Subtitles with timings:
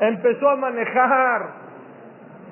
[0.00, 1.46] empezó a manejar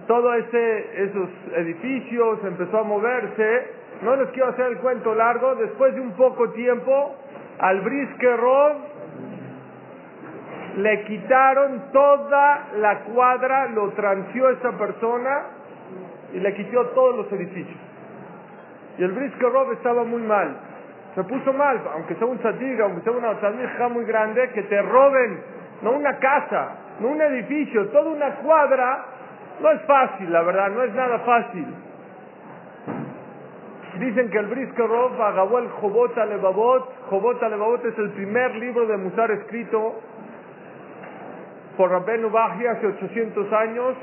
[0.06, 3.72] todos esos edificios, empezó a moverse.
[4.02, 5.54] No les quiero hacer el cuento largo.
[5.56, 7.16] Después de un poco tiempo,
[7.58, 8.76] al Briskerov
[10.76, 15.42] le quitaron toda la cuadra, lo transió esa persona
[16.32, 17.78] y le quitó todos los edificios.
[18.98, 20.56] Y el Briskerov estaba muy mal.
[21.14, 24.80] Se puso mal, aunque sea un satiga, aunque sea una tzadija muy grande, que te
[24.82, 25.40] roben,
[25.82, 29.04] no una casa, no un edificio, toda una cuadra,
[29.60, 31.66] no es fácil, la verdad, no es nada fácil.
[33.98, 37.08] Dicen que el Briskerov agabó el Jobot Alevavot.
[37.10, 40.00] Jobot Alevavot es el primer libro de Musar escrito
[41.76, 43.96] por Rabbeinu Baji hace 800 años.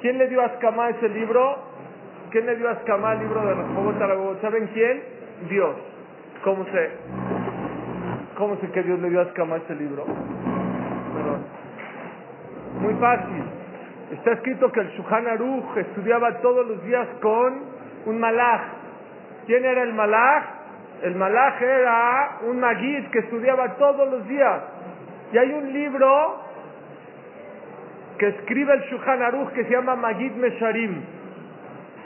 [0.00, 1.56] ¿Quién le dio a Askamá ese libro?
[2.30, 4.40] ¿Quién le dio a Askamá el libro de Jobot Alevavot?
[4.40, 5.02] ¿Saben quién?
[5.50, 5.76] Dios.
[6.42, 6.90] ¿Cómo sé?
[8.38, 10.06] ¿Cómo sé que Dios le dio a Askamá ese libro?
[12.78, 13.42] Muy fácil.
[14.12, 17.60] Está escrito que el Shuhan Aruch estudiaba todos los días con
[18.06, 18.62] un malach.
[19.46, 20.44] ¿Quién era el malach?
[21.02, 24.62] El malach era un magid que estudiaba todos los días.
[25.32, 26.40] Y hay un libro
[28.18, 31.02] que escribe el Shuhan Aruch que se llama Magid Mesharim.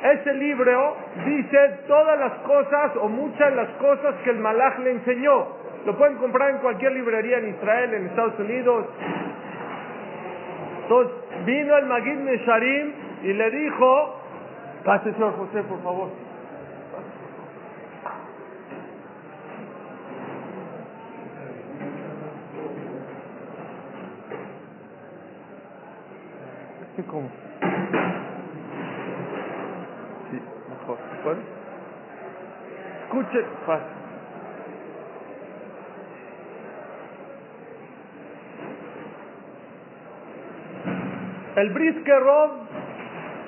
[0.02, 4.92] Ese libro dice todas las cosas o muchas de las cosas que el malach le
[4.92, 5.46] enseñó.
[5.86, 8.86] Lo pueden comprar en cualquier librería en Israel, en Estados Unidos.
[10.84, 11.14] Entonces
[11.46, 14.20] vino el Magid Mesharim y le dijo,
[14.84, 16.10] pase señor José, por favor.
[27.10, 27.28] ¿Cómo?
[30.30, 30.98] Sí, mejor.
[31.22, 31.40] ¿Puede?
[33.04, 34.03] Escuche, pase.
[41.56, 42.50] El Briskerov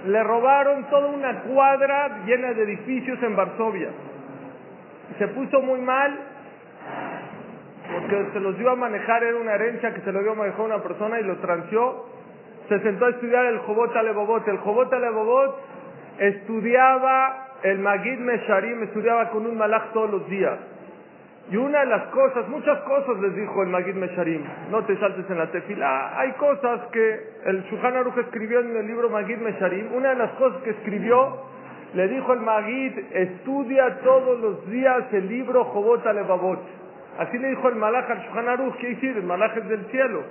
[0.07, 3.89] le robaron toda una cuadra llena de edificios en Varsovia.
[5.19, 6.17] Se puso muy mal
[7.93, 10.61] porque se los dio a manejar, era una herencia que se lo dio a manejar
[10.61, 12.05] una persona y lo transió.
[12.69, 14.47] Se sentó a estudiar el Jobot Alebobot.
[14.49, 15.57] El Jobot Alebobot
[16.19, 20.59] estudiaba el Magid Mesharim, estudiaba con un malach todos los días.
[21.49, 25.31] Y una de las cosas, muchas cosas les dijo el Magid Mesharim, no te saltes
[25.31, 26.19] en la tefila.
[26.19, 29.95] Hay cosas que el Shuhan Aruch escribió en el libro Magid Mesharim.
[29.95, 31.45] Una de las cosas que escribió,
[31.95, 36.61] le dijo el Magid, estudia todos los días el libro Jobot Alevavot.
[37.19, 39.17] Así le dijo el Malach al Shuhan Aruch, ¿qué decir?
[39.17, 40.25] El Malach es del cielo.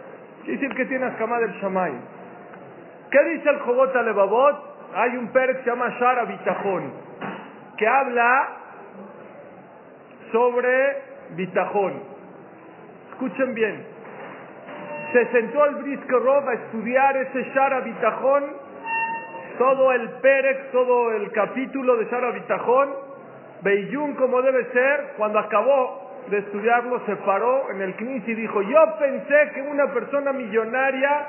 [0.43, 1.93] ¿Qué decir que tiene Askamá del Shamay?
[3.09, 4.75] ¿Qué dice el Jobot Alevavot?
[4.93, 6.91] Hay un per que se llama Shara Bitajón,
[7.77, 8.64] que habla
[10.35, 10.97] sobre
[11.37, 11.93] bitajón.
[13.11, 13.85] Escuchen bien.
[15.13, 18.43] Se sentó el Briskerov a estudiar ese Shara Bitajón,
[19.57, 22.89] todo el Perek, todo el capítulo de Shara Bitajón,
[23.61, 28.61] Beiyun como debe ser, cuando acabó de estudiarlo se paró en el Knis y dijo,
[28.61, 31.27] yo pensé que una persona millonaria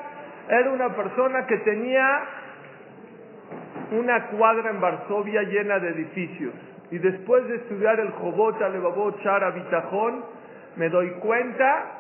[0.49, 2.25] era una persona que tenía
[3.93, 6.55] una cuadra en Varsovia llena de edificios.
[6.91, 10.25] Y después de estudiar el Jobot, Alevabot, Shara, Bitajón,
[10.77, 11.97] me doy cuenta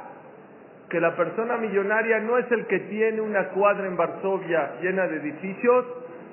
[0.88, 5.16] que la persona millonaria no es el que tiene una cuadra en Varsovia llena de
[5.16, 5.84] edificios,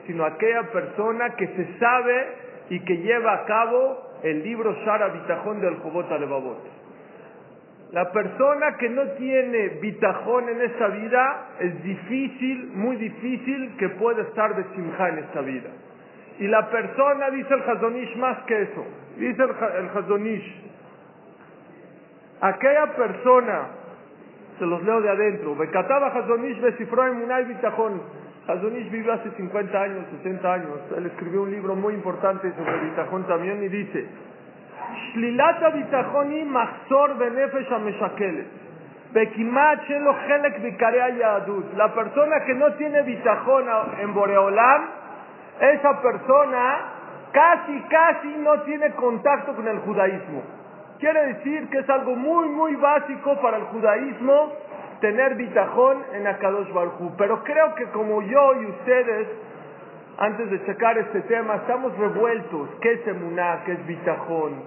[0.05, 2.27] sino aquella persona que se sabe
[2.69, 6.83] y que lleva a cabo el libro Shara Bitajón del Jobot Alevabot.
[7.93, 14.23] La persona que no tiene bitajón en esta vida es difícil, muy difícil que pueda
[14.23, 15.69] estar de en esta vida.
[16.39, 18.85] Y la persona, dice el Hazonish, más que eso.
[19.17, 20.61] Dice el, Hazonish,
[22.41, 23.67] aquella persona,
[24.57, 28.01] se los leo de adentro, Becataba Hazonish descifró Munay Bitajón.
[28.47, 30.79] Hazonish vivió hace 50 años, 60 años.
[30.97, 34.07] Él escribió un libro muy importante sobre Bitajón también y dice,
[35.13, 38.63] Shlilata Bitajoni Mahzor Benefesh Ameshakelet.
[41.75, 43.65] La persona que no tiene bitajón
[43.99, 44.81] en Boreolam
[45.71, 46.93] esa persona
[47.31, 50.43] casi, casi no tiene contacto con el judaísmo.
[50.99, 54.53] Quiere decir que es algo muy, muy básico para el judaísmo
[55.01, 59.27] tener bitajón en Akadosh Baruj Pero creo que como yo y ustedes,
[60.17, 62.69] antes de checar este tema, estamos revueltos.
[62.81, 63.63] ¿Qué es emuná?
[63.65, 64.63] ¿Qué es bitajón?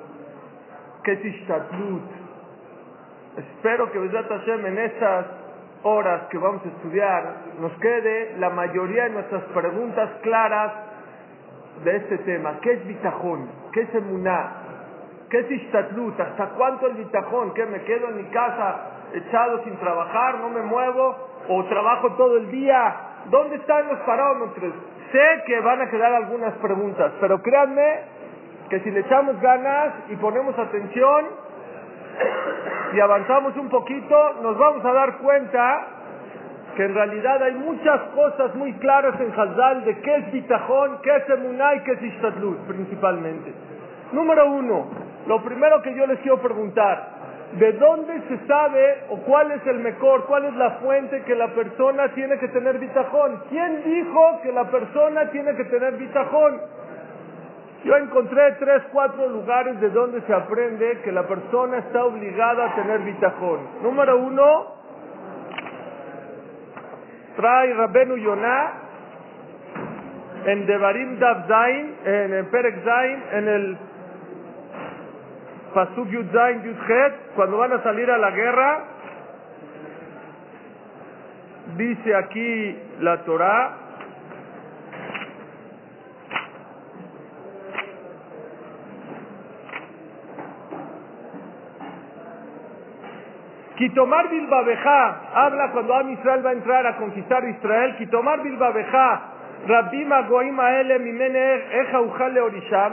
[1.05, 2.03] ¿Qué es ishtatlut?
[3.37, 5.27] Espero que Besat Hashem en estas
[5.83, 10.73] horas que vamos a estudiar nos quede la mayoría de nuestras preguntas claras
[11.85, 12.59] de este tema.
[12.61, 13.49] ¿Qué es bitajón?
[13.73, 14.53] ¿Qué es emuná?
[15.31, 16.19] ¿Qué es ishtatlut?
[16.21, 17.55] ¿Hasta cuánto el bitajón?
[17.55, 18.77] ¿Qué me quedo en mi casa
[19.13, 20.39] echado sin trabajar?
[20.39, 21.37] ¿No me muevo?
[21.49, 22.95] o trabajo todo el día.
[23.27, 24.73] ¿Dónde están los parámetros?
[25.13, 28.01] Sé que van a quedar algunas preguntas, pero créanme
[28.69, 31.27] que si le echamos ganas y ponemos atención
[32.93, 35.87] y avanzamos un poquito, nos vamos a dar cuenta
[36.77, 41.17] que en realidad hay muchas cosas muy claras en Hazal de qué es bitajón, qué
[41.17, 43.53] es emunay, qué es ishtadlut, principalmente.
[44.13, 44.87] Número uno,
[45.27, 47.09] lo primero que yo les quiero preguntar,
[47.59, 51.49] ¿de dónde se sabe o cuál es el mejor, cuál es la fuente que la
[51.49, 53.43] persona tiene que tener bitajón?
[53.49, 56.61] ¿Quién dijo que la persona tiene que tener bitajón?
[57.85, 62.75] Yo encontré tres, cuatro lugares de donde se aprende que la persona está obligada a
[62.75, 63.61] tener bitajón.
[63.83, 64.76] Número uno,
[67.37, 68.73] trae Rabenu Yonah
[70.47, 73.79] en Devarim Dav Zain, en el Perek Zain, en el
[75.75, 78.85] Pasuk Yud Zain Yud Het, cuando van a salir a la guerra,
[81.77, 83.86] dice aquí la Torah,
[93.77, 99.21] Quitomar Bilbabeja, habla cuando Am Israel va a entrar a conquistar Israel, Quitomar Bilbabeja,
[99.67, 102.93] Rabima Goima Ele Mimene Eja Ujale Orisham.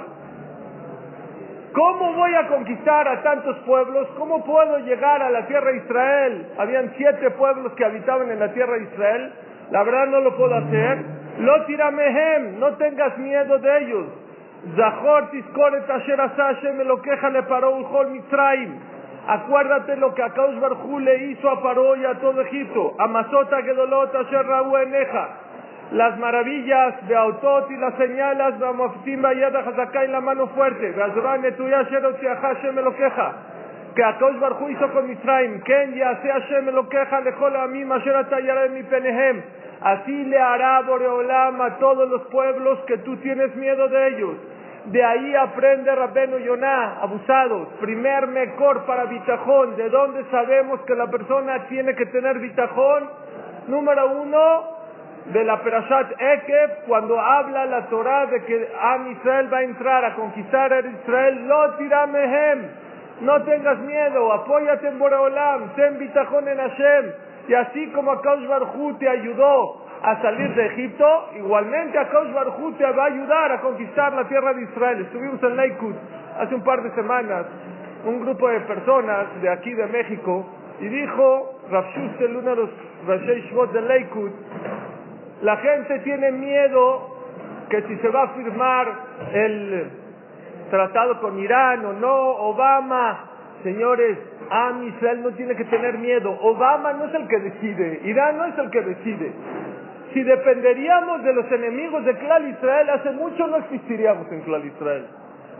[1.73, 4.07] ¿Cómo voy a conquistar a tantos pueblos?
[4.17, 6.47] ¿Cómo puedo llegar a la tierra de Israel?
[6.59, 9.33] Habían siete pueblos que habitaban en la tierra de Israel.
[9.71, 11.03] La verdad no lo puedo hacer.
[11.39, 14.05] Lo tiramehem, no tengas miedo de ellos.
[14.75, 18.92] Zahor Tiskoret Asher Asashem lo queja le paró Ujol Mitzrayim.
[19.27, 22.93] Acuérdate lo que Akadosh Barjú le hizo a Paró y a todo Egipto.
[22.99, 24.45] Amasota Gedolot Asher
[24.83, 25.29] Eneja.
[25.91, 30.91] Las maravillas de Autot y las señalas de Amoftimba y Hazaká en la mano fuerte.
[30.91, 33.33] Gazrane Tuya Sherot Hashem me lo queja.
[33.95, 35.61] Que Akadosh Barjú hizo con Misraim.
[35.61, 37.21] Ken Yase Hashem me lo queja.
[37.21, 38.25] Lejol a mí Masher
[38.71, 39.41] mi Penehem.
[39.81, 44.35] Así le hará Boreolam a todos los pueblos que tú tienes miedo de ellos.
[44.85, 47.69] De ahí aprende Rabenu Yonah, abusados.
[47.79, 49.77] Primer mejor para bitajón.
[49.77, 53.09] ¿De dónde sabemos que la persona tiene que tener bitajón?
[53.67, 54.83] Número uno,
[55.25, 60.05] de la Perashat Ekev, cuando habla la Torah de que Am Israel va a entrar
[60.05, 62.67] a conquistar a Israel, lo tiramehem.
[63.21, 67.11] No tengas miedo, apóyate en Boreolam, ten bitajón en Hashem.
[67.47, 72.73] Y así como Akash Barhu te ayudó a salir de Egipto, igualmente a Kaush Barhu
[72.73, 75.01] te va a ayudar a conquistar la tierra de Israel.
[75.01, 75.95] Estuvimos en Lakewood
[76.39, 77.45] hace un par de semanas,
[78.05, 80.45] un grupo de personas de aquí de México,
[80.81, 82.69] y dijo Rav Shustel, uno de los
[83.07, 84.31] Rashei Shvot de Lakewood,
[85.41, 87.15] la gente tiene miedo
[87.69, 88.87] que si se va a firmar
[89.33, 89.89] el
[90.69, 93.29] tratado con Irán o no, Obama,
[93.63, 94.17] señores,
[94.49, 96.37] a Israel no tiene que tener miedo.
[96.41, 99.31] Obama no es el que decide, Irán no es el que decide.
[100.13, 105.07] Si dependeríamos de los enemigos de Clal Israel, hace mucho no existiríamos en Clal Israel.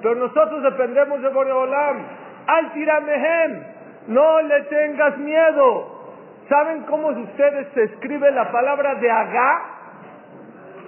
[0.01, 2.05] Pero nosotros dependemos de Boreolam.
[2.45, 3.63] Al tiramehem,
[4.07, 6.03] no le tengas miedo.
[6.49, 9.61] ¿Saben cómo ustedes se escribe la palabra de Agá?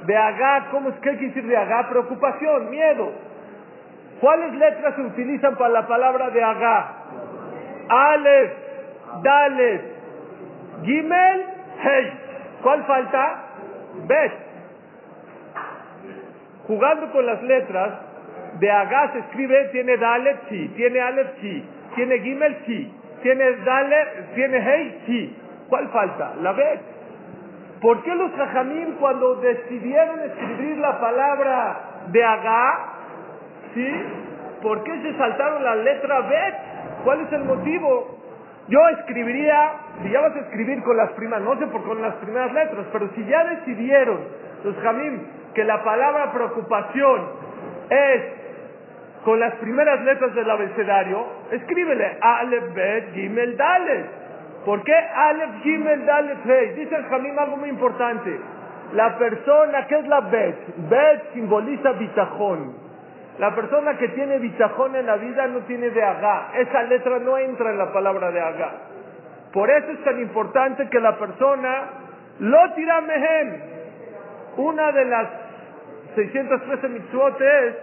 [0.06, 1.90] De Agá, ¿cómo es que quiere decir de Agá?
[1.90, 3.12] Preocupación, miedo.
[4.20, 6.94] ¿Cuáles letras se utilizan para la palabra de Agá?
[7.90, 8.54] Aleph,
[9.24, 9.82] Dalet,
[10.84, 11.46] Gimel,
[11.82, 12.20] Hey.
[12.62, 13.45] ¿Cuál falta?
[14.08, 14.32] Bet.
[16.68, 17.94] Jugando con las letras,
[18.60, 21.64] de Agá se escribe, tiene Dalet, sí, tiene Aleph, sí,
[21.96, 25.38] tiene Gimel, sí, tiene Dalet, tiene Hey, sí.
[25.70, 26.34] ¿Cuál falta?
[26.42, 26.80] La Bet.
[27.82, 32.80] ¿Por qué los Jajamim cuando decidieron escribir la palabra de Agá,
[33.74, 33.88] sí?
[34.62, 36.56] ¿Por qué se saltaron la letra Bet?
[37.04, 38.18] ¿Cuál es el motivo?
[38.68, 42.16] Yo escribiría, si ya vas a escribir con las primas, no sé por con las
[42.16, 44.20] primeras letras, pero si ya decidieron
[44.64, 45.20] los Jamim
[45.54, 47.22] que la palabra preocupación
[47.90, 48.22] es
[49.24, 54.06] con las primeras letras del abecedario, escríbele Aleph, Bet, Gimel, Dalet.
[54.66, 56.74] ¿Por qué Aleph, Gimel, Dalet, Hey?
[56.76, 58.40] Dice el Jamim algo muy importante.
[58.94, 60.56] La persona, ¿qué es la Bet?
[60.90, 62.85] Bet simboliza bitajón.
[63.38, 66.52] La persona que tiene bitajón en la vida no tiene de agá.
[66.56, 68.72] Esa letra no entra en la palabra de agá.
[69.52, 71.84] Por eso es tan importante que la persona
[72.40, 73.62] lo tira mehem.
[74.58, 75.28] Una de las
[76.16, 77.76] 613 mitzvot es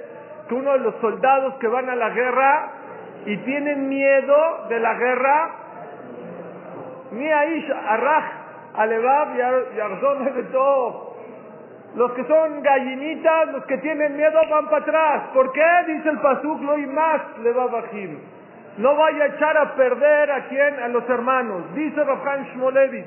[0.49, 2.71] que uno de los soldados que van a la guerra
[3.26, 5.50] y tienen miedo de la guerra,
[7.12, 8.25] ni aish arraj
[8.75, 9.37] alevab
[9.76, 11.12] yarzón de todo
[11.95, 15.23] los que son gallinitas, los que tienen miedo van para atrás.
[15.35, 15.65] ¿Por qué?
[15.89, 18.19] Dice el Pasuk, hay más le va a bajim.
[18.79, 21.75] No vaya a echar a perder a quién, a los hermanos.
[21.75, 23.05] Dice Rafael Shmolevich.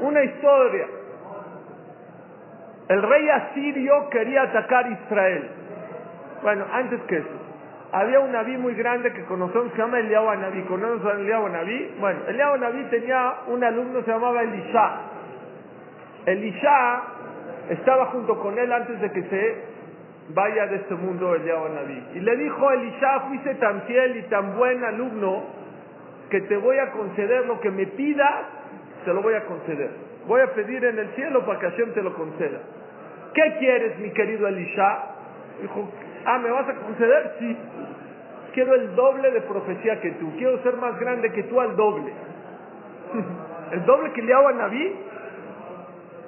[0.00, 0.86] Una historia.
[2.88, 5.50] El rey asirio quería atacar Israel.
[6.42, 7.28] Bueno, antes que eso,
[7.92, 10.62] había un naví muy grande que conocemos se llama Eliyahu Anabí.
[10.62, 11.94] ¿Conocemos a Eliyahu Anabí?
[11.98, 15.00] Bueno, Eliyahu Anabí tenía un alumno se llamaba Elisha.
[16.26, 17.02] Elisha
[17.70, 19.56] estaba junto con él antes de que se
[20.34, 22.02] vaya de este mundo Eliyahu Anabí.
[22.14, 25.44] Y le dijo Elisha, fuiste tan fiel y tan buen alumno
[26.30, 28.46] que te voy a conceder lo que me pidas,
[29.04, 29.90] te lo voy a conceder.
[30.26, 32.58] Voy a pedir en el cielo para que Hashem te lo conceda.
[33.32, 34.98] ¿Qué quieres, mi querido Elisha?
[35.62, 35.88] Dijo,
[36.24, 37.32] ah, ¿me vas a conceder?
[37.38, 37.56] Sí.
[38.54, 40.32] Quiero el doble de profecía que tú.
[40.36, 42.12] Quiero ser más grande que tú al doble.
[43.72, 44.96] el doble que le hago a Naví.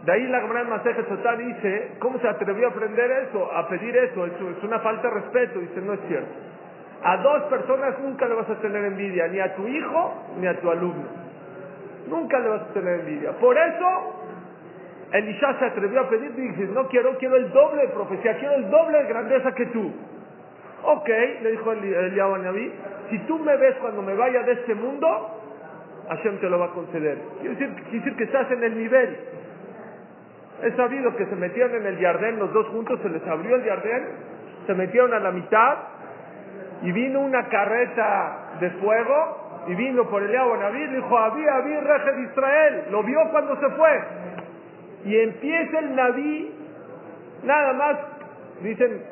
[0.04, 3.50] De ahí la gran Maseje Total dice, ¿cómo se atrevió a aprender eso?
[3.52, 4.26] A pedir eso.
[4.26, 5.58] Eso es una falta de respeto.
[5.58, 6.30] Dice, no es cierto.
[7.02, 10.60] A dos personas nunca le vas a tener envidia, ni a tu hijo ni a
[10.60, 11.04] tu alumno.
[12.08, 13.32] Nunca le vas a tener envidia.
[13.32, 13.86] Por eso,
[15.12, 18.54] Elisha se atrevió a pedir y dice, no quiero, quiero el doble de profecía, quiero
[18.54, 19.92] el doble de grandeza que tú.
[20.84, 21.08] Ok,
[21.42, 22.72] le dijo Eliyahu a Naví,
[23.10, 25.40] si tú me ves cuando me vaya de este mundo,
[26.08, 27.18] Hashem te lo va a conceder.
[27.40, 29.18] Quiere decir, quiere decir que estás en el nivel.
[30.62, 33.64] He sabido que se metieron en el jardín los dos juntos, se les abrió el
[33.64, 34.02] jardín,
[34.66, 35.76] se metieron a la mitad
[36.82, 41.56] y vino una carreta de fuego y vino por el agua Naví y dijo, había,
[41.56, 42.84] había reje de Israel.
[42.90, 44.00] Lo vio cuando se fue.
[45.04, 46.54] Y empieza el Naví,
[47.44, 47.96] nada más,
[48.62, 49.02] dicen,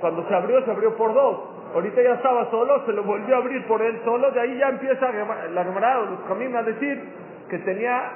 [0.00, 1.50] cuando se abrió, se abrió por dos.
[1.74, 4.70] Ahorita ya estaba solo, se lo volvió a abrir por él solo, de ahí ya
[4.70, 5.12] empieza
[5.52, 7.00] la Gemara los caminos a decir
[7.48, 8.10] que tenía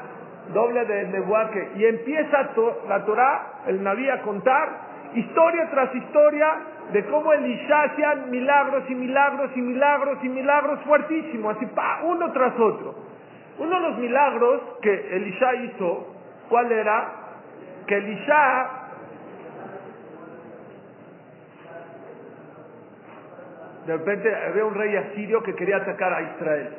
[0.53, 1.73] doble de nebuaque.
[1.77, 2.51] Y empieza
[2.89, 6.49] la Torah, el Naví, a contar historia tras historia
[6.93, 12.33] de cómo Elisha hacía milagros y milagros y milagros y milagros fuertísimos, así pa, uno
[12.33, 12.95] tras otro.
[13.59, 16.15] Uno de los milagros que Elisha hizo,
[16.49, 17.13] ¿cuál era?
[17.87, 18.71] Que Elisha
[23.87, 26.71] de repente había un rey asirio que quería atacar a Israel.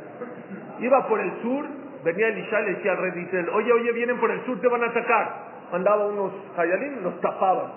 [0.79, 1.65] Iba por el sur,
[2.05, 4.61] venía Elisha y le decía al rey de Israel, oye, oye, vienen por el sur,
[4.61, 5.55] te van a atacar.
[5.71, 7.71] Mandaba unos hayalín, los tapaban.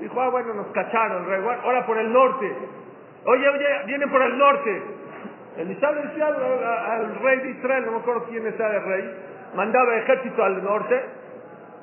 [0.00, 2.52] Dijo, ah, bueno, nos cacharon, rey, ahora por el norte.
[3.26, 4.82] Oye, oye, vienen por el norte.
[5.56, 9.14] Elisha le decía al, al, rey de Israel, no me acuerdo quién era el rey,
[9.54, 11.00] mandaba ejército al norte.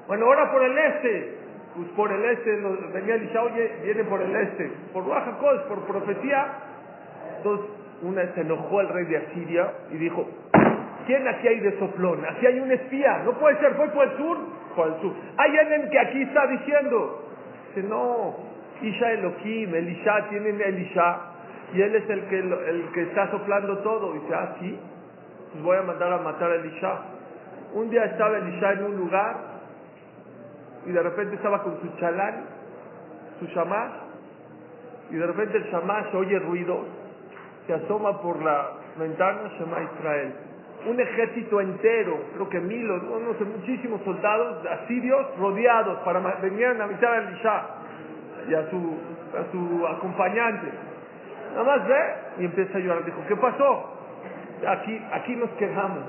[0.08, 1.42] Bueno, ahora por el este
[1.76, 2.52] pues por el este,
[2.94, 6.48] venía Elisha, oye, viene por el este, por Oaxaca, por profecía.
[7.38, 7.66] Entonces,
[8.02, 10.28] una se enojó el rey de Asiria y dijo,
[11.12, 12.24] ¿quién aquí hay de soplón?
[12.26, 14.38] Aquí hay un espía, no puede ser, fue por el sur,
[14.74, 15.14] por el sur.
[15.38, 17.28] Hay alguien que aquí está diciendo,
[17.76, 18.36] dice, no,
[18.82, 21.18] Isha Elohim, Elisha, tienen Elisha,
[21.74, 24.14] y él es el que, el que está soplando todo.
[24.14, 24.80] dice, ah, sí,
[25.52, 27.00] pues voy a mandar a matar a Elisha.
[27.74, 29.36] Un día estaba Elisha en un lugar
[30.86, 32.46] y de repente estaba con su chalán,
[33.40, 33.92] su shamash,
[35.10, 36.86] y de repente el shamash oye ruido,
[37.68, 40.51] se asoma por la ventana, Shema Israel.
[40.88, 46.66] Un ejército entero, creo que mil o no sé, muchísimos soldados asirios rodeados para venir
[46.68, 47.64] a mitad al Isha
[48.50, 48.98] y a su,
[49.38, 50.68] a su acompañante.
[51.52, 53.06] Nada más ve y empieza a llorar.
[53.06, 53.98] Dijo, ¿qué pasó?
[54.68, 56.04] Aquí, aquí nos quedamos.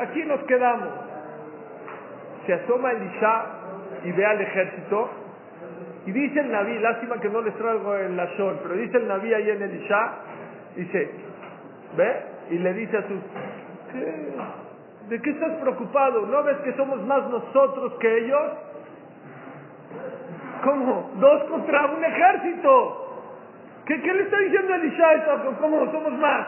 [0.00, 0.88] aquí nos quedamos
[2.46, 3.44] se asoma Elisha
[4.04, 5.10] y ve al ejército
[6.06, 9.32] y dice el Naví, lástima que no les traigo el lashon, pero dice el Naví
[9.32, 10.12] ahí en Elisha,
[10.76, 11.10] dice,
[11.96, 12.33] ¿ve?
[12.50, 13.20] Y le dice a sus,
[15.08, 16.26] ¿de qué estás preocupado?
[16.26, 18.52] ¿No ves que somos más nosotros que ellos?
[20.62, 21.10] ¿Cómo?
[21.16, 23.00] Dos contra un ejército.
[23.86, 25.42] ¿Qué, qué le está diciendo Elisha?
[25.60, 26.46] ¿Cómo somos más?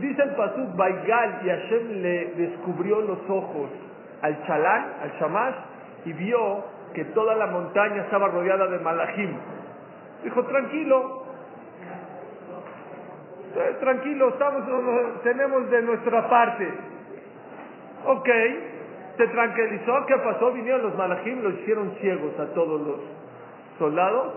[0.00, 3.70] Dice el Pasuk, Baigal, y Hashem le descubrió los ojos
[4.22, 5.54] al Chalán, al Shamash,
[6.04, 6.64] y vio
[6.94, 9.32] que toda la montaña estaba rodeada de malajim.
[10.22, 11.24] Dijo, tranquilo,
[13.56, 14.62] eh, tranquilo, estamos,
[15.22, 16.68] tenemos de nuestra parte.
[18.06, 18.28] Ok,
[19.16, 20.52] se tranquilizó, ¿qué pasó?
[20.52, 23.00] Vinieron los malajim, los hicieron ciegos a todos los
[23.78, 24.34] soldados.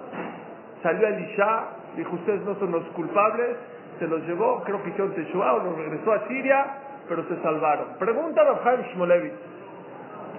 [0.82, 1.66] Salió Elisha,
[1.96, 3.58] dijo, ustedes no son los culpables,
[4.00, 6.66] se los llevó, creo que hicieron Teshua o los regresó a Siria,
[7.08, 7.98] pero se salvaron.
[8.00, 9.34] Pregunta a Rafael Shmolevich,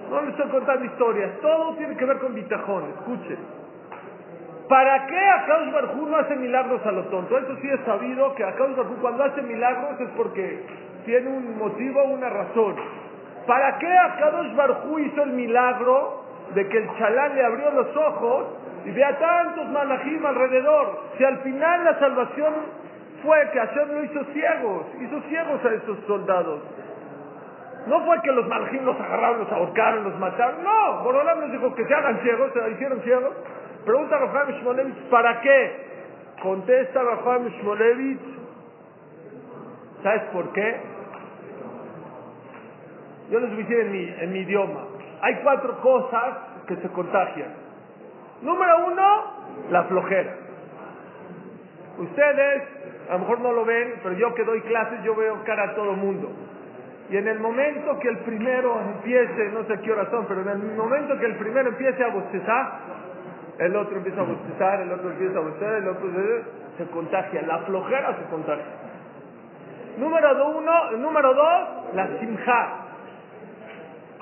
[0.09, 1.31] no le estoy contando historias.
[1.41, 2.83] Todo tiene que ver con bitajón.
[2.99, 3.62] Escuchen.
[4.69, 7.43] ¿Para qué Akadosh Barjú no hace milagros a los tontos?
[7.43, 10.63] Eso sí es sabido que Akadosh Barjú cuando hace milagros es porque
[11.05, 12.75] tiene un motivo, una razón.
[13.45, 16.23] ¿Para qué Akadosh Barjú hizo el milagro
[16.55, 18.45] de que el chalán le abrió los ojos
[18.85, 20.99] y vea tantos malajim alrededor?
[21.17, 22.53] Si al final la salvación
[23.21, 26.61] fue que Hashem lo hizo ciegos, hizo ciegos a esos soldados.
[27.87, 30.63] No fue que los malajim los agarraron, los ahorcaron, los mataron.
[30.63, 33.33] No, Borolam les dijo que se hagan ciegos, se hicieron ciegos.
[33.85, 35.71] Pregunta Raham Shmolevich, ¿para qué?
[36.41, 38.19] Contesta Raham Shmolevich,
[40.01, 40.77] ¿sabes por qué?
[43.29, 43.79] Yo les voy a decir
[44.21, 44.85] en mi, idioma.
[45.21, 46.37] Hay cuatro cosas
[46.67, 47.49] que se contagian.
[48.41, 49.23] Número uno,
[49.69, 50.35] la flojera.
[51.97, 52.63] Ustedes,
[53.09, 55.75] a lo mejor no lo ven, pero yo que doy clases, yo veo cara a
[55.75, 56.29] todo mundo.
[57.09, 60.49] Y en el momento que el primero empiece, no sé qué hora son, pero en
[60.49, 62.79] el momento que el primero empiece a bostezar,
[63.59, 66.09] el otro empieza a bostezar, el otro empieza a bostezar, el otro
[66.77, 67.41] se, contagia.
[67.43, 68.65] La flojera se contagia.
[69.97, 72.69] Número uno, número dos, la simja.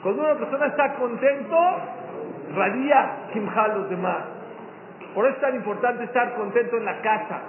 [0.03, 1.57] Cuando una persona está contento,
[2.55, 4.23] radia simja a los demás.
[5.13, 7.41] Por eso es tan importante estar contento en la casa.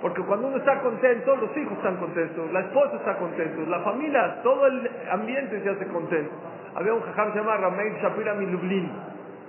[0.00, 4.42] Porque cuando uno está contento, los hijos están contentos, la esposa está contenta, la familia,
[4.42, 6.32] todo el ambiente se hace contento.
[6.74, 8.90] Había un jajam que se llama Rameir Shapira Milublin,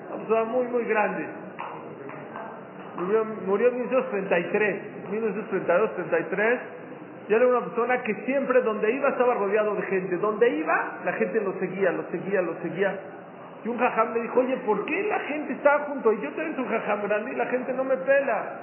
[0.10, 1.26] una persona muy, muy grande.
[2.98, 6.60] Murió, en 1933, 1932, 33.
[7.30, 10.18] Y era una persona que siempre donde iba estaba rodeado de gente.
[10.18, 13.00] Donde iba, la gente lo seguía, lo seguía, lo seguía.
[13.64, 16.12] Y un jajam le dijo, oye, ¿por qué la gente está junto?
[16.12, 18.60] Y yo también soy un jajam grande y la gente no me pela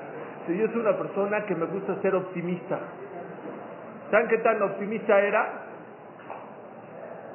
[0.57, 2.79] yo soy una persona que me gusta ser optimista.
[4.11, 5.67] ¿Saben qué tan optimista era?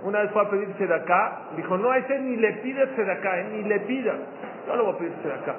[0.03, 3.11] Una vez fue a pedirse de acá, dijo, no, a ese ni le pides de
[3.11, 4.13] acá, eh, ni le pida.
[4.67, 5.55] No lo voy a pedirse de acá.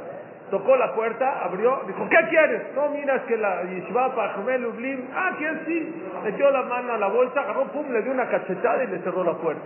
[0.50, 2.62] Tocó la puerta, abrió, dijo, ¿qué quieres?
[2.74, 6.04] No, mira, es que la yeshiva para Lublin, ah, ¿quién sí?
[6.22, 9.24] Metió la mano a la bolsa, agarró, pum, le dio una cachetada y le cerró
[9.24, 9.64] la puerta.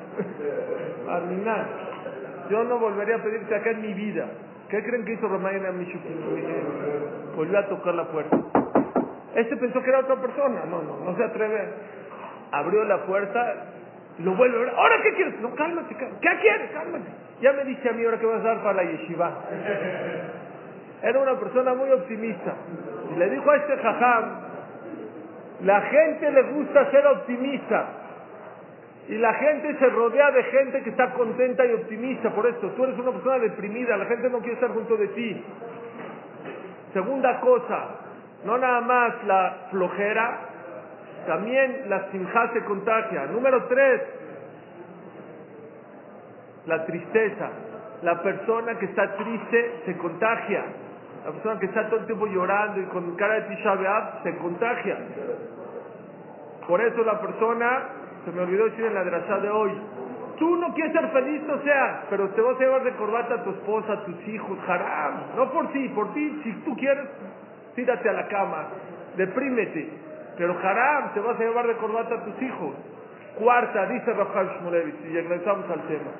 [1.10, 1.66] Arminar,
[2.48, 4.26] yo no volvería a pedirte acá en mi vida.
[4.70, 6.08] ¿Qué creen que hizo Ramayana Mishuki?
[7.36, 8.38] Volvió a tocar la puerta.
[9.34, 10.64] Este pensó que era otra persona.
[10.64, 11.68] No, no, no se atreve.
[12.52, 13.54] Abrió la puerta,
[14.18, 14.74] lo vuelve a ver.
[14.76, 15.40] ¿Ahora qué quieres?
[15.40, 16.20] No, cálmate, cálmate.
[16.20, 16.70] ¿Qué quieres?
[16.70, 17.10] Cálmate.
[17.40, 19.32] Ya me dice a mí ahora que vas a dar para la yeshiva.
[21.02, 22.54] Era una persona muy optimista.
[23.14, 24.24] Y le dijo a este jajam,
[25.62, 27.86] la gente le gusta ser optimista.
[29.08, 32.68] Y la gente se rodea de gente que está contenta y optimista por esto.
[32.70, 35.44] Tú eres una persona deprimida, la gente no quiere estar junto de ti.
[36.92, 37.88] Segunda cosa,
[38.44, 40.38] no nada más la flojera,
[41.26, 43.26] también la sinja se contagia.
[43.26, 44.02] Número tres,
[46.66, 47.50] la tristeza.
[48.02, 50.64] La persona que está triste se contagia.
[51.24, 54.98] La persona que está todo el tiempo llorando y con cara de Tisha se contagia.
[56.66, 57.82] Por eso la persona
[58.24, 59.72] se me olvidó decir en la drasha de hoy,
[60.38, 63.44] tú no quieres ser feliz, o sea, pero te vas a llevar de corbata a
[63.44, 67.06] tu esposa, a tus hijos, haram, no por ti, por ti, si tú quieres,
[67.74, 68.68] tírate a la cama,
[69.16, 69.90] deprímete,
[70.36, 72.74] pero haram, te vas a llevar de corbata a tus hijos.
[73.38, 76.10] Cuarta, dice Rafael Shmulevich, y regresamos al tema.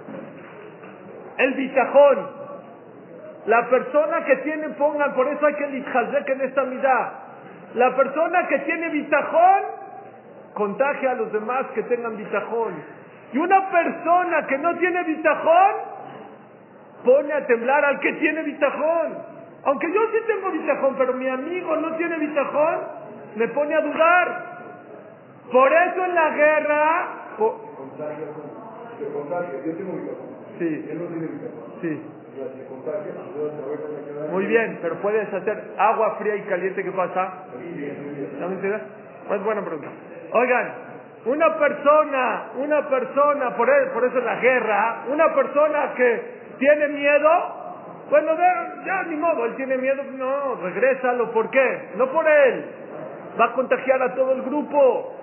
[1.38, 2.39] El bitajón,
[3.46, 5.66] la persona que tiene, pongan, por eso hay que
[6.26, 7.08] que en esta mitad,
[7.74, 9.62] la persona que tiene bitajón,
[10.54, 12.74] contagia a los demás que tengan bitajón.
[13.32, 15.74] Y una persona que no tiene bitajón,
[17.04, 19.18] pone a temblar al que tiene bitajón.
[19.64, 22.78] Aunque yo sí tengo bitajón, pero mi amigo no tiene bitajón,
[23.36, 24.50] me pone a dudar.
[25.50, 27.06] Por eso en la guerra...
[28.98, 30.30] Yo tengo bitajón.
[30.58, 30.88] Sí.
[30.90, 31.80] Él no tiene bitajón.
[31.80, 32.19] Sí.
[34.30, 37.46] Muy bien, pero puedes hacer agua fría y caliente, ¿qué pasa?
[38.38, 39.34] ¿No?
[39.34, 39.88] Es buena pregunta.
[40.32, 40.72] Oigan,
[41.24, 46.88] una persona, una persona, por, eso, por eso es la guerra, una persona que tiene
[46.88, 47.30] miedo,
[48.08, 48.32] bueno,
[48.84, 51.90] ya ni modo, él tiene miedo, no, regrésalo, ¿por qué?
[51.96, 52.64] No por él,
[53.40, 55.16] va a contagiar a todo el grupo.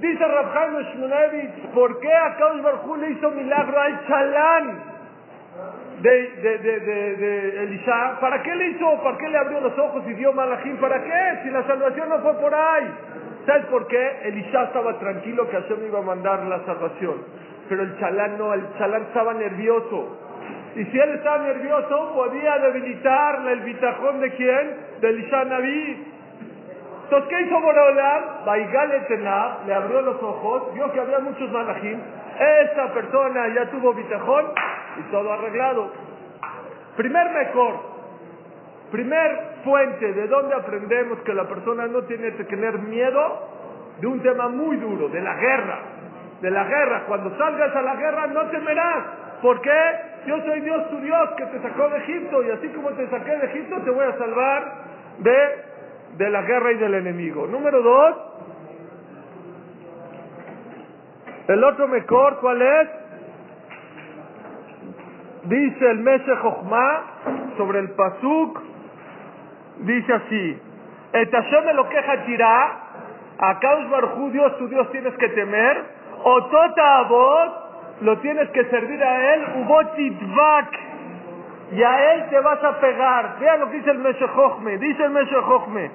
[0.00, 4.95] Dice Rabjaim Shmunevich, ¿por qué a Kaush Barjú le hizo milagro al chalán
[6.02, 6.80] de, de, de,
[7.16, 7.80] de?
[8.20, 9.02] ¿Para qué le hizo?
[9.02, 10.76] ¿Para qué le abrió los ojos y dio malajim?
[10.76, 11.40] ¿Para qué?
[11.42, 12.90] Si la salvación no fue por ahí.
[13.46, 14.20] ¿Sabes por qué?
[14.24, 17.22] Elisha estaba tranquilo que Hashem iba a mandar la salvación.
[17.68, 20.18] Pero el chalán no, el chalán estaba nervioso.
[20.74, 24.76] Y si él estaba nervioso, podía debilitar el bitajón de quién?
[25.00, 26.12] De Elisha Naví.
[27.04, 28.44] Entonces, ¿qué hizo Borolam?
[28.44, 29.02] Baigale
[29.66, 31.98] le abrió los ojos, vio que había muchos malajim.
[32.38, 34.46] Esa persona ya tuvo bitajón
[34.98, 35.92] y todo arreglado.
[36.96, 37.96] Primer mejor,
[38.90, 43.48] Primer fuente de donde aprendemos que la persona no tiene que tener miedo
[44.00, 45.78] de un tema muy duro, de la guerra.
[46.40, 47.04] De la guerra.
[47.08, 49.04] Cuando salgas a la guerra no temerás.
[49.42, 49.80] ¿Por qué?
[50.26, 53.36] Yo soy Dios tu Dios que te sacó de Egipto y así como te saqué
[53.36, 54.72] de Egipto te voy a salvar
[55.18, 55.64] de,
[56.18, 57.46] de la guerra y del enemigo.
[57.46, 58.16] Número dos,
[61.48, 62.88] El otro mejor, ¿cuál es?
[65.45, 67.01] Dice el Meshe Jochma
[67.57, 68.61] sobre el Pasuk,
[69.79, 70.61] dice así,
[71.13, 72.71] Et Hashem lo queja tirá,
[73.39, 75.83] a Kaus Barjú, Dios, tu Dios tienes que temer,
[76.23, 77.51] o Tota Abot,
[78.01, 80.67] lo tienes que servir a él, Ubotitvak,
[81.73, 83.37] y a él te vas a pegar.
[83.39, 85.91] Vean lo que dice el Meshe Jochme, dice el Meshe Jochme,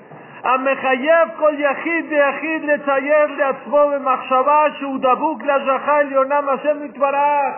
[0.47, 7.55] המחייב כל יחיד ויחיד לצייר לעצמו במחשבה שהוא דבוק להשגחה עליונה מהשם יתברך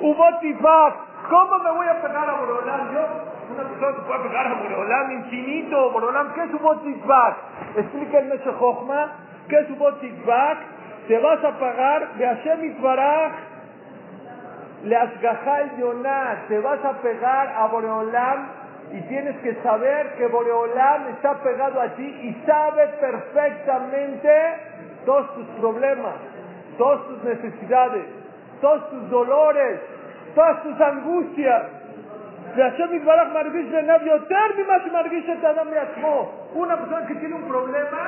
[0.00, 0.94] ובו תדבק
[1.29, 2.93] ¿Cómo me voy a pegar a Borolam?
[2.93, 2.99] Yo,
[3.53, 5.91] una persona se puede pegar a Borolam infinito.
[5.91, 7.35] Borolam, ¿qué es un botikbak?
[7.75, 9.11] Explica el Jochma,
[9.49, 10.57] ¿qué es un botikbak?
[11.07, 13.31] Te vas a pagar de Hashem Itbaraj,
[14.83, 18.47] le asgajal Yonah, te vas a pegar a Boreolam
[18.93, 24.31] y tienes que saber que Boreolam está pegado a ti y sabe perfectamente
[25.05, 26.15] todos tus problemas,
[26.77, 28.05] todas tus necesidades,
[28.61, 29.79] todos tus dolores,
[30.37, 31.63] todas tus angustias.
[36.53, 37.99] Una persona que tiene un problema,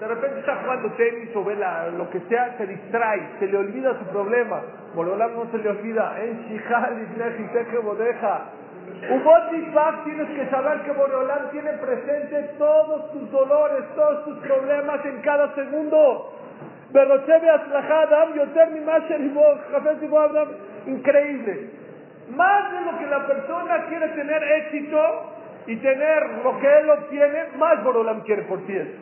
[0.00, 1.56] de repente está jugando tenis o ve
[1.96, 4.62] lo que sea, se distrae, se le olvida su problema.
[4.94, 6.14] Boreolam no se le olvida.
[6.20, 7.06] En Shihal,
[7.52, 8.40] Teje, Bodeja.
[9.10, 15.20] Ubotifak tienes que saber que Boreolam tiene presente todos tus dolores, todos tus problemas en
[15.20, 16.41] cada segundo.
[20.85, 21.69] Increíble.
[22.35, 25.01] Más de lo que la persona quiere tener éxito
[25.67, 28.99] y tener lo que él obtiene, más Borolam quiere por ti eso.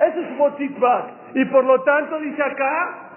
[0.00, 1.04] Eso es Botifak.
[1.34, 3.08] Y por lo tanto dice acá,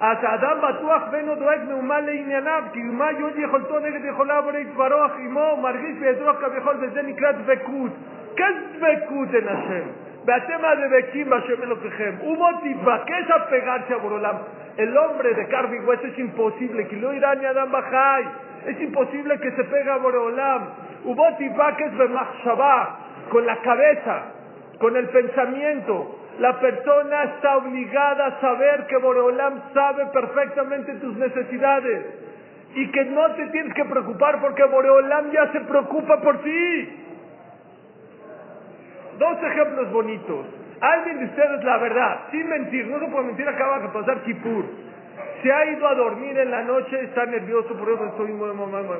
[0.00, 5.98] האדם בטוח ואינו דואג מאומה לענייניו, כי מה יוד יכולתו נגד יכוליו ולהתברך עמו, מרגיש
[6.00, 7.92] בידו כביכול, וזה נקרא דבקות.
[8.36, 9.88] כן דבקות אין השם.
[10.25, 12.21] Batema de Bekimba Shemelokechem.
[12.21, 14.37] Hubo tibakes a pegarse a Borolam.
[14.77, 16.87] El hombre de carne y hueso es imposible.
[16.87, 18.25] Que lo irá ni Adam Bajay.
[18.67, 20.69] Es imposible que se pegue a Borolam.
[21.03, 22.99] Hubo tibakes Bemachshabah.
[23.29, 24.23] Con la cabeza.
[24.79, 26.19] Con el pensamiento.
[26.39, 32.05] La persona está obligada a saber que Borolam sabe perfectamente tus necesidades.
[32.75, 37.02] Y que no te tienes que preocupar porque Boreolam ya se preocupa por ti.
[39.17, 40.45] Dos ejemplos bonitos.
[40.81, 44.65] Alguien de ustedes, la verdad, sin mentir, no se puede mentir, acaba de pasar Kipur.
[45.41, 48.49] Se ha ido a dormir en la noche, está nervioso, por ejemplo, estoy muy,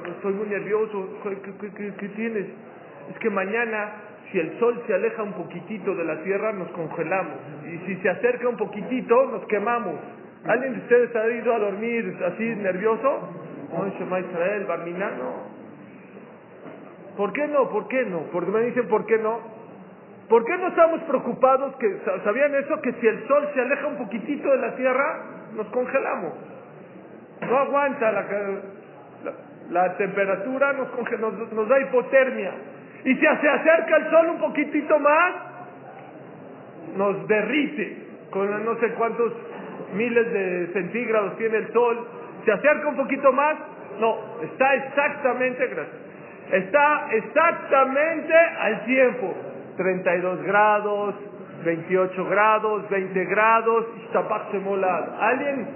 [0.09, 1.19] estoy muy nervioso.
[1.99, 2.47] qué tienes?
[3.11, 3.91] Es que mañana
[4.33, 7.37] si el sol se aleja un poquitito de la tierra, nos congelamos.
[7.71, 9.93] Y si se acerca un poquitito, nos quemamos.
[10.45, 13.29] ¿Alguien de ustedes ha ido a dormir así nervioso?
[13.71, 14.67] Israel,
[15.19, 15.53] No.
[17.15, 17.69] ¿Por qué no?
[17.69, 18.21] ¿Por qué no?
[18.31, 19.39] Porque me dicen, ¿por qué no?
[20.29, 21.75] ¿Por qué no estamos preocupados?
[21.75, 22.81] que ¿Sabían eso?
[22.81, 25.19] Que si el sol se aleja un poquitito de la tierra,
[25.55, 26.33] nos congelamos.
[27.41, 28.25] No aguanta la,
[29.69, 30.87] la, temperatura, nos,
[31.19, 32.51] nos, nos da hipotermia.
[33.03, 35.33] Y si se acerca el sol un poquitito más,
[36.95, 37.97] nos derrite
[38.29, 39.33] con no sé cuántos
[39.93, 42.07] miles de centígrados tiene el sol.
[42.45, 43.55] Se acerca un poquito más,
[43.99, 45.95] no, está exactamente, gracias,
[46.51, 49.33] está exactamente al tiempo.
[49.77, 51.15] 32 grados,
[51.63, 53.85] 28 grados, 20 grados,
[55.19, 55.67] ¿Alguien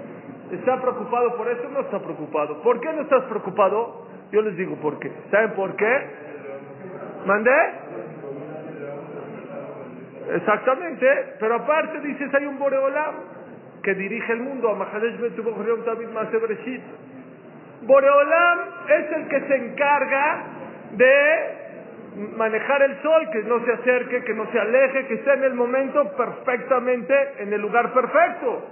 [0.52, 1.68] está preocupado por eso?
[1.70, 2.62] No está preocupado.
[2.62, 4.06] ¿Por qué no estás preocupado?
[4.30, 5.10] Yo les digo por qué.
[5.30, 6.28] ¿Saben por qué?
[7.26, 7.50] ¿Mandé?
[10.34, 11.06] Exactamente,
[11.40, 13.14] pero aparte dices hay un Boreolam
[13.82, 16.08] que dirige el mundo, a Mahadesh David
[17.82, 18.58] Boreolam
[18.88, 20.42] es el que se encarga
[20.92, 21.57] de
[22.36, 25.54] manejar el sol, que no se acerque, que no se aleje, que esté en el
[25.54, 28.66] momento perfectamente, en el lugar perfecto.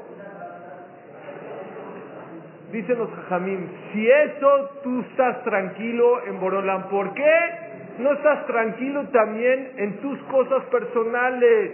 [2.72, 7.66] Dicen los Jajamim, si eso tú estás tranquilo en Boreolam, ¿por qué?
[7.98, 11.72] no estás tranquilo también en tus cosas personales.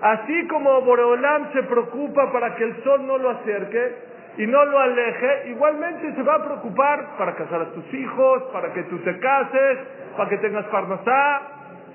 [0.00, 3.94] Así como Boreolam se preocupa para que el sol no lo acerque
[4.38, 8.72] y no lo aleje, igualmente se va a preocupar para casar a tus hijos, para
[8.72, 9.78] que tú te cases,
[10.16, 11.42] para que tengas parnasá.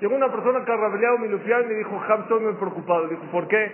[0.00, 3.08] Llegó una persona que arrableado Milufián y me dijo, Ham, estoy muy preocupado.
[3.08, 3.72] Dijo, ¿por qué?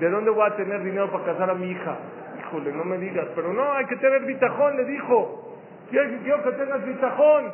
[0.00, 1.96] ¿De dónde voy a tener dinero para casar a mi hija?
[2.40, 5.58] Híjole, no me digas, pero no, hay que tener bitajón, le dijo.
[5.90, 7.52] Quiero que tengas bitajón.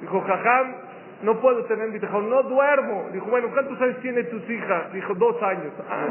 [0.00, 0.74] Dijo, Jajam,
[1.22, 3.08] no puedo tener bitajón, no duermo.
[3.12, 4.92] Dijo, bueno, ¿cuántos años tiene tus hijas?
[4.92, 5.72] Dijo, dos años.
[5.88, 6.06] Ah,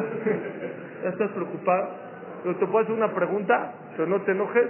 [1.03, 1.89] ¿ya estás preocupado?
[2.43, 4.69] Pero te puedo hacer una pregunta, pero no te enojes.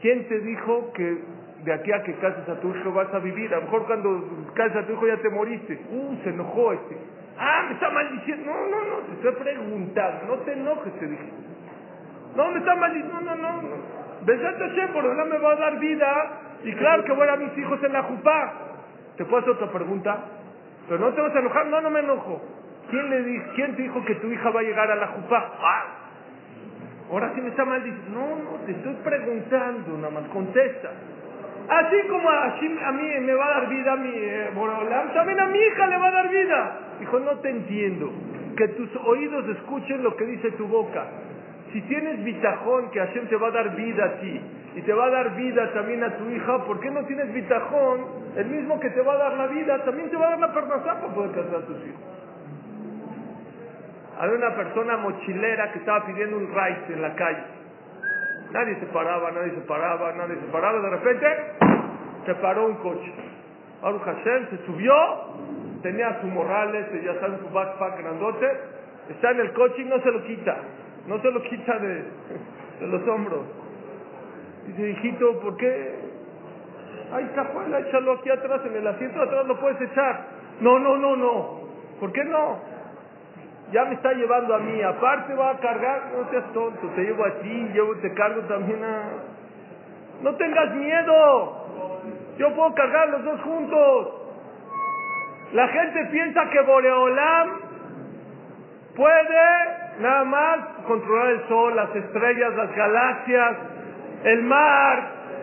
[0.00, 1.24] ¿Quién te dijo que
[1.64, 3.52] de aquí a que cases a tu hijo vas a vivir?
[3.52, 5.80] A lo mejor cuando cases a tu hijo ya te moriste.
[5.90, 6.96] Uh, se enojó este.
[7.38, 8.50] Ah, me está maldiciendo.
[8.50, 10.26] No, no, no, te estoy preguntando.
[10.26, 11.32] No te enojes, te dije.
[12.36, 13.20] No, me está maldiciendo.
[13.20, 14.00] No, no, no.
[14.24, 16.40] Besate Hashem, Boreolam me va a dar vida.
[16.64, 18.52] Y claro que voy a mis hijos en la jupá.
[19.16, 20.18] ¿Te puedo hacer otra pregunta?
[20.88, 21.66] Pero no te vas a enojar.
[21.66, 22.42] No, no me enojo.
[22.90, 25.52] ¿Quién, ¿Quién te dijo que tu hija va a llegar a la jupá?
[25.60, 25.84] Ah,
[27.10, 28.18] ahora sí me está maldiciendo.
[28.18, 30.90] No, no, te estoy preguntando, nada más, contesta.
[31.70, 34.50] Así como a, mí me va a dar vida mi eh,
[35.14, 36.78] también a mi hija le va a dar vida.
[36.98, 38.10] Dijo, no te entiendo.
[38.56, 41.06] Que tus oídos escuchen lo que dice tu boca.
[41.72, 44.40] Si tienes bitajón que Hashem te va a dar vida a ti
[44.74, 48.04] y te va a dar vida también a tu hija, ¿por qué no tienes bitajón?
[48.36, 50.52] El mismo que te va a dar la vida, también te va a dar la
[50.52, 52.00] permasá para poder casar a tus hijos.
[54.18, 57.59] Había una persona mochilera que estaba pidiendo un rice en la calle.
[58.52, 60.80] Nadie se paraba, nadie se paraba, nadie se paraba.
[60.80, 61.26] De repente
[62.26, 63.12] se paró un coche.
[63.82, 64.94] Aruch Hashem se subió,
[65.82, 68.46] tenía su morrales, ya saben, su backpack grandote.
[69.08, 70.56] Está en el coche y no se lo quita.
[71.06, 72.04] No se lo quita de,
[72.80, 73.42] los hombros.
[74.66, 75.94] Dice, hijito, ¿por qué?
[77.12, 80.26] Ay, cajuela, échalo aquí atrás, en el asiento atrás lo puedes echar.
[80.60, 81.60] No, no, no, no.
[81.98, 82.58] ¿Por qué no?
[83.72, 87.24] Ya me está llevando a mí, aparte va a cargar, no seas tonto, te llevo
[87.24, 89.02] a ti, yo te cargo también a...
[90.22, 91.66] No tengas miedo,
[92.36, 94.08] yo puedo cargar los dos juntos.
[95.52, 97.48] La gente piensa que Boreolam
[98.96, 103.56] puede nada más controlar el sol, las estrellas, las galaxias,
[104.24, 105.02] el mar,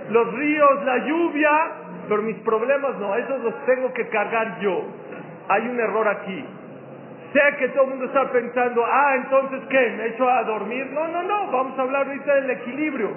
[0.10, 1.52] los ríos, la lluvia,
[2.08, 4.84] pero mis problemas no, esos los tengo que cargar yo.
[5.50, 6.46] Hay un error aquí.
[7.34, 9.90] Sé que todo el mundo está pensando, ah, entonces ¿qué?
[9.98, 10.88] ¿Me echo a dormir?
[10.92, 13.10] No, no, no, vamos a hablar ahorita del equilibrio.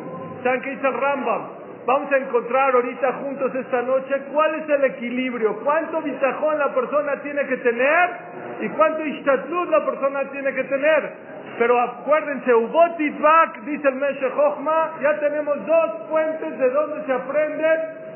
[0.42, 1.60] ¿Saben qué dice el Rambam?
[1.86, 7.16] Vamos a encontrar ahorita juntos esta noche cuál es el equilibrio, cuánto bitajón la persona
[7.22, 8.10] tiene que tener
[8.60, 11.12] y cuánto ishtatlut la persona tiene que tener.
[11.58, 14.30] Pero acuérdense, Ubotitvak, dice el Meshe
[15.02, 17.66] ya tenemos dos fuentes de donde se aprende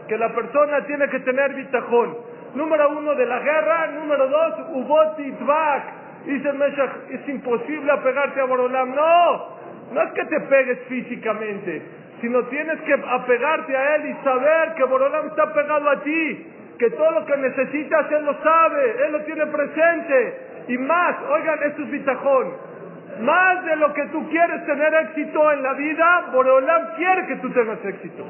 [0.08, 2.16] que la persona tiene que tener bitajón.
[2.54, 5.82] Número uno de la guerra, número dos, Ubotitvak.
[6.24, 8.94] Dice el Meshe, es imposible apegarte a Borolam.
[8.94, 9.48] No,
[9.92, 11.82] no es que te pegues físicamente,
[12.20, 16.46] sino tienes que apegarte a Él y saber que Borolam está pegado a ti,
[16.78, 20.38] que todo lo que necesitas Él lo sabe, Él lo tiene presente.
[20.68, 22.74] Y más, oigan, esto es bitajón.
[23.20, 27.50] Más de lo que tú quieres tener éxito en la vida, Boreolam quiere que tú
[27.50, 28.24] tengas éxito.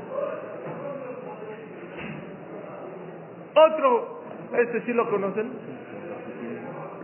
[3.54, 4.13] Otro,
[4.58, 5.50] este sí lo conocen.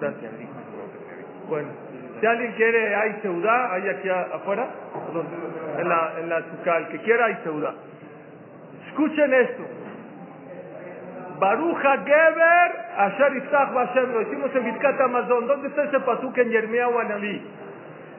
[0.01, 0.33] Gracias.
[1.49, 1.69] Bueno,
[2.21, 4.69] si alguien quiere, hay seudá, hay aquí afuera,
[5.79, 7.75] en la, en la sucal, que quiera, hay seudá.
[8.89, 9.63] Escuchen esto.
[11.41, 15.47] Baruja Geber, Asher Iftach Hashem, lo hicimos en Birkat Amazon.
[15.47, 17.43] ¿Dónde está ese pasuk en Yermiah Anabí?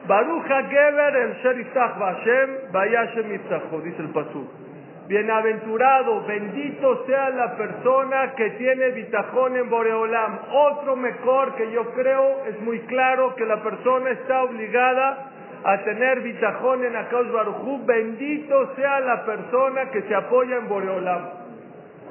[0.08, 4.61] Baruja Geber, el Asher Iftach Hashem, Vayashem Iftacho, dice el pasuk.
[5.08, 10.38] Bienaventurado, bendito sea la persona que tiene bitajón en Boreolam.
[10.52, 15.32] Otro mejor que yo creo es muy claro que la persona está obligada
[15.64, 17.84] a tener bitajón en Akash Barujú.
[17.84, 21.42] Bendito sea la persona que se apoya en Boreolam.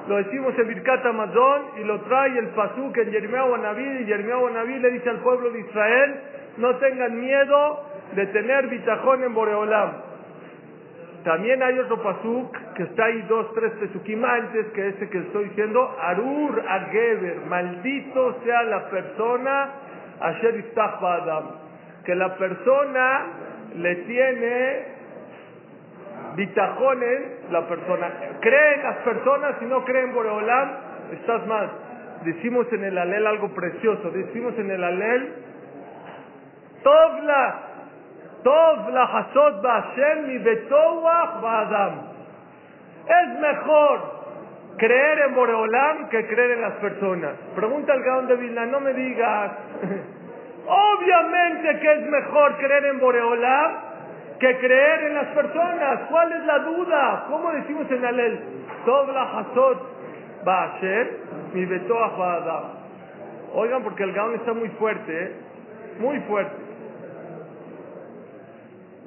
[0.08, 4.50] Lo decimos en Birkat Amazon y lo trae el Pasuk en Jeremiah Naví y Jeremiah
[4.52, 6.20] Naví le dice al pueblo de Israel,
[6.58, 10.11] no tengan miedo de tener bitajón en Boreolam.
[11.24, 15.44] También hay otro pasuk que está ahí dos, tres pesukim antes que ese que estoy
[15.44, 19.70] diciendo, Arur Ageber, maldito sea la persona,
[20.20, 21.44] Asher Adam,
[22.04, 23.26] que la persona
[23.76, 24.84] le tiene
[26.36, 30.70] bitajones, la persona, cree en las personas y no cree en Boreolam,
[31.12, 31.70] estás mal.
[32.24, 35.34] Decimos en el alel algo precioso, decimos en el alel,
[36.82, 37.60] Tovla,
[38.42, 41.92] Tov la hasod ba'ashem mi ba'adam.
[43.06, 44.00] Es mejor
[44.76, 47.34] creer en Boreolam que creer en las personas.
[47.54, 49.52] Pregunta al Gaón de Vilna, no me digas.
[50.66, 53.72] Obviamente que es mejor creer en Boreolam
[54.38, 56.00] que creer en las personas.
[56.10, 57.24] ¿Cuál es la duda?
[57.28, 58.40] ¿Cómo decimos en la ley?
[58.84, 59.76] Tov la hasod
[60.44, 61.08] ba'ashem
[61.54, 62.64] mi betoach ba'adam.
[63.54, 65.32] Oigan, porque el Gaón está muy fuerte, ¿eh?
[66.00, 66.71] muy fuerte.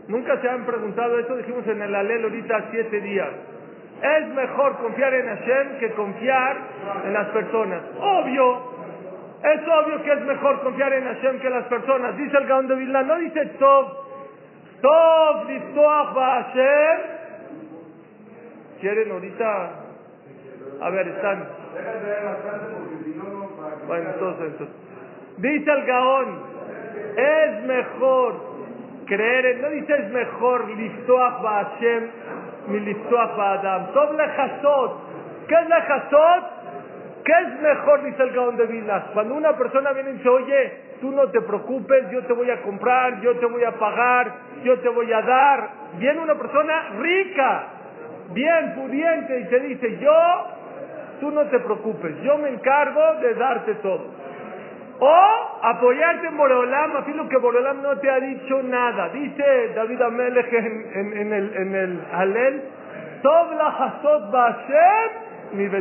[0.07, 3.29] Nunca se han preguntado esto, dijimos en el alel ahorita siete días.
[4.01, 6.57] Es mejor confiar en Hashem que confiar
[7.05, 7.81] en las personas.
[7.97, 8.75] Obvio,
[9.41, 12.15] es obvio que es mejor confiar en Hashem que en las personas.
[12.17, 13.85] Dice el Gaón de Vilna, no dice Tov.
[14.81, 16.99] Tov, Liftoach Hashem.
[18.81, 19.69] ¿Quieren ahorita?
[20.81, 21.47] A ver, están.
[23.87, 24.75] Bueno, entonces, entonces.
[25.37, 26.39] Dice el Gaón,
[27.17, 28.44] es mejor
[29.05, 32.09] creer no dices mejor liftoach Hashem
[32.67, 33.93] mi liftoach Adam.
[33.93, 34.91] Tov lejasot.
[35.47, 36.43] ¿Qué es lejasot?
[37.25, 39.05] ¿Qué es mejor, dice el Gaón de Vilnas?
[39.13, 42.61] Cuando una persona viene y dice, oye, tú no te preocupes, yo te voy a
[42.61, 44.31] comprar, yo te voy a pagar,
[44.63, 45.69] yo te voy a dar.
[45.97, 47.63] Viene una persona rica,
[48.31, 50.47] bien pudiente, y te dice, yo,
[51.19, 54.05] tú no te preocupes, yo me encargo de darte todo.
[54.99, 55.15] O
[55.61, 59.09] apoyarte en Boreolam, afirmo que Boreolam no te ha dicho nada.
[59.09, 62.61] Dice David Amelech en, en, el, en el Halel,
[65.53, 65.71] mi Es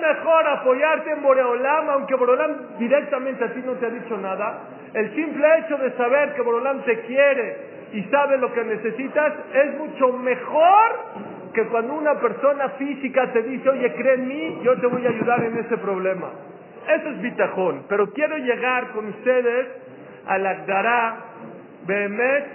[0.00, 4.58] mejor apoyarte en Boreolam, aunque Boreolam directamente a ti no te ha dicho nada.
[4.92, 7.56] El simple hecho de saber que Boreolam te quiere
[7.92, 13.68] y sabe lo que necesitas es mucho mejor que cuando una persona física te dice,
[13.68, 16.28] oye, cree en mí, yo te voy a ayudar en ese problema.
[16.94, 17.84] Eso es bitajón.
[17.88, 19.68] Pero quiero llegar con ustedes
[20.26, 21.16] al Agdará
[21.86, 22.46] Behemet.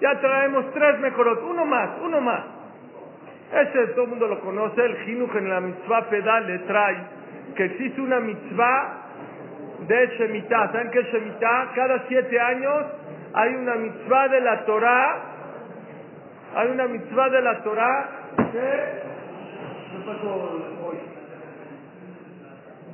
[0.00, 1.42] Ya traemos tres mejorot.
[1.42, 2.44] Uno más, uno más.
[3.52, 4.82] Ese todo el mundo lo conoce.
[4.82, 6.96] El Jinuj en la mitzvah pedal le trae
[7.56, 8.96] que existe una mitzvah
[9.86, 10.72] de Shemitah.
[10.72, 11.72] ¿Saben qué es Shemitah?
[11.74, 12.86] Cada siete años
[13.34, 15.22] hay una mitzvah de la Torah.
[16.54, 18.08] Hay una mitzvah de la Torah
[18.52, 19.10] que...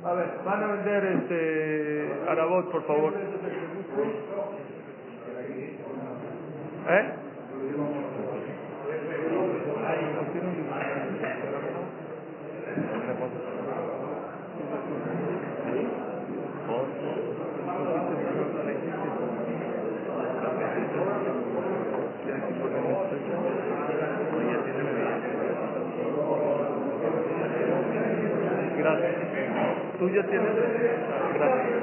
[0.07, 3.13] A ver, van a vender este Arabot, por favor.
[6.89, 7.13] ¿Eh?
[29.99, 30.53] ¿Tú ya tienes?
[31.33, 31.77] Gracias.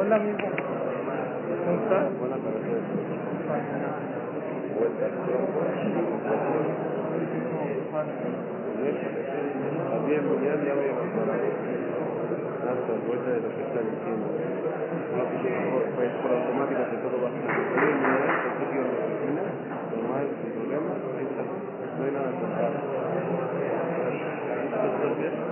[0.00, 0.38] Hola, amigo.
[0.40, 2.18] ¿Cómo estás?
[2.18, 2.72] Buena tarde.
[9.92, 10.96] También mañana ya voy a
[13.06, 14.26] vuelta de lo que está diciendo.
[15.96, 17.96] Pues por automático que todo va a bien,
[18.40, 19.42] principio de la oficina,
[19.92, 22.72] normal, sin problema, no hay nada que contar.
[24.64, 25.49] ¿Estás bien?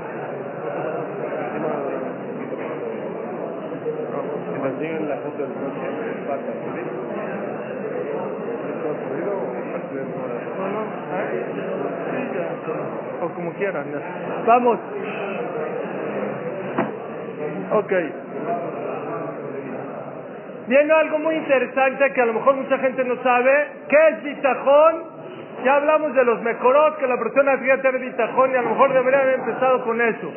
[4.62, 5.86] Que nos lleguen la foto del coche,
[6.26, 6.82] pasa, ¿sí?
[8.74, 9.58] ¿Está ocurrido o
[10.58, 10.80] No, no,
[12.10, 13.86] sí, ya, o como quieran.
[14.46, 14.78] Vamos.
[17.72, 17.92] Ok.
[20.66, 23.68] Viene algo muy interesante que a lo mejor mucha gente no sabe.
[23.88, 25.18] ¿Qué es bitajón?
[25.64, 28.92] Ya hablamos de los mejoros, que la persona debería tener bitajón y a lo mejor
[28.92, 30.32] debería haber empezado con eso.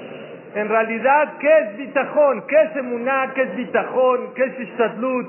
[0.54, 2.46] En realidad, ¿qué es bitajón?
[2.48, 3.32] ¿Qué es emuná?
[3.34, 4.34] ¿Qué es bitajón?
[4.36, 5.28] ¿Qué es istadlut?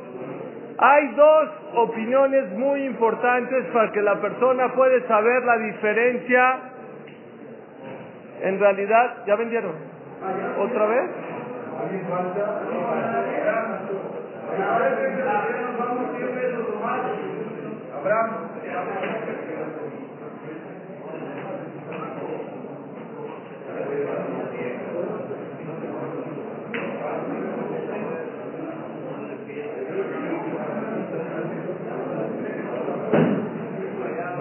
[0.79, 6.59] Hay dos opiniones muy importantes para que la persona pueda saber la diferencia.
[8.43, 9.75] En realidad, ¿ya vendieron?
[10.59, 11.11] ¿Otra vez?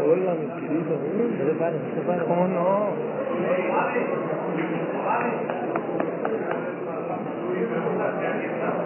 [0.04, 0.98] Hola, mi querido.
[2.28, 2.92] ¿Cómo no?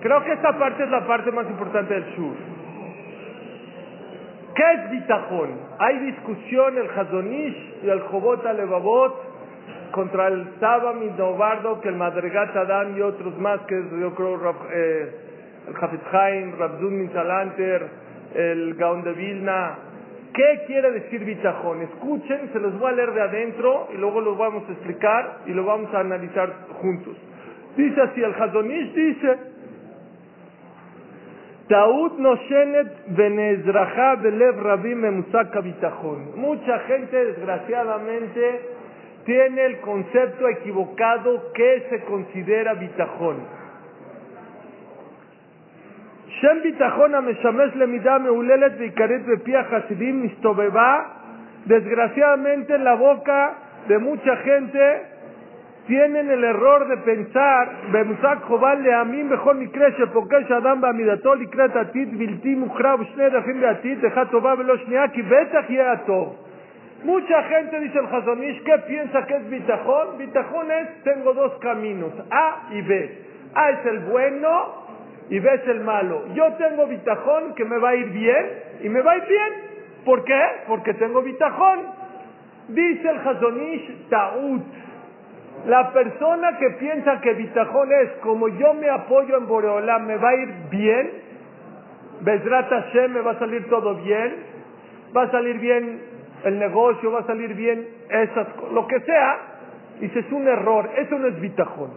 [0.00, 2.36] Creo que esta parte es la parte más importante del Shur.
[4.54, 5.50] ¿Qué es bitajón?
[5.78, 9.36] Hay discusión el Hazonish y el Jobot Alevabot
[9.90, 15.14] contra el Saba Novardo, que el Madregat Adam y otros más, que yo creo eh,
[15.68, 17.88] el Hafez Haim, Rabzun Mintalanter,
[18.34, 19.78] el Gaon de Vilna.
[20.32, 21.82] ¿Qué quiere decir bitajón?
[21.82, 25.52] Escuchen, se los voy a leer de adentro y luego los vamos a explicar y
[25.52, 27.16] lo vamos a analizar juntos.
[27.76, 29.38] Dice así, el Hazonish dice,
[31.68, 32.12] Taut.
[36.36, 38.60] Mucha gente, desgraciadamente,
[39.24, 43.36] tiene el concepto equivocado que se considera bitajón.
[46.40, 50.30] Shem bitajón ameshamesh lemida meulelet veikaret bepia hasidim.
[51.64, 53.54] Desgraciadamente, en la boca
[53.88, 55.15] de mucha gente
[55.86, 61.42] tienen el error de pensar, Bemusak Jobal le Amim mejor ni crece, porque Shadam Bamidatol
[61.42, 66.46] y Kretatit, Viltim, Uchrab, Shnerachim de Atit, Dejatobá, Veloshniaki, Betach y Atov.
[67.04, 70.18] Mucha gente dice el Hazonish, ¿qué piensa que es bitajón?
[70.18, 73.18] Bitajón es, tengo dos caminos, A y B.
[73.54, 74.86] A es el bueno
[75.28, 76.24] y B es el malo.
[76.34, 78.46] Yo tengo bitajón que me va a ir bien
[78.82, 79.52] y me va a ir bien.
[80.04, 80.42] ¿Por qué?
[80.66, 81.80] Porque tengo bitajón.
[82.68, 84.62] Dice el Hazonish, Taut.
[85.64, 90.28] La persona que piensa que bitajón es como yo me apoyo en Boreolam, me va
[90.28, 91.10] a ir bien,
[92.20, 94.36] Bezrat Hashem me va a salir todo bien,
[95.16, 96.02] va a salir bien
[96.44, 99.38] el negocio, va a salir bien esas, lo que sea,
[100.00, 101.90] dice es un error, eso no es bitajón.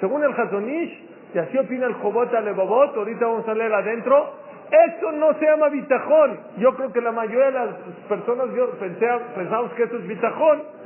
[0.00, 4.32] Según el Hazonish, y así opina el Jobot Alebabot, ahorita vamos a leer adentro,
[4.70, 6.38] eso no se llama bitajón.
[6.58, 7.74] Yo creo que la mayoría de las
[8.08, 8.70] personas yo
[9.34, 10.77] pensamos que eso es bitajón.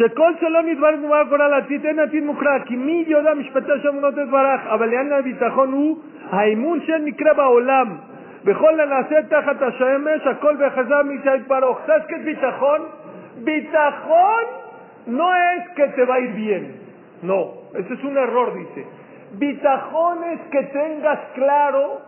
[0.00, 4.14] שכל שלא נדבר גמר גורל עתיד אין עתיד מוכרע כי מי יודע משפטי השם אמונות
[4.16, 5.98] יתברך אבל עניין הביטחון הוא
[6.30, 7.96] האמון שנקרא בעולם
[8.44, 12.82] בכל הנעשה תחת השמש הכל בחזר מאישה יתברך ¿sabes qué es bitajón?
[13.44, 14.44] bitajón
[15.06, 16.64] no es que te va a ir bien
[17.22, 17.40] no,
[17.74, 18.84] ese es un error dice
[19.32, 22.00] bitajón es que tengas claro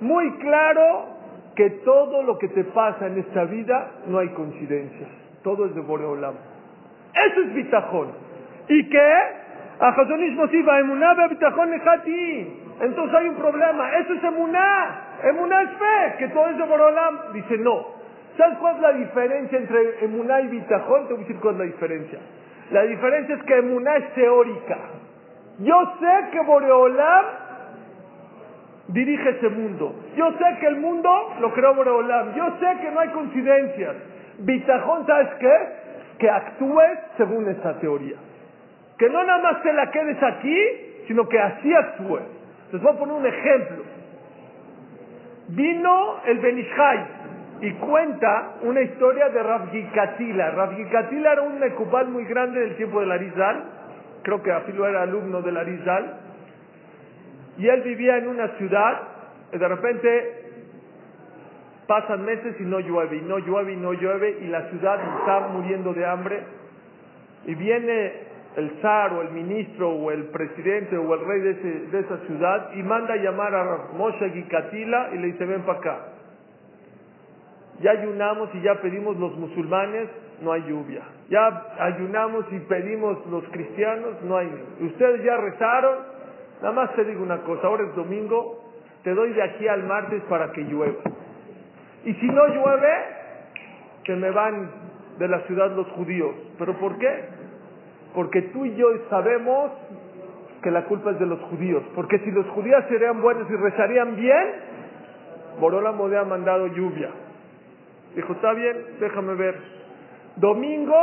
[0.00, 0.86] muy claro
[1.54, 5.10] que todo lo que te pasa en esta vida no hay coincidencias
[5.42, 6.34] todo es de Boreolam
[7.13, 8.11] eso es bitajón.
[8.69, 9.13] ¿Y qué?
[12.81, 13.97] Entonces hay un problema.
[13.97, 15.01] Eso es emuná.
[15.23, 17.33] Emuná es fe, que todo es de Borolam.
[17.33, 17.85] Dice, no.
[18.37, 21.07] ¿Sabes cuál es la diferencia entre emuná y bitajón?
[21.07, 22.19] Te voy a decir cuál es la diferencia.
[22.71, 24.77] La diferencia es que emuná es teórica.
[25.59, 27.25] Yo sé que Boreolam
[28.87, 29.95] dirige ese mundo.
[30.15, 31.09] Yo sé que el mundo
[31.41, 32.33] lo creó Boreolam.
[32.35, 33.95] Yo sé que no hay coincidencias.
[34.39, 35.82] Bitajón, ¿sabes qué?
[36.23, 38.15] Que actúes según esa teoría.
[38.97, 40.57] Que no nada más te la quedes aquí,
[41.05, 42.23] sino que así actúes.
[42.71, 43.83] Les voy a poner un ejemplo.
[45.49, 47.05] Vino el Benishai
[47.59, 50.69] y cuenta una historia de Rav Gikatila.
[50.77, 53.63] Gikatila era un mecubal muy grande del tiempo de Larizal.
[54.21, 56.19] Creo que Afilo era alumno de Larizal.
[57.57, 59.01] Y él vivía en una ciudad
[59.51, 60.42] y de repente
[61.93, 65.41] Pasan meses y no llueve, y no llueve, y no llueve, y la ciudad está
[65.49, 66.41] muriendo de hambre.
[67.45, 68.13] Y viene
[68.55, 71.53] el zar o el ministro o el presidente o el rey de,
[71.91, 75.77] de esa ciudad y manda a llamar a Moshe Gikatila y le dice, ven para
[75.77, 75.99] acá.
[77.81, 80.09] Ya ayunamos y ya pedimos los musulmanes,
[80.41, 81.03] no hay lluvia.
[81.29, 84.49] Ya ayunamos y pedimos los cristianos, no hay.
[84.81, 85.99] Ustedes ya rezaron,
[86.59, 88.63] nada más te digo una cosa, ahora es domingo,
[89.03, 91.03] te doy de aquí al martes para que llueva.
[92.05, 92.93] Y si no llueve,
[94.05, 94.69] se me van
[95.17, 96.35] de la ciudad los judíos.
[96.57, 97.25] ¿Pero por qué?
[98.13, 99.71] Porque tú y yo sabemos
[100.61, 101.83] que la culpa es de los judíos.
[101.95, 104.47] Porque si los judíos serían buenos y rezarían bien,
[105.59, 107.09] Borola me ha mandado lluvia.
[108.15, 109.57] Dijo, está bien, déjame ver.
[110.35, 110.95] Domingo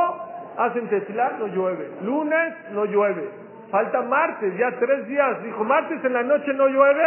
[0.57, 1.91] hacen tefilá, no llueve.
[2.03, 3.29] Lunes no llueve.
[3.71, 5.43] Falta martes, ya tres días.
[5.45, 7.05] Dijo, martes en la noche no llueve,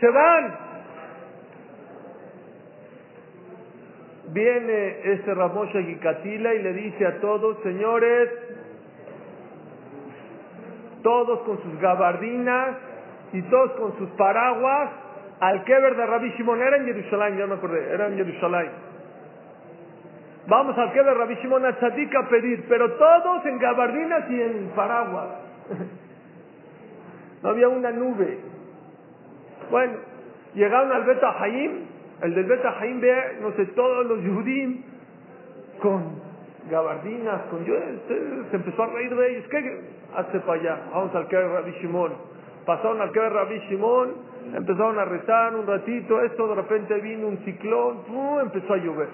[0.00, 0.63] se van.
[4.32, 8.30] Viene este Ramosha Gikatila y le dice a todos, señores,
[11.02, 12.76] todos con sus gabardinas
[13.32, 14.90] y todos con sus paraguas,
[15.40, 18.70] al Keber de Rabbi Shimon, era en Jerusalén, ya me acordé, era en Jerusalén.
[20.46, 24.70] Vamos al Keber Rabbi Shimon a Tzadik a pedir, pero todos en gabardinas y en
[24.74, 25.28] paraguas.
[27.42, 28.38] no había una nube.
[29.70, 29.94] Bueno,
[30.54, 31.86] llegaron al Beta Haim,
[32.22, 34.82] el del Beta Haim ve, no sé, todos los Yudim
[35.80, 36.22] con
[36.70, 37.74] gabardinas, con yo,
[38.08, 39.48] se, empezó a reír de ellos.
[39.50, 39.80] ¿Qué?
[40.16, 42.12] Hazte para allá, vamos al que Rabbi Shimon.
[42.64, 44.14] Pasaron al que Rabbi Shimon,
[44.54, 47.98] empezaron a rezar un ratito, esto de repente vino un ciclón,
[48.42, 49.08] empezó a llover.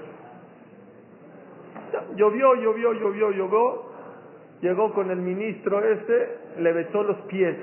[2.14, 3.89] Llovió, llovió, llovió, llovió.
[4.62, 7.56] Llegó con el ministro este, le besó los pies,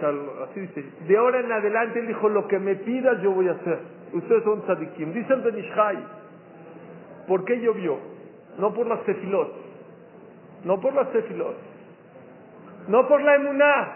[0.49, 0.83] así dice.
[1.07, 3.79] De ahora en adelante él dijo, lo que me pidas yo voy a hacer.
[4.13, 5.13] Ustedes son tzadikim.
[5.13, 5.97] Dice el Benishai,
[7.27, 7.99] ¿por qué llovió?
[8.57, 9.53] No por las tefilot,
[10.63, 11.55] no por las tefilot,
[12.87, 13.93] no por la emuná,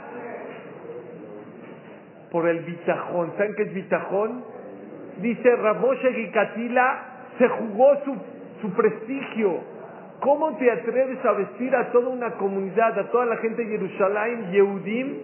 [2.30, 3.32] por el bitajón.
[3.36, 4.44] ¿Saben qué es bitajón?
[5.22, 7.04] Dice Ramoshe Gikatila,
[7.40, 8.16] se jugó su,
[8.62, 9.71] su prestigio
[10.22, 14.52] ¿Cómo te atreves a vestir a toda una comunidad, a toda la gente de Jerusalén,
[14.52, 15.18] Yehudim,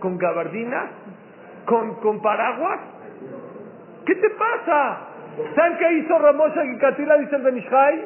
[0.00, 0.90] con gabardinas,
[1.64, 2.80] con, con paraguas?
[4.04, 4.98] ¿Qué te pasa?
[5.54, 8.04] ¿Saben qué hizo Ramosha Gikatila, dice el Benishai?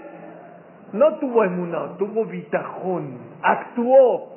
[0.93, 3.16] No tuvo emuná, tuvo bitajón.
[3.43, 4.37] Actuó.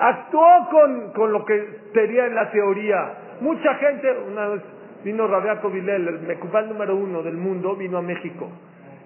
[0.00, 3.14] Actuó con, con lo que sería en la teoría.
[3.40, 4.62] Mucha gente, una vez
[5.04, 8.48] vino Rabiaco Vilel, el mecubal número uno del mundo, vino a México.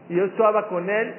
[0.09, 1.14] Y yo estaba con él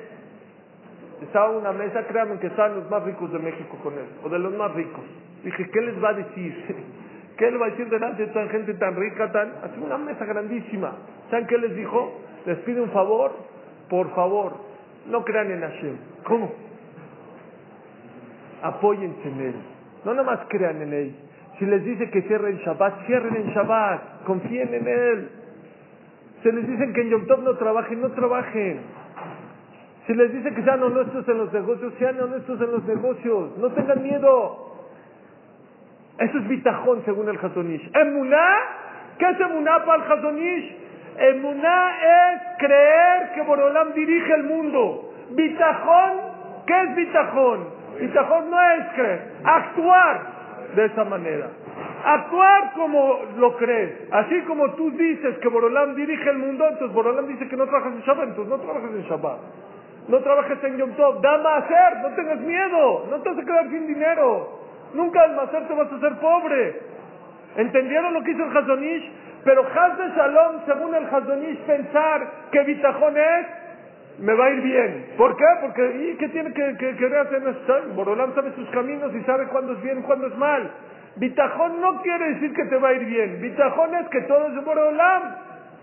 [1.21, 4.39] estaba una mesa, créanme que estaban los más ricos de México con él, o de
[4.39, 5.03] los más ricos.
[5.43, 6.53] Dije, ¿qué les va a decir?
[7.37, 9.51] ¿Qué le va a decir delante de tanta gente tan rica, tan...
[9.63, 10.95] Así una mesa grandísima.
[11.29, 12.19] ¿Saben qué les dijo?
[12.45, 13.31] Les pide un favor,
[13.89, 14.53] por favor,
[15.07, 15.97] no crean en Hashem.
[16.23, 16.51] ¿Cómo?
[18.63, 19.55] Apóyense en él.
[20.03, 21.15] No nada más crean en él.
[21.59, 24.23] Si les dice que cierren Shabbat, cierren en Shabbat.
[24.25, 25.29] Confíen en él.
[26.41, 28.79] Si les dicen que en Yom Tov no trabajen, no trabajen.
[30.07, 33.57] Si les dice que sean honestos en los negocios, sean honestos en los negocios.
[33.57, 34.73] No tengan miedo.
[36.17, 37.91] Eso es bitajón según el Hazonish.
[37.93, 38.55] Emuná,
[39.19, 40.77] ¿qué es emuná para el Hazonish?
[41.17, 45.11] Emuná es creer que Borolam dirige el mundo.
[45.31, 46.13] Bitajón,
[46.65, 47.67] ¿qué es bitajón?
[47.99, 50.21] Bitajón no es creer, actuar
[50.73, 51.49] de esa manera.
[52.05, 54.07] Actuar como lo crees.
[54.11, 57.93] Así como tú dices que Borolam dirige el mundo, entonces Borolam dice que no trabajas
[57.93, 59.39] en Shabbat, entonces no trabajas en Shabbat.
[60.07, 63.69] No trabajes en Yom Tov, da hacer, no tengas miedo, no te vas a quedar
[63.69, 64.59] sin dinero.
[64.93, 66.79] Nunca al hacer te vas a hacer pobre.
[67.57, 69.11] ¿Entendieron lo que hizo el Hazonish?
[69.43, 73.47] Pero Haz de Shalom, según el Hazonish, pensar que Bitajón es,
[74.19, 75.13] me va a ir bien.
[75.17, 75.45] ¿Por qué?
[75.61, 77.41] Porque, ¿y qué tiene que, que querer hacer?
[77.93, 80.71] Borolam sabe sus caminos y sabe cuándo es bien y cuándo es mal.
[81.17, 83.41] Bitajón no quiere decir que te va a ir bien.
[83.41, 85.35] Bitajón es que todo es Borolam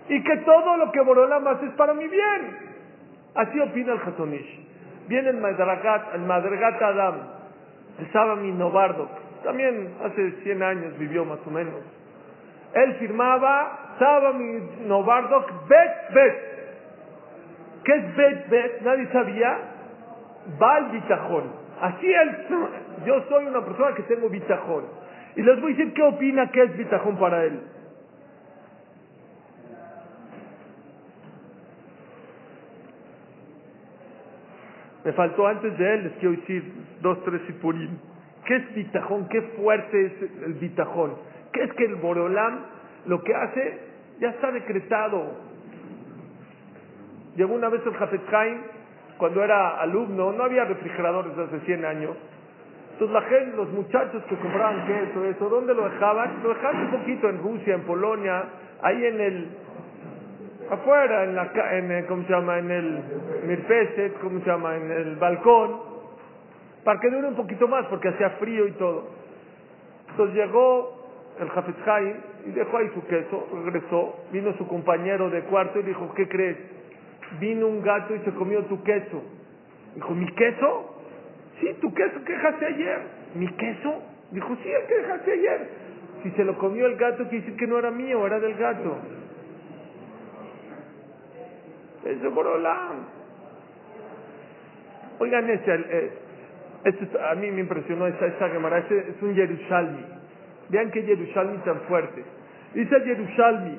[0.08, 2.73] y que todo lo que Borolam hace es para mi bien.
[3.34, 4.60] Así opina el Hatonish.
[5.08, 7.14] Viene el Madragat, el Adam,
[7.98, 9.08] el Sabami Novardo,
[9.44, 11.74] también hace 100 años vivió más o menos.
[12.72, 16.34] Él firmaba Sabami Novardok Bet Bet.
[17.84, 18.80] ¿Qué es Bet Bet?
[18.80, 19.58] Nadie sabía.
[20.58, 21.44] Val Bitajón.
[21.80, 22.46] Así él,
[23.06, 24.84] yo soy una persona que tengo Bitajón.
[25.36, 27.60] Y les voy a decir qué opina que es Bitajón para él.
[35.04, 37.98] Me faltó antes de él, les quiero decir dos, tres sipurim.
[38.46, 39.28] ¿Qué es bitajón?
[39.28, 40.12] ¿Qué fuerte es
[40.44, 41.14] el bitajón?
[41.52, 42.60] ¿Qué es que el Borolam
[43.06, 43.80] lo que hace
[44.20, 45.32] ya está decretado?
[47.36, 48.22] Llegó una vez el Jafet
[49.18, 52.16] cuando era alumno, no había refrigeradores hace 100 años.
[52.92, 56.42] Entonces la gente, los muchachos que compraban queso, eso, ¿dónde lo dejaban?
[56.42, 58.44] Lo dejaban un poquito en Rusia, en Polonia,
[58.82, 59.48] ahí en el
[60.70, 62.58] afuera, en la, en el, ¿cómo se llama?
[62.58, 63.02] En el
[63.46, 64.76] mirpeset, ¿cómo se llama?
[64.76, 65.80] En el balcón,
[66.84, 69.08] para que dure un poquito más, porque hacía frío y todo.
[70.10, 71.04] Entonces llegó
[71.40, 71.76] el Jafet
[72.46, 76.56] y dejó ahí su queso, regresó, vino su compañero de cuarto y dijo, ¿qué crees?
[77.40, 79.22] Vino un gato y se comió tu queso.
[79.94, 80.94] Dijo, ¿mi queso?
[81.60, 82.34] Sí, tu queso que
[82.66, 82.98] ayer.
[83.34, 84.02] ¿Mi queso?
[84.30, 85.68] Dijo, sí, el que dejaste ayer.
[86.22, 88.96] Si se lo comió el gato, quiere decir que no era mío, era del gato.
[92.04, 93.06] Es de Borolam.
[95.18, 96.12] Oigan, este, eh,
[96.84, 100.04] este, a mí me impresionó esta, esta Gemara, este es un Yerushalmi.
[100.68, 102.24] Vean qué Yerushalmi tan fuerte.
[102.74, 103.78] Dice Yerushalmi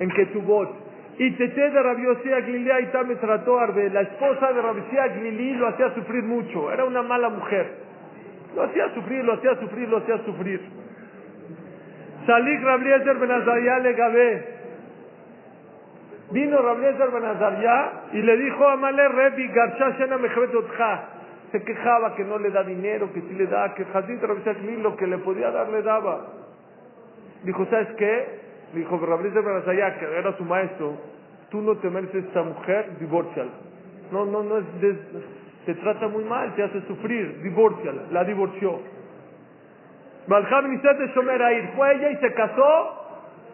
[0.00, 0.82] en Ketubot,
[1.18, 5.68] y Tete de Rabiosía Glilea y me trató Arbe, la esposa de Rabiosía Glili lo
[5.68, 7.70] hacía sufrir mucho, era una mala mujer.
[8.56, 10.60] Lo hacía sufrir, lo hacía sufrir, lo hacía sufrir.
[12.26, 14.46] Salik Rabliezer Benazariah le Gabé,
[16.32, 17.10] Vino Rabliezer
[17.60, 20.16] ya y le dijo a Male Rebi, Garshashena
[21.50, 24.22] Se quejaba que no le da dinero, que sí le da, que Hazit
[24.82, 26.26] lo que le podía dar le daba.
[27.44, 28.40] Dijo, ¿sabes qué?
[28.72, 30.96] Dijo, Benazayá, que era su maestro,
[31.50, 33.50] tú no te mereces esta mujer, divórciala.
[34.10, 34.64] No, no, no es,
[35.66, 38.04] te trata muy mal, te hace sufrir, divórciala.
[38.10, 38.80] La divorció.
[40.26, 43.02] Malham de Shomer fue ella y se casó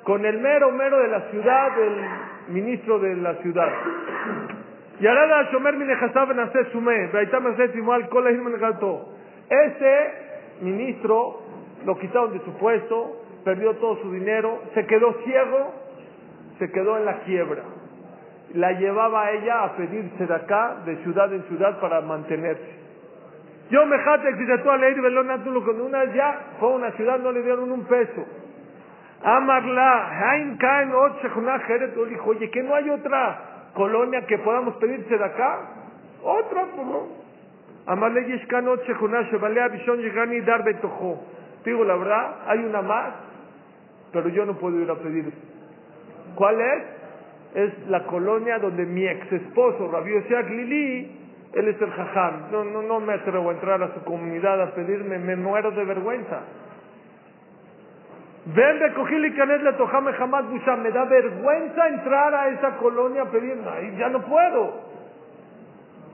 [0.05, 3.73] con el mero mero de la ciudad, el ministro de la ciudad.
[9.49, 10.11] Ese
[10.61, 11.41] ministro
[11.87, 15.73] lo quitaron de su puesto, perdió todo su dinero, se quedó ciego,
[16.59, 17.63] se quedó en la quiebra.
[18.55, 22.79] La llevaba ella a pedirse de acá, de ciudad en ciudad, para mantenerse.
[23.71, 27.19] Yo me jate que tú a leer cuando una vez ya fue a una ciudad,
[27.19, 28.25] no le dieron un peso.
[29.23, 30.93] Amarla, Kain,
[31.66, 35.61] Jeret, dijo, oye, que no hay otra colonia que podamos pedirse de acá.
[36.23, 37.09] Otra, por no.
[37.87, 41.25] Amarle Yishkan, Ochechuna, Shebalea, Bishon, Yigani, Dar, Betojo.
[41.64, 43.14] Digo la verdad, hay una más,
[44.12, 45.33] pero yo no puedo ir a pedir.
[46.35, 46.85] ¿Cuál es?
[47.55, 51.19] Es la colonia donde mi ex esposo, Rabbi Yosef Lili,
[51.55, 52.53] él es el jajam.
[52.53, 55.85] No, no, no me atrevo a entrar a su comunidad a pedirme, me muero de
[55.85, 56.43] vergüenza.
[58.55, 60.45] Ven de Canet le tojame jamás
[60.83, 63.59] Me da vergüenza entrar a esa colonia a pedir.
[63.99, 64.89] Ya no puedo.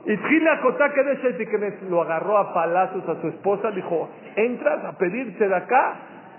[0.05, 5.55] Y que de lo agarró a palazos a su esposa, dijo, entras a pedirse de
[5.55, 5.95] acá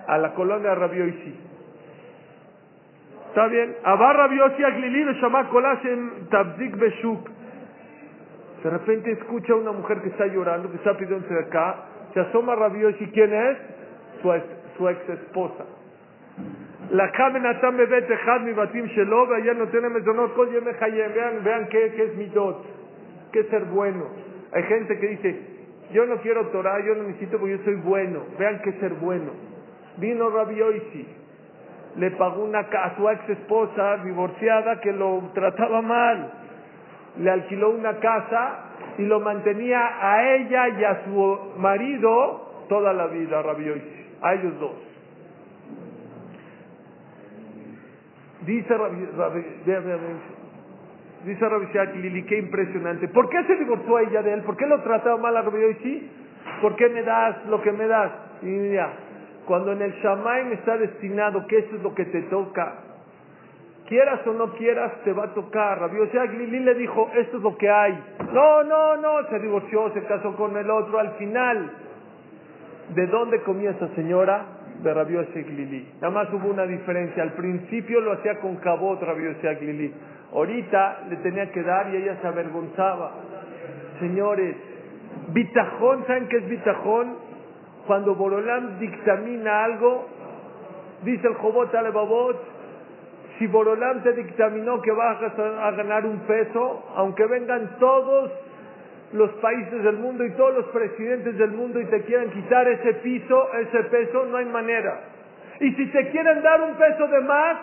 [0.07, 1.35] a la colonia Rabioisi.
[3.29, 3.75] ¿Está bien?
[3.83, 5.49] Abba Rabioisi Aglili llama
[5.83, 7.29] en Tabzik Beshuk.
[8.63, 11.75] De repente escucha una mujer que está llorando, que está pidiéndose de acá,
[12.13, 13.57] se asoma Rabioisi, ¿quién es?
[14.21, 15.65] Su ex esposa.
[21.13, 22.77] Vean, vean qué, qué es mi dot
[23.31, 24.05] que ser bueno.
[24.53, 25.39] Hay gente que dice,
[25.91, 28.23] yo no quiero Torah, yo no necesito porque yo soy bueno.
[28.39, 29.31] Vean que ser bueno.
[29.97, 31.07] Vino Rabbi Oisi,
[31.97, 36.31] le pagó una a su ex esposa divorciada que lo trataba mal.
[37.19, 38.65] Le alquiló una casa
[38.97, 44.33] y lo mantenía a ella y a su marido toda la vida, Rabbi Oisi, a
[44.35, 44.86] ellos dos.
[48.47, 49.43] Dice Rabbi, Rabbi,
[51.25, 53.09] Dice Rabbi Lili, qué impresionante.
[53.09, 54.43] ¿Por qué se divorció ella de él?
[54.43, 56.09] ¿Por qué lo trataba mal a Rabbi sí?
[56.61, 58.09] ¿Por qué me das lo que me das?
[58.41, 58.93] Y mira,
[59.45, 59.93] cuando en el
[60.45, 62.75] me está destinado que eso es lo que te toca,
[63.89, 65.81] quieras o no quieras, te va a tocar.
[65.81, 68.01] Rabbi Lili le dijo, esto es lo que hay.
[68.31, 70.99] No, no, no, se divorció, se casó con el otro.
[70.99, 71.69] Al final,
[72.95, 74.56] ¿de dónde comía esa señora?
[74.83, 75.17] De Rabbi
[75.55, 75.87] Lili.
[76.01, 77.23] Nada más hubo una diferencia.
[77.23, 79.93] Al principio lo hacía con cabot Rabbi Lili.
[80.33, 83.11] Ahorita le tenía que dar y ella se avergonzaba.
[83.99, 84.55] Señores,
[85.29, 87.15] bitajón, ¿saben qué es bitajón?
[87.87, 90.05] Cuando Borolán dictamina algo,
[91.03, 92.37] dice el Jobot Alebabot,
[93.39, 98.31] si Borolán te dictaminó que vas a ganar un peso, aunque vengan todos
[99.13, 102.93] los países del mundo y todos los presidentes del mundo y te quieran quitar ese
[102.95, 104.99] piso, ese peso, no hay manera.
[105.59, 107.57] Y si te quieren dar un peso de más,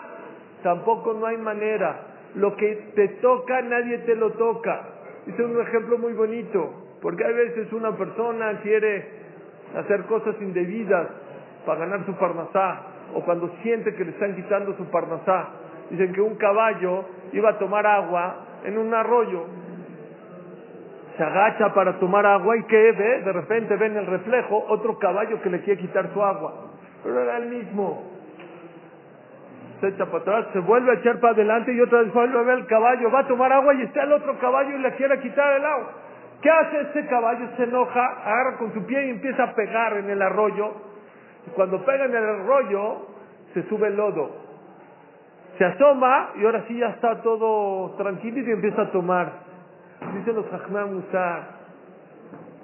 [0.63, 4.81] tampoco no hay manera lo que te toca nadie te lo toca.
[5.25, 9.25] Este es un ejemplo muy bonito, porque a veces una persona quiere
[9.75, 11.07] hacer cosas indebidas
[11.65, 12.81] para ganar su parnasá,
[13.13, 15.49] o cuando siente que le están quitando su parnasá.
[15.89, 18.35] Dicen que un caballo iba a tomar agua
[18.65, 19.45] en un arroyo,
[21.17, 24.97] se agacha para tomar agua y que ve, de repente ve en el reflejo otro
[24.99, 26.71] caballo que le quiere quitar su agua,
[27.03, 28.15] pero era el mismo
[29.79, 32.43] se echa para atrás, se vuelve a echar para adelante y otra vez vuelve a
[32.43, 35.19] ver el caballo, va a tomar agua y está el otro caballo y le quiere
[35.19, 35.91] quitar el agua.
[36.41, 37.47] ¿Qué hace este caballo?
[37.57, 40.73] Se enoja, agarra con su pie y empieza a pegar en el arroyo.
[41.47, 43.07] Y cuando pega en el arroyo,
[43.53, 44.29] se sube el lodo.
[45.57, 49.54] Se asoma y ahora sí ya está todo tranquilo y empieza a tomar.
[50.13, 51.55] Dicen los Jajmán Musar,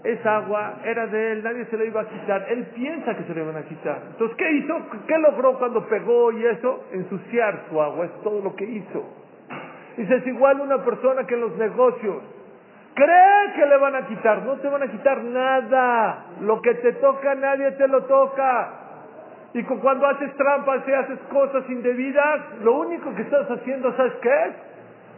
[0.04, 2.46] esa agua era de él, nadie se la iba a quitar.
[2.50, 4.00] Él piensa que se le van a quitar.
[4.12, 4.76] Entonces, ¿qué hizo?
[5.08, 6.86] ¿Qué logró cuando pegó y eso?
[6.92, 9.04] Ensuciar su agua, es todo lo que hizo.
[9.98, 12.24] Dice, es igual una persona que en los negocios
[12.96, 14.42] cree que le van a quitar.
[14.44, 16.26] No te van a quitar nada.
[16.42, 18.74] Lo que te toca, nadie te lo toca.
[19.54, 24.30] Y cuando haces trampas y haces cosas indebidas, lo único que estás haciendo, ¿sabes qué
[24.30, 24.71] es?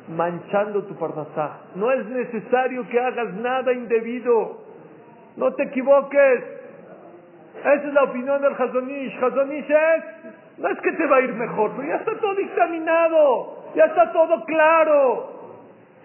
[0.10, 1.62] Manchando tu parnasá.
[1.76, 4.58] No es necesario que hagas nada indebido.
[5.38, 6.43] No te equivoques.
[7.60, 9.18] Esa es la opinión del Hazonish.
[9.24, 10.04] Hazonish es,
[10.58, 14.12] no es que te va a ir mejor, pero ya está todo dictaminado, ya está
[14.12, 15.30] todo claro.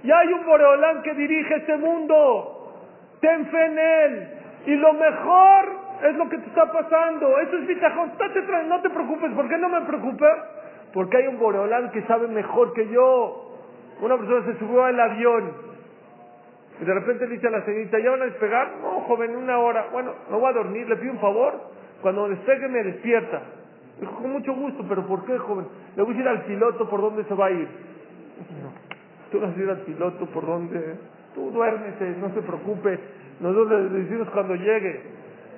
[0.05, 2.75] Ya hay un Boreolán que dirige este mundo.
[3.21, 4.29] Ten fe en él.
[4.67, 5.69] Y lo mejor
[6.05, 7.39] es lo que te está pasando.
[7.41, 8.13] Eso es bitajón.
[8.69, 9.33] No te preocupes.
[9.33, 10.27] ¿Por qué no me preocupe?
[10.93, 13.48] porque hay un Boreolán que sabe mejor que yo.
[14.01, 15.69] Una persona se subió al avión
[16.81, 18.77] y de repente le dice a la señorita, ¿ya van a despegar?
[18.81, 19.89] No, joven, una hora.
[19.91, 21.55] Bueno, no voy a dormir, le pido un favor.
[22.03, 23.43] Cuando despegue me despierta.
[23.99, 25.67] Dijo, con mucho gusto, pero ¿por qué, joven?
[25.97, 27.67] Le voy a decir al piloto por dónde se va a ir.
[28.63, 28.73] No,
[29.33, 30.95] tú vas a ir al piloto por dónde.
[31.35, 33.01] Tú duérmete, no se preocupe.
[33.41, 35.03] Nosotros le decimos cuando llegue.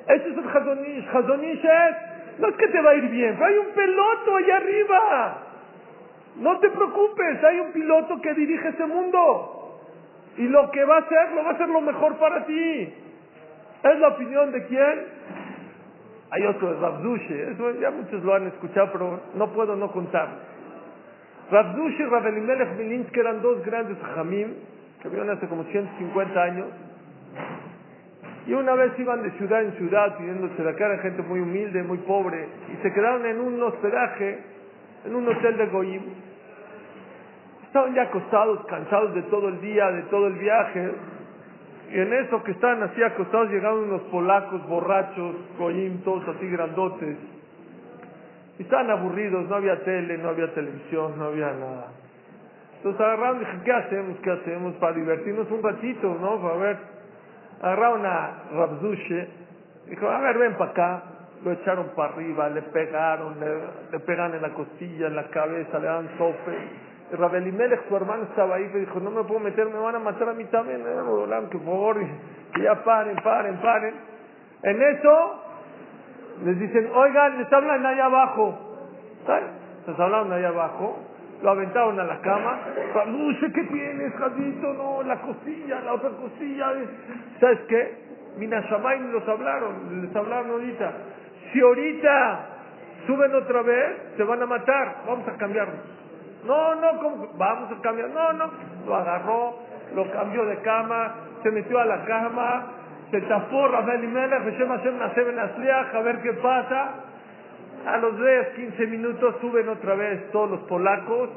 [0.09, 1.09] Ese es el Hazonish.
[1.09, 4.57] Hazonish es, no es que te va a ir bien, pero hay un piloto allá
[4.57, 5.50] arriba.
[6.41, 9.79] No te preocupes, hay un piloto que dirige ese mundo.
[10.39, 12.95] Y lo que va a hacer, lo va a hacer lo mejor para ti.
[13.83, 15.05] ¿Es la opinión de quién?
[16.31, 17.53] Hay otro, Rabdushe.
[17.53, 20.29] Eso ya muchos lo han escuchado, pero no puedo no contar.
[21.51, 24.55] Rabdushe y Rabelimelech Milinsky eran dos grandes jamim
[25.03, 26.67] que vivieron hace como 150 años.
[28.47, 31.99] Y una vez iban de ciudad en ciudad pidiéndose acá, eran gente muy humilde, muy
[31.99, 34.39] pobre, y se quedaron en un hospedaje,
[35.05, 36.03] en un hotel de Goim.
[37.71, 40.91] Estaban ya acostados, cansados de todo el día, de todo el viaje.
[41.93, 47.17] Y en eso que estaban así acostados llegaron unos polacos borrachos, Goim, todos así grandotes.
[48.59, 51.93] Y estaban aburridos, no había tele, no había televisión, no había nada.
[52.79, 54.19] Entonces agarraron y dije, ¿qué hacemos?
[54.19, 54.75] ¿Qué hacemos?
[54.75, 56.43] Para divertirnos un ratito, ¿no?
[56.43, 56.79] Para ver.
[57.63, 59.29] Agarraron a Rabdushe,
[59.87, 61.03] dijo, a ver, ven para acá.
[61.45, 63.47] Lo echaron para arriba, le pegaron, le,
[63.93, 66.90] le pegan en la costilla, en la cabeza, le dan tope.
[67.13, 70.29] Rabelimelech, su hermano, estaba ahí, y dijo, no me puedo meter, me van a matar
[70.29, 70.81] a mí también.
[70.81, 71.99] Eh, que por favor,
[72.55, 73.95] que ya paren, paren, paren.
[74.63, 75.43] En eso,
[76.45, 78.59] les dicen, oigan, les hablan allá abajo.
[79.27, 79.45] ¿Sabes?
[79.87, 80.99] Les hablaron allá abajo
[81.43, 82.59] lo aventaron a la cama.
[82.95, 84.75] Raluce, ¿qué tienes, Jadito?
[84.75, 86.73] No, la costilla, la otra costilla.
[87.41, 88.11] ¿Sabes qué?
[88.37, 90.93] Mina Shamaim los hablaron, les hablaron ahorita.
[91.53, 92.47] Si ahorita
[93.07, 94.97] suben otra vez, se van a matar.
[95.07, 96.00] Vamos a cambiarnos.
[96.45, 97.29] No, no, ¿cómo?
[97.37, 98.11] vamos a cambiar.
[98.11, 98.51] No, no.
[98.87, 99.57] Lo agarró,
[99.95, 102.67] lo cambió de cama, se metió a la cama,
[103.11, 104.43] se tapó Rafael y Melech,
[105.95, 106.95] a ver qué pasa.
[107.87, 111.31] A los 10, 15 minutos suben otra vez todos los polacos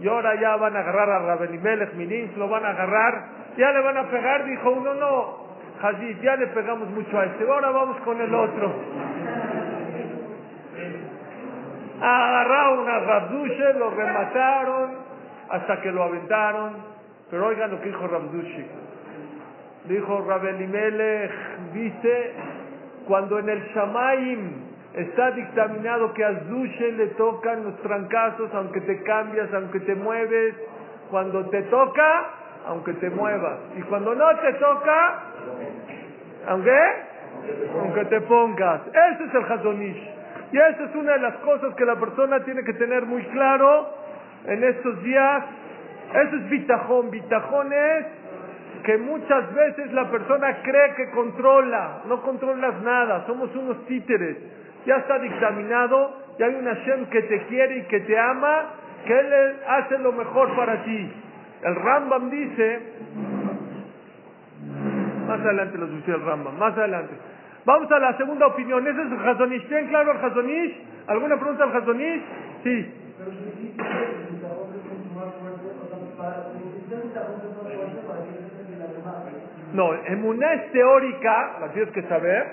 [0.00, 3.24] y ahora ya van a agarrar a Rabenimelech Minins, lo van a agarrar,
[3.56, 5.46] ya le van a pegar, dijo uno, no,
[5.80, 8.74] Hazid, ya le pegamos mucho a este, ahora vamos con el otro.
[12.00, 14.90] Agarraron a Rabdushe, lo remataron
[15.50, 16.72] hasta que lo aventaron,
[17.30, 18.66] pero oigan lo que dijo Rabdushe.
[19.84, 21.32] Dijo Rabenimelech,
[21.72, 22.32] dice,
[23.06, 24.66] cuando en el Shamaim
[24.96, 30.54] Está dictaminado que a Zushe le tocan los trancazos, aunque te cambias, aunque te mueves.
[31.10, 32.30] Cuando te toca,
[32.66, 33.58] aunque te muevas.
[33.76, 35.22] Y cuando no te toca,
[36.48, 36.78] aunque,
[37.78, 38.80] aunque te pongas.
[38.86, 40.15] Ese es el Hazonish.
[40.52, 43.88] Y esa es una de las cosas que la persona tiene que tener muy claro
[44.46, 45.44] en estos días.
[46.14, 47.10] Eso es bitajón.
[47.10, 48.06] Bitajón es
[48.84, 52.02] que muchas veces la persona cree que controla.
[52.06, 53.26] No controlas nada.
[53.26, 54.36] Somos unos títeres
[54.86, 58.66] ya está dictaminado, ya hay un Hashem que te quiere y que te ama,
[59.04, 61.12] que Él hace lo mejor para ti.
[61.62, 62.80] El Rambam dice,
[65.26, 67.14] más adelante los dice el Rambam, más adelante.
[67.66, 69.66] Vamos a la segunda opinión, ese es el Hazonish.
[69.66, 70.86] ¿Tienen claro el Hazonish?
[71.08, 72.22] ¿Alguna pregunta al Hazonish?
[72.62, 72.94] Sí.
[79.72, 82.46] No, emuná es teórica, la tienes que saber,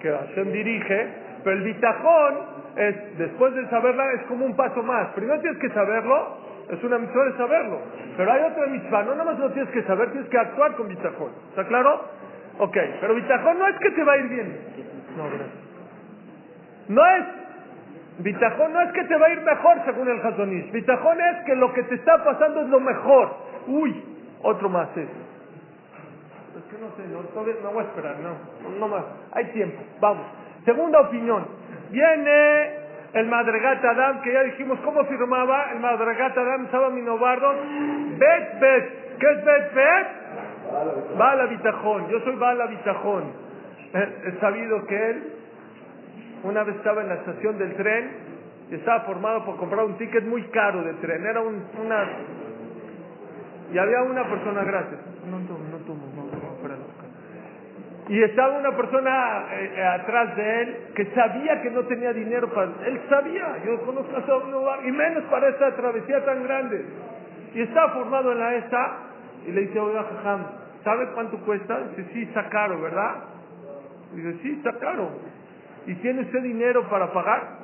[0.00, 1.08] que Hashem dirige,
[1.42, 2.34] pero el bitajón
[2.76, 5.08] es, después de saberla, es como un paso más.
[5.08, 6.38] Primero tienes que saberlo,
[6.70, 7.80] es una misión de saberlo.
[8.16, 10.86] Pero hay otra mitzvah, no nada más lo tienes que saber, tienes que actuar con
[10.86, 11.32] bitajón.
[11.50, 12.25] ¿Está claro?
[12.58, 14.58] Ok, pero bitajón no es que te va a ir bien.
[15.16, 15.66] No, gracias.
[16.88, 17.24] No es,
[18.18, 20.70] bitajón no es que te va a ir mejor según el Hazonish.
[20.72, 23.36] Bitajón es que lo que te está pasando es lo mejor.
[23.66, 24.02] Uy,
[24.42, 25.08] otro más es.
[26.56, 27.22] Es que no sé, no,
[27.62, 29.04] no voy a esperar, no, no más.
[29.32, 30.26] Hay tiempo, vamos.
[30.64, 31.46] Segunda opinión,
[31.90, 37.54] viene el Madregat Adam, que ya dijimos cómo firmaba el Madregat Adam, Saba Minobardo,
[38.18, 40.25] Bet Bet, ¿qué es Bet Bet?
[41.16, 43.24] Bala Bitajón, yo soy Bala Bitajón.
[43.92, 45.32] He sabido que él
[46.42, 48.10] una vez estaba en la estación del tren
[48.70, 52.08] y estaba formado por comprar un ticket muy caro de tren, era un, una...
[53.72, 56.06] Y había una persona, gracias, no tomo, no tomo,
[58.08, 62.48] y estaba una persona eh, eh, atrás de él que sabía que no tenía dinero
[62.50, 62.70] para...
[62.86, 66.84] Él sabía, yo conozco a un lugar, y menos para esta travesía tan grande.
[67.52, 68.98] Y estaba formado en la esta,
[69.46, 70.46] y le dice, oiga, jajam,
[70.82, 71.78] ¿sabe cuánto cuesta?
[71.88, 73.24] Dice, sí, está caro, ¿verdad?
[74.14, 75.10] Dice, sí, está caro.
[75.86, 77.58] ¿Y tiene usted dinero para pagar?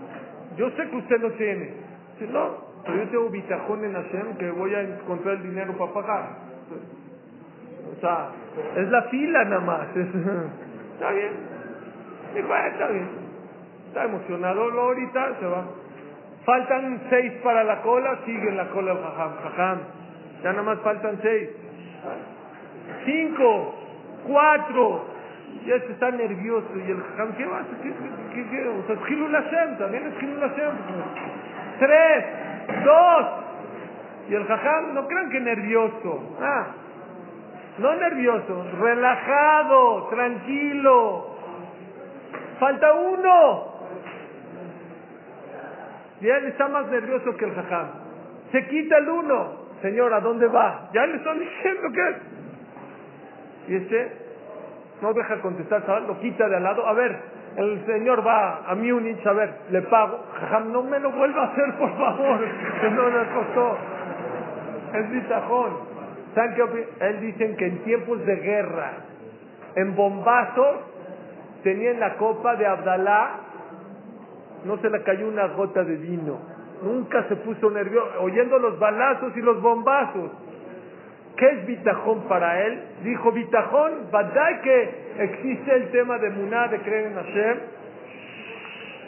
[0.57, 1.73] Yo sé que usted no tiene.
[2.19, 5.93] Dice, no, pero yo tengo bitajón en Hashem que voy a encontrar el dinero para
[5.93, 6.29] pagar.
[7.97, 8.31] O sea,
[8.77, 9.87] es la fila nada más.
[9.97, 11.33] está bien.
[12.35, 13.09] Dijo, ah, está bien.
[13.89, 15.65] Está emocionado lo ahorita, se va.
[16.45, 19.33] Faltan seis para la cola, sigue en la cola jajam.
[19.43, 19.79] Jajam.
[20.43, 21.51] Ya nada más faltan seis.
[23.05, 23.75] Cinco,
[24.27, 25.05] cuatro.
[25.67, 26.69] Ya se está nervioso.
[26.77, 27.67] Y el jajam, ¿qué vas?
[27.83, 27.93] ¿Qué,
[28.35, 30.15] qué, qué, O sea, es Hilul Hashem, también es.
[31.79, 32.25] Tres,
[32.85, 33.27] dos.
[34.29, 36.37] Y el jajam, no crean que nervioso.
[36.41, 36.67] Ah,
[37.79, 41.37] no nervioso, relajado, tranquilo.
[42.59, 43.73] Falta uno.
[46.21, 47.87] Y él está más nervioso que el jajam.
[48.53, 49.63] Se quita el uno.
[49.81, 50.91] Señor, ¿a dónde va?
[50.95, 52.32] Ya le están diciendo que...
[53.69, 54.13] Y este
[55.01, 56.03] no deja contestar.
[56.03, 56.87] Lo quita de al lado.
[56.87, 57.19] A ver,
[57.57, 60.25] el señor va a Múnich, a ver, le pago.
[60.41, 62.41] Jajam, no me lo vuelva a hacer, por favor.
[62.81, 63.79] Que no le costó.
[64.95, 65.93] Es bitajón.
[66.35, 68.93] ¿Saben qué Él dicen que en tiempos de guerra,
[69.75, 70.77] en bombazos,
[71.63, 73.31] tenían la copa de Abdalá,
[74.65, 76.39] no se le cayó una gota de vino.
[76.83, 80.31] Nunca se puso nervioso, oyendo los balazos y los bombazos.
[81.38, 82.82] ¿Qué es bitajón para él?
[83.04, 84.90] Dijo bitajón, ¿verdad que
[85.20, 87.58] existe el tema de Muná, de creer en Hashem?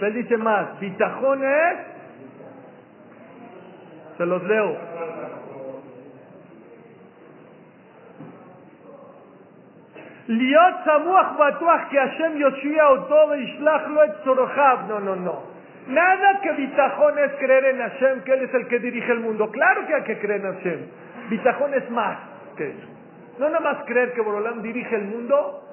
[0.02, 1.78] Él dice más, bitajón es,
[4.18, 4.78] se los leo,
[10.30, 14.78] להיות סמוך בטוח כי השם יושיע אותו וישלח לו את צורכיו.
[14.88, 15.36] No, no, no.
[15.88, 19.50] Nada que bitajón es creer en Hashem, que Él es el que dirige el mundo.
[19.50, 20.80] Claro que hay que creer en Hashem.
[21.30, 22.18] Bitajón es más
[22.58, 22.88] que eso.
[23.40, 25.64] No nada más creer que Boreolam dirige el mundo,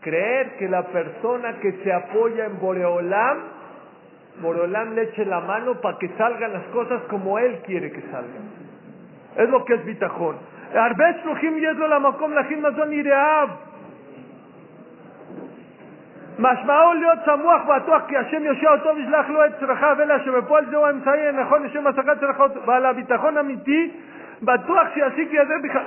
[0.00, 3.38] creer que la persona que se apoya en Boreolam,
[4.40, 8.44] Boreolam le eche la mano para que salgan las cosas como Él quiere que salgan.
[9.36, 10.36] Es lo que es bitajón.
[10.74, 13.48] הרבה שלוחים יש לו למקום להכין מזון ירעיו.
[16.38, 20.86] משמעו להיות סמוך ובטוח כי השם יושיע אותו וישלח לו את צרכיו אלא שבפועל זהו
[20.86, 24.17] האמצעי הנכון לשם השגת צרכיו ועל הביטחון אמיתי בטוח así que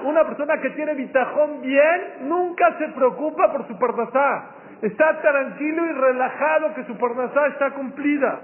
[0.04, 4.44] una persona que tiene bitajón bien nunca se preocupa por su parnasá.
[4.82, 8.40] Está tranquilo y relajado que su parnasá está cumplida.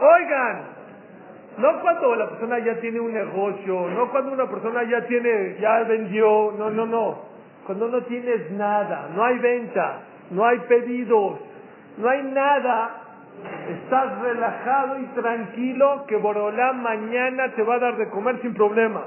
[0.00, 0.78] Oigan
[1.58, 5.82] no cuando la persona ya tiene un negocio, no cuando una persona ya tiene, ya
[5.82, 7.18] vendió, no, no, no.
[7.66, 11.40] Cuando no tienes nada, no hay venta, no hay pedidos,
[11.98, 13.07] no hay nada,
[13.69, 19.01] estás relajado y tranquilo que Borolá mañana te va a dar de comer sin problema.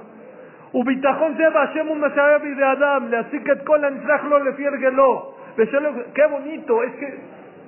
[0.74, 5.32] וביטחון זה בהשם הוא מסייע בידי אדם להשיג את כל הנצרך לו לפי הרגלו.
[6.14, 7.18] qué bonito, es que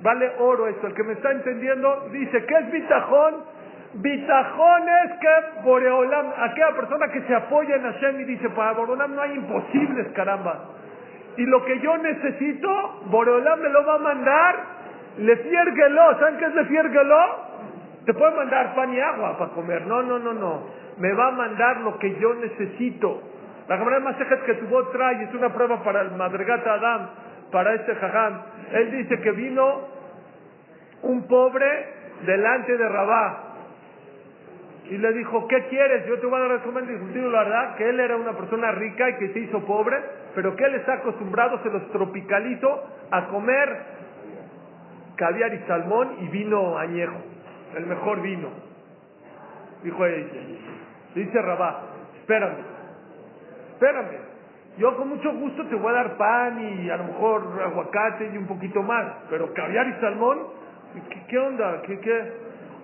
[0.03, 0.87] vale oro esto.
[0.87, 3.33] El que me está entendiendo dice, ¿qué es bitajón?
[3.93, 9.15] Bitajón es que Boreolam, aquella persona que se apoya en Hashem y dice, para Boreolam
[9.15, 10.65] no hay imposibles, caramba.
[11.37, 12.69] Y lo que yo necesito,
[13.05, 14.55] Boreolam me lo va a mandar,
[15.18, 16.18] le fierguelo.
[16.18, 17.16] ¿Saben qué es le fierguelo?
[18.04, 19.86] Te puede mandar pan y agua para comer.
[19.86, 20.62] No, no, no, no.
[20.98, 23.22] Me va a mandar lo que yo necesito.
[23.68, 27.08] La cámara más que tu voz trae es una prueba para el madregata Adam,
[27.50, 28.42] para este jajam.
[28.72, 29.88] Él dice que vino
[31.02, 31.66] un pobre
[32.26, 33.54] delante de Rabá
[34.90, 36.06] y le dijo, ¿qué quieres?
[36.06, 36.86] Yo te voy a dar comer.
[36.86, 39.96] Dijo, la verdad, que él era una persona rica y que se hizo pobre,
[40.34, 43.93] pero que él está acostumbrado, se los tropicalizó a comer
[45.16, 47.16] caviar y salmón y vino añejo,
[47.76, 48.48] el mejor vino.
[49.82, 50.26] Dijo ella,
[51.14, 51.82] dice Rabá,
[52.20, 52.56] espérame,
[53.72, 54.18] espérame,
[54.78, 58.36] yo con mucho gusto te voy a dar pan y a lo mejor aguacate y
[58.36, 60.38] un poquito más, pero caviar y salmón,
[61.28, 61.82] ¿qué, onda?
[61.82, 62.32] ¿Qué?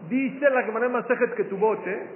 [0.08, 2.08] Dice la Gemara Masejet que tu bote,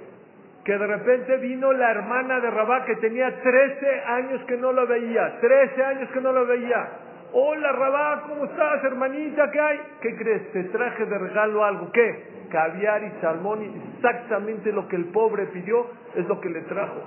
[0.63, 4.87] que de repente vino la hermana de Rabá que tenía 13 años que no lo
[4.87, 6.89] veía, 13 años que no lo veía.
[7.37, 9.51] Hola Rabá, ¿cómo estás, hermanita?
[9.51, 9.77] ¿Qué hay?
[9.99, 10.53] ¿Qué crees?
[10.53, 11.91] Te traje de regalo algo.
[11.91, 12.45] ¿Qué?
[12.49, 13.59] Caviar y salmón,
[13.93, 17.01] exactamente lo que el pobre pidió es lo que le trajo.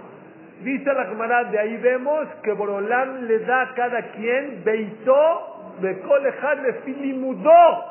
[0.63, 5.99] Dice la Gemara, de ahí vemos que Borolán le da a cada quien, beitó, de
[6.01, 7.85] colejad le filimudó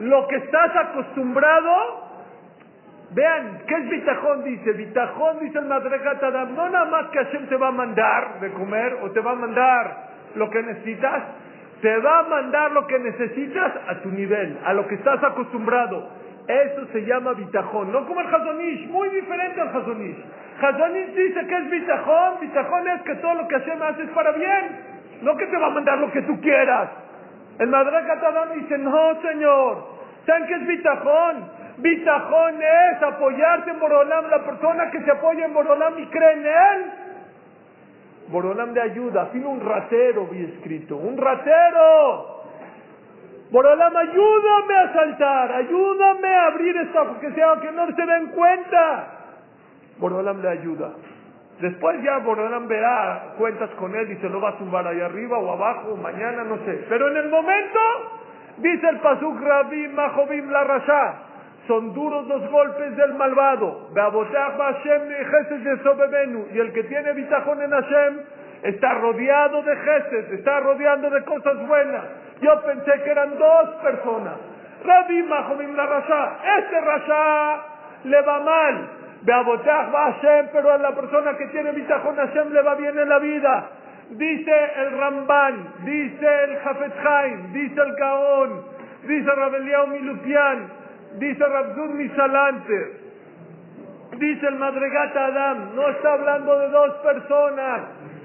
[0.00, 1.70] lo que estás acostumbrado,
[3.12, 4.42] vean, ¿qué es bitajón?
[4.42, 8.40] Dice, bitajón dice el Madregat Adam, no nada más que Hashem te va a mandar
[8.40, 11.22] de comer o te va a mandar lo que necesitas,
[11.80, 16.08] te va a mandar lo que necesitas a tu nivel, a lo que estás acostumbrado.
[16.46, 20.16] Eso se llama bitajón, no como el Hazonish, muy diferente al Hazonish.
[20.60, 24.32] Hazonish dice que es bitajón, bitajón es que todo lo que Hashem hace es para
[24.32, 24.80] bien,
[25.22, 26.88] no que te va a mandar lo que tú quieras.
[27.58, 29.84] El Madrakat Adam dice, no, señor.
[30.26, 31.50] ¿Saben qué es bitajón?
[31.78, 36.46] Bitajón es apoyarse en Borolam, la persona que se apoya en Borolam y cree en
[36.46, 36.92] él.
[38.28, 42.42] Borolam le ayuda, fin un ratero, vi escrito, un ratero.
[43.50, 49.08] Borolam, ayúdame a saltar, ayúdame a abrir esta, que sea que no se den cuenta.
[49.98, 50.92] Borolam le ayuda.
[51.60, 55.38] Después ya Borolam verá cuentas con él y se lo va a tumbar ahí arriba
[55.38, 56.86] o abajo, mañana, no sé.
[56.88, 57.78] Pero en el momento,
[58.58, 61.14] dice el Pasuk Rabim Mahobim la Rasha,
[61.66, 63.88] son duros los golpes del malvado.
[66.52, 68.20] Y el que tiene bitajón en Hashem
[68.62, 72.04] está rodeado de Gesed, está rodeado de cosas buenas.
[72.40, 74.34] Yo pensé que eran dos personas.
[74.84, 76.38] Rabbi Mahomim la Rasha.
[76.58, 77.64] Este Rasha
[78.04, 78.88] le va mal.
[79.24, 83.18] Va Hashem, pero a la persona que tiene bitajón Hashem le va bien en la
[83.20, 83.70] vida.
[84.10, 88.62] Dice el Ramban, dice el Jafet Haim, dice el Gaón,
[89.04, 90.81] dice Rabeliao Milupian,
[91.18, 92.92] dice Rabzur Misalante,
[94.18, 97.80] dice el Madregata Adam, no está hablando de dos personas,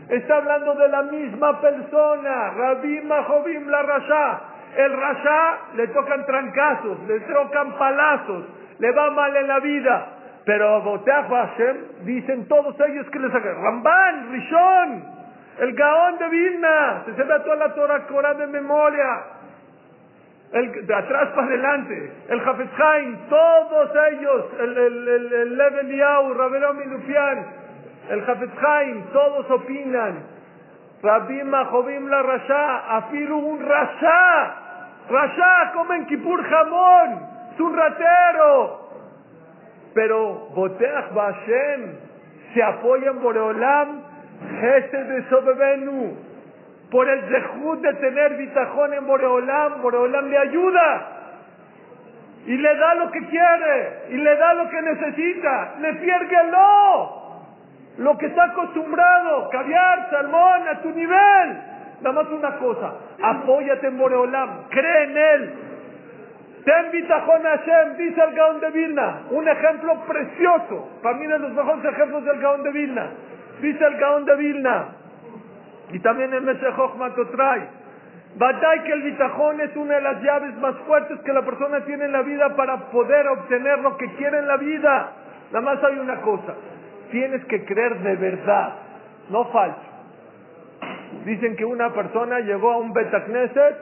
[0.10, 4.42] está hablando de la misma persona, Rabbi Mahobim la Rasha.
[4.76, 8.46] El Rasha le tocan trancazos, le tocan palazos,
[8.80, 10.08] le va mal en la vida.
[10.46, 13.62] Pero Boteach Hashem dicen todos ellos que les hagan.
[13.62, 15.04] Ramban, Rishon,
[15.60, 19.37] el Gaón de Vilna, se ve toda la Torah Corán de memoria.
[20.52, 22.70] El, de atrás para adelante, el Hafez
[23.30, 27.46] todos ellos, el, el, el, el Lev Eliyahu, Rabelao Minufian,
[28.10, 28.50] el Hafez
[29.12, 30.38] todos opinan.
[31.04, 34.56] Rabbi Mahobim la Rasha, afiru un Rasha,
[35.10, 37.22] Rasha, come en Kipur jamón,
[37.54, 38.90] es un ratero.
[39.94, 41.98] Pero Boteach Bashem
[42.54, 44.02] se apoya en Boreolam,
[44.62, 46.18] Gesed de Sobebenu,
[46.90, 51.14] por el zehut de tener bitajón en Boreolam, Boreolam le ayuda.
[52.46, 55.76] Y le da lo que quiere, y le da lo que necesita.
[55.80, 57.28] Le piérguelo.
[57.98, 61.58] Lo que está acostumbrado, caviar, salmón, a tu nivel.
[62.02, 65.54] Nada más una cosa, apóyate en Boreolam, cree en él.
[66.64, 69.22] Ten bitajón Hashem, dice el Gaón de Vilna.
[69.32, 73.10] Un ejemplo precioso, para mí de los mejores ejemplos del Gaón de Vilna.
[73.62, 74.86] Dice el Gaón de Vilna,
[75.92, 77.70] y también el Mesejoj Matotray.
[78.38, 82.06] Batay que el bitajón es una de las llaves más fuertes que la persona tiene
[82.06, 85.12] en la vida para poder obtener lo que quiere en la vida.
[85.52, 86.54] Nada más hay una cosa,
[87.10, 88.74] tienes que creer de verdad,
[89.30, 89.82] no falso.
[91.26, 93.78] Dicen que una persona llegó a un Betacneset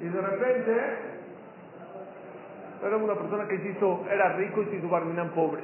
[0.00, 0.72] y de repente
[2.84, 5.62] era una persona que hizo, era rico y se hizo pobre.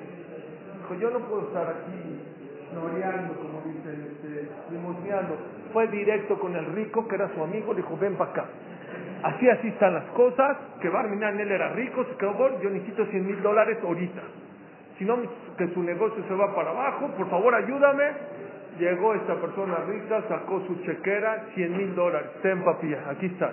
[0.78, 2.22] Dijo, yo no puedo estar aquí
[2.74, 4.07] noreando, como dicen,
[4.70, 5.36] limosneando.
[5.72, 8.44] Fue directo con el rico, que era su amigo, le dijo, ven para acá.
[9.22, 13.04] Así, así están las cosas, que Barminan él era rico, se quedó, "Bueno, yo necesito
[13.06, 14.22] 100 mil dólares ahorita.
[14.96, 15.16] Si no,
[15.56, 18.04] que su negocio se va para abajo, por favor ayúdame.
[18.78, 22.30] Llegó esta persona rica, sacó su chequera, 100 mil dólares.
[22.42, 23.52] Ten papilla, aquí está.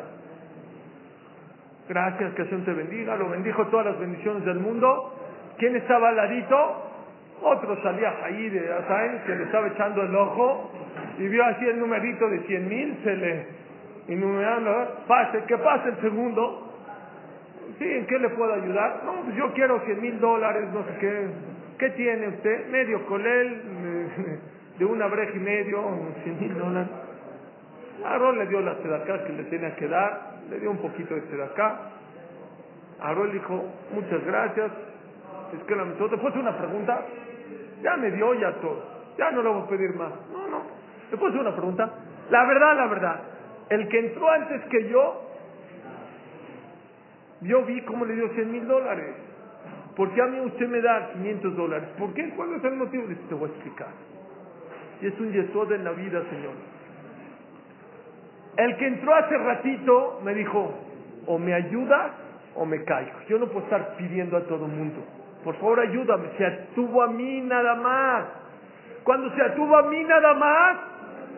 [1.89, 3.15] Gracias, que Hashem te bendiga.
[3.15, 5.13] Lo bendijo todas las bendiciones del mundo.
[5.57, 6.83] ¿Quién estaba al ladito?
[7.41, 10.71] Otro salía ahí de Azain, que le estaba echando el ojo
[11.17, 13.47] y vio así el numerito de 100 mil, se le
[14.07, 16.73] enumerando, pase, que pase el segundo.
[17.79, 19.01] Sí, ¿en qué le puedo ayudar?
[19.05, 21.27] No, pues yo quiero 100 mil dólares, no sé qué.
[21.77, 22.67] ¿Qué tiene usted?
[22.69, 23.61] Medio colel,
[24.79, 25.83] de una breja y medio,
[26.23, 26.89] 100 mil dólares.
[28.03, 31.21] Aarón le dio la sedacá que le tenía que dar, le dio un poquito de
[31.29, 31.91] sedacá.
[33.01, 34.71] Aarón dijo, muchas gracias,
[35.57, 37.05] es que la ¿te puedo hacer una pregunta?
[37.81, 38.83] Ya me dio ya todo,
[39.17, 40.11] ya no le voy a pedir más.
[41.09, 41.91] ¿Te puedo hacer una pregunta?
[42.29, 43.19] La verdad, la verdad,
[43.69, 45.21] el que entró antes que yo,
[47.41, 49.15] yo vi cómo le dio 100 mil dólares.
[49.95, 51.89] ¿Por qué a mí usted me da 500 dólares?
[51.97, 52.29] ¿Por qué?
[52.35, 53.05] ¿Cuál es el motivo?
[53.29, 53.87] Te voy a explicar.
[55.01, 56.53] Y es un yesod en la vida, Señor.
[58.57, 60.73] El que entró hace ratito me dijo,
[61.27, 62.11] o me ayuda
[62.55, 63.19] o me caigo.
[63.27, 65.01] Yo no puedo estar pidiendo a todo el mundo.
[65.43, 66.29] Por favor, ayúdame.
[66.37, 68.25] Se atuvo a mí nada más.
[69.03, 70.77] Cuando se atuvo a mí nada más,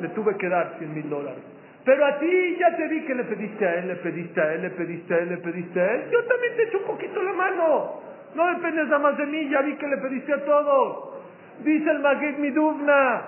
[0.02, 1.44] le tuve que dar 100 mil dólares.
[1.86, 4.62] Pero a ti ya te vi que le pediste a él, le pediste a él,
[4.62, 6.10] le pediste a él, le pediste a él.
[6.12, 8.02] Yo también te echo un poquito la mano.
[8.36, 11.22] No dependes nada más de mí, ya vi que le pediste a todos.
[11.64, 13.22] Dice el Magid Miduvna,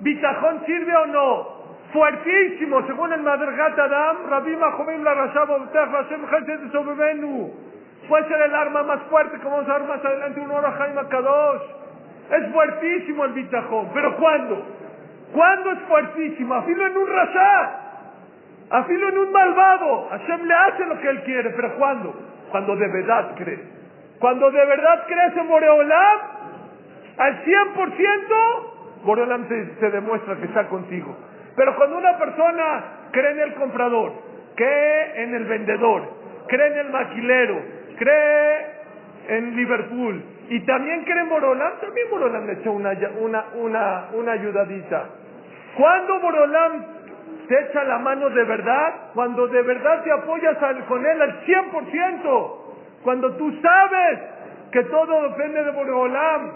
[0.00, 1.58] ¿Bitajón sirve o no?
[1.92, 7.50] Fuertísimo, según el Madrgat Adam, Rabbi Mahomim la Rashab Hashem Chesed Sobebenu.
[8.08, 11.00] Puede ser el arma más fuerte, como vamos a ver más adelante, un hora Jaime
[11.08, 11.62] Kadosh.
[12.30, 14.66] Es fuertísimo el bitajón, pero ¿cuándo?
[15.32, 16.54] ¿Cuándo es fuertísimo?
[16.54, 17.70] Afilo en un rasha.
[18.70, 20.08] Afilo en un malvado.
[20.10, 22.14] Hashem le hace lo que él quiere, pero ¿cuándo?
[22.50, 23.60] Cuando de verdad crees.
[24.18, 26.18] Cuando de verdad crees en Boreolam,
[27.18, 31.16] al 100%, Boreolam te, te demuestra que está contigo.
[31.56, 34.12] Pero cuando una persona cree en el comprador,
[34.54, 36.02] cree en el vendedor,
[36.46, 37.62] cree en el maquilero,
[37.96, 38.66] cree
[39.28, 44.32] en Liverpool y también cree en Boreolam, también Boreolam le echó una, una, una, una
[44.32, 45.04] ayudadita.
[45.76, 46.84] ¿Cuándo Boreolam
[47.48, 50.56] te echa la mano de verdad, cuando de verdad te apoyas
[50.86, 52.58] con él al 100%,
[53.02, 54.18] cuando tú sabes
[54.70, 56.50] que todo depende de Boreolam,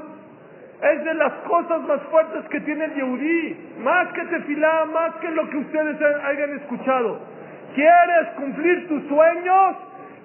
[0.82, 5.48] es de las cosas más fuertes que tiene el más que tefilá, más que lo
[5.48, 7.20] que ustedes hayan escuchado.
[7.74, 9.76] ¿Quieres cumplir tus sueños?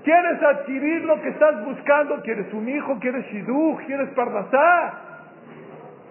[0.04, 2.22] ¿Quieres adquirir lo que estás buscando?
[2.24, 2.98] ¿Quieres un hijo?
[3.00, 3.86] ¿Quieres shidduch?
[3.86, 5.07] ¿Quieres parnasá?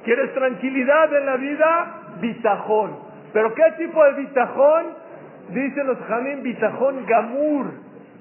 [0.06, 2.16] ¿Quieres tranquilidad en la vida?
[2.20, 2.96] Bitajón.
[3.32, 4.86] ¿Pero qué tipo de bitajón?
[5.48, 7.66] Dicen los jamín, bitajón gamur,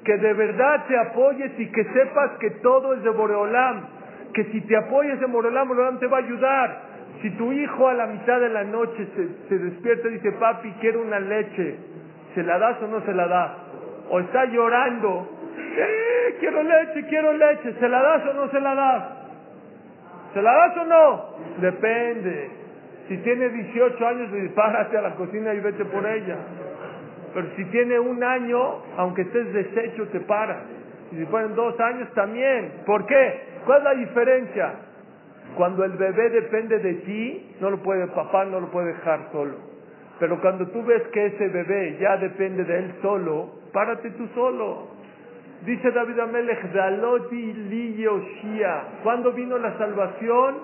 [0.03, 3.85] que de verdad te apoyes y que sepas que todo es de Boreolam,
[4.33, 6.81] que si te apoyas en Boreolam, Boreolam te va a ayudar.
[7.21, 10.73] Si tu hijo a la mitad de la noche se, se despierta y dice, papi,
[10.81, 11.77] quiero una leche,
[12.33, 13.51] ¿se la das o no se la das?
[14.09, 15.29] O está llorando,
[15.77, 19.14] eh, quiero leche, quiero leche, ¿se la das o no se la das?
[20.35, 21.25] ¿Se la das o no?
[21.61, 22.49] Depende.
[23.07, 26.35] Si tiene 18 años, dispárate a la cocina y vete por ella.
[27.33, 30.57] Pero si tiene un año, aunque estés deshecho, te paras.
[31.13, 32.81] Y si fueron dos años, también.
[32.85, 33.43] ¿Por qué?
[33.65, 34.73] ¿Cuál es la diferencia?
[35.55, 39.55] Cuando el bebé depende de ti, no lo puede, papá no lo puede dejar solo.
[40.19, 44.94] Pero cuando tú ves que ese bebé ya depende de él solo, párate tú solo.
[45.65, 48.83] Dice David Amelech, Daloti li Yoshia.
[49.01, 50.55] ¿Cuándo vino la salvación?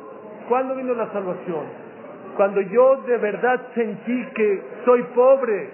[0.47, 1.65] ¿Cuándo vino la salvación?
[2.37, 5.69] Cuando yo de verdad sentí que soy pobre,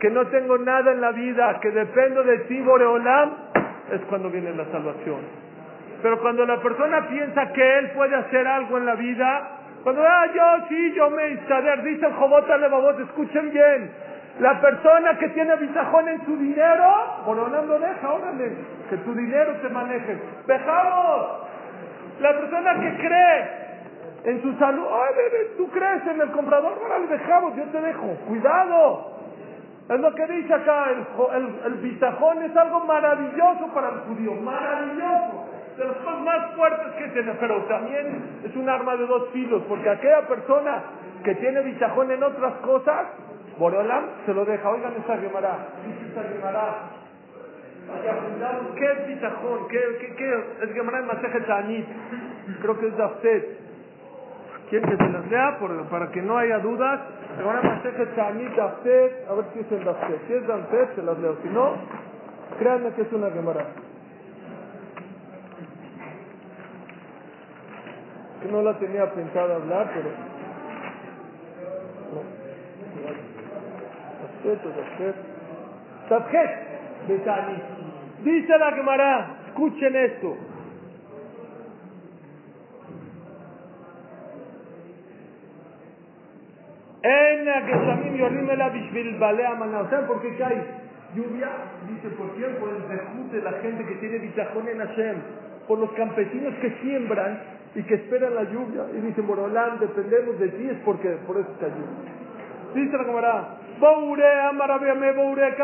[0.00, 3.32] que no tengo nada en la vida, que dependo de ti, Boreolam,
[3.92, 5.20] es cuando viene la salvación.
[6.02, 9.50] Pero cuando la persona piensa que él puede hacer algo en la vida,
[9.84, 13.92] cuando, ah, yo sí, yo me instader, dice el Levavot, escuchen bien,
[14.38, 16.84] la persona que tiene bitajón en su dinero,
[17.24, 18.52] Boreolam lo deja, órale,
[18.90, 20.18] que tu dinero te maneje.
[20.46, 21.26] ¡Dejamos!
[22.20, 23.66] La persona que cree
[24.24, 24.84] en su salud.
[24.92, 28.06] Ay, bebé, tú crees en el comprador, le dejamos, yo te dejo.
[28.26, 29.16] Cuidado.
[29.88, 31.06] Es lo que dice acá, el,
[31.36, 35.46] el, el bitajón es algo maravilloso para el judío, maravilloso.
[35.78, 39.62] De las cosas más fuertes que tiene, pero también es un arma de dos filos,
[39.68, 40.82] porque aquella persona
[41.22, 43.06] que tiene bitajón en otras cosas,
[43.58, 44.68] Boreolam se lo deja.
[44.70, 46.74] Oigan esta guemará, dice esta guemará.
[48.74, 49.68] ¿Qué es bitajón?
[49.68, 50.44] ¿Qué, qué, qué?
[50.64, 51.86] Es guemará en Maseje Tanit.
[52.60, 53.66] Creo que es Daftet.
[54.68, 57.00] ¿Quieren que se las lea para que no haya dudas?
[57.36, 58.16] Se van a Masejet
[58.56, 60.26] Daftet, a ver si es el Daftet.
[60.26, 61.36] Si es Daftet, se las leo.
[61.42, 61.74] Si no,
[62.58, 63.66] créanme que es una Gemara.
[68.42, 70.08] Que no la tenía pensada hablar, pero.
[72.14, 72.46] Daftet o Daftet.
[72.94, 74.35] Daftet de Tanit.
[78.22, 80.36] Dice la Gemara, escuchen esto.
[87.02, 89.88] En Geshamim Yorimela Bishvil Balea Maná.
[89.90, 90.60] ¿Saben por qué cae
[91.14, 91.48] lluvia?
[91.88, 92.26] Dice, ¿por?
[92.26, 95.16] Por el rejut de la gente que tiene bitajón en Hashem.
[95.68, 97.40] Por los campesinos que siembran
[97.74, 98.86] y que esperan la lluvia.
[98.96, 102.12] Y dicen, Borolán, dependemos de ti, es porque por eso está lluvia.
[102.74, 105.54] Dice la camarada, Boure, Amarabiame, Boure,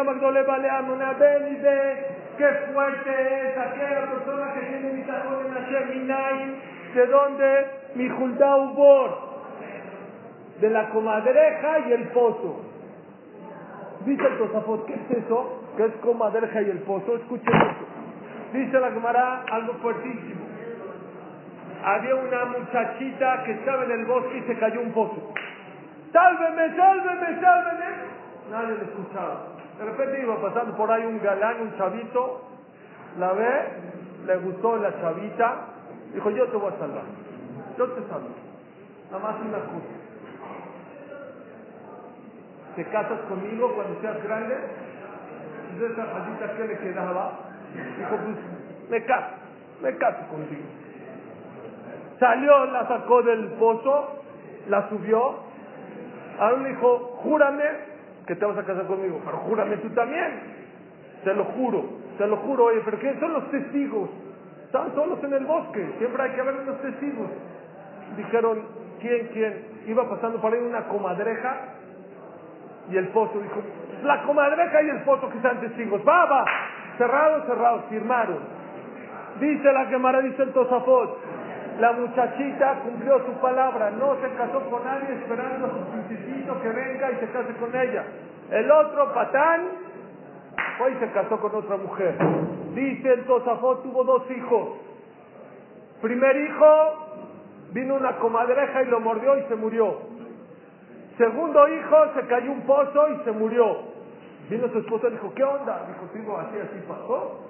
[1.18, 2.06] ven y ve
[2.36, 6.60] qué fuerte es aquella persona que tiene bitajón en Hashem, Minay,
[6.94, 7.66] ¿de dónde?
[7.94, 9.32] Mi Bor
[10.60, 12.60] de la comadreja y el pozo.
[14.04, 15.62] Dice el Tosafot, ¿qué es eso?
[15.76, 17.16] ¿Qué es comadreja y el pozo?
[17.16, 17.84] Escuchen esto.
[18.52, 20.42] Dice la Gemara algo fuertísimo.
[21.84, 25.32] Había una muchachita que estaba en el bosque y se cayó un pozo.
[26.12, 27.86] ¡Sálveme, sálveme, sálveme!
[28.50, 29.46] Nadie le escuchaba.
[29.78, 32.42] De repente iba pasando por ahí un galán, un chavito,
[33.18, 33.68] la ve,
[34.26, 35.54] le gustó la chavita,
[36.12, 37.04] dijo, yo te voy a salvar,
[37.78, 38.28] yo te salvo.
[39.10, 40.02] Nada más una cosa
[42.76, 44.56] ¿te casas conmigo cuando seas grande?
[45.72, 47.32] Entonces esa jaldita que le quedaba,
[47.98, 48.36] dijo, pues
[48.90, 49.34] me caso,
[49.82, 50.62] me caso contigo.
[52.18, 54.22] Salió, la sacó del pozo,
[54.68, 55.51] la subió,
[56.38, 57.64] ahora le dijo, júrame
[58.26, 60.62] que te vas a casar conmigo, pero júrame tú también.
[61.24, 61.84] Te lo juro,
[62.18, 64.10] te lo juro, oye, pero ¿quién son los testigos?
[64.64, 67.28] Están solos en el bosque, siempre hay que haber unos testigos.
[68.16, 68.62] Dijeron,
[69.00, 69.66] ¿quién, quién?
[69.86, 71.56] Iba pasando por ahí una comadreja
[72.90, 73.60] y el pozo dijo,
[74.02, 76.00] la comadreja y el esposo que sean testigos.
[76.06, 76.44] Va, va.
[76.98, 78.38] Cerrados, cerrados, firmaron.
[79.40, 81.18] Dice la Gemara, dice el Tosafot,
[81.78, 86.68] la muchachita cumplió su palabra, no se casó con nadie esperando a su principito que
[86.68, 88.04] venga y se case con ella.
[88.50, 89.68] El otro patán
[90.78, 92.16] fue y se casó con otra mujer.
[92.74, 94.78] Dice el Tosafot, tuvo dos hijos.
[96.00, 96.66] Primer hijo,
[97.72, 99.98] vino una comadreja y lo mordió y se murió.
[101.16, 103.92] Segundo hijo, se cayó un pozo y se murió.
[104.50, 105.86] Vino su esposa y dijo, ¿qué onda?
[105.86, 107.40] Dijo, digo, así, así pasó.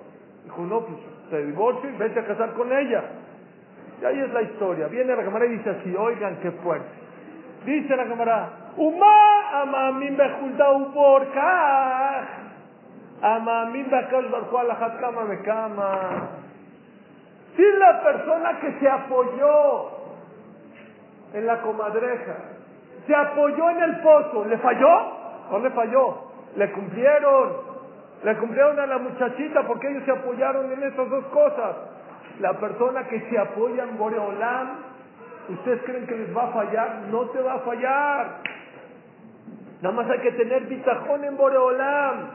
[0.44, 0.98] Dijo, no, pues
[1.30, 3.02] se divorcio y vete a casar con ella.
[4.02, 4.88] Y ahí es la historia.
[4.88, 6.88] Viene la cámara y dice así, oigan qué fuerte.
[7.64, 12.24] Dice la cámara, Uma amamim bejuldau porkaj.
[13.22, 16.28] Amamim bekash barju alajat kama me cama.
[17.56, 19.90] Si la persona que se apoyó
[21.34, 22.34] en la comadreja,
[23.06, 25.22] se apoyó en el pozo, ¿le falló?
[25.50, 26.32] No le falló.
[26.56, 27.52] Le cumplieron.
[28.24, 31.91] Le cumplieron a la muchachita porque ellos se apoyaron en esas dos cosas.
[32.40, 34.68] La persona que se apoya en Boreolam,
[35.48, 37.02] ¿ustedes creen que les va a fallar?
[37.10, 38.26] No te va a fallar.
[39.80, 42.30] Nada más hay que tener bitajón en Boreolam.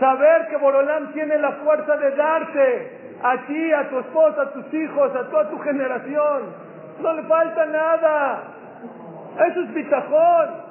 [0.00, 2.90] Saber que Boreolam tiene la fuerza de darte
[3.22, 6.42] a ti, a tu esposa, a tus hijos, a toda tu generación.
[7.00, 8.42] No le falta nada.
[9.50, 10.66] Eso es bitajón.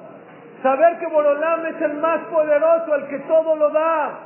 [0.63, 4.19] Saber que Borolam es el más poderoso, el que todo lo da.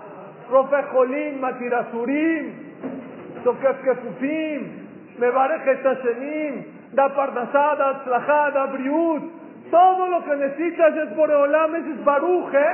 [0.50, 1.42] Rofejolín,
[3.40, 4.88] Matirasurim, Tokef Kefufim,
[5.20, 6.64] Mebareje Tashenim,
[6.96, 9.24] Da Pardasada, Tzlajada, Briut.
[9.72, 12.66] Todo lo que necesitas es Boreolam, es Baruje.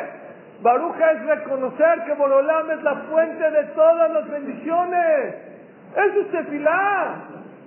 [0.61, 5.35] Baruje es reconocer que Boreolam es la fuente de todas las bendiciones.
[5.95, 7.15] Eso es tefilá.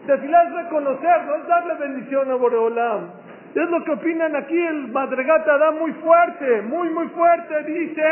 [0.06, 3.10] Tefilá es reconocer, no es darle bendición a Boreolam.
[3.54, 7.62] Es lo que opinan aquí el Madregata da muy fuerte, muy, muy fuerte.
[7.64, 8.02] Dice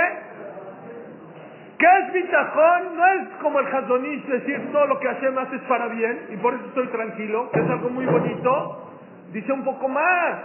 [1.79, 5.89] que es bitajón, no es como el Hazonish decir todo lo que hacemos es para
[5.89, 8.93] bien y por eso estoy tranquilo, que es algo muy bonito.
[9.33, 10.37] Dice un poco más.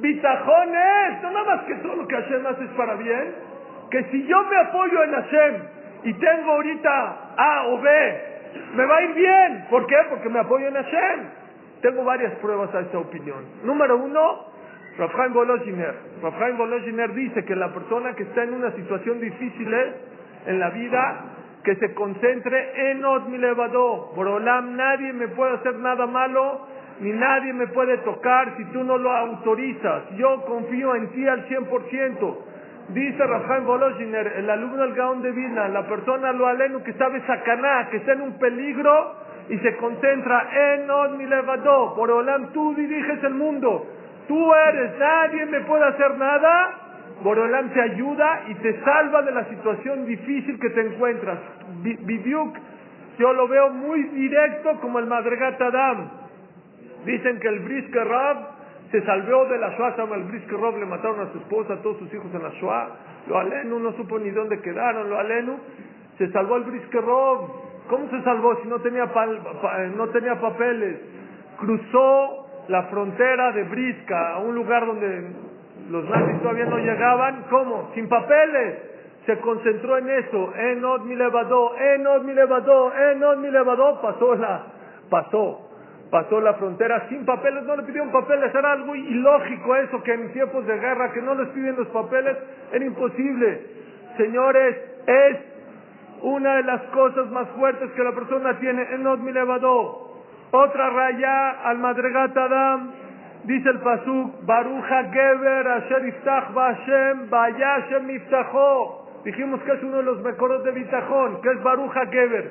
[0.00, 3.34] Bitajón es, no nada más que todo lo que hacemos es para bien,
[3.90, 5.54] que si yo me apoyo en Hashem
[6.04, 8.22] y tengo ahorita A o B,
[8.74, 9.66] me va a ir bien.
[9.68, 9.96] ¿Por qué?
[10.08, 11.20] Porque me apoyo en Hashem.
[11.82, 13.44] Tengo varias pruebas a esta opinión.
[13.64, 14.46] Número uno,
[14.96, 15.94] Rafael Bologiner.
[16.22, 19.74] Rafael Bologiner dice que la persona que está en una situación difícil
[20.46, 21.24] en la vida,
[21.64, 24.12] que se concentre en Osmilevadó.
[24.14, 26.66] Borolam, nadie me puede hacer nada malo,
[27.00, 30.10] ni nadie me puede tocar si tú no lo autorizas.
[30.16, 32.36] Yo confío en ti al 100%.
[32.88, 37.20] Dice Rafael Bologiner, el alumno del Gaón de Vilna, la persona lo aleno que sabe
[37.26, 41.94] sacaná, que está en un peligro, y se concentra en mi levadó.
[41.94, 43.86] Por Olam, tú diriges el mundo.
[44.28, 46.81] Tú eres, nadie me puede hacer nada.
[47.22, 51.38] Borolam te ayuda y te salva de la situación difícil que te encuentras.
[51.82, 52.58] Bibiuk,
[53.18, 56.10] yo lo veo muy directo como el Madregat Adam.
[57.04, 58.36] Dicen que el Brisker Rab
[58.90, 61.98] se salvó de la Shoah, el Brisker Rab, le mataron a su esposa, a todos
[61.98, 62.88] sus hijos en la Shoah.
[63.28, 65.58] Lo alenu no supo ni dónde quedaron, lo alenu.
[66.18, 67.38] Se salvó el Brisker Rab.
[67.88, 69.10] ¿Cómo se salvó si no tenía,
[69.96, 70.98] no tenía papeles?
[71.58, 75.51] Cruzó la frontera de Brisca a un lugar donde
[75.90, 77.44] los nazis todavía no llegaban.
[77.50, 77.90] ¿Cómo?
[77.94, 78.78] Sin papeles.
[79.26, 80.52] Se concentró en eso.
[80.56, 84.00] Enod mi levadó, enod mi levadó, enod mi levadó.
[84.00, 84.66] Pasó la,
[85.08, 85.68] pasó.
[86.10, 90.30] Pasó la frontera sin papeles, no le pidieron papeles, era algo ilógico eso, que en
[90.34, 92.36] tiempos de guerra que no les piden los papeles,
[92.70, 93.66] era imposible.
[94.18, 94.76] Señores,
[95.06, 95.38] es
[96.20, 100.12] una de las cosas más fuertes que la persona tiene en mi levadó.
[100.50, 102.92] Otra raya al madregat Adam,
[103.44, 109.22] dice el pasuk, Baruja Geber Asher Iftach Bashem Bayashem Iftajo.
[109.24, 112.50] Dijimos que es uno de los mejores de Bitajón, que es Baruja Geber.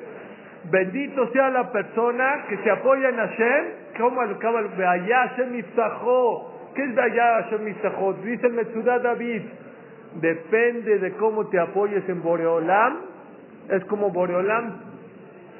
[0.70, 3.64] Bendito sea la persona que se apoya en Hashem,
[3.98, 4.34] como el
[4.68, 5.62] Bayashem.
[6.74, 8.14] ¿Qué es Bayashem Iftajo?
[8.14, 9.42] Dice el Metzudah David,
[10.20, 13.00] depende de cómo te apoyes en Boreolam,
[13.68, 14.80] es como Boreolam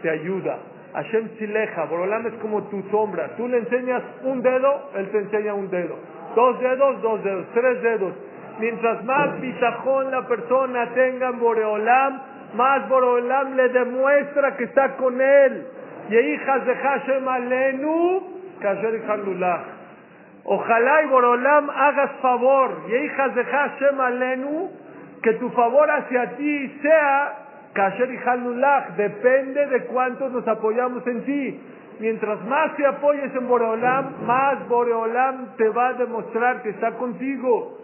[0.03, 0.72] te ayuda.
[0.95, 3.35] Hashem Sileja, Boreolam es como tu sombra.
[3.37, 5.97] Tú le enseñas un dedo, él te enseña un dedo.
[6.35, 8.15] Dos dedos, dos dedos, tres dedos.
[8.61, 12.21] Mientras más bitajón la persona tenga en Boreolam,
[12.55, 15.67] más Boreolam le demuestra que está con él.
[16.11, 18.23] Y hijas de Hashem Alenu,
[18.61, 19.03] Kasher
[20.45, 22.83] Ojalá y Boreolam hagas favor.
[22.89, 24.71] Y hijas de Hashem Alenu,
[25.23, 27.42] que tu favor hacia ti sea
[27.73, 28.19] Kasher y
[28.97, 31.61] depende de cuántos nos apoyamos en ti.
[32.01, 37.79] Mientras más te apoyes en Boreolam, más Boreolam te va a demostrar que está contigo.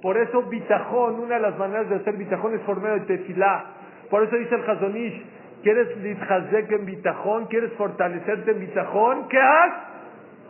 [0.00, 3.64] Por eso bitajón, una de las maneras de hacer bitajón es por medio de tefilá.
[4.10, 5.26] Por eso dice el Hazonish,
[5.62, 7.46] ¿quieres litjazek en bitajón?
[7.46, 9.28] ¿Quieres fortalecerte en bitajón?
[9.28, 9.72] ¿Qué haz?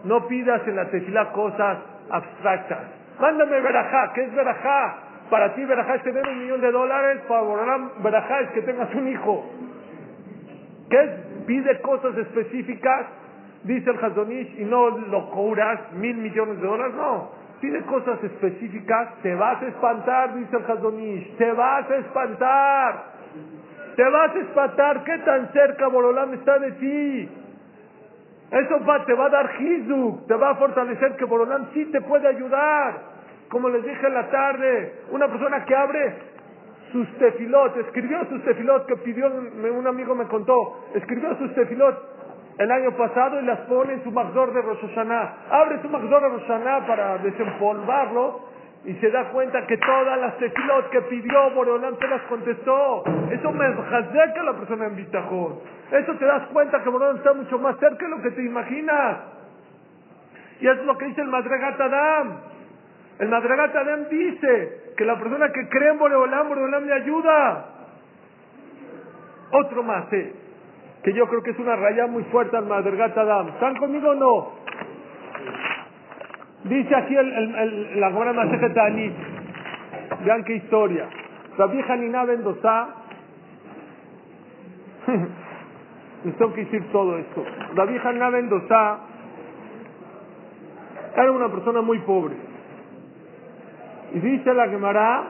[0.04, 1.78] No pidas en la tefilá cosas
[2.10, 2.82] abstractas.
[3.20, 4.12] Mándame verajá.
[4.12, 5.03] ¿Qué es verajá?
[5.30, 7.42] Para ti verajá es tener un millón de dólares, para
[8.02, 9.44] verajá es que tengas un hijo.
[10.90, 11.10] ¿Qué?
[11.46, 13.06] Pide cosas específicas,
[13.64, 17.30] dice el Hazonish, y no lo cobras mil millones de dólares, no.
[17.60, 23.04] Pide cosas específicas, te vas a espantar, dice el Hazonish, te vas a espantar.
[23.96, 27.28] Te vas a espantar, ¿qué tan cerca Borolam está de ti?
[28.50, 32.00] Eso va, te va a dar Hizuk, te va a fortalecer que Borolam sí te
[32.02, 33.13] puede ayudar.
[33.48, 36.14] Como les dije en la tarde, una persona que abre
[36.92, 42.14] sus tefilot, escribió sus tefilot que pidió, un amigo me contó, escribió sus tefilot
[42.58, 45.34] el año pasado y las pone en su magdor de Rosh Hashanah.
[45.50, 48.54] Abre su magdor de Rosh Hashanah para desempolvarlo
[48.84, 53.02] y se da cuenta que todas las tefilot que pidió Boreolán se las contestó.
[53.30, 55.60] Eso me que la persona en Bitajón.
[55.90, 59.16] Eso te das cuenta que Boreolán está mucho más cerca de lo que te imaginas.
[60.60, 62.53] Y es lo que dice el Madregat Adam.
[63.18, 67.66] El Madregat Adam dice que la persona que cree en Boreolán, Boreolán le ayuda.
[69.52, 70.32] Otro más, eh,
[71.02, 73.48] que yo creo que es una raya muy fuerte al Madregat Adam.
[73.48, 74.52] ¿Están conmigo o no?
[76.64, 79.12] Dice aquí el, el, la Gemara Masejet Anit.
[80.24, 81.08] Vean qué historia.
[81.56, 82.88] Rabbi Hanina Mendoza.
[86.24, 87.44] Les tengo que decir todo esto.
[87.74, 88.98] Rabbi Hanina Mendoza
[91.16, 92.34] era una persona muy pobre.
[94.12, 95.24] Y dice la Gemara,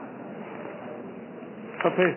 [1.81, 2.15] Jafé,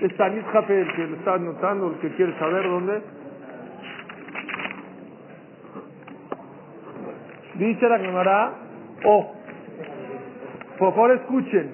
[0.00, 3.02] es Tanit Jafé, el que lo está anotando, el que quiere saber dónde.
[7.54, 8.52] Dice la Gemara,
[9.04, 9.32] oh,
[10.78, 11.70] por favor escuchen.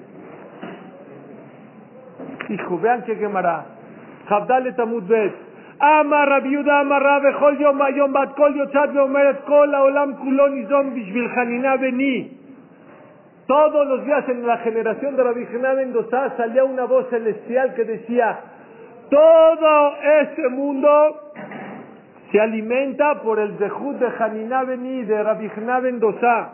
[2.49, 3.65] Hijo, vean qué Gemara.
[4.27, 5.33] Jabdale Tamud Bet.
[5.79, 10.57] Ama Rabbi Yuda, ama Rabbi Chol Yom Ayom Bat Kol Yotzat Veomeret Kol Haolam Kulon
[10.57, 12.38] Izom Bishvil Hanina Beni.
[13.49, 17.83] Todos los días en la generación de Rabbi Haná Mendoza salía una voz celestial que
[17.83, 18.39] decía,
[19.09, 21.31] todo este mundo
[22.31, 25.49] se alimenta por el dejud de Haniná Beni, de Rabbi
[25.81, 26.49] Mendoza.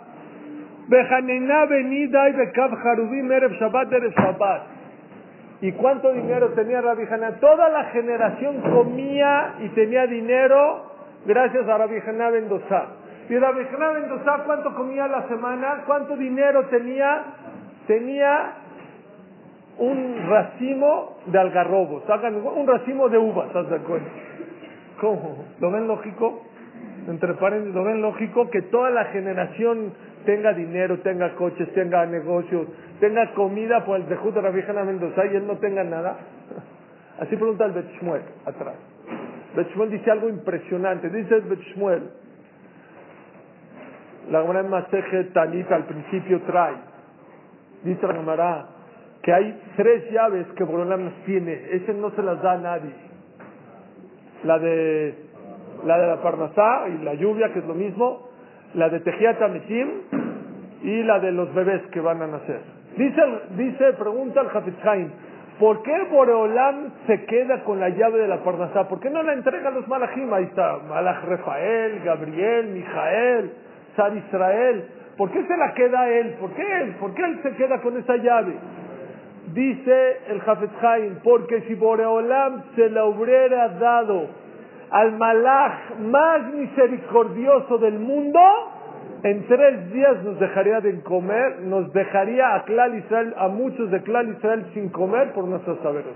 [0.88, 3.52] Bejaniná Beni harubim erev
[3.92, 4.62] erev.
[5.60, 7.42] ¿Y cuánto dinero tenía Rabbi Haná?
[7.42, 10.94] Toda la generación comía y tenía dinero
[11.26, 13.05] gracias a Rabbi Haná Mendoza.
[13.28, 15.84] Y Rabbi Haná Mendoza, ¿cuánto comía a la semana?
[15.88, 17.24] ¿Cuánto dinero tenía?
[17.88, 18.54] Tenía
[19.78, 24.06] un racimo de algarrobos, hagan un racimo de uvas, ¿estás de acuerdo?
[25.02, 25.46] ¿Cómo?
[25.60, 26.44] ¿Lo ven lógico?
[27.08, 29.94] Entre paréntesis, ¿lo ven lógico que toda la generación
[30.26, 32.68] tenga dinero, tenga coches, tenga negocios,
[33.00, 36.18] tenga comida por el dejud de la vieja Mendoza y él no tenga nada?
[37.20, 38.76] Así pregunta el Betshmuel atrás.
[39.56, 41.10] Betshmuel dice algo impresionante.
[41.10, 41.44] Dice el
[44.30, 46.76] la gran Maseje Talit al principio trae,
[47.84, 48.66] dice la Gemara,
[49.22, 51.54] que hay tres llaves que Borolam tiene.
[51.72, 53.06] Ese no se las da a nadie
[54.46, 55.16] la de
[55.86, 58.30] la de Parnasá y la lluvia, que es lo mismo,
[58.74, 59.88] la de Tejiat Ametim
[60.84, 62.62] y la de los bebés que van a nacer.
[62.98, 64.74] Dice, pregunta al Hafez
[65.60, 68.88] ¿por qué Boreolam se queda con la llave de la Parnasá?
[68.88, 70.34] ¿Por qué no la entrega a los Malachim?
[70.34, 73.52] Ahí está, Malach Rafael, Gabriel, Mijael,
[73.98, 74.86] Israel.
[75.18, 76.36] ¿Por qué se la queda él?
[76.40, 76.96] ¿Por qué él?
[77.00, 78.54] ¿Por qué él se queda con esa llave?
[79.54, 84.28] Dice el Jafet Haim, porque si Boreolam se la hubiera dado
[84.90, 88.40] al malach más misericordioso del mundo,
[89.24, 94.02] en tres días nos dejaría de comer, nos dejaría a Klal Israel, a muchos de
[94.04, 96.14] Klal Israel sin comer por nuestros saberes.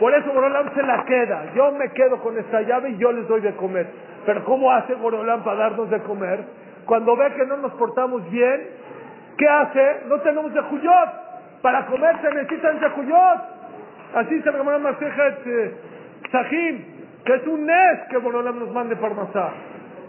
[0.00, 1.54] Por eso Boreolam se la queda.
[1.54, 3.86] Yo me quedo con esta llave y yo les doy de comer.
[4.26, 6.44] Pero ¿cómo hace Boreolam para darnos de comer?
[6.86, 8.68] Cuando ve que no nos portamos bien,
[9.38, 10.02] ¿qué hace?
[10.06, 11.08] No tenemos de juyot.
[11.62, 13.40] Para comer se necesitan zehuyot.
[14.14, 15.74] Así se llama Masejet eh,
[16.30, 16.84] Sahim,
[17.24, 19.50] que es un nes que Borolam nos mande parmasá.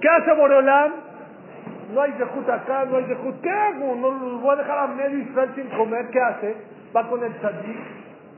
[0.02, 0.91] ¿Qué hace Borolam?
[1.94, 3.40] No hay zehut acá, no hay zehut.
[3.41, 3.95] ¿Qué hago?
[3.95, 6.10] No los voy a dejar a medio Israel sin comer.
[6.11, 6.56] ¿Qué hace?
[6.95, 7.77] Va con el tzadik.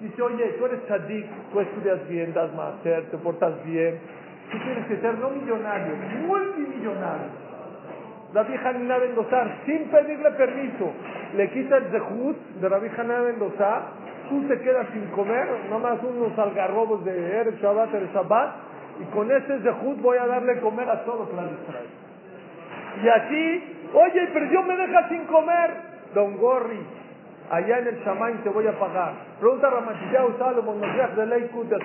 [0.01, 3.97] Dice, oye, tú eres tzadik, tú estudias bien, das hacer, te portas bien.
[4.51, 5.95] Tú tienes que ser no millonario,
[6.27, 7.45] multimillonario
[8.35, 10.91] la vieja Nina Mendoza, sin pedirle permiso,
[11.37, 13.83] le quita el zehut de la vieja Nina Mendoza,
[14.27, 18.55] tú te quedas sin comer, nomás unos algarrobos de Erev Shabbat, Erev Shabbat,
[18.99, 21.87] y con ese zehut voy a darle comer a todo Plan Israel.
[23.03, 25.71] Y así, oye, pero yo me deja sin comer,
[26.13, 26.85] Don Gorri,
[27.49, 29.13] allá en el Shamain te voy a pagar.
[29.39, 31.77] Pregunta a Salomón, nos de ley Kuta,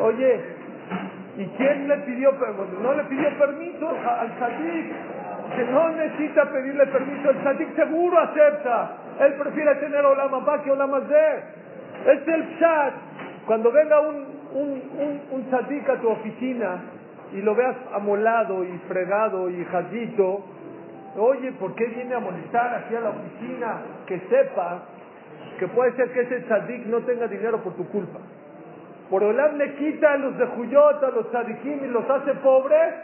[0.00, 0.40] Oye,
[1.36, 2.80] ¿y quién le pidió permiso?
[2.82, 4.92] No le pidió permiso al Sadik,
[5.54, 7.30] que no necesita pedirle permiso.
[7.30, 8.90] El Sadik seguro acepta.
[9.20, 12.12] Él prefiere tener Olama que Olama Z.
[12.12, 12.94] Es el chat.
[13.46, 14.16] Cuando venga un,
[14.54, 16.82] un, un, un a tu oficina
[17.32, 20.44] y lo veas amolado y fregado y jadito,
[21.16, 23.80] oye, ¿por qué viene a molestar aquí a la oficina?
[24.06, 24.82] Que sepa
[25.58, 28.18] que puede ser que ese tzadik no tenga dinero por tu culpa.
[29.10, 32.94] Por Olam le quita a los de Juyot, a los tzadikim y los hace pobres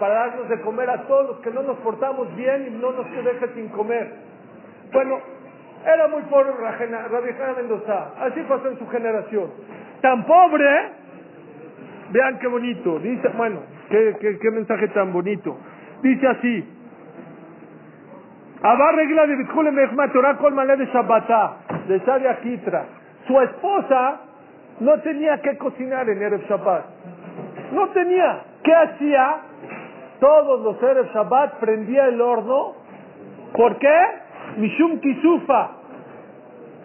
[0.00, 3.08] para darnos de comer a todos los que no nos portamos bien y no nos
[3.10, 4.12] deja sin comer.
[4.92, 5.20] Bueno,
[5.86, 9.50] era muy pobre Rabbi Mendoza, así pasó en su generación.
[10.00, 10.90] Tan pobre,
[12.10, 13.60] vean qué bonito, dice, bueno,
[13.90, 15.56] qué, qué, qué mensaje tan bonito.
[16.02, 16.68] Dice así,
[18.62, 21.56] de de Shabbatá,
[21.88, 22.84] de Sadia Kitra.
[23.26, 24.20] Su esposa
[24.80, 26.84] no tenía que cocinar en Erev Shabbat.
[27.72, 28.40] No tenía.
[28.62, 29.36] ¿Qué hacía?
[30.20, 32.74] Todos los Erev Shabbat prendía el horno.
[33.54, 34.00] ¿Por qué?
[34.56, 35.70] Mishum Kisufa.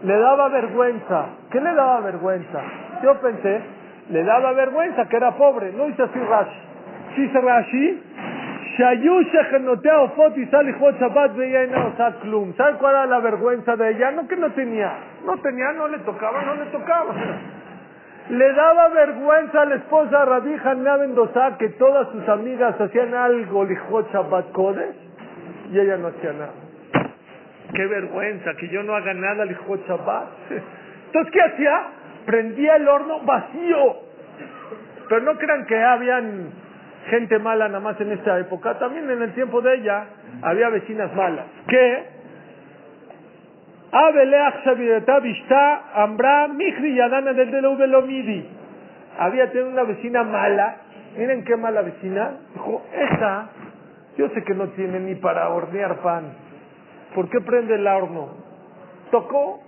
[0.04, 1.26] Le daba vergüenza.
[1.52, 2.62] ¿Qué le daba vergüenza?
[3.04, 3.62] Yo pensé,
[4.10, 5.72] le daba vergüenza que era pobre.
[5.74, 6.62] No dice así Rashi.
[7.18, 8.04] Dice Rashi,
[12.58, 14.12] ¿Sabes cuál era la vergüenza de ella?
[14.12, 14.94] No que no tenía.
[15.26, 17.16] No tenía, no le tocaba, no le tocaba.
[18.30, 23.64] Le daba vergüenza a la esposa Rabí Haná Mendoza que todas sus amigas hacían algo,
[23.64, 24.96] lijot Shabbat Kodesh,
[25.72, 26.52] y ella no hacía nada.
[27.74, 30.28] Qué vergüenza que yo no haga nada, lijot Shabbat.
[31.06, 31.84] Entonces, ¿qué hacía?
[32.26, 33.96] Prendía el horno vacío.
[35.08, 36.52] Pero no crean que habían
[37.10, 40.06] gente mala nada más en esta época, también en el tiempo de ella
[40.42, 41.46] había vecinas malas.
[41.68, 42.17] ¿Qué?
[49.20, 50.78] Había tenido una vecina mala.
[51.18, 52.32] Miren qué mala vecina.
[52.54, 53.50] Dijo, esa,
[54.18, 56.34] yo sé que no tiene ni para hornear pan.
[57.16, 58.30] ¿Por qué prende el horno?
[59.12, 59.62] Tocó.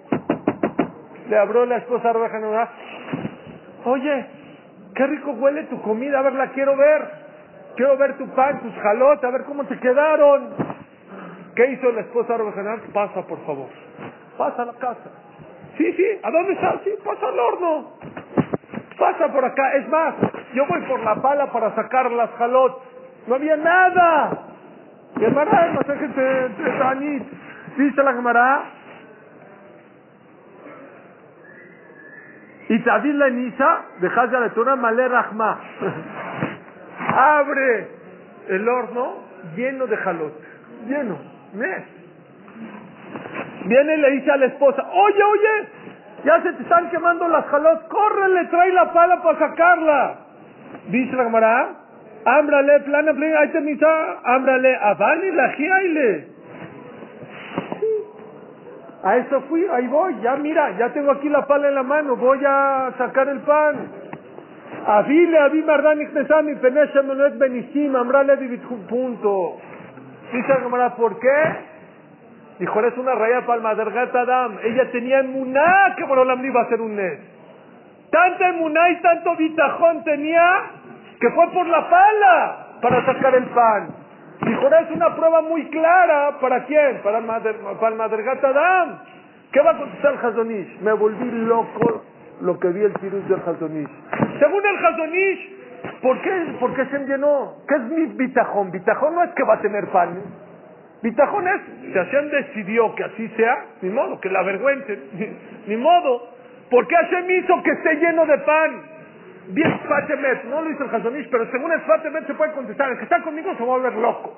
[1.29, 2.69] Le abrió la esposa roja.
[3.85, 4.25] Oye,
[4.95, 6.19] qué rico huele tu comida.
[6.19, 7.29] A ver, la quiero ver.
[7.75, 10.49] Quiero ver tu pan, tus jalotes, a ver cómo te quedaron.
[11.55, 12.43] ¿Qué hizo la esposa de
[12.93, 13.88] Pasa, por favor.
[14.39, 15.11] Pasa a la casa.
[15.77, 16.79] Sí, sí, ¿a dónde estás?
[16.85, 17.91] Sí, pasa al horno.
[18.97, 19.75] Pasa por acá.
[19.75, 20.15] Es más,
[20.53, 22.81] yo voy por la pala para sacar las jalotes.
[23.27, 24.47] No había nada.
[25.17, 28.63] No sé qué te, Dice la Gemara.
[32.69, 35.59] Y Tadil la Nisa, dejas de la Malé Rahma.
[37.13, 37.87] abre
[38.47, 39.15] el horno
[39.57, 40.47] lleno de jalotes,
[40.87, 41.17] lleno,
[41.53, 41.98] mes.
[43.69, 45.67] Viene y le dice a la esposa, oye, oye,
[46.25, 50.15] ya se te están quemando las jalotes, córrele, trae la pala para sacarla.
[50.87, 51.69] Dice la camarada,
[52.25, 53.85] ámbrale, plana, plana, ahí te
[54.23, 56.27] ámbrale, avani la giaile.
[59.03, 62.15] A eso fui, ahí voy, ya mira, ya tengo aquí la pala en la mano,
[62.15, 63.75] voy a sacar el pan.
[64.87, 69.57] Avile, Avi Mardan Ichnesami, Penesha Menuet Benisim, Amra Levi punto.
[70.33, 71.78] Dice la ¿por qué?
[72.59, 74.57] Dijo, es una raya palma de Adam.
[74.63, 77.19] Ella tenía emuná que Borolam iba a hacer un nes.
[78.11, 80.63] Tanta emuná y tanto bitajón tenía
[81.21, 83.95] que fue por la pala para sacar el pan.
[84.41, 86.37] Dijo, es una prueba muy clara.
[86.39, 87.01] ¿Para quién?
[87.01, 88.99] Para el Madergat Adam.
[89.51, 90.81] ¿Qué va a contestar el Hazonish?
[90.81, 92.03] Me volví loco
[92.41, 93.89] lo que vi el virus del Hazonish.
[94.39, 97.53] Según el Hazonish, ¿por qué, ¿por qué se llenó?
[97.67, 98.71] ¿Qué es mi bitajón?
[98.71, 100.21] Bitajón no es que va a tener pan.
[101.01, 104.99] Bitajón es, si Hashem decidió que así sea, ni modo, que la avergüencen,
[105.67, 106.29] ni, modo.
[106.69, 108.81] ¿Por qué Hashem hizo que esté lleno de pan?
[109.47, 112.97] Bien, Fatemet, no lo hizo el Hazonish, pero según el Fatemet se puede contestar, el
[112.97, 114.37] que está conmigo se va a volver loco.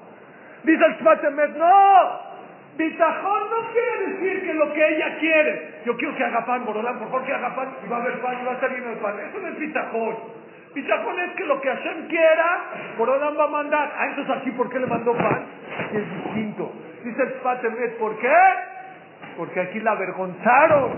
[0.64, 2.20] Dice el Fatemet, no,
[2.78, 5.82] Bitajón no quiere decir que lo que ella quiere.
[5.86, 8.22] Yo quiero que haga pan, Borolán, por favor que haga pan y va a haber
[8.22, 9.20] pan y va a estar lleno de pan.
[9.20, 10.16] Eso no es bitajón.
[10.74, 12.64] Bitajón es que lo que Hashem quiera,
[12.98, 13.94] Borolán va a mandar.
[13.98, 15.46] Ah, entonces aquí, ¿por qué le mandó pan?
[15.94, 16.72] es distinto.
[17.04, 18.38] Dice el Spatemet, ¿por qué?
[19.38, 20.92] Porque aquí la avergonzaron.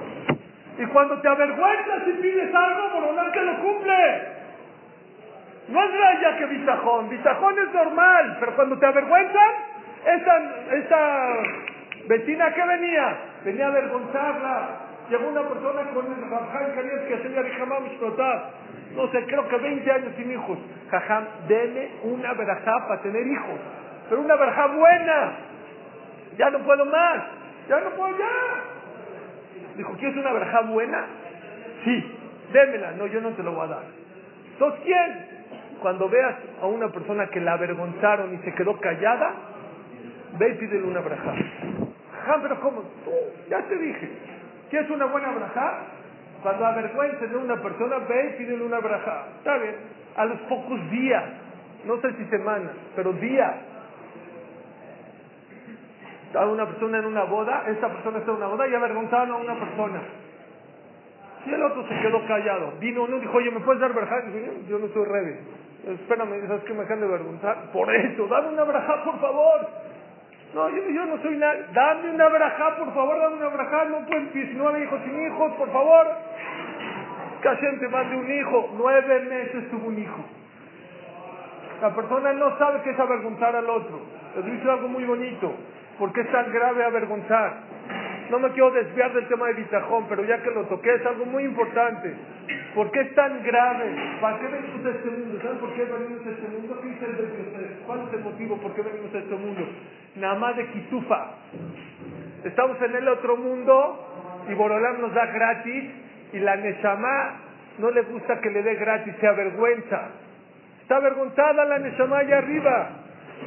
[0.77, 4.21] Y cuando te avergüenzas y pides algo, Borolán que lo cumple.
[5.69, 7.09] No es raya que bitajón.
[7.09, 9.51] Bitajón es normal, pero cuando te avergüenzan,
[10.05, 11.27] esa, esa
[12.07, 14.69] vecina que venía, venía a avergonzarla.
[15.09, 18.51] Llegó una persona con el Rabján Kaniel que hacía Jamam explotar.
[18.95, 20.57] No sé, creo que 20 años sin hijos.
[20.91, 23.59] Jajam, deme una verajá para tener hijos.
[24.09, 25.33] Pero una verajá buena.
[26.37, 27.23] ya no puedo más,
[27.67, 28.73] ya no puedo ya.
[29.77, 31.05] Dijo, ¿quieres una verja buena?
[31.83, 32.17] Sí,
[32.51, 32.91] démela.
[32.91, 33.83] No, yo no te lo voy a dar.
[34.53, 35.25] Entonces, ¿quién?
[35.81, 39.33] Cuando veas a una persona que la avergonzaron y se quedó callada,
[40.37, 41.31] ve y pídele una braja.
[42.21, 42.81] Ajá, pero ¿cómo?
[43.03, 43.11] Tú,
[43.49, 44.09] ya te dije.
[44.69, 45.81] ¿Quieres una buena braja?
[46.43, 49.27] Cuando avergüences de una persona, ve y pídele una braja.
[49.37, 49.75] Está bien.
[50.17, 51.23] A los pocos días,
[51.85, 53.55] no sé si semanas, pero días,
[56.41, 59.59] una persona en una boda, esta persona está en una boda y avergonzaron a una
[59.59, 60.01] persona.
[61.45, 62.73] Y el otro se quedó callado.
[62.79, 64.15] Vino uno y dijo, oye, ¿me puedes dar verja?
[64.67, 65.39] yo no soy rebe.
[65.85, 67.71] Espérame, ¿sabes que me acaban de avergonzar?
[67.73, 69.67] Por eso, dame una verja, por favor.
[70.53, 71.55] No, yo, no soy nada.
[71.73, 73.85] Dame una verja, por favor, dame una verja.
[73.85, 76.07] No pueden 19 hijos sin hijos, por favor.
[77.41, 78.69] Que gente mande un hijo.
[78.77, 80.23] Nueve meses tuvo un hijo.
[81.81, 83.99] La persona no sabe qué es avergonzar al otro.
[84.35, 85.53] Les dice algo muy bonito.
[85.97, 87.53] ¿Por qué es tan grave avergonzar?
[88.29, 91.25] No me quiero desviar del tema de Bitajón, pero ya que lo toqué es algo
[91.25, 92.13] muy importante.
[92.73, 93.95] ¿Por qué es tan grave?
[94.21, 95.39] ¿Para qué venimos a este mundo?
[95.41, 96.79] ¿Saben por qué venimos a este mundo?
[96.81, 99.67] ¿Qué dice el ¿Cuál es el motivo por qué venimos a este mundo?
[100.15, 101.25] Nada más de Kitufa.
[102.43, 105.91] Estamos en el otro mundo y Borolam nos da gratis
[106.33, 107.39] y la Neshama
[107.79, 110.09] no le gusta que le dé gratis, se avergüenza.
[110.81, 112.89] Está avergonzada la Neshama allá arriba.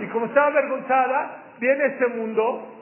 [0.00, 2.74] Y como está avergonzada, viene este mundo,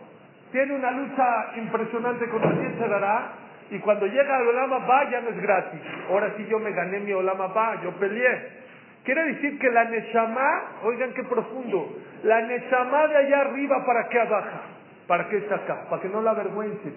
[0.52, 3.32] tiene una lucha impresionante contra quién se dará,
[3.70, 5.80] y cuando llega al Olama Ba ya no es gratis.
[6.08, 8.63] Ahora sí yo me gané mi Olama Ba, yo peleé.
[9.04, 14.18] Quiere decir que la Neshama, oigan qué profundo, la Neshama de allá arriba, ¿para qué
[14.18, 14.62] abaja?
[15.06, 15.84] ¿Para qué está acá?
[15.90, 16.90] Para que no la avergüence,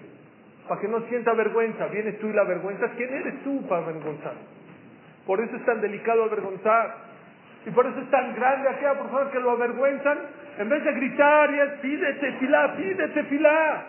[0.66, 1.86] para que no sienta vergüenza.
[1.88, 4.32] Vienes tú y la avergüenzas, ¿quién eres tú para avergonzar?
[5.26, 7.08] Por eso es tan delicado avergonzar.
[7.66, 10.18] Y por eso es tan grande aquella persona que lo avergüenzan,
[10.58, 13.84] en vez de gritar y es pídete filá, pídete filá,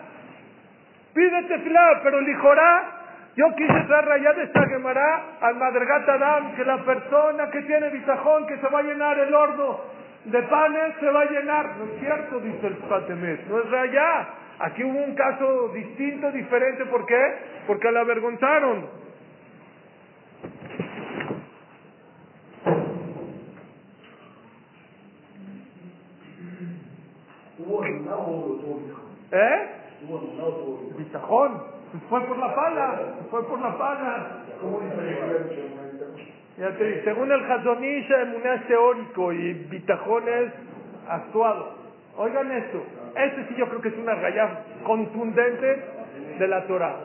[1.14, 2.99] pídete filá, pero lijorá,
[3.36, 7.90] yo quise traer allá de esta Gemara al Madregata Adam, que la persona que tiene
[7.90, 9.80] bisajón, que se va a llenar el horno
[10.24, 11.76] de panes, se va a llenar.
[11.78, 14.28] No es cierto, dice el Patemet, no es allá.
[14.58, 17.34] Aquí hubo un caso distinto, diferente, ¿por qué?
[17.66, 19.00] Porque la avergonzaron.
[29.32, 29.68] ¿Eh?
[30.98, 31.79] Bitajón.
[32.08, 33.00] Fue por la pala.
[33.30, 34.44] Fue por la pala.
[36.56, 40.24] Te según el Hazonish, Emuná es teórico y Bitajón
[41.08, 41.74] actuado.
[42.16, 42.82] Oigan esto.
[43.16, 45.84] Este sí yo creo que es una raya contundente
[46.38, 46.96] de la Torah.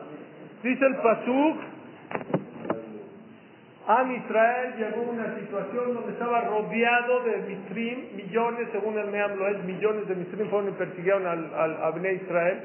[0.61, 1.57] Dice el Pasuk,
[3.87, 9.63] Am Israel llegó una situación donde estaba rodeado de Mitrim, millones, según el Meam es
[9.63, 12.63] millones de Mitrim fueron y persiguieron al, al, a Bnei Israel.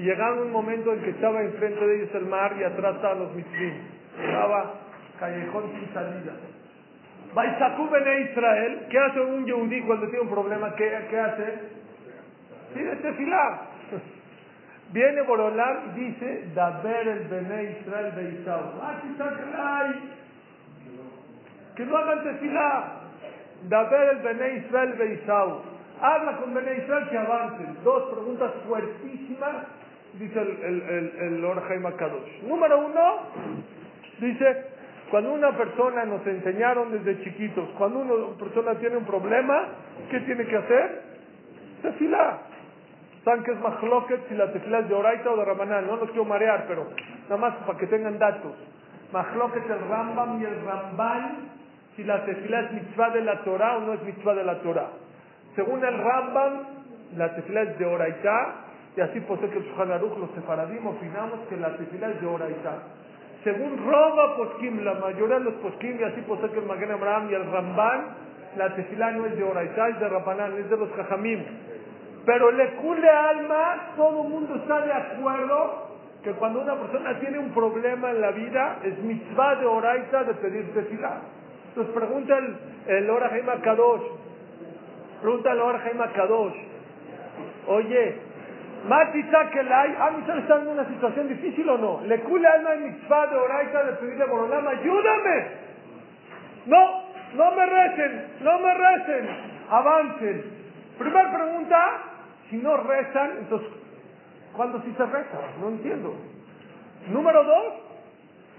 [0.00, 3.18] Y llegaron un momento en que estaba enfrente de ellos el mar y atrás estaban
[3.18, 3.74] los Mitrim.
[4.18, 4.74] Estaba
[5.18, 6.32] callejón sin salida.
[7.34, 10.74] Baisakú Bnei Israel, ¿qué hace un yehudí cuando tiene un problema?
[10.74, 11.58] ¿Qué, qué hace?
[12.72, 13.60] Pide tefilá.
[14.94, 18.80] Viene Borolam y dice, Daber el Bnei Israel Beisau.
[18.80, 19.02] ¡Ah,
[21.76, 23.00] que no hagan tefilá.
[23.68, 25.62] Daber el Bene Israel Beisau.
[26.00, 27.76] Habla con Bene Israel que avancen.
[27.84, 29.66] Dos preguntas fuertísimas,
[30.14, 30.82] dice el, el,
[31.18, 32.42] el, el Kadosh.
[32.42, 33.16] Número uno,
[34.20, 34.66] dice,
[35.10, 39.68] cuando una persona nos enseñaron desde chiquitos, cuando una persona tiene un problema,
[40.10, 41.02] ¿qué tiene que hacer?
[41.82, 42.38] Tefilá.
[43.24, 45.86] ¿Saben qué es Mahloket si la tefilá es de Oraita o de Ramanal?
[45.86, 46.86] No los quiero marear, pero
[47.24, 48.52] nada más para que tengan datos.
[49.12, 51.60] Mahloket el Rambam y el Ramban
[51.96, 54.88] si la tefilá es mitzvah de la Torah o no es mitzvah de la Torah.
[55.54, 56.62] Según el Rambam,
[57.16, 58.54] la tefilá es de Oraitá,
[58.96, 62.78] y así posee que el Shulchan los sefaradim, opinamos que la tefilá es de Oraitá.
[63.44, 67.28] Según Roma Poskim, la mayoría de los Poskim, y así posee que el Magen Abraham
[67.30, 68.00] y el Ramban,
[68.56, 71.44] la tefilá no es de Oraitá, es de Rabbanán, es de los Jajamim.
[72.26, 75.90] Pero le cule alma, todo el mundo está de acuerdo
[76.22, 80.34] que cuando una persona tiene un problema en la vida, es mitzvah de Oraita de
[80.34, 81.20] pedir tefilá.
[81.68, 82.56] Entonces pregunta el,
[82.88, 83.30] el Ora
[83.62, 84.02] Kadosh,
[85.22, 85.80] pregunta el Ora
[86.14, 86.56] Kadosh,
[87.68, 88.29] oye,
[88.88, 92.00] Mati Sakelay, ¿a mí está en una situación difícil o no?
[92.06, 95.46] Le cule alma en mitzvah de Oraita de pedirle a Borolam, ayúdame.
[96.66, 97.02] No,
[97.34, 99.28] no me recen, no me recen,
[99.68, 100.44] avancen.
[100.98, 101.98] Primera pregunta,
[102.48, 103.68] si no rezan, entonces,
[104.56, 105.38] ¿cuándo sí se reza?
[105.60, 106.14] No entiendo.
[107.08, 107.74] Número dos,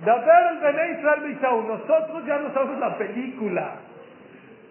[0.06, 3.76] ver el Bene Israel Nosotros ya no sabemos la película.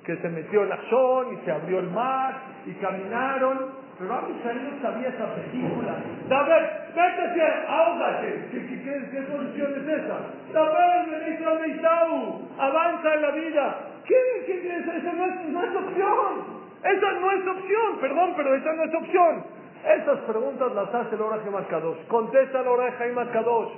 [0.04, 2.34] Que se metió el Ashon y se abrió el mar
[2.66, 3.79] y caminaron.
[4.00, 5.92] Pero a Israel no sabía esa película.
[5.92, 6.62] A ver,
[6.96, 8.48] métete, ahógate.
[8.50, 10.58] ¿Qué, qué, qué, qué solución es esa?
[10.58, 13.76] A ver, ministro de Isaú, avanza en la vida.
[14.06, 14.16] ¿Qué,
[14.46, 16.60] qué, esa no es, no es opción.
[16.82, 19.44] Esa no es opción, perdón, pero esa no es opción.
[19.84, 22.06] Esas preguntas las hace el Oraje Kadosh.
[22.08, 23.72] Contesta el Oraje Kadosh.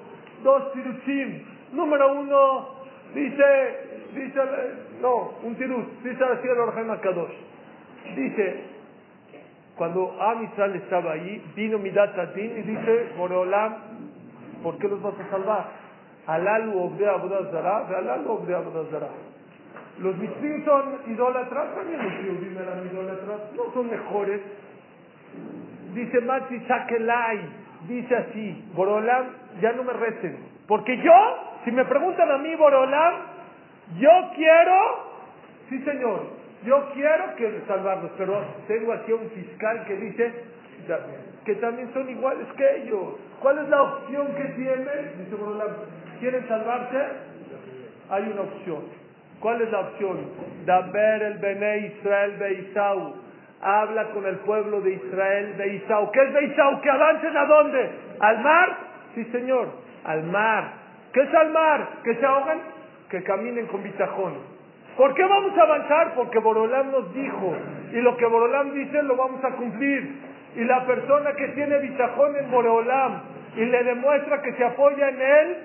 [0.45, 1.43] Dos tiruchim.
[1.73, 2.69] Número uno,
[3.13, 4.41] dice, dice,
[5.01, 7.35] no, un tirut, dice así el Oraje Kadosh.
[8.15, 8.72] Dice,
[9.77, 13.75] cuando Amisal estaba allí, vino Midat Tatin y dice, Boreolam,
[14.63, 15.67] ¿por qué los vas a salvar?
[16.27, 19.09] Alalu obde abodazara, alalu obde abodazara.
[19.99, 24.41] Los mitzvim son idólatras, también los judíos eran idólatras, no son mejores.
[25.95, 27.41] Dice Mati Sakelai,
[27.89, 29.27] dice así, Borolam,
[29.61, 30.37] ya no me recen.
[30.69, 31.13] Porque yo,
[31.65, 33.15] si me preguntan a mí, Borolam,
[33.99, 34.77] yo quiero,
[35.69, 40.33] sí señor, yo quiero que salvarlos, pero tengo aquí un fiscal que dice
[41.45, 43.17] que también son iguales que ellos.
[43.41, 45.19] ¿Cuál es la opción que tienen?
[45.19, 45.71] Dice Borolam,
[46.21, 46.99] ¿quieren salvarse?
[48.11, 48.83] Hay una opción.
[49.41, 50.19] ¿Cuál es la opción?
[50.65, 53.15] Daber el Bene Israel Beisau.
[53.61, 56.11] Habla con el pueblo de Israel Beisau.
[56.13, 56.81] ¿Qué es Beisau?
[56.81, 57.91] ¿Que avancen a dónde?
[58.21, 58.77] ¿Al mar?
[59.15, 59.69] Sí, señor,
[60.05, 60.75] al mar.
[61.13, 61.89] ¿Qué es al mar?
[62.05, 62.61] ¿Que se ahogan?
[63.11, 64.52] Que caminen con bitajón.
[64.97, 66.15] ¿Por qué vamos a avanzar?
[66.15, 67.55] Porque Borolam nos dijo.
[67.93, 70.17] Y lo que Borolam dice lo vamos a cumplir.
[70.57, 73.23] Y la persona que tiene bitajón en Borolam
[73.57, 75.57] y le demuestra que se apoya en él,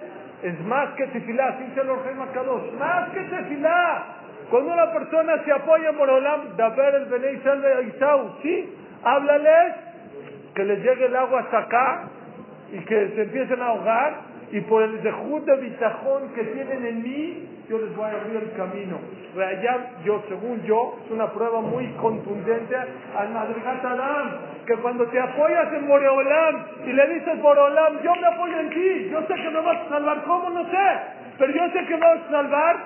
[0.44, 4.18] es más que tefilá, así dice el Kadosh, más que tefilá.
[4.50, 8.74] Cuando una persona se apoya por Olam, ver el Benei de Isau, ¿sí?
[9.04, 9.76] Háblales
[10.56, 12.10] que les llegue el agua hasta acá
[12.72, 14.22] y que se empiecen a ahogar
[14.52, 18.36] y por el dejud de bitajón que tienen en mí, yo les voy a abrir
[18.38, 18.98] el camino.
[19.36, 24.32] Allá, yo, según yo, es una prueba muy contundente al Madrigat Adam,
[24.66, 29.10] que cuando te apoyas en Boreolam y le dices Boreolam, yo me apoyo en ti,
[29.12, 30.50] yo sé que me vas a salvar, ¿cómo?
[30.50, 31.00] No sé,
[31.38, 32.78] pero yo sé que me vas a salvar,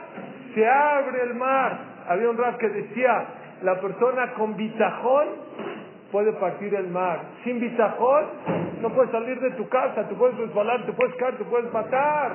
[0.54, 1.78] se abre el mar.
[2.08, 3.26] Había un rap que decía,
[3.62, 5.28] la persona con bitajón
[6.12, 7.22] puede partir el mar.
[7.44, 8.26] Sin bitajón
[8.82, 12.32] no puedes salir de tu casa, te puedes resbalar, te puedes caer, te puedes matar.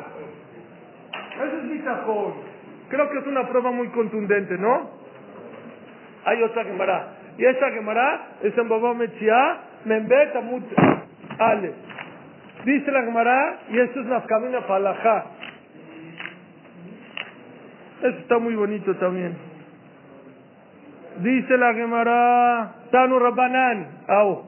[1.36, 2.34] Ese es bitajón.
[2.88, 4.90] Creo que es una prueba muy contundente, ¿no?
[6.24, 7.08] Hay otra Gemara.
[7.38, 10.64] Y esta Gemara es en Baba Mechia, Membet Amut
[11.38, 11.72] Ale.
[12.64, 15.26] Dice la Gemara, y esto es la camina Falajá.
[18.02, 19.36] Esto está muy bonito también.
[21.18, 24.44] Dice la Gemara, Tanu Rabbanan, au.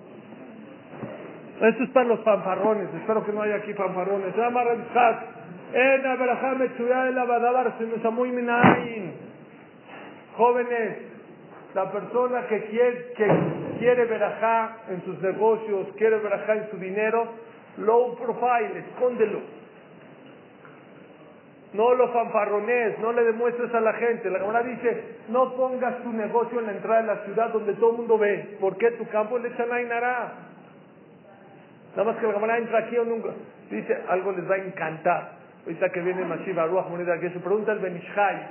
[1.61, 4.35] Esto es para los fanfarrones, espero que no haya aquí fanfarrones.
[4.35, 4.63] Se llama.
[5.73, 7.75] En Abraham Mechuya el Abadabar
[8.11, 9.13] muy minain.
[10.37, 10.99] Jóvenes,
[11.75, 13.29] la persona que quiere, que
[13.79, 14.07] quiere
[14.89, 17.35] en sus negocios, quiere verajá en su dinero,
[17.77, 19.41] low profile, escóndelo.
[21.75, 24.31] No lo fanfarrones, no le demuestres a la gente.
[24.31, 27.91] La Gemara dice, no pongas tu negocio en la entrada de la ciudad donde todo
[27.91, 28.57] el mundo ve.
[28.59, 30.33] porque tu campo le echan Nada
[32.05, 33.35] más que la Gemara entra aquí o nunca.
[33.71, 35.38] Dice, algo les va a encantar.
[35.65, 38.47] Ahorita que viene Mashiva Ruach Moneda, que se pregunta el Benishai,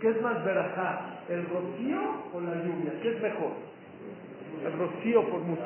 [0.00, 1.00] ¿qué es más verajá?
[1.28, 2.00] ¿El rocío
[2.32, 2.92] o la lluvia?
[3.02, 3.52] ¿Qué es mejor?
[4.64, 5.62] El rocío por mucho.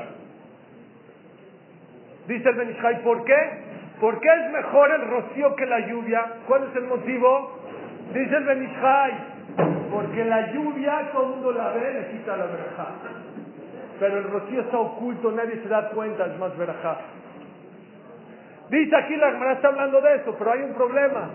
[2.26, 3.36] Dice el Benishai, ¿por qué?
[4.00, 6.24] ¿Por qué es mejor el rocío que la lluvia?
[6.46, 7.58] ¿Cuál es el motivo?
[8.12, 9.12] Dice el Benishai,
[9.90, 12.88] porque la lluvia todo el mundo la ve, le quita la verajá.
[14.00, 16.98] Pero el rocío está oculto, nadie se da cuenta, es más verajá.
[18.72, 21.28] Dice aquí la Gemara está hablando de eso, pero hay un problema.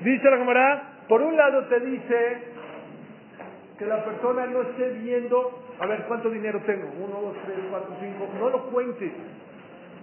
[0.00, 2.38] Dice la Gemara, por un lado te dice
[3.78, 6.88] que la persona no esté viendo, a ver, ¿cuánto dinero tengo?
[6.98, 8.26] Uno, dos, tres, cuatro, cinco.
[8.38, 9.12] No lo cuentes.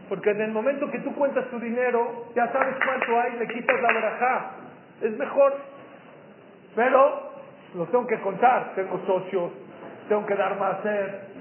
[0.08, 3.82] Porque en el momento que tú cuentas tu dinero, ya sabes cuánto hay, le quitas
[3.82, 4.52] la verajá.
[5.02, 5.56] Es mejor.
[6.76, 7.32] Pero
[7.74, 8.74] lo tengo que contar.
[8.76, 9.52] Tengo socios,
[10.08, 11.33] tengo que dar más ser.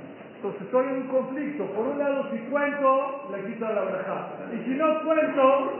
[0.43, 1.65] Entonces estoy en un conflicto.
[1.67, 4.27] Por un lado, si cuento, le quito la verajá.
[4.53, 5.73] Y si no cuento,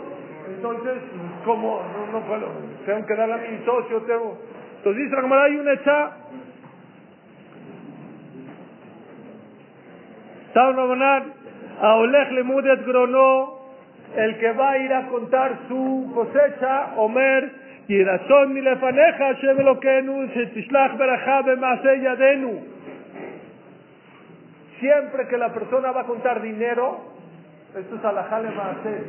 [0.55, 1.03] entonces,
[1.45, 1.83] ¿cómo?
[1.83, 2.47] No, no puedo.
[2.87, 4.03] Tengo que darle a mi socio.
[4.03, 4.39] Tengo...
[4.77, 6.11] Entonces dice la hay una hecha.
[10.55, 11.03] ¿Saben
[11.81, 13.59] a Oleg Lemudet Grono,
[14.15, 17.51] el que va a ir a contar su cosecha, Omer,
[17.89, 22.72] y razón mi lefaneja, Shevelokenu, Shetishlach Berajá, Bemase Yadenu.
[24.83, 26.99] Siempre que la persona va a contar dinero,
[27.73, 29.05] esto es alajale Maase,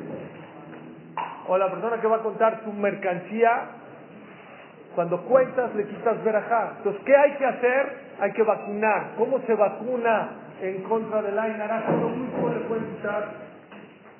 [1.47, 3.49] o la persona que va a contar su mercancía,
[4.93, 6.73] cuando cuentas le quitas verajá.
[6.77, 7.97] Entonces, ¿qué hay que hacer?
[8.19, 9.15] Hay que vacunar.
[9.17, 10.29] ¿Cómo se vacuna
[10.61, 13.23] en contra del Ainara, todo muy le pueden quitar.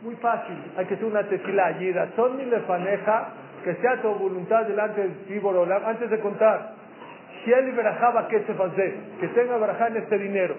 [0.02, 0.58] Muy fácil.
[0.76, 1.94] Hay que hacer una tefila allí.
[2.16, 3.28] Son ni lefaneja,
[3.64, 6.72] que sea tu voluntad delante del Tibor antes de contar.
[7.46, 8.96] Si él verajaba, ¿qué se hace?
[9.20, 10.56] Que tenga verajá en este dinero.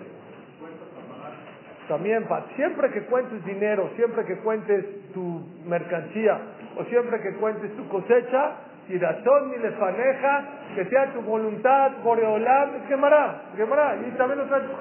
[1.89, 2.25] También,
[2.57, 6.39] siempre que cuentes dinero, siempre que cuentes tu mercancía,
[6.77, 8.53] o siempre que cuentes tu cosecha,
[8.89, 10.45] y razón ni lefaneja,
[10.75, 13.97] que sea tu voluntad, Boreolam, quemará, quemará.
[13.97, 14.73] Y también lo trae tu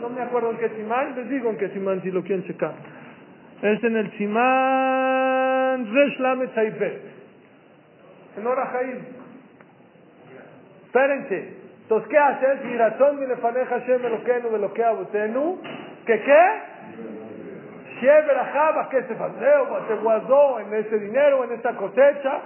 [0.00, 2.74] No me acuerdo en qué simán, les digo en qué simán si lo quieren checar.
[3.62, 6.48] Es en el simán Resh Lamed
[8.36, 8.98] En Ora Jaim.
[10.86, 11.60] Espérense.
[11.82, 12.64] Entonces, ¿qué haces?
[12.64, 14.22] Y razón ni lefaneja, Shem, lo
[14.72, 14.84] que
[16.10, 16.18] que.
[16.18, 18.00] ¿Que qué?
[18.00, 19.86] Sheberajaba, ¿qué se paseo?
[19.88, 22.40] Se guardó en ese dinero, en esta cosecha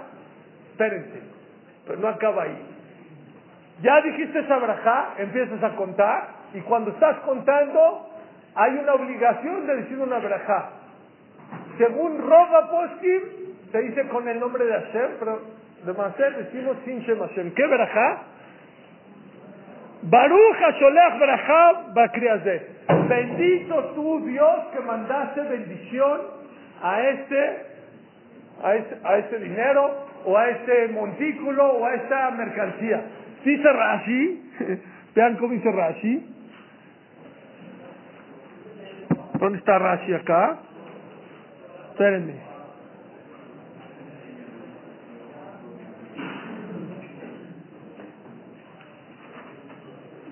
[0.75, 1.21] espérense,
[1.87, 2.57] pero no acaba ahí.
[3.81, 8.09] Ya dijiste esa brajá, empiezas a contar, y cuando estás contando,
[8.55, 10.69] hay una obligación de decir una brajá.
[11.77, 13.21] Según Roba Poskim,
[13.71, 15.41] se dice con el nombre de Hashem, pero
[15.85, 17.53] de Maser decimos sin Shem Hashem.
[17.53, 18.23] ¿Qué brajá?
[20.03, 22.74] Baruch Hasholech brajá bakriazeh.
[22.87, 26.21] Bendito tú, Dios, que mandaste bendición
[26.81, 27.65] a este,
[28.63, 33.03] a este, a este dinero, o a este montículo o a esta mercancía.
[33.43, 34.51] Dice Rashi,
[35.15, 36.31] vean cómo dice Rashi.
[39.39, 40.57] ¿Dónde está Rashi acá?
[41.91, 42.33] Espérenme.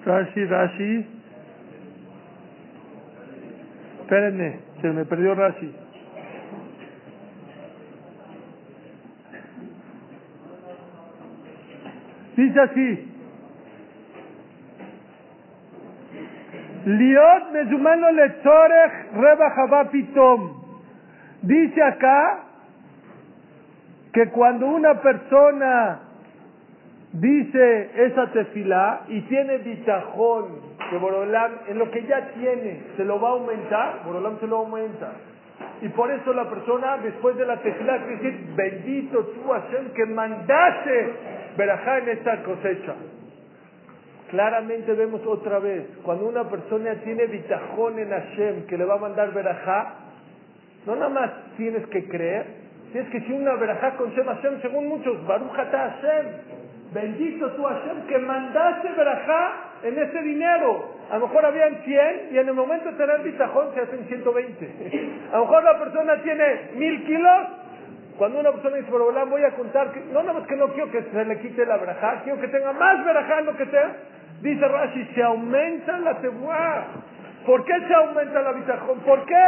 [0.05, 1.22] Rashi, Rashi.
[4.03, 5.73] Espérenme, se me perdió Rashi.
[12.35, 13.11] Dice así.
[16.85, 20.61] Liot mezumano letzorech reba pitom.
[21.41, 22.43] Dice acá
[24.11, 25.99] que cuando una persona
[27.13, 33.19] dice esa tefilá y tiene bitajón que Borolam en lo que ya tiene se lo
[33.19, 35.11] va a aumentar, Borolam se lo aumenta.
[35.81, 40.05] Y por eso la persona después de la tefilá quiere decir, bendito tú Hashem que
[40.05, 41.13] mandaste
[41.57, 42.93] verajá en esta cosecha.
[44.29, 48.99] Claramente vemos otra vez, cuando una persona tiene bitajón en Hashem que le va a
[48.99, 49.95] mandar verajá,
[50.85, 52.45] no nada más tienes que creer,
[52.91, 56.25] tienes que decir una verajá con Shem Hashem, según muchos, Barujata Hashem,
[56.93, 60.93] bendito tú Hashem que mandaste verajá en ese dinero.
[61.11, 64.69] A lo mejor habían 100 y en el momento de tener bitajón se hacen 120.
[65.31, 67.47] A lo mejor la persona tiene mil kilos
[68.17, 71.01] cuando una persona dice, voy a contar, que, no nada más que no quiero que
[71.01, 73.95] se le quite la verajá, quiero que tenga más verajá lo que tenga.
[74.41, 76.85] Dice Rashi, se aumenta la tebuá.
[77.45, 78.99] ¿Por qué se aumenta la bitajón?
[78.99, 79.45] ¿Por qué?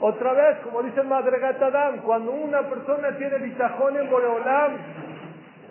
[0.00, 4.72] Otra vez, como dice Madregat Adam, cuando una persona tiene bitajón en Boreolam,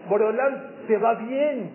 [0.08, 0.54] Boreolam
[0.88, 1.72] te va bien.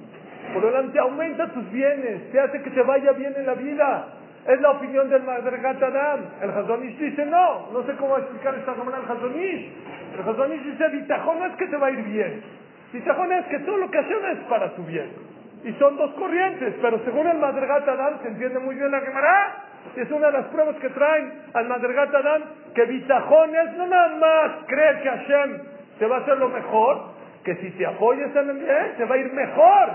[0.53, 4.09] Boreolam te aumenta tus bienes, te hace que te vaya bien en la vida.
[4.47, 6.21] Es la opinión del Madregat Adam.
[6.43, 9.73] El Hazonish dice, no, no sé cómo explicar esta semana el Hazonish.
[10.15, 12.43] El Hazonish dice, Bitajón no es que te va a ir bien.
[12.93, 15.11] Bitajón es que todo lo que hacen es para tu bien.
[15.65, 19.65] Y son dos corrientes, pero según el Madregat Adam se entiende muy bien la Gemara.
[19.97, 22.43] Es una de las pruebas que traen al Madregat Adam
[22.75, 25.59] que Bitajón es no nada más creer que Hashem
[25.99, 27.15] te va a hacer lo mejor,
[27.45, 29.89] que si te apoyas en el bien, te va a ir mejor.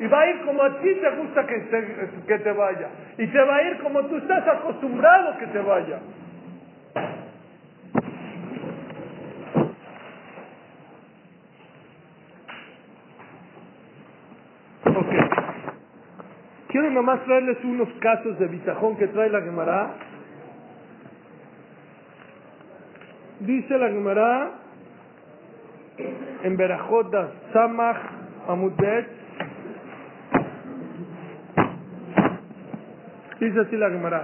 [0.00, 2.88] Y va a ir como a ti te gusta que te, que te vaya.
[3.18, 6.00] Y te va a ir como tú estás acostumbrado que te vaya.
[16.68, 19.90] Quiero nomás traerles unos casos de bitajón que trae la Gemara.
[23.40, 24.50] Dice la Gemara
[26.44, 27.12] en Berajot
[27.52, 27.98] Samach
[28.48, 29.06] Amudbet.
[33.42, 34.22] Dice así la Gemara.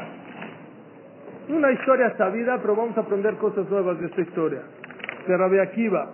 [1.49, 4.61] Una historia sabida, pero vamos a aprender cosas nuevas de esta historia.
[5.27, 6.11] De Rabbi Akiva.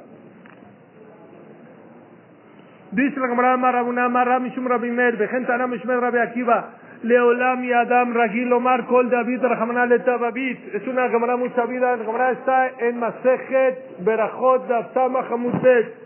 [2.92, 6.70] Dice la Gemara Marabuna Marra Mishum Rabbi Meir, Vejenta Ana Mishmer Akiva,
[7.02, 10.74] Leolam y Adam Ragil Omar Kol David Rahamana Letababit.
[10.74, 16.03] Es una Gemara muy sabida, la Gemara está en Masejet Berachot Daftama Hamutet.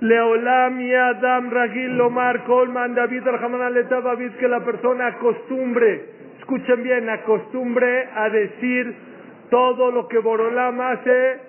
[0.00, 6.04] Leolam y Adam Ragil Omar Kol Man David Rahamana Letababit, que la persona acostumbre,
[6.38, 8.94] escuchen bien, acostumbre a decir
[9.50, 11.40] todo lo que Borolam hace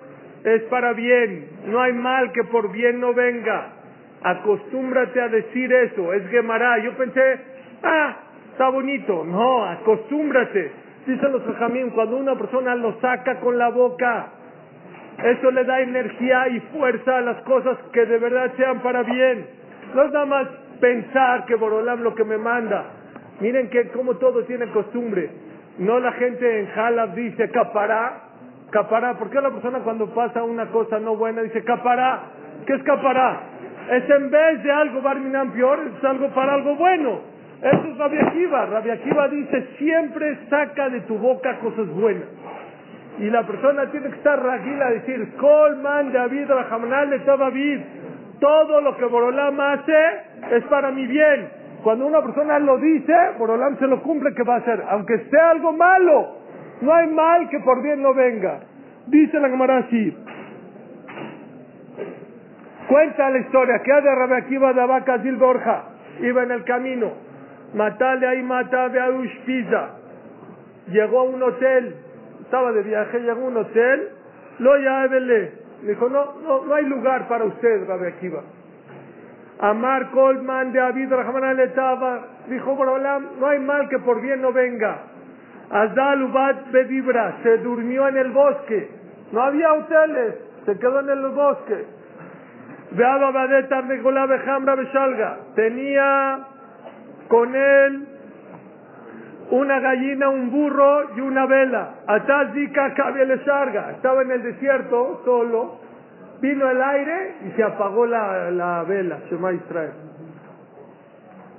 [0.44, 3.72] es para bien, no hay mal que por bien no venga.
[4.22, 6.78] Acostúmbrate a decir eso, es Gemara.
[6.78, 7.40] Yo pensé,
[7.82, 8.16] ah,
[8.50, 9.24] está bonito.
[9.24, 10.72] No, acostúmbrate.
[11.06, 14.32] Dicen los jajamín, cuando una persona lo saca con la boca,
[15.24, 19.46] eso le da energía y fuerza a las cosas que de verdad sean para bien.
[19.94, 20.48] No es nada más
[20.80, 22.84] pensar que Borolam lo que me manda.
[23.40, 25.30] Miren que como todo tiene costumbre.
[25.78, 28.22] No la gente en Jalab dice capará,
[28.70, 29.14] capará.
[29.14, 32.20] ¿Por qué la persona cuando pasa una cosa no buena dice capará?
[32.66, 33.40] ¿Qué es capará?
[33.90, 37.20] Es en vez de algo barminan peor, es algo para algo bueno.
[37.60, 42.28] Eso es Rabia Akiva dice siempre saca de tu boca cosas buenas.
[43.18, 47.80] Y la persona tiene que estar tranquila a decir, Colman David Rahamanal de David.
[48.40, 50.06] Todo lo que Borolam hace
[50.52, 51.50] es para mi bien.
[51.82, 55.50] Cuando una persona lo dice, Borolam se lo cumple que va a hacer, aunque sea
[55.50, 56.36] algo malo.
[56.80, 58.60] No hay mal que por bien no venga.
[59.08, 60.16] Dice la Gemara así.
[62.88, 65.84] Cuenta la historia que de Rabbi Akiva de Abaca Borja.
[66.20, 67.12] Iba en el camino.
[67.74, 69.00] Matale ahí, mata de
[69.44, 69.90] Pisa.
[70.88, 71.96] Llegó a un hotel.
[72.48, 74.08] Estaba de viaje, llegó a un hotel.
[74.58, 75.52] Lo llévele.
[75.82, 78.40] Dijo, no, no, no hay lugar para usted, Rabbi Akiva.
[79.58, 84.50] Amar Colman de Abid Rahman estaba, dijo Borolam, no hay mal que por bien no
[84.54, 84.96] venga.
[85.70, 88.88] Azal Ubat Bedibra se durmió en el bosque.
[89.30, 91.84] No había hoteles, se quedó en el bosque.
[92.92, 95.38] Veaba Badeta Bejamra Beshalga.
[95.54, 96.46] Tenía
[97.28, 98.17] con él
[99.50, 101.94] una gallina, un burro y una vela.
[102.06, 102.94] Atrás Dika
[103.44, 103.92] Sarga.
[103.92, 105.88] Estaba en el desierto solo
[106.40, 109.92] vino el aire y se apagó la, la vela, Shema Israel.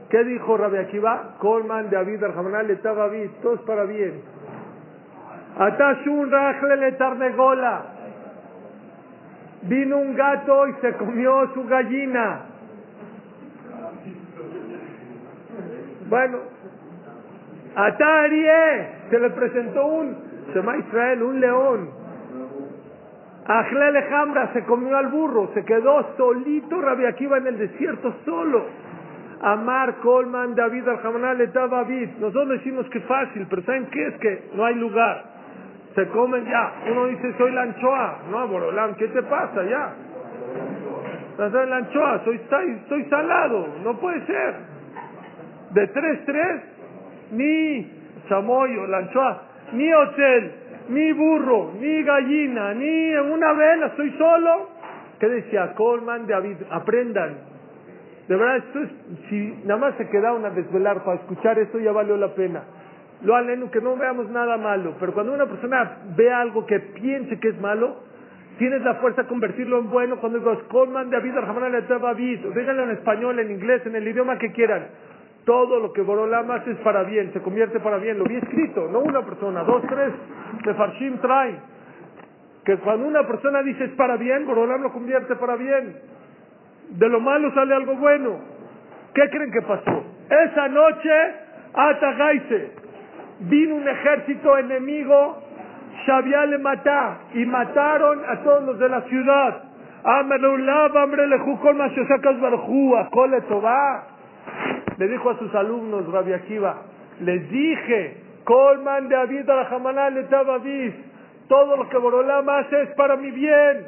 [0.10, 1.36] ¿Qué dijo Rabbi Akiva?
[1.38, 4.22] Colman, David, Arjamanal, estaba David, todos para bien.
[5.58, 7.86] Atashun Rajle le tarnegola.
[9.64, 12.46] Vino un gato y se comió su gallina.
[16.10, 16.40] Bueno,
[17.86, 20.18] Atarie se le presentó un
[20.54, 21.90] Shema Israel, un león.
[23.48, 28.66] Ajlele Hamra se comió al burro, se quedó solito Rabbi Akiva en el desierto solo.
[29.42, 32.10] Amar, Colman, David, Aljamanal, David.
[32.20, 34.08] Nosotros decimos que fácil, pero ¿saben qué?
[34.08, 35.24] Es que no hay lugar.
[35.96, 36.74] Se comen ya.
[36.92, 38.20] Uno dice, soy la anchoa.
[38.30, 39.94] No, Borolam, ¿qué te pasa ya?
[41.38, 43.68] Soy la anchoa, soy, estoy salado.
[43.86, 44.56] No puede ser.
[45.72, 46.62] De tres, tres,
[47.32, 47.92] ni
[48.28, 49.08] chamoyo, la
[49.74, 50.52] ni hotel,
[50.90, 54.70] ni burro, ni gallina, ni en una vela, estoy solo.
[55.20, 56.58] ¿Qué decía Colman, David?
[56.72, 57.38] Aprendan.
[58.28, 58.90] De verdad, esto es,
[59.30, 62.64] si nada más se quedaron a desvelar para escuchar esto, ya valió la pena.
[63.24, 67.40] Lo aleno, que no veamos nada malo, pero cuando una persona ve algo que piense
[67.40, 67.98] que es malo,
[68.58, 70.18] tienes la fuerza de convertirlo en bueno.
[70.20, 74.52] Cuando digo Colman, David, Arjamana, David, díganlo en español, en inglés, en el idioma que
[74.52, 74.88] quieran.
[75.46, 78.20] Todo lo que Borolam hace es para bien, se convierte para bien.
[78.20, 80.14] Lo vi escrito, no una persona, dos, tres,
[80.64, 81.56] que Farshim trae.
[82.66, 85.96] Que cuando una persona dice es para bien, Borolam lo convierte para bien.
[86.90, 88.40] De lo malo sale algo bueno.
[89.14, 90.04] ¿Qué creen que pasó?
[90.30, 91.12] Esa noche,
[91.74, 92.72] Atagaise,
[93.40, 95.42] vino un ejército enemigo,
[96.06, 99.64] Shabia le matá, y mataron a todos los de la ciudad.
[100.04, 104.06] Amelulav, Amre Lejukol, Mashosakas Barjú, Akole Tobá
[105.00, 106.82] le dijo a sus alumnos, Rabbi Akiva,
[107.22, 110.92] les dije, Colman de Abid a le David,
[111.48, 113.88] todo lo que Borolam hace es para mi bien.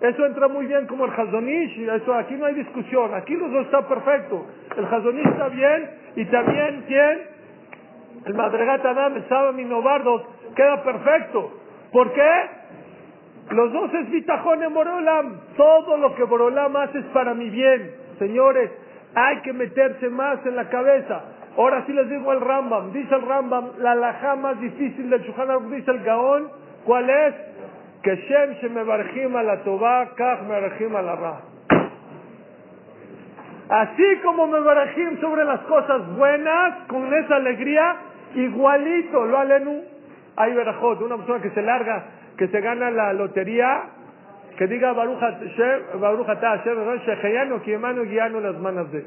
[0.00, 3.66] Eso entra muy bien como el Hazonish, eso aquí no hay discusión, aquí los dos
[3.66, 4.46] está perfecto.
[4.76, 7.20] El Hazonish está bien y también quién?
[8.26, 10.22] El Madregat Adam, el Novardos,
[10.56, 11.52] queda perfecto.
[11.92, 12.30] ¿Por qué?
[13.50, 15.40] Los dos es bitajón en Borolam.
[15.56, 17.94] Todo lo que Borolam hace es para mi bien.
[18.18, 18.70] Señores,
[19.14, 21.22] hay que meterse más en la cabeza.
[21.56, 22.92] Ahora sí les digo el Rambam.
[22.92, 26.48] Dice el Rambam, la laja más difícil del Shulchan dice el Gaón,
[26.84, 27.34] ¿cuál es?
[28.02, 28.84] Que Shem se me
[29.42, 31.40] la toba, kach me a la ra.
[33.68, 37.96] Así como me barajim sobre las cosas buenas, con esa alegría,
[38.34, 39.82] igualito, lo alenu.
[40.36, 42.04] Hay verajot, una persona que se larga,
[42.36, 43.82] que se gana la lotería,
[44.60, 45.18] que diga Baruch
[48.42, 49.04] las manos de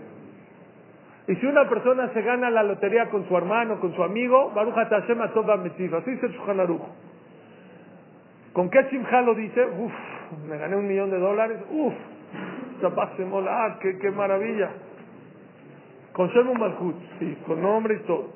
[1.28, 4.74] y si una persona se gana la lotería con su hermano, con su amigo, Baruch
[4.74, 5.94] Hashem Atoba Metiv.
[5.96, 6.68] Así dice Shulchan
[8.52, 9.64] ¿Con qué simja lo dice?
[9.64, 9.94] Uf,
[10.50, 11.60] me gané un millón de dólares.
[11.70, 11.94] Uf,
[12.84, 14.72] ah, qué, qué maravilla.
[16.14, 18.34] Con Shemu Malchut, sí, con nombre y todo.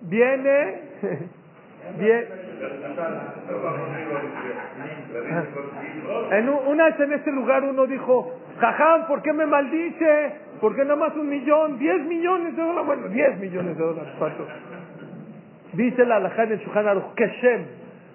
[0.00, 0.80] Viene,
[1.98, 2.26] viene,
[6.30, 10.32] en una vez en ese lugar uno dijo, Jajam, ¿por qué me maldice?
[10.60, 11.78] ¿Por qué nada más un millón?
[11.78, 12.86] ¿Diez millones de dólares?
[12.86, 14.46] Bueno, diez millones de dólares, pato.
[15.74, 17.66] Dice la alajá en el Aruch, Keshem,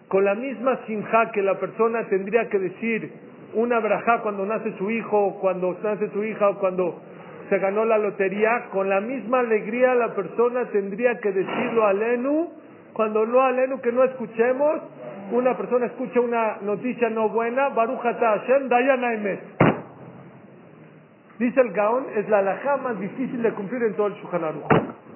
[0.07, 3.13] con la misma simja que la persona tendría que decir
[3.53, 7.01] una brajá cuando nace su hijo, cuando nace su hija, o cuando
[7.49, 12.49] se ganó la lotería, con la misma alegría la persona tendría que decirlo a Lenu,
[12.93, 14.81] cuando no a Lenu que no escuchemos,
[15.31, 19.39] una persona escucha una noticia no buena, Baruch Hashem, Dayana.
[21.39, 24.61] Dice el Gaón, es la alajá más difícil de cumplir en todo el Shulchan.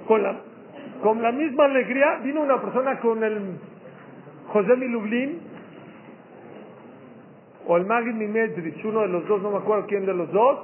[0.07, 3.59] Con la, misma alegría vino una persona con el
[4.47, 5.39] José Milublin
[7.67, 10.59] o el Magid Mimedrich, uno de los dos, no me acuerdo quién de los dos,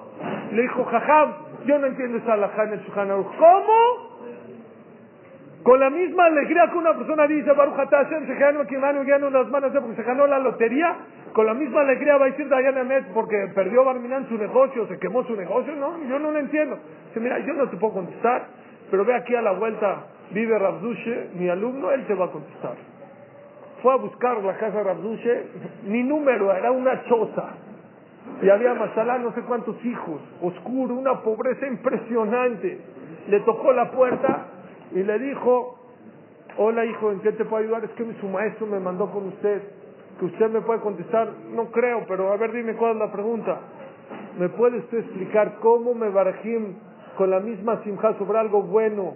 [0.51, 1.33] le dijo, jajam,
[1.65, 3.09] yo no entiendo esa alajá en el Shulchan.
[3.09, 4.12] ¿Cómo?
[5.63, 9.29] Con la misma alegría que una persona dice, Baruch Hashem, se ganó aquí mano ganó
[9.29, 10.97] las manos porque se ganó la lotería,
[11.31, 14.99] con la misma alegría va a decir Dayan Amet porque perdió Barminan su negocio, se
[14.99, 16.77] quemó su negocio, no, yo no lo entiendo.
[17.07, 18.45] Dice, mira, yo no te puedo contestar,
[18.91, 22.75] pero ve aquí a la vuelta, vive Rabdushe, mi alumno, él te va a contestar.
[23.81, 25.43] Fue a buscar la casa de Rabdushe,
[25.85, 27.55] ni número, era una choza.
[28.41, 32.81] Y había Masalá, no sé cuántos hijos, oscuro, una pobreza impresionante.
[33.29, 34.47] Le tocó la puerta
[34.93, 35.79] y le dijo,
[36.57, 37.83] hola hijo, ¿en qué te puedo ayudar?
[37.83, 39.61] Es que su maestro me mandó con usted,
[40.19, 43.59] que usted me puede contestar, no creo, pero a ver dime cuál es la pregunta.
[44.37, 46.75] ¿Me puede usted explicar cómo me barajim
[47.17, 49.15] con la misma simja sobre algo bueno,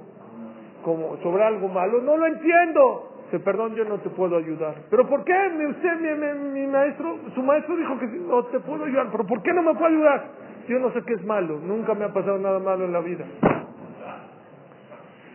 [0.84, 2.02] como sobre algo malo?
[2.02, 3.12] No lo entiendo.
[3.26, 4.76] Dice, perdón, yo no te puedo ayudar.
[4.90, 5.34] ¿Pero por qué?
[5.70, 9.10] Usted, mi, mi, maestro, su maestro dijo que no te puedo ayudar.
[9.12, 10.26] ¿Pero por qué no me puede ayudar?
[10.70, 11.60] Yo no sé qué es malo.
[11.60, 13.26] Nunca me ha pasado nada malo en la vida.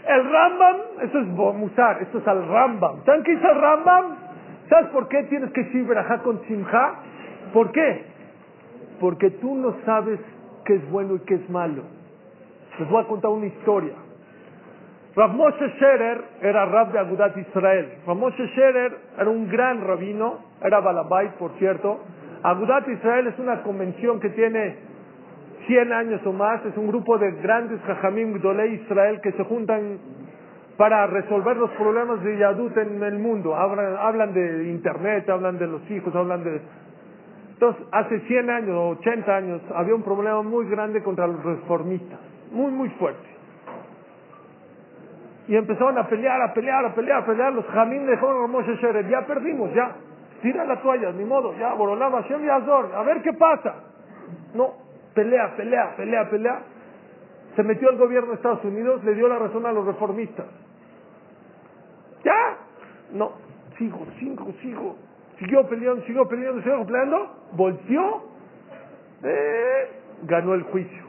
[0.07, 3.05] El Rambam, eso es Musar, esto es al Rambam.
[3.05, 4.17] ¿Saben qué dice el Rambam?
[4.69, 6.95] ¿Sabes por qué tienes que decir verajá con simja?
[7.53, 8.05] ¿Por qué?
[9.01, 10.19] Porque tú no sabes
[10.65, 11.83] qué es bueno y qué es malo.
[12.79, 13.95] Les voy a contar una historia.
[15.15, 17.99] Rav Moshe Scherer era rab de Agudat Israel.
[18.07, 22.01] Rav Moshe Scherer era un gran rabino, era Balabait, por cierto.
[22.43, 24.77] Agudat Israel es una convención que tiene
[25.67, 29.99] 100 años o más, es un grupo de grandes Jajamim de Israel que se juntan
[30.77, 33.55] para resolver los problemas de Yadut en el mundo.
[33.55, 36.61] Hablan, de Internet, hablan de los hijos, hablan de...
[37.53, 42.19] Entonces, hace 100 años o 80 años había un problema muy grande contra los reformistas,
[42.51, 43.29] muy, muy fuerte.
[45.47, 47.53] Y empezaron a pelear, a pelear, a pelear, a pelear.
[47.53, 49.93] Los Jamín dejaron a Moshe Shere, ya perdimos, ya.
[50.41, 53.75] Tira la toalla, ni modo, ya, Borolama, Hashem y Azor, a ver qué pasa.
[54.55, 54.82] No,
[55.15, 56.63] pelea, pelea, pelea, pelea.
[57.57, 60.47] Se metió el gobierno de Estados Unidos, le dio la razón a los reformistas.
[62.25, 62.57] ¿Ya?
[63.13, 63.33] No,
[63.79, 64.97] sigo, sigo, sigo.
[65.39, 67.31] Siguió peleando, siguió peleando, siguió peleando.
[67.53, 68.23] Volteó,
[69.25, 69.91] eh,
[70.23, 71.03] ganó el juicio.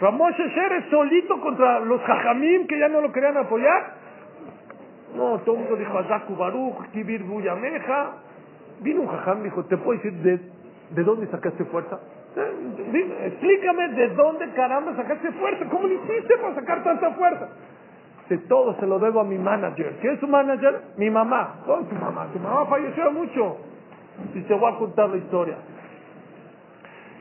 [0.00, 3.94] Ramón Shesher solito contra los jajamim que ya no lo querían apoyar.
[5.14, 8.12] No, todo el mundo dijo, Azaku Baruch, Kibir Buyameja.
[8.80, 10.40] Vino un jajam y dijo, ¿te puedo decir de,
[10.90, 11.98] de dónde sacaste fuerza?
[12.36, 15.64] Explícame de dónde caramba sacaste fuerza.
[15.70, 17.48] ¿Cómo lo hiciste para sacar tanta fuerza?
[18.28, 19.96] De todo se lo debo a mi manager.
[20.00, 20.82] ¿Quién es su manager?
[20.96, 21.62] Mi mamá.
[21.66, 22.28] ¿Cómo tu mamá?
[22.32, 23.56] Tu mamá falleció mucho.
[24.34, 25.56] Y te voy a contar la historia.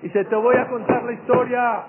[0.04, 1.84] Y se te voy a contar la historia.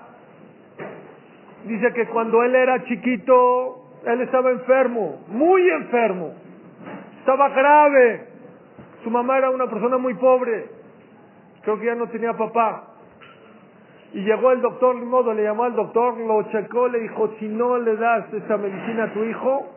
[1.65, 6.33] Dice que cuando él era chiquito, él estaba enfermo, muy enfermo.
[7.19, 8.27] Estaba grave.
[9.03, 10.69] Su mamá era una persona muy pobre.
[11.61, 12.90] Creo que ya no tenía papá.
[14.13, 17.47] Y llegó el doctor, ni modo, le llamó al doctor, lo checó, le dijo, si
[17.47, 19.69] no le das esa medicina a tu hijo,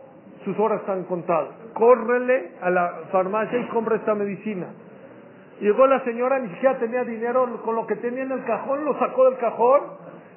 [0.45, 1.51] sus horas están contadas.
[1.73, 4.67] Córrele a la farmacia y compra esta medicina.
[5.61, 8.99] Llegó la señora, ni siquiera tenía dinero, con lo que tenía en el cajón, lo
[8.99, 9.81] sacó del cajón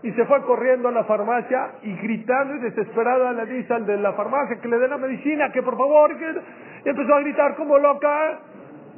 [0.03, 3.97] y se fue corriendo a la farmacia y gritando y desesperada le dice al de
[3.97, 6.35] la farmacia que le dé la medicina, que por favor, que...
[6.85, 8.39] y empezó a gritar como loca.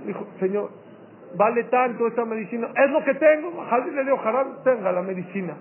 [0.06, 0.70] Dijo, señor,
[1.36, 5.54] vale tanto esta medicina, es lo que tengo, le dio Haram, tenga la medicina.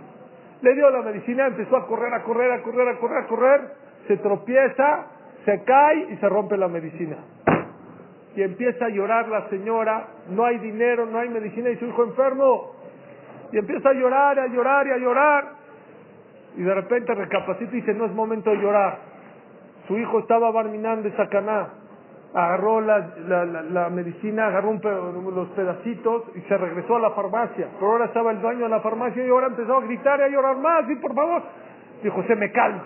[0.61, 3.61] Le dio la medicina, empezó a correr, a correr, a correr, a correr, a correr,
[4.09, 5.07] se tropieza,
[5.45, 7.16] se cae y se rompe la medicina.
[8.35, 12.05] Y empieza a llorar la señora, no hay dinero, no hay medicina y su hijo
[12.05, 12.73] enfermo.
[13.53, 15.45] Y empieza a llorar, a llorar y a llorar.
[16.57, 18.99] Y de repente recapacita y dice, no es momento de llorar.
[19.86, 21.69] Su hijo estaba barminando esa caná
[22.34, 27.68] agarró la, la, la, medicina, agarró un los pedacitos y se regresó a la farmacia.
[27.78, 30.28] Pero ahora estaba el dueño de la farmacia y ahora empezó a gritar y a
[30.28, 30.88] llorar más.
[30.90, 31.42] Y por favor,
[32.02, 32.84] dijo, se me calma.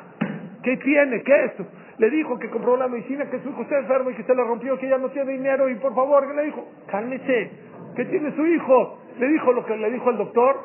[0.63, 1.23] ¿Qué tiene?
[1.23, 1.67] ¿Qué es esto?
[1.99, 4.43] Le dijo que compró la medicina, que su hijo está enfermo y que se le
[4.45, 7.51] rompió, que ya no tiene dinero y por favor, le dijo, cálmese.
[7.97, 8.99] ¿Qué tiene su hijo?
[9.19, 10.57] Le dijo lo que le dijo el doctor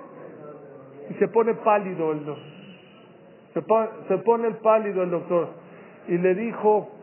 [1.10, 2.22] y se pone pálido el,
[3.54, 5.50] Se pone, se pone el pálido el doctor
[6.08, 6.97] y le dijo,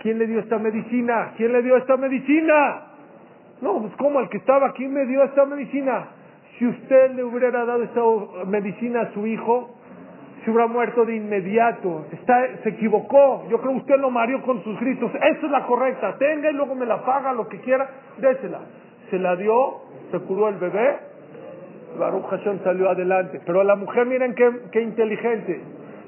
[0.00, 1.32] ¿quién le dio esta medicina?
[1.36, 2.82] ¿Quién le dio esta medicina?
[3.60, 6.08] No, pues como el que estaba aquí me dio esta medicina.
[6.58, 8.00] Si usted le hubiera dado esta
[8.46, 9.70] medicina a su hijo,
[10.44, 12.06] se hubiera muerto de inmediato.
[12.12, 13.46] Está, se equivocó.
[13.48, 15.12] Yo creo que usted lo mareó con sus gritos.
[15.14, 16.16] Esa es la correcta.
[16.18, 17.88] Tenga y luego me la paga, lo que quiera.
[18.18, 18.60] Désela.
[19.10, 19.80] Se la dio,
[20.10, 20.96] se curó el bebé.
[21.98, 23.40] Baruch Hashem salió adelante.
[23.44, 25.60] Pero la mujer, miren qué inteligente.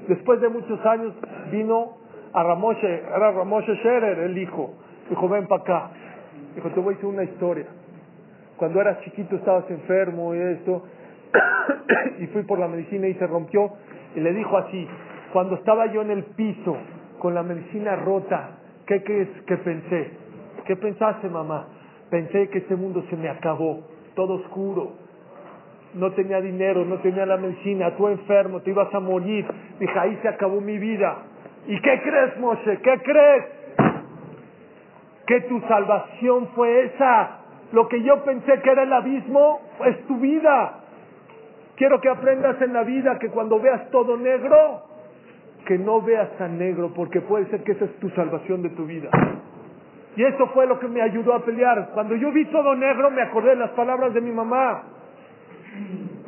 [0.09, 1.15] Después de muchos años
[1.51, 2.00] vino
[2.33, 4.75] a Ramoshe, era Ramoshe Scherer, el hijo.
[5.09, 5.91] Dijo, ven para acá.
[6.55, 7.67] Dijo, te voy a decir una historia.
[8.57, 10.85] Cuando eras chiquito estabas enfermo y esto,
[12.21, 13.73] y fui por la medicina y se rompió.
[14.15, 14.87] Y le dijo así,
[15.33, 16.77] cuando estaba yo en el piso
[17.19, 20.11] con la medicina rota, ¿qué crees que pensé?
[20.67, 21.67] ¿Qué pensaste, mamá?
[22.11, 23.81] Pensé que este mundo se me acabó,
[24.15, 24.93] todo oscuro.
[25.95, 29.47] No tenía dinero, no tenía la medicina, tú enfermo, te ibas a morir.
[29.79, 31.17] Dije, ahí se acabó mi vida.
[31.71, 32.79] ¿Y qué crees, Moshe?
[32.79, 33.45] ¿Qué crees?
[35.25, 37.39] Que tu salvación fue esa.
[37.71, 40.81] Lo que yo pensé que era el abismo es tu vida.
[41.77, 44.83] Quiero que aprendas en la vida que cuando veas todo negro,
[45.65, 48.85] que no veas tan negro, porque puede ser que esa es tu salvación de tu
[48.85, 49.09] vida.
[50.17, 51.91] Y eso fue lo que me ayudó a pelear.
[51.95, 54.83] Cuando yo vi todo negro, me acordé de las palabras de mi mamá.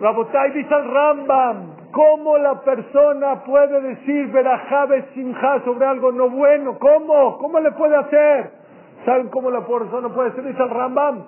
[0.01, 6.79] Rabotai dice al Rambam, ¿cómo la persona puede decir verajabe sinja sobre algo no bueno?
[6.79, 7.39] ¿Cómo?
[7.39, 8.51] ¿Cómo le puede hacer?
[9.05, 10.45] ¿Saben cómo la persona puede decir?
[10.45, 11.25] Dice al Rambam,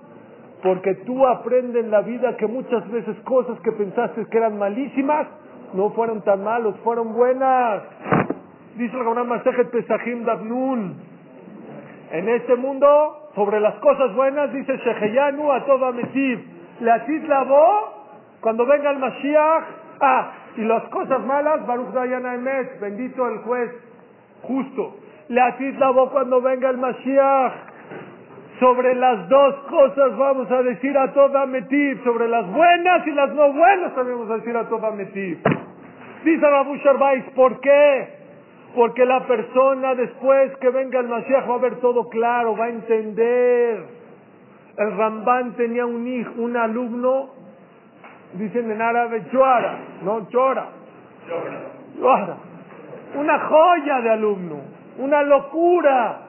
[0.63, 5.27] porque tú aprendes en la vida que muchas veces cosas que pensaste que eran malísimas,
[5.75, 7.83] no fueron tan malos, fueron buenas.
[8.77, 11.15] Dice el Rambam Masejet Pesachim Dabnun.
[12.13, 16.41] En este mundo, sobre las cosas buenas, dice Sheheyanu a toda Metiv.
[16.81, 18.05] La lavó
[18.41, 19.65] cuando venga el Mashiach.
[20.01, 23.71] Ah, y las cosas malas, Baruch Dayana Emet, bendito el juez
[24.43, 24.97] justo.
[25.29, 27.53] La lavó cuando venga el Mashiach.
[28.61, 32.05] Sobre las dos cosas vamos a decir a toda Metiv.
[32.05, 35.39] Sobre las buenas y las no buenas también vamos a decir a toda Metiv.
[36.25, 38.09] Dice Rabu Sharbais, ¿por qué?
[38.75, 42.69] Porque la persona después que venga el Mashiach va a ver todo claro, va a
[42.69, 43.85] entender.
[44.77, 47.34] El Ramban tenía un hijo, un alumno,
[48.35, 50.69] dicen en árabe, Chora, no Chora.
[53.17, 54.57] Una joya de alumno,
[54.99, 56.21] una locura.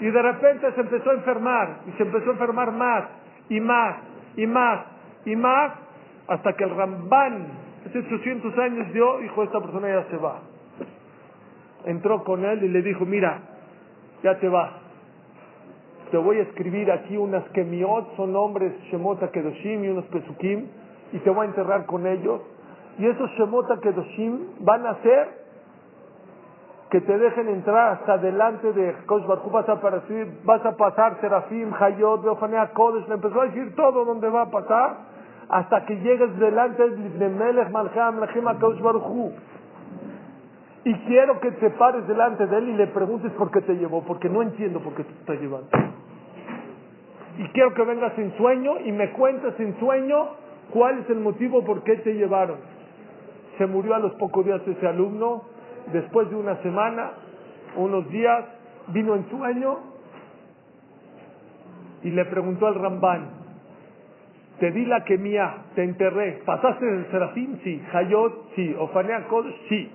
[0.00, 3.04] Y de repente se empezó a enfermar, y se empezó a enfermar más,
[3.48, 3.96] y más,
[4.36, 4.80] y más,
[5.24, 5.72] y más,
[6.28, 7.46] hasta que el Ramban,
[7.86, 10.40] hace 800 años dio, dijo, esta persona ya se va
[11.84, 13.40] entró con él y le dijo, mira,
[14.22, 14.72] ya te vas.
[16.10, 20.66] Te voy a escribir aquí unas kemiot, son nombres Shemota Kedoshim y unos Pesukim,
[21.12, 22.40] y te voy a enterrar con ellos.
[22.98, 25.48] Y esos Shemota Kedoshim van a hacer
[26.90, 29.80] que te dejen entrar hasta delante de Kosh vas a,
[30.44, 34.50] vas a pasar Serafim, Hayot, Beofanea, Kodesh, le empezó a decir todo donde va a
[34.50, 34.96] pasar,
[35.50, 39.32] hasta que llegues delante de Melech, Malcham, Lachim, Kosh Baruchu.
[40.84, 44.02] Y quiero que te pares delante de él y le preguntes por qué te llevó,
[44.04, 45.68] porque no entiendo por qué te está llevando.
[47.38, 50.30] Y quiero que vengas en sueño y me cuentes en sueño
[50.70, 52.58] cuál es el motivo por qué te llevaron.
[53.56, 55.44] Se murió a los pocos días ese alumno,
[55.92, 57.12] después de una semana,
[57.76, 58.44] unos días,
[58.88, 59.78] vino en sueño
[62.02, 63.30] y le preguntó al Rambán,
[64.58, 69.26] te di la que mía, te enterré, pasaste del Serafín, sí, Hayot, sí, Ofanea
[69.68, 69.90] sí.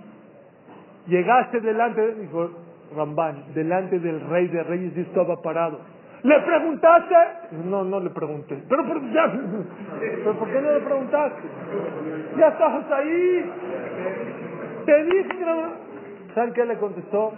[1.07, 2.51] Llegaste delante, dijo
[2.95, 5.79] Rambán, delante del rey de reyes y estaba parado.
[6.23, 7.15] ¿Le preguntaste?
[7.65, 8.63] No, no le pregunté.
[8.69, 9.31] Pero, ya,
[9.99, 11.41] ¿pero ¿por qué no le preguntaste?
[12.37, 13.51] Ya estabas ahí.
[14.85, 15.45] Te dije
[16.33, 17.33] ¿Saben qué le contestó?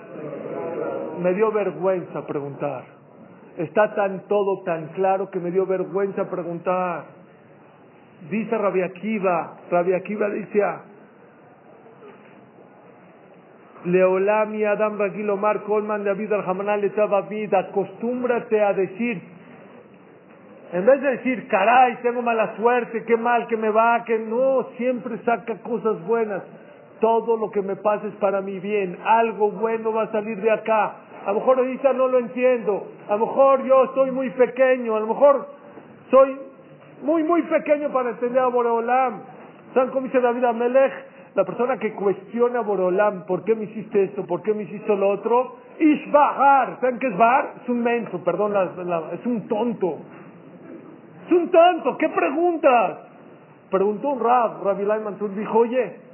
[1.20, 2.84] Me dio vergüenza preguntar.
[3.57, 7.06] Está tan todo tan claro que me dio vergüenza preguntar.
[8.30, 10.62] Dice Rabia Akiva, Rabia Akiva dice,
[13.86, 16.82] Leolami Adam Ragil Omar Colman David Alhamanal
[17.30, 19.22] vida, acostúmbrate a decir,
[20.74, 24.68] en vez de decir, caray, tengo mala suerte, qué mal que me va, que no,
[24.78, 26.44] siempre saca cosas buenas.
[26.99, 30.52] Todo lo que me pase es para mi bien, algo bueno va a salir de
[30.52, 30.95] acá.
[31.26, 34.99] A lo mejor ahorita no lo entiendo, a lo mejor yo estoy muy pequeño, a
[34.99, 35.48] lo mejor
[36.10, 36.38] soy
[37.03, 39.22] muy, muy pequeño para entender a Boreolam.
[39.74, 40.94] ¿Saben cómo dice David Amelech?
[41.36, 44.26] La persona que cuestiona a Borolam, ¿por qué me hiciste esto?
[44.26, 45.57] ¿Por qué me hiciste lo otro?
[45.78, 46.80] Ishbahar.
[46.80, 47.56] ¿Saben qué es Bar?
[47.62, 48.53] Es un menso, perdón,
[49.12, 49.98] es un tonto.
[51.26, 51.98] Es un tonto.
[51.98, 52.99] ¿Qué preguntas?
[53.70, 56.06] Preguntó un Rab, Rabbi Mansur, dijo, oye,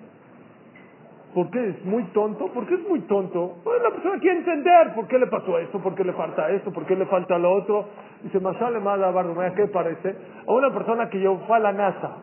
[1.34, 2.48] ¿Por qué es muy tonto?
[2.48, 3.56] ¿Por qué es muy tonto?
[3.64, 6.74] Pues la persona quiere entender por qué le pasó esto, por qué le falta esto,
[6.74, 7.86] por qué le falta lo otro.
[8.22, 10.14] Dice, Masale Mada Bardomaya, ¿qué parece?
[10.46, 12.18] A una persona que llegó, fue a la NASA.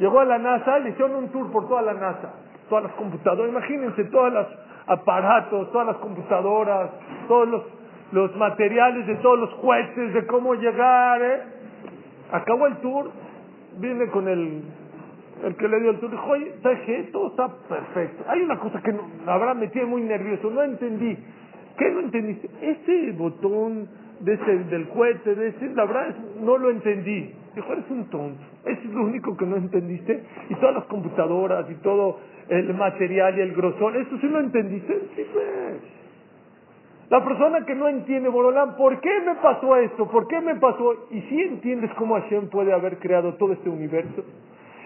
[0.00, 2.32] Llegó a la NASA, le hicieron un tour por toda la NASA,
[2.70, 3.50] todas las computadoras.
[3.50, 4.46] Imagínense todos los
[4.86, 6.90] aparatos, todas las computadoras,
[7.28, 7.48] todos
[8.12, 11.22] los, materiales de todos los cohetes, de cómo llegar.
[11.22, 11.42] ¿eh?
[12.32, 13.10] Acabó el tour,
[13.78, 14.64] viene con el
[15.44, 16.52] el que le dio el tour, dijo, oye.
[17.12, 18.24] Todo está perfecto.
[18.28, 21.16] Hay una cosa que no, verdad me tiene muy nervioso, no entendí.
[21.78, 22.50] ¿Qué no entendiste?
[22.60, 23.88] Ese botón
[24.20, 27.34] de ese, del cohete, de ese, la verdad no lo entendí.
[27.54, 28.40] Dijo, eres un tonto.
[28.64, 30.22] Eso es lo único que no entendiste.
[30.48, 32.18] Y todas las computadoras y todo
[32.48, 35.00] el material y el grosor, ¿eso sí lo entendiste?
[35.16, 35.80] Sí, pues.
[37.10, 40.08] La persona que no entiende, Borolán, ¿por qué me pasó esto?
[40.08, 41.08] ¿Por qué me pasó?
[41.10, 44.24] Y si entiendes cómo Hashem puede haber creado todo este universo,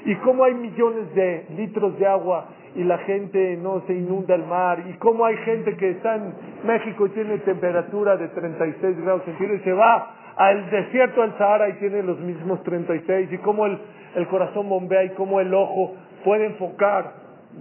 [0.07, 2.47] y cómo hay millones de litros de agua
[2.77, 6.35] y la gente no se inunda el mar, y cómo hay gente que está en
[6.65, 11.69] México y tiene temperatura de 36 grados centígrados y se va al desierto del Sahara
[11.69, 13.79] y tiene los mismos 36, y cómo el,
[14.17, 15.95] el corazón bombea y cómo el ojo
[16.25, 17.13] puede enfocar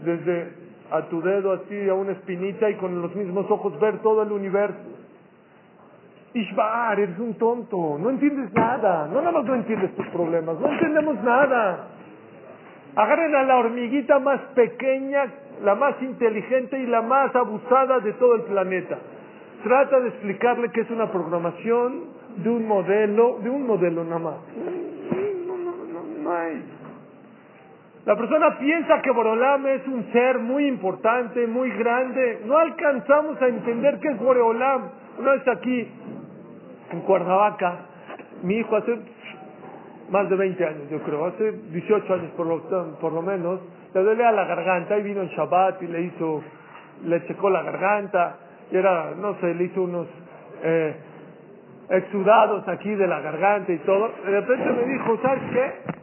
[0.04, 4.24] desde a tu dedo así a una espinita y con los mismos ojos ver todo
[4.24, 4.78] el universo.
[6.34, 10.68] Ishbar, eres un tonto, no entiendes nada, no nada más no entiendes tus problemas, no
[10.68, 11.88] entendemos nada.
[12.96, 15.26] Agarren a la hormiguita más pequeña,
[15.64, 18.98] la más inteligente y la más abusada de todo el planeta.
[19.64, 24.36] Trata de explicarle que es una programación de un modelo, de un modelo nada más.
[25.48, 26.64] No, no, no, no hay.
[28.06, 32.42] La persona piensa que Boreolam es un ser muy importante, muy grande.
[32.46, 34.90] No alcanzamos a entender qué es Boreolam.
[35.20, 35.88] Una vez aquí,
[36.92, 37.86] en Cuernavaca,
[38.44, 38.98] mi hijo hace
[40.10, 42.62] más de 20 años, yo creo, hace 18 años por lo,
[43.00, 43.62] por lo menos,
[43.94, 46.44] le duele a la garganta y vino en Shabbat y le hizo,
[47.06, 48.38] le checó la garganta
[48.72, 50.08] y era, no sé, le hizo unos
[50.64, 50.96] eh,
[51.90, 54.10] exudados aquí de la garganta y todo.
[54.26, 55.94] De repente me dijo, ¿sabes qué?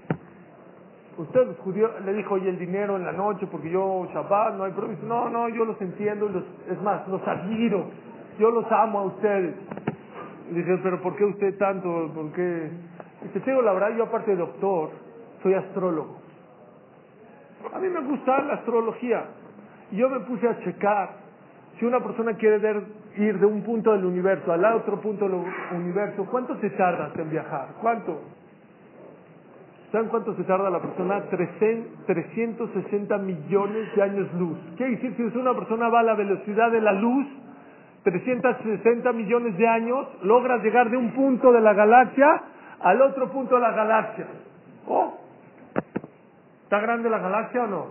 [1.18, 4.64] Usted los judíos, le dijo, y el dinero en la noche, porque yo Shabbat, no
[4.64, 4.98] hay problema.
[5.04, 7.86] No, no, yo los entiendo, los, es más, los admiro,
[8.38, 9.54] yo los amo a ustedes.
[10.50, 12.10] Y dije, pero ¿por qué usted tanto?
[12.14, 12.70] ¿Por qué?
[13.24, 14.90] Y te digo la verdad, yo aparte de doctor,
[15.42, 16.18] soy astrólogo.
[17.74, 19.24] A mí me gusta la astrología.
[19.90, 21.19] Y yo me puse a checar
[21.80, 22.84] si una persona quiere
[23.16, 25.42] ir de un punto del universo al otro punto del
[25.72, 27.68] universo, ¿cuánto se tarda en viajar?
[27.80, 28.20] ¿Cuánto?
[29.90, 31.22] ¿Saben cuánto se tarda la persona?
[31.30, 34.58] 360 millones de años luz.
[34.76, 35.14] ¿Qué decir?
[35.16, 37.26] Si una persona va a la velocidad de la luz,
[38.04, 42.42] 360 millones de años, logras llegar de un punto de la galaxia
[42.82, 44.26] al otro punto de la galaxia.
[44.86, 45.14] ¿Oh?
[46.64, 47.86] ¿Está grande la galaxia o no?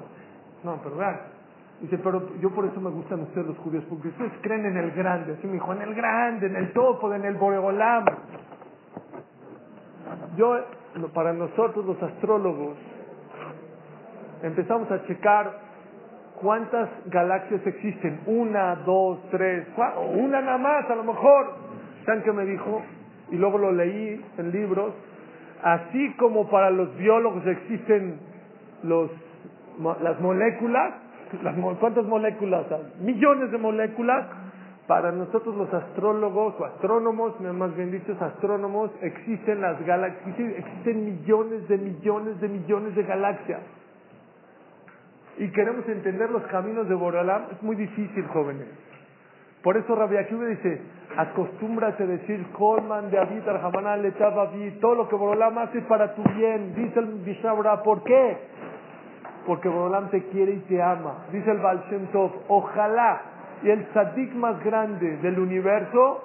[0.64, 1.39] No, pero vean.
[1.81, 4.91] Dice, pero yo por eso me gustan ustedes los judíos, porque ustedes creen en el
[4.91, 5.34] grande.
[5.34, 8.06] Así me dijo, en el grande, en el topo, en el boreolam.
[10.35, 10.60] Yo,
[11.14, 12.77] para nosotros los astrólogos,
[14.43, 15.60] empezamos a checar
[16.41, 18.22] cuántas galaxias existen.
[18.26, 21.53] Una, dos, tres, cuatro, una nada más a lo mejor.
[22.06, 22.81] ¿Saben qué me dijo?
[23.31, 24.93] y luego lo leí en libros,
[25.64, 28.19] así como para los biólogos existen
[28.84, 29.11] los,
[30.01, 30.93] las moléculas,
[31.43, 32.93] las, ¿cuántas moléculas hay?
[33.01, 34.27] Millones de moléculas.
[34.88, 41.68] Para nosotros los astrólogos o astrónomos, más bien dicho, astrónomos, existen las galaxias, existen millones
[41.68, 43.61] de millones de millones de galaxias.
[45.38, 48.68] Y queremos entender los caminos de Boralam, es muy difícil, jóvenes.
[49.64, 50.81] Por eso Rabbi Akiva dice,
[51.18, 53.43] acostúmbrate a decir, Colman de Abid
[54.01, 54.11] le
[54.80, 56.73] todo lo que Borolam hace para tu bien.
[56.76, 58.38] Dice el Mishnah ¿por qué?
[59.49, 61.26] Porque Borolam te quiere y te ama.
[61.31, 61.84] Dice el Baal
[62.49, 63.21] ojalá
[63.63, 66.23] y el tzadik más grande del universo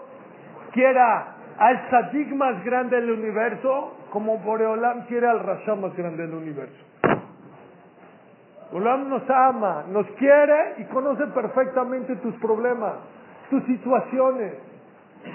[0.72, 6.34] quiera al tzadik más grande del universo como Boreolam quiere al Rasha más grande del
[6.34, 6.84] universo.
[8.70, 12.92] Boreolam nos ama, nos quiere y conoce perfectamente tus problemas
[13.48, 14.52] tus situaciones.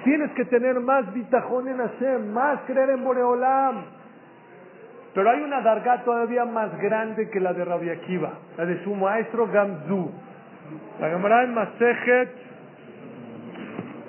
[0.04, 3.99] Tienes que tener más bitajón en Hashem, más creer en Boreolam.
[5.20, 8.96] Pero hay una darga todavía más grande que la de Rabbi Akiva, la de su
[8.96, 10.10] maestro Gamzu.
[11.02, 12.30] La Gemara en Masejet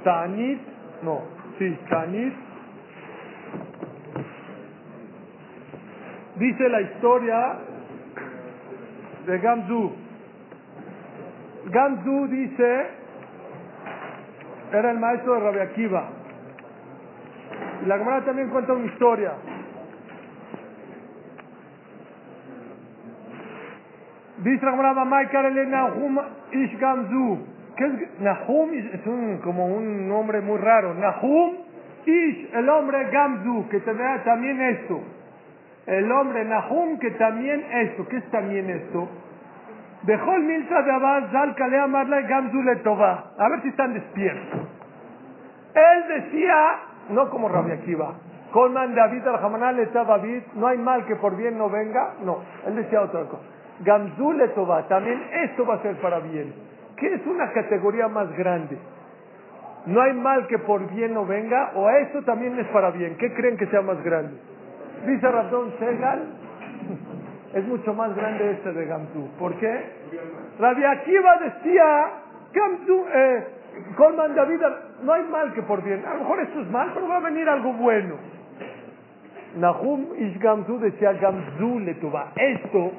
[0.05, 0.61] Tanit,
[1.03, 1.23] no,
[1.59, 2.33] sí, Tanit.
[6.37, 7.59] Dice la historia
[9.27, 9.93] de Gamzu.
[11.73, 12.87] Gamzu dice
[14.73, 16.09] era el maestro de Rabbi Akiva.
[17.89, 19.33] La Gemara también cuenta una historia.
[24.43, 26.19] Dice la Nahum
[26.53, 27.39] Ish Gamzu.
[27.77, 28.73] ¿Qué es Nahum?
[28.73, 30.95] Es un, como un nombre muy raro.
[30.95, 31.57] Nahum
[32.07, 35.01] Ish, el hombre Gamzu, que también esto.
[35.87, 38.09] El hombre Nahum, que también esto.
[38.09, 39.09] ¿Qué es también esto?
[40.05, 43.33] Dejó el miltra de Abad, Zal Kalea Marla Gamzu le toba.
[43.39, 44.61] A ver si están despiertos.
[45.75, 46.79] Él decía,
[47.11, 48.15] no como Rabbi Akiva,
[48.53, 52.15] Colman David al le estaba David, no hay mal que por bien no venga.
[52.25, 53.60] No, él decía otra cosa.
[53.81, 56.53] Gamzu le toba, también esto va a ser para bien.
[56.97, 58.77] ¿Qué es una categoría más grande?
[59.87, 63.17] No hay mal que por bien no venga, o esto también es para bien.
[63.17, 64.37] ¿Qué creen que sea más grande?
[65.07, 66.23] Dice Rabdón Segal,
[67.55, 69.29] es mucho más grande este de Gamzu.
[69.39, 69.85] ¿Por qué?
[70.59, 72.11] Rabbi Akiva decía,
[72.53, 73.45] Gamzu, eh,
[73.97, 74.61] Colman David,
[75.03, 76.05] no hay mal que por bien.
[76.05, 78.17] A lo mejor esto es mal, pero va a venir algo bueno.
[79.57, 81.97] Nahum Ish Gamzu decía Gamzu le.
[82.37, 82.93] Esto,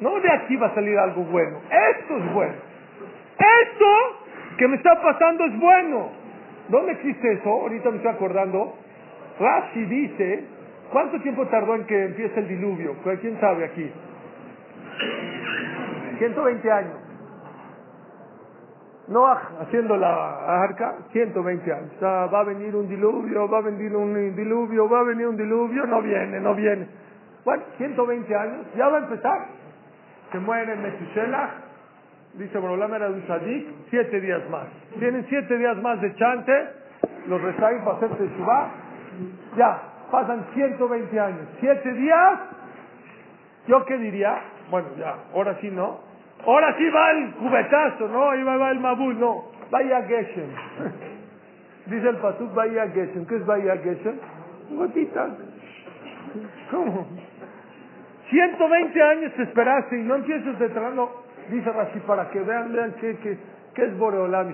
[0.00, 1.58] no de aquí va a salir algo bueno.
[1.70, 2.54] Esto es bueno.
[3.38, 3.86] Esto
[4.58, 6.10] que me está pasando es bueno.
[6.68, 7.48] ¿Dónde existe eso?
[7.48, 8.74] Ahorita me estoy acordando.
[9.40, 10.44] Rashi dice,
[10.92, 12.96] ¿cuánto tiempo tardó en que empiece el diluvio?
[13.20, 13.90] ¿Quién sabe aquí?
[16.18, 16.94] 120 años.
[19.08, 21.90] Noah haciendo la arca, 120 años.
[22.02, 25.86] va a venir un diluvio, va a venir un diluvio, va a venir un diluvio,
[25.86, 26.86] no viene, no viene.
[27.44, 29.57] Bueno, 120 años, ya va a empezar.
[30.32, 31.50] Se muere Metusela,
[32.34, 34.66] dice Borolam era un sadik, siete días más.
[34.98, 36.52] Tienen siete días más de chante,
[37.26, 38.68] los restáis para hacer Teshuvah,
[39.56, 41.48] ya, pasan 120 años.
[41.60, 42.40] Siete días,
[43.66, 44.38] ¿yo qué diría?
[44.70, 46.08] Bueno, ya, ahora sí no,
[46.46, 49.44] Ahora sí va el cubetazo, no, ahí va, el mabul, no.
[49.70, 50.50] Vaya Geshem.
[51.86, 53.26] Dice el pasuk, vaya Geshem.
[53.26, 54.16] ¿Qué es vaya Geshem?
[54.70, 55.30] Gotitas.
[56.70, 57.06] ¿Cómo?
[58.30, 61.10] 120 años te esperaste y no empiezas de no.
[61.50, 63.38] Dice Rashi, para que vean, vean qué, qué,
[63.74, 64.52] qué es Boreolam,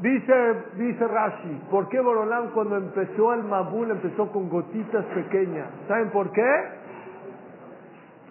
[0.00, 5.68] Dice, dice Rashi, ¿por qué Boreolam cuando empezó el Mabul empezó con gotitas pequeñas?
[5.88, 6.42] ¿Saben por qué?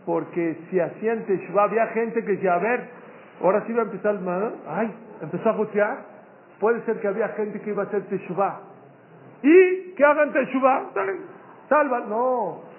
[0.05, 2.89] porque si hacían Teshuvah, había gente que decía, a ver,
[3.41, 5.97] ahora sí va a empezar el mal, ay, empezó a gotear,
[6.59, 8.61] puede ser que había gente que iba a hacer Teshuvah.
[9.41, 10.91] Y que hagan Teshuvah,
[11.67, 12.74] salva, no.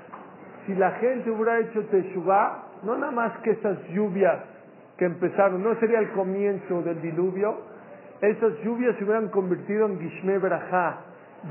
[0.66, 4.38] Si la gente hubiera hecho Teshuvah, no nada más que esas lluvias
[4.98, 7.56] que empezaron, no sería el comienzo del diluvio,
[8.20, 10.98] esas lluvias se hubieran convertido en Gishme Berajá,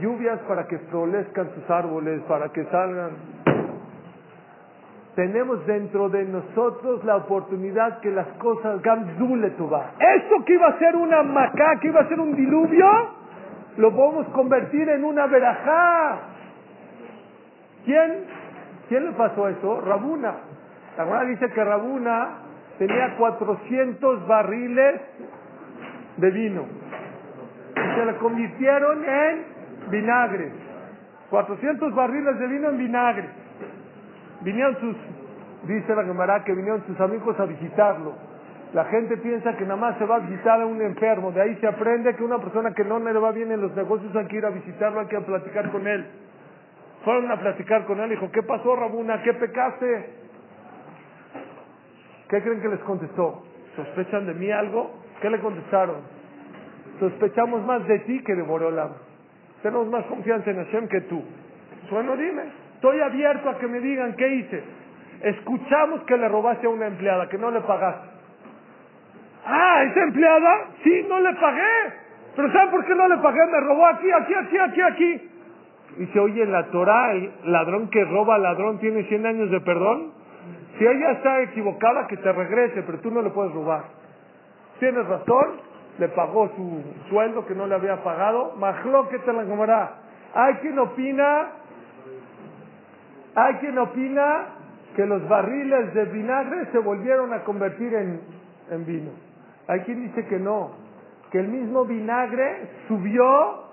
[0.02, 3.12] lluvias para que florezcan sus árboles, para que salgan
[5.16, 9.92] tenemos dentro de nosotros la oportunidad que las cosas va.
[9.98, 12.86] Esto que iba a ser una maca, que iba a ser un diluvio,
[13.78, 16.20] lo podemos convertir en una verajá.
[17.86, 18.26] ¿Quién?
[18.88, 19.82] ¿Quién le pasó eso?
[19.82, 20.34] Rabuna.
[20.98, 22.30] La verdad dice que Rabuna
[22.78, 25.02] tenía 400 barriles
[26.18, 26.66] de vino.
[27.76, 29.46] Y se le convirtieron en
[29.90, 30.52] vinagre.
[31.30, 33.30] 400 barriles de vino en vinagre.
[34.42, 34.96] Vinieron sus,
[35.68, 38.14] dice la Gemara, que vinieron sus amigos a visitarlo.
[38.74, 41.32] La gente piensa que nada más se va a visitar a un enfermo.
[41.32, 44.16] De ahí se aprende que una persona que no le va bien en los negocios
[44.16, 46.06] hay que ir a visitarlo, hay que platicar con él.
[47.06, 49.22] Fueron a platicar con él, dijo, ¿qué pasó Rabuna?
[49.22, 50.10] ¿Qué pecaste?
[52.28, 53.44] ¿Qué creen que les contestó?
[53.76, 54.92] ¿Sospechan de mí algo?
[55.22, 55.98] ¿Qué le contestaron?
[57.00, 58.90] Sospechamos más de ti que de Borolam.
[59.62, 61.24] Tenemos más confianza en Hashem que tú.
[61.92, 62.42] Bueno, dime.
[62.74, 64.64] Estoy abierto a que me digan qué hice.
[65.22, 68.10] Escuchamos que le robaste a una empleada, que no le pagaste.
[69.46, 71.94] Ah, esa empleada, sí, no le pagué.
[72.36, 73.46] Pero ¿saben por qué no le pagué?
[73.46, 75.35] Me robó aquí, aquí, aquí, aquí, aquí.
[76.12, 79.62] Se oye en la Torah, el ladrón que roba al ladrón tiene 100 años de
[79.62, 80.12] perdón.
[80.78, 83.86] Si ella está equivocada, que te regrese, pero tú no le puedes robar.
[84.80, 85.62] Tienes razón,
[86.00, 88.54] le pagó su sueldo que no le había pagado.
[88.58, 89.94] Majlo que te la comerá.
[90.34, 91.52] Hay quien opina
[93.36, 94.46] hay quien opina
[94.96, 99.12] que los barriles de vinagre se volvieron a convertir en, vino.
[99.68, 100.72] Hay quien dice que no,
[101.32, 103.66] que el mismo vinagre subió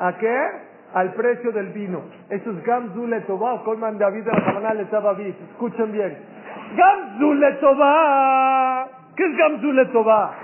[0.00, 0.71] a qué?
[0.94, 2.02] Al precio del vino.
[2.28, 5.34] Eso es Gamzu Letová, Colman David de la Cabana David.
[5.52, 6.18] Escuchen bien.
[6.76, 8.88] Gamzu Letová.
[9.16, 10.34] ¿Qué es Gamzu Letová?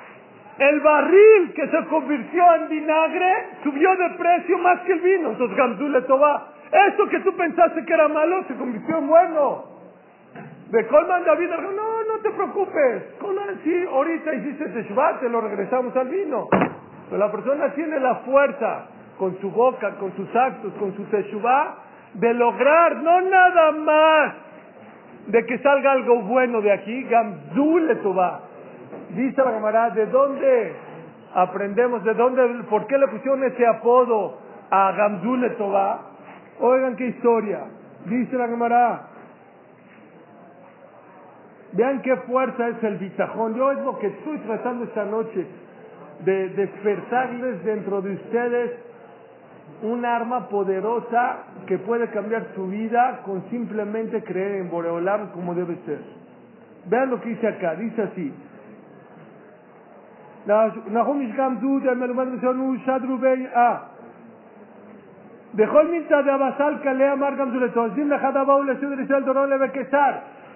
[0.59, 5.31] El barril que se convirtió en vinagre subió de precio más que el vino.
[5.31, 6.49] Entonces Gamzu Letová.
[6.71, 9.79] Eso que tú pensaste que era malo se convirtió en bueno.
[10.71, 13.15] De Colman David, no, no te preocupes.
[13.19, 16.47] Colman, sí, ahorita hiciste Teshuvah, te lo regresamos al vino.
[17.09, 18.87] Pero la persona tiene la fuerza,
[19.19, 21.75] con su boca, con sus actos, con su Teshuvah,
[22.15, 24.35] de lograr no nada más
[25.27, 28.41] de que salga algo bueno de aquí, Gamzul va.
[29.11, 30.73] Dice la camarada, ¿de dónde
[31.35, 32.03] aprendemos?
[32.05, 32.65] ¿De dónde?
[32.71, 34.39] ¿Por qué le pusieron ese apodo
[34.71, 36.01] a Gamzul va?
[36.61, 37.61] Oigan qué historia.
[38.07, 39.09] Dice la camarada,
[41.73, 43.55] vean qué fuerza es el bitajón.
[43.55, 45.47] Yo es lo que estoy tratando esta noche,
[46.25, 48.88] de despertarles dentro de ustedes
[49.83, 55.77] un arma poderosa que puede cambiar tu vida con simplemente creer en Boreolam como debe
[55.87, 56.01] ser.
[56.87, 58.33] Vean lo que dice acá, dice así.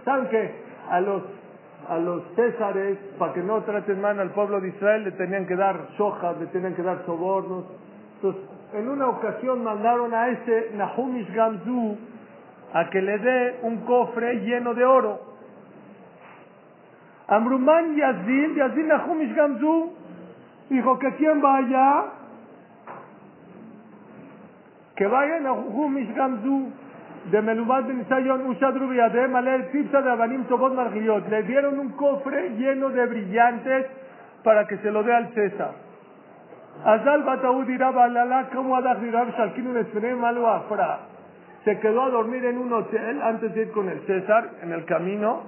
[0.05, 0.55] ¿Saben qué?
[0.91, 1.23] A los,
[1.89, 5.57] a los césares, para que no traten mal al pueblo de Israel, le tenían que
[5.57, 7.65] dar sojas, le tenían que dar sobornos.
[8.17, 8.43] Entonces,
[8.75, 11.99] en una ocasión mandaron a ese Nahumish Gamzu
[12.73, 15.21] a que le dé un cofre lleno de oro.
[17.29, 19.93] Amruman Yazil, Yazil Nahumish Gamzu,
[20.71, 22.05] dijo que quien vaya,
[24.97, 26.73] que vaya Nahumish Gamzu
[27.31, 31.29] de Melumat Ben Isayon Ushadru Biadem Alel Tipsa de Abanim Tobot Margiliot.
[31.29, 33.87] Le dieron un cofre lleno de brillantes
[34.43, 35.92] para que se lo dé al César.
[36.85, 38.75] Azal Bataú dirá Balala, ¿cómo
[40.17, 40.99] Malo Afra?
[41.65, 44.85] Se quedó a dormir en un hotel antes de ir con el César en el
[44.85, 45.43] camino.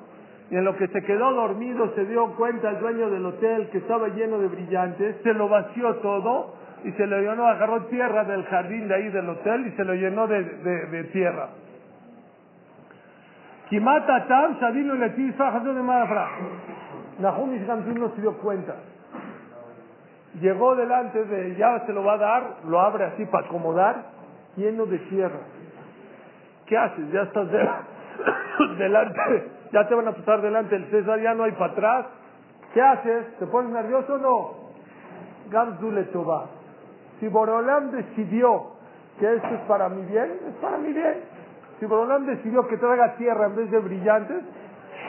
[0.51, 3.79] Y en lo que se quedó dormido se dio cuenta el dueño del hotel que
[3.79, 8.45] estaba lleno de brillantes, se lo vació todo y se lo llenó, agarró tierra del
[8.45, 11.49] jardín de ahí del hotel y se lo llenó de, de, de tierra.
[13.71, 16.29] Kimata Tam, Shadino Letif, de Marafra.
[17.19, 17.51] Nahum
[17.99, 18.75] no se dio cuenta
[20.41, 24.05] llegó delante de, ya se lo va a dar, lo abre así para acomodar,
[24.57, 25.41] lleno de tierra.
[26.67, 27.11] ¿Qué haces?
[27.13, 27.49] Ya estás
[28.79, 32.07] delante, ya te van a pasar delante del César, ya no hay para atrás.
[32.73, 33.39] ¿Qué haces?
[33.39, 34.51] ¿Te pones nervioso o no?
[35.51, 36.47] Gamzule Toba.
[37.21, 38.73] Si Borolam decidió
[39.21, 41.21] que esto es para mi bien, es para mi bien.
[41.79, 44.43] Si Borolam decidió que traiga tierra en vez de brillantes,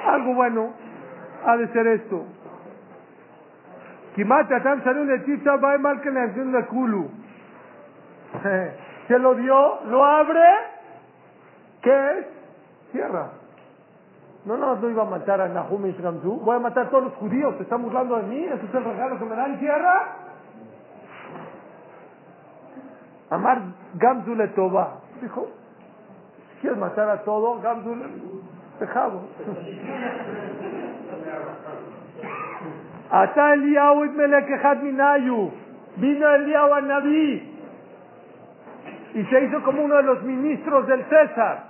[0.05, 0.73] algo bueno
[1.45, 2.25] ha de ser esto.
[4.14, 7.08] כמעט אתם שנים לטיפsa va mal que le entiende culo.
[9.08, 10.48] Se lo dio, lo abre,
[11.82, 12.26] ¿qué es?
[12.92, 13.30] Tierra.
[14.44, 16.40] No, no, no iba a matar a Nahum y Gamzu.
[16.40, 17.56] Voy a matar a todos los judíos.
[17.56, 18.44] ¿Se están burlando de mí?
[18.44, 20.16] ¿Ese es el regalo que me dan tierra?
[23.30, 23.62] Amar
[23.94, 25.00] Gamzu le toba.
[25.20, 25.48] Dijo,
[26.54, 28.06] si quieres matar a todo, Gamzu le
[28.80, 29.22] dejado.
[33.09, 35.51] Ata Eliyahu Melekejat Minayu.
[35.97, 37.51] Vino Eliyahu al Naví.
[39.13, 41.63] Y se hizo como uno de los ministros del César.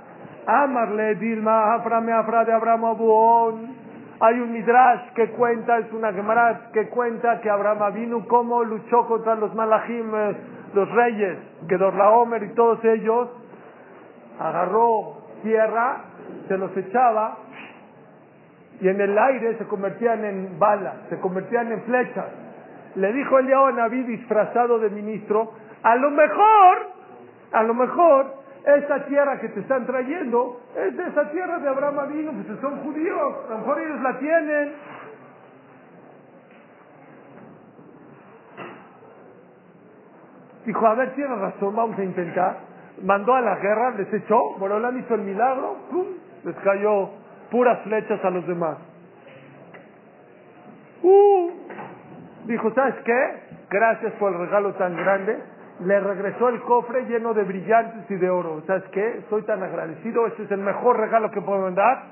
[0.47, 3.85] Amarle Dilma Aframe Afra de Abraham Abuón.
[4.19, 9.05] Hay un Midrash que cuenta, es una Gemara que cuenta que Abraham vino como luchó
[9.07, 10.09] contra los Malachim,
[10.73, 11.37] los reyes,
[11.67, 13.29] que Dorlaomer y todos ellos,
[14.39, 15.97] agarró tierra,
[16.47, 17.37] se los echaba
[18.81, 22.25] y en el aire se convertían en balas, se convertían en flechas.
[22.95, 25.53] Le dijo el Naví disfrazado de ministro,
[25.83, 26.87] a lo mejor,
[27.51, 31.99] a lo mejor, esa tierra que te están trayendo es de esa tierra de Abraham
[31.99, 34.73] Avino, pues son judíos, a lo mejor ellos la tienen.
[40.65, 42.57] Dijo, a ver, tiene razón, vamos a intentar.
[43.03, 46.05] Mandó a la guerra, les echó, Borolán hizo el milagro, ¡pum!
[46.43, 47.09] les cayó
[47.51, 48.77] puras flechas a los demás.
[51.03, 51.51] Uh,
[52.45, 53.39] dijo, ¿sabes qué?
[53.69, 55.37] Gracias por el regalo tan grande.
[55.81, 58.63] Le regresó el cofre lleno de brillantes y de oro.
[58.65, 59.17] ¿Sabes qué?
[59.19, 60.25] Estoy tan agradecido.
[60.27, 62.03] Este es el mejor regalo que puedo dar.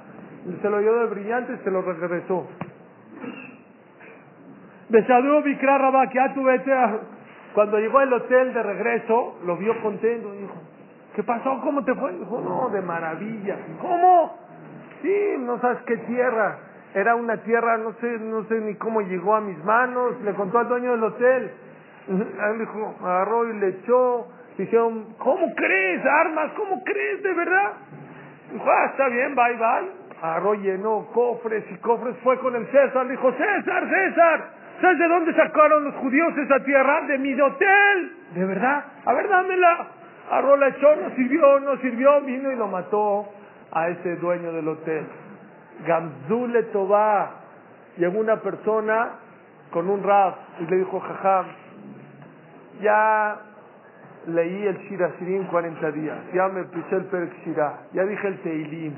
[0.61, 2.47] Se lo llenó de brillantes y se lo regresó.
[7.53, 10.31] Cuando llegó al hotel de regreso, lo vio contento.
[10.33, 10.55] Dijo,
[11.15, 11.61] ¿qué pasó?
[11.61, 12.11] ¿Cómo te fue?
[12.13, 13.57] Dijo, no, de maravilla.
[13.81, 14.42] ¿Cómo?
[15.03, 16.57] Sí, no sabes qué tierra.
[16.95, 20.19] Era una tierra, no sé, no sé ni cómo llegó a mis manos.
[20.21, 21.51] Le contó al dueño del hotel.
[22.07, 24.27] Él dijo, agarró y le echó.
[24.57, 26.05] Dijeron, ¿cómo crees?
[26.05, 27.21] Armas, ¿cómo crees?
[27.21, 27.73] ¿De verdad?
[28.53, 29.91] Dijo, ah, está bien, bye, bye.
[30.21, 32.15] Agarró, llenó cofres y cofres.
[32.23, 33.05] Fue con el César.
[33.09, 34.49] Dijo, César, César.
[34.79, 37.01] ¿Sabes de dónde sacaron los judíos esa tierra?
[37.07, 38.17] De mi hotel.
[38.35, 38.85] ¿De verdad?
[39.03, 39.87] A ver, dámela.
[40.29, 42.21] Agarró, la echó, no sirvió, no sirvió.
[42.21, 43.27] Vino y lo mató
[43.73, 45.05] a ese dueño del hotel.
[45.85, 47.31] Gamzule Tobá.
[47.97, 49.19] Llegó una persona
[49.71, 51.45] con un rap y le dijo, jajam,
[52.81, 53.37] ya
[54.27, 58.39] leí el Shira Sirim 40 días, ya me puse el Perek Shira, ya dije el
[58.39, 58.93] Teilim,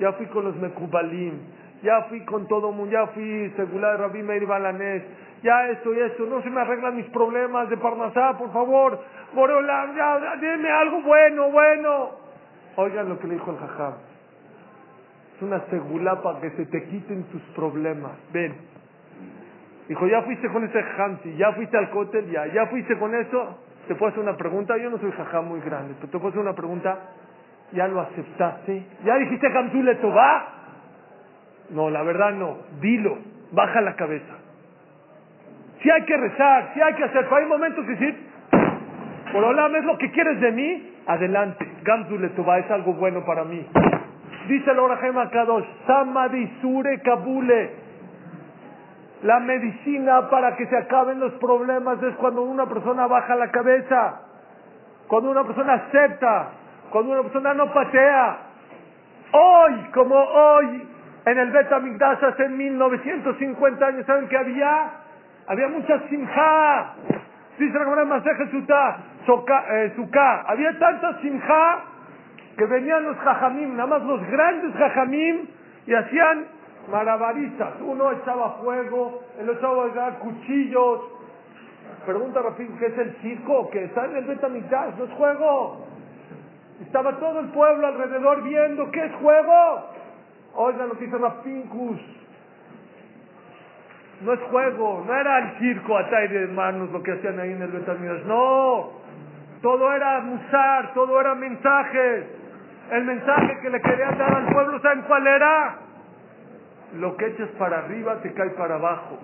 [0.00, 1.38] ya fui con los Mekubalim,
[1.82, 5.02] ya fui con todo mundo, ya fui segula de Rabbi Meir Balanés,
[5.42, 8.98] ya esto y esto, no se me arreglan mis problemas de Parnasá, por favor,
[9.34, 12.10] Boreolam, ya, dime algo bueno, bueno.
[12.76, 14.11] Oigan lo que le dijo el Jajam.
[15.36, 18.12] Es una segula para que se te quiten tus problemas.
[18.32, 18.54] Ven.
[19.88, 23.58] Dijo, ya fuiste con ese Hamsi, ya fuiste al cótel, ya, ya fuiste con eso.
[23.88, 26.40] Te puedo hacer una pregunta, yo no soy Jajam muy grande, pero te puedo hacer
[26.40, 26.98] una pregunta.
[27.72, 28.84] ¿Ya lo aceptaste?
[29.04, 30.48] ¿Ya dijiste Hamsi le va?
[31.70, 32.58] No, la verdad no.
[32.80, 33.18] Dilo,
[33.50, 34.34] baja la cabeza.
[35.82, 38.16] Si hay que rezar, si hay que hacer, pero hay momentos que decir,
[39.32, 41.66] por Olam es lo que quieres de mí, adelante.
[41.82, 43.66] Gamzu es algo bueno para mí.
[44.48, 47.70] Dice el Orajem Kadosh, Samadi Sure Kabule.
[49.22, 54.20] La medicina para que se acaben los problemas es cuando una persona baja la cabeza,
[55.06, 56.48] cuando una persona acepta,
[56.90, 58.38] cuando una persona no patea.
[59.30, 60.88] Hoy, como hoy,
[61.24, 64.90] en el Bet hace 1950 años, ¿saben qué había?
[65.46, 66.94] Había mucha simja.
[67.58, 70.44] Dice la Gemara Maseje eh, Suká.
[70.48, 71.91] Había tanta simja
[72.56, 75.46] que venían los jajamim, nada más los grandes jajamim,
[75.86, 76.46] y hacían
[76.90, 77.74] malabaristas.
[77.80, 81.00] Uno echaba fuego, el otro echaba cuchillos.
[82.06, 83.70] Pregunta Rafín, ¿qué es el circo?
[83.70, 85.86] Que está en el Betamigdash, no es juego.
[86.80, 89.88] Estaba todo el pueblo alrededor viendo, ¿qué es juego?
[90.54, 92.00] Oigan lo que hizo Rafincus.
[94.22, 97.62] No es juego, no era el circo a de manos lo que hacían ahí en
[97.62, 98.90] el Betamigdash, no.
[99.62, 102.41] Todo era musar, todo era mensajes.
[102.92, 105.76] El mensaje que le querían dar al pueblo, ¿saben cuál era?
[106.98, 109.18] Lo que echas para arriba te cae para abajo.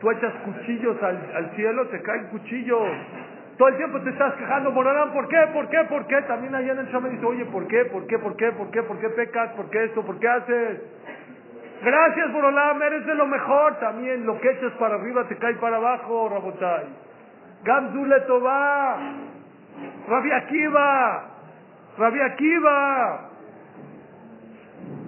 [0.00, 2.88] Tú echas cuchillos al, cielo, te caen cuchillos.
[3.56, 5.48] Todo el tiempo te estás quejando, Borolán, ¿por qué?
[5.52, 5.78] ¿Por qué?
[5.88, 6.22] ¿Por qué?
[6.28, 7.86] También allá en el show me dice, oye, ¿por qué?
[7.86, 8.20] ¿Por qué?
[8.20, 8.52] ¿Por qué?
[8.52, 8.82] ¿Por qué?
[8.84, 9.50] ¿Por qué pecas?
[9.54, 10.06] ¿Por qué esto?
[10.06, 10.80] ¿Por qué haces?
[11.82, 13.80] Gracias, Borolán, eres de lo mejor.
[13.80, 16.86] También lo que echas para arriba te cae para abajo, Rabotai.
[17.64, 18.96] Gamzule Tová.
[20.06, 21.37] Rabbi Akiva.
[21.98, 23.30] Rabbi Akiva.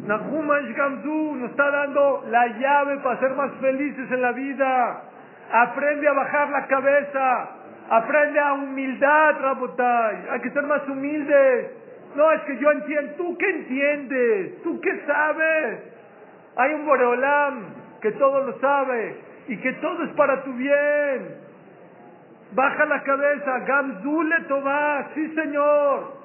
[0.06, 5.02] Nahumash Gamzu nos está dando la llave para ser más felices en la vida.
[5.52, 7.48] Aprende a bajar la cabeza.
[7.90, 10.28] Aprende a humildad, Rabotai.
[10.30, 11.70] Hay que ser más humildes.
[12.16, 13.12] No, es que yo entiendo.
[13.16, 14.62] ¿Tú qué entiendes?
[14.62, 15.78] ¿Tú qué sabes?
[16.56, 17.64] Hay un Boreolam
[18.02, 21.36] que todo lo sabe y que todo es para tu bien.
[22.52, 23.58] Baja la cabeza.
[23.60, 25.06] Gamzule Tomás.
[25.14, 26.19] Sí, Señor.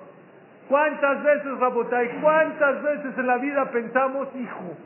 [0.67, 4.77] ¿Cuántas veces, Rabotai, cuántas veces en la vida pensamos, hijo,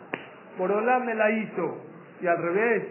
[0.57, 1.85] Borolam me la hizo?
[2.21, 2.83] Y al revés,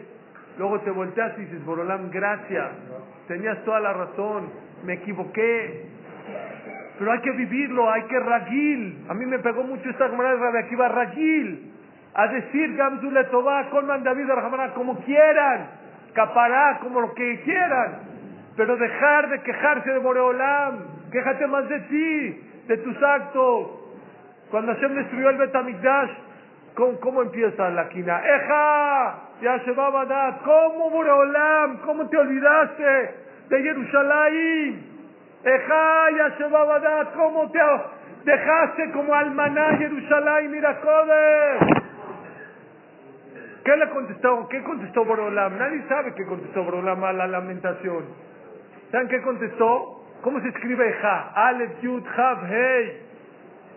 [0.56, 2.70] luego te volteas y dices, Borolam, gracias,
[3.27, 4.51] tenías toda la razón,
[4.85, 5.86] me equivoqué.
[6.98, 9.05] Pero hay que vivirlo, hay que ragil.
[9.09, 11.73] A mí me pegó mucho esta camarada de aquí va ragil.
[12.15, 14.27] A decir Gamzule Tobá, Colman David
[14.74, 15.69] como quieran,
[16.15, 18.01] capará, como lo que quieran.
[18.56, 20.78] Pero dejar de quejarse de Boreolam,
[21.12, 23.70] quéjate más de ti, de tus actos.
[24.50, 26.10] Cuando Hashem destruyó el Betamikdash,
[26.74, 28.20] ¿cómo, ¿cómo empieza la quina?
[28.20, 29.14] ¡Eja!
[29.42, 30.38] Ya se va a dar.
[30.44, 31.78] ¿Cómo, Boreolam?
[31.78, 33.14] ¿Cómo te olvidaste
[33.48, 34.86] de Jerusalén?
[35.44, 36.10] ¡Eja!
[36.16, 37.12] Ya se va a dar.
[37.12, 37.60] ¿Cómo te
[38.24, 40.50] dejaste como almaná Jerusalén?
[40.50, 40.78] Mira,
[43.64, 44.48] ¿Qué le contestó?
[44.48, 45.58] ¿Qué contestó Boreolam?
[45.58, 48.04] Nadie sabe qué contestó Boreolam a la lamentación.
[48.90, 49.97] ¿Saben qué contestó?
[50.22, 51.32] ¿Cómo se escribe Ja?
[51.34, 53.02] Aleph, Yud, Hav, Hey.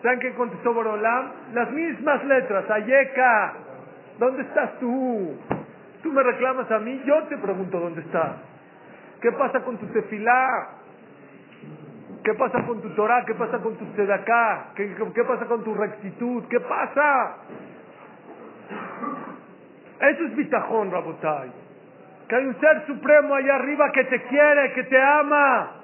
[0.02, 1.32] ¿Saben qué contestó Borolam?
[1.54, 2.70] Las mismas letras.
[2.70, 3.54] Ayeka.
[4.18, 5.38] ¿Dónde estás tú?
[6.02, 8.38] Tú me reclamas a mí, yo te pregunto dónde estás.
[9.22, 10.70] ¿Qué pasa con tu tefilá?
[12.24, 13.24] ¿Qué pasa con tu Torah?
[13.26, 14.72] ¿Qué pasa con tu tzedaká?
[14.76, 16.46] ¿Qué, ¿Qué pasa con tu rectitud?
[16.50, 17.36] ¿Qué pasa?
[20.00, 21.52] Eso es bitajón, Rabotai.
[22.28, 25.81] Que hay un ser supremo allá arriba que te quiere, que te ama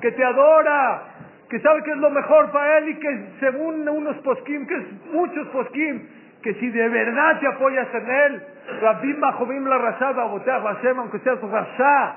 [0.00, 1.02] que te adora,
[1.48, 5.12] que sabe que es lo mejor para él y que según unos poskim, que es
[5.12, 6.06] muchos poskim,
[6.42, 8.42] que si de verdad te apoyas en él,
[8.80, 12.16] Rabim Bajobim la Rasha Babotea Hashem, aunque seas Rasha,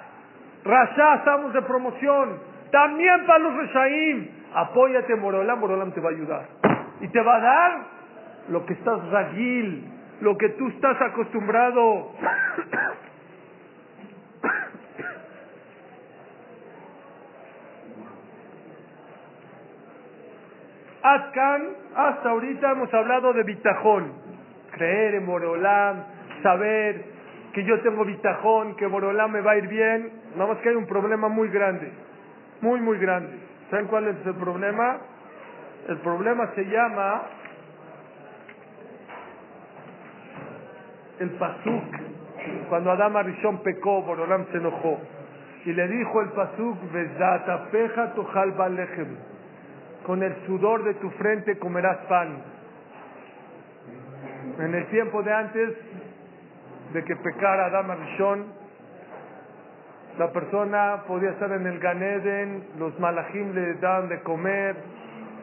[0.64, 2.40] Rasha, estamos de promoción,
[2.72, 6.46] también para los Reshaim, apóyate en Borolam, Borolam te va a ayudar.
[7.02, 7.72] Y te va a dar
[8.50, 9.84] lo que estás ragil,
[10.22, 12.12] lo que tú estás acostumbrado.
[21.04, 24.14] Hasta ahorita hemos hablado de bitajón.
[24.72, 26.04] Creer en Borolam,
[26.42, 27.04] saber
[27.54, 30.12] que yo tengo bitajón, que Borolam me va a ir bien.
[30.36, 31.92] Nada más que hay un problema muy grande,
[32.62, 33.38] muy, muy grande.
[33.70, 34.98] ¿Saben cuál es el problema?
[35.90, 37.24] El problema se llama
[41.20, 41.84] el pasuk,
[42.70, 45.00] cuando Adam Arishon pecó, Borolam se enojó.
[45.66, 46.78] Y le dijo el pasuk,
[47.72, 49.18] peja tojal balechem.
[50.06, 52.44] Con el sudor de tu frente comerás pan.
[54.60, 55.70] En el tiempo de antes
[56.94, 58.46] de que pecara Adam Arishon,
[60.18, 64.76] la persona podía estar en el Ganeden, los malajim le daban de comer,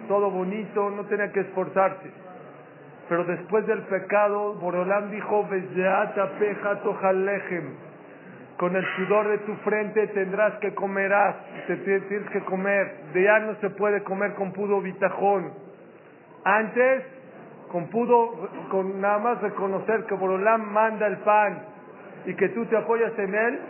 [0.07, 2.11] todo bonito, no tenía que esforzarse.
[3.09, 6.81] Pero después del pecado, Borolán dijo, peja
[8.61, 11.35] con el sudor de tu frente tendrás que comerás,
[11.67, 12.93] te tienes que comer.
[13.15, 15.51] De ya no se puede comer con pudo bitajón.
[16.45, 17.05] Antes,
[17.73, 21.63] con pudo, con nada más reconocer que Borolán manda el pan
[22.27, 23.61] y que tú te apoyas en él,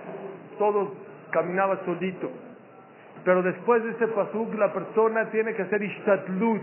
[0.58, 0.92] todo
[1.30, 2.28] caminaba solito.
[3.24, 6.62] Pero después de ese pasuk, la persona tiene que hacer ishtatlut.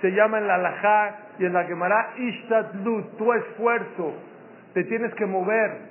[0.00, 4.14] Se llama en la alajá y en la Gemara ishtatlut, tu esfuerzo.
[4.72, 5.89] Te tienes que mover,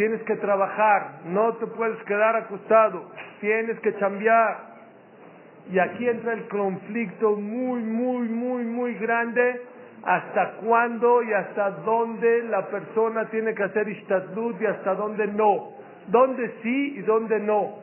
[0.00, 4.56] tienes que trabajar, no te puedes quedar acostado, tienes que cambiar.
[5.70, 9.60] Y aquí entra el conflicto muy, muy, muy, muy grande.
[10.02, 15.72] Hasta cuándo y hasta dónde la persona tiene que hacer ishtadlut y hasta dónde no.
[16.06, 17.80] Dónde sí y dónde no.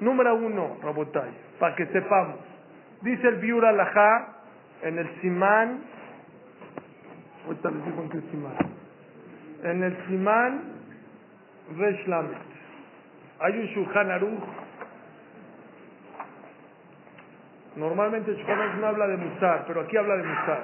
[0.00, 2.38] Número uno, Rabotai, para que sepamos.
[3.02, 4.28] Dice el Biur Alajá
[4.80, 5.80] en el Simán.
[7.44, 8.79] Ahorita les digo en qué Simán
[9.62, 10.62] en el Simán
[11.76, 12.06] Resh
[13.40, 14.44] Hay un Shulchan Aruch.
[17.76, 20.62] Normalmente Shulchan Aruch no habla de Musar, pero aquí habla de Musar.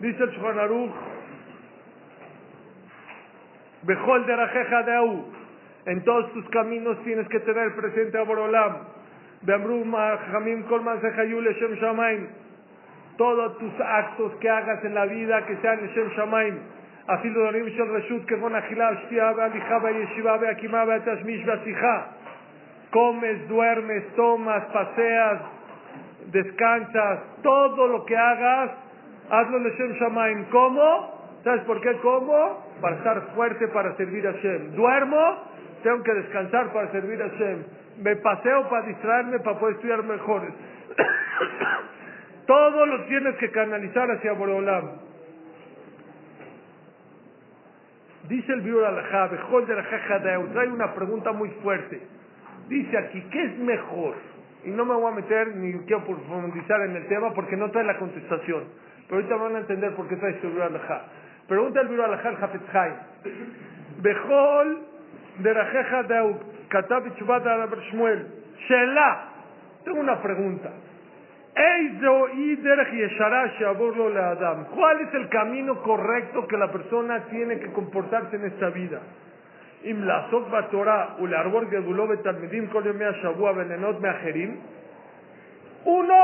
[0.00, 0.92] Dice el Shulchan Aruch,
[3.82, 5.24] Bejol de Rajeja de Au.
[5.86, 8.76] En todos tus caminos tienes que tener presente a Borolam.
[9.42, 9.92] Beamrum
[10.32, 12.28] Jamim Kolman Sejayul Shem.
[13.16, 16.77] Todos tus actos que hagas en la vida que sean Shem Shamaim
[17.07, 22.01] אפילו דברים של רשות כגון אכילה, שתייה והליכה והישיבה והקימה והתשמיש והשיחה.
[22.93, 25.39] Comes, duermes, tomas, paseas,
[26.31, 28.69] descansas, todo lo que hagas,
[29.29, 30.45] hazlo Shem Shamaim.
[30.51, 31.39] ¿Cómo?
[31.43, 32.63] ¿Sabes por qué cómo?
[32.81, 34.75] Para estar fuerte para servir a Shem.
[34.75, 35.23] Duermo,
[35.81, 37.63] tengo que descansar para servir a Shem.
[38.03, 40.53] Me paseo para distraerme, para poder estudiar mejores.
[42.45, 45.06] todo lo tienes que canalizar hacia Boreolam.
[48.28, 49.30] Dice el Biur Alajá,
[50.52, 52.00] trae una pregunta muy fuerte.
[52.68, 54.16] Dice aquí, ¿qué es mejor?
[54.64, 57.84] Y no me voy a meter ni quiero profundizar en el tema porque no trae
[57.84, 58.64] la contestación.
[59.08, 61.04] Pero ahorita van a entender por qué trae este Biur Alajá.
[61.48, 62.94] Pregunta el Biur Alajá al Hafetz Haim.
[64.02, 64.78] Bejol
[65.38, 65.54] de
[66.68, 67.04] Katab
[67.90, 68.26] Shmuel.
[68.68, 69.28] Shela.
[69.84, 70.70] Tengo una pregunta.
[74.74, 79.00] ¿Cuál es el camino correcto que la persona tiene que comportarse en esta vida?
[85.84, 86.14] Uno,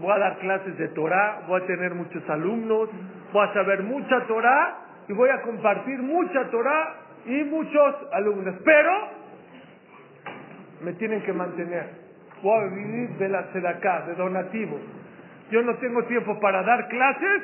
[0.00, 2.90] voy a dar clases de Torah, voy a tener muchos alumnos,
[3.32, 8.54] voy a saber mucha Torah y voy a compartir mucha Torah y muchos alumnos.
[8.64, 8.92] Pero
[10.82, 11.99] me tienen que mantener
[12.42, 14.80] voy a vivir de la sedacá, de donativos.
[15.50, 17.42] Yo no tengo tiempo para dar clases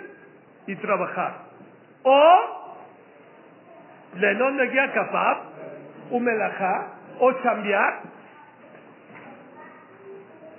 [0.66, 1.34] y trabajar.
[2.02, 2.76] O,
[4.14, 5.42] Lenon de guía capaz,
[6.10, 6.86] un melajá,
[7.18, 8.00] o cambiar,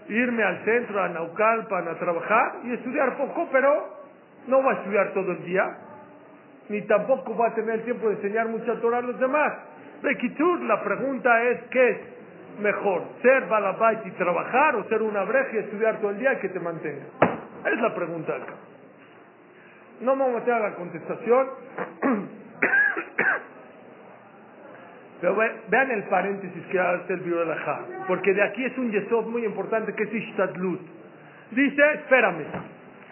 [0.09, 3.98] irme al centro, a Naucalpan, a trabajar y estudiar poco, pero
[4.48, 5.77] no voy a estudiar todo el día,
[6.69, 9.53] ni tampoco voy a tener tiempo de enseñar mucha Torah a los demás.
[10.03, 12.17] Requitur, la pregunta es, ¿qué es?
[12.60, 13.03] Mejor?
[13.22, 16.50] ¿Ser balabait y trabajar o ser una breja y estudiar todo el día y que
[16.50, 17.06] te mantenga?
[17.66, 18.53] Es la pregunta acá.
[20.02, 21.48] No me voy a meter a la contestación.
[25.22, 29.26] Pero vean el paréntesis que hace el de la porque de aquí es un yesod
[29.26, 30.80] muy importante que es Ishtadlut.
[31.52, 32.45] Dice, espérame,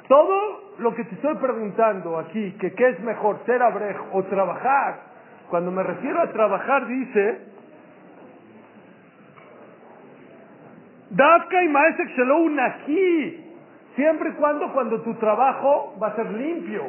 [0.08, 5.00] todo lo que te estoy preguntando aquí, que qué es mejor, ser abrej o trabajar,
[5.50, 7.40] cuando me refiero a trabajar dice,
[11.16, 13.42] Dafka y Maesek Shalom aquí.
[13.96, 16.84] Siempre y cuando, cuando tu trabajo va a ser limpio.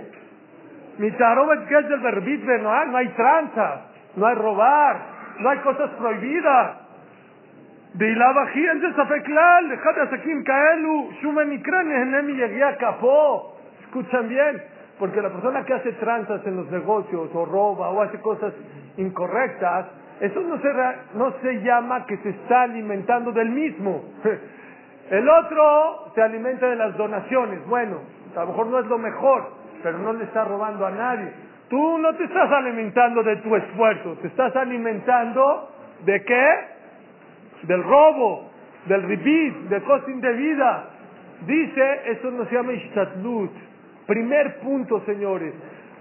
[0.99, 3.83] Mi que es del verbitre, no hay, no hay tranza,
[4.17, 4.97] no hay robar,
[5.39, 6.79] no hay cosas prohibidas.
[7.95, 13.57] De aquí en desafeclal, dejad asakim kaelu, shumenikran ehnemi yegia capó.
[13.83, 14.63] Escuchan bien,
[14.99, 18.53] porque la persona que hace tranzas en los negocios, o roba, o hace cosas
[18.97, 19.87] incorrectas,
[20.20, 20.69] eso no se,
[21.15, 24.03] no se llama que se está alimentando del mismo.
[25.11, 27.65] El otro se alimenta de las donaciones.
[27.67, 28.01] Bueno,
[28.35, 29.51] a lo mejor no es lo mejor,
[29.83, 31.31] pero no le está robando a nadie.
[31.69, 35.70] Tú no te estás alimentando de tu esfuerzo, te estás alimentando
[36.05, 36.49] de qué?
[37.62, 38.51] Del robo,
[38.86, 40.85] del ribit, de cosa indebida.
[41.47, 43.51] Dice, eso no se llama ishtatlut.
[44.07, 45.53] Primer punto, señores.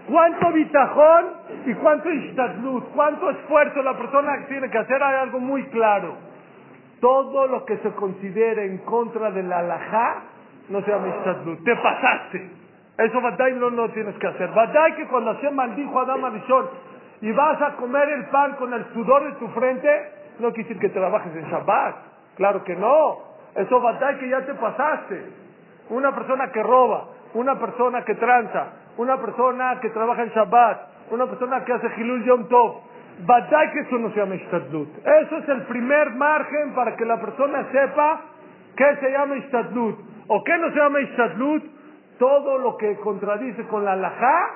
[0.08, 1.26] ¿Cuánto bitajón
[1.66, 2.92] y cuánto ishtatlut?
[2.94, 5.02] ¿Cuánto esfuerzo la persona tiene que hacer?
[5.02, 6.16] Hay algo muy claro.
[7.02, 10.24] Todo lo que se considere en contra de la alajá
[10.70, 11.64] no se llama ishtatlut.
[11.64, 12.50] Te pasaste.
[12.98, 14.52] Eso Badai no, no tienes que hacer.
[14.52, 16.70] Badai que cuando Hashem maldijo a Adam Arishon
[17.22, 19.90] y vas a comer el pan con el sudor de tu frente,
[20.40, 21.96] no quiere decir que trabajes en Shabbat.
[22.36, 23.18] Claro que no.
[23.56, 25.26] Eso Badai que ya te pasaste.
[25.90, 31.26] Una persona que roba, una persona que tranza, una persona que trabaja en Shabbat, una
[31.28, 32.96] persona que hace Hilul Yom Tov.
[33.18, 34.90] Que eso no se llama Ishtadlut.
[34.98, 38.22] Eso es el primer margen para que la persona sepa
[38.76, 40.00] qué se llama Ishtadlut.
[40.28, 41.64] ¿O qué no se llama Ishtadlut?
[42.20, 44.52] Todo lo que contradice con la halajá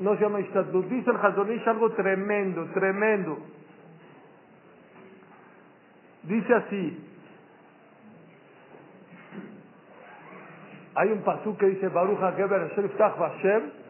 [0.00, 0.86] no se llama Ishtadlut.
[0.88, 3.38] Dice el Hazonish algo tremendo, tremendo.
[6.24, 7.08] Dice así.
[10.94, 13.81] Hay un pasú que dice Baruch HaGeber Hashem.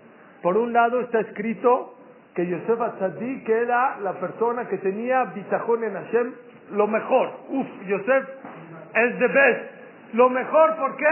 [0.42, 1.94] Por un lado está escrito
[2.34, 6.32] que Yosef Atzadik era la persona que tenía bitajón en Hashem,
[6.72, 7.30] lo mejor.
[7.48, 8.28] Uf, Yosef
[8.94, 10.14] es the best.
[10.14, 11.04] Lo mejor, ¿por qué?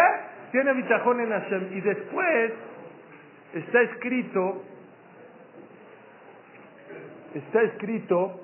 [0.53, 1.69] Tiene bitajón en Hashem.
[1.77, 2.53] Y después
[3.55, 4.63] está escrito,
[7.35, 8.41] está escrito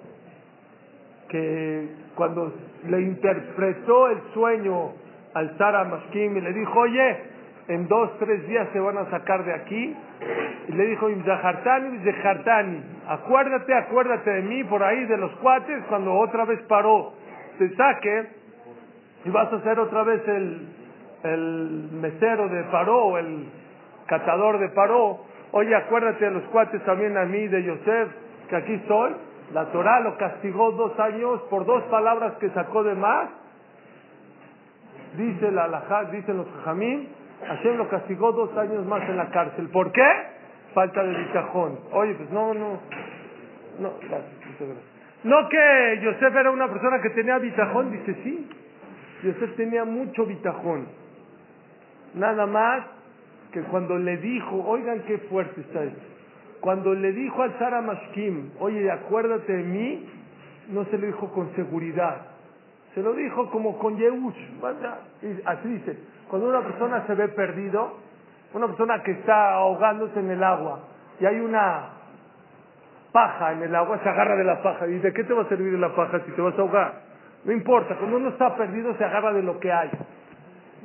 [1.28, 2.52] que cuando
[2.89, 4.92] le interpretó el sueño
[5.34, 7.35] al Sara Mashkim y le dijo, oye,
[7.69, 9.97] en dos, tres días se van a sacar de aquí.
[10.69, 16.15] Y le dijo, Imzahartani, Imzahartani, acuérdate, acuérdate de mí por ahí, de los cuates, cuando
[16.15, 17.12] otra vez paró,
[17.59, 18.27] se saque
[19.25, 20.69] y vas a ser otra vez el,
[21.25, 23.49] el mesero de Paró, el
[24.07, 25.20] catador de Paró.
[25.53, 28.09] Oye, acuérdate de los cuates también a mí, de Yosef,
[28.49, 29.12] que aquí estoy.
[29.53, 33.28] La Torah lo castigó dos años por dos palabras que sacó de más.
[35.17, 37.09] Dice la Alajá, dicen los Jajamín,
[37.44, 39.68] Hashem lo castigó dos años más en la cárcel.
[39.68, 40.06] ¿Por qué?
[40.74, 41.78] Falta de bitajón.
[41.92, 42.81] Oye, pues no, no,
[43.78, 43.92] no,
[45.24, 48.48] No que Yosef era una persona que tenía bitajón, dice sí.
[49.23, 50.86] Yosef tenía mucho bitajón.
[52.15, 52.84] Nada más
[53.52, 56.00] que cuando le dijo, oigan qué fuerte está esto.
[56.60, 60.08] Cuando le dijo al Sara Mashkim, oye, acuérdate de mí,
[60.68, 62.35] no se lo dijo con seguridad.
[62.97, 64.65] Se lo dijo como con Yehush.
[65.44, 65.99] Así dice,
[66.31, 67.99] cuando una persona se ve perdido,
[68.55, 70.81] una persona que está ahogándose en el agua
[71.20, 71.91] y hay una
[73.12, 75.49] paja en el agua, se agarra de la paja y dice, ¿qué te va a
[75.50, 77.02] servir la paja si te vas a ahogar?
[77.44, 79.91] No importa, cuando uno está perdido se agarra de lo que hay.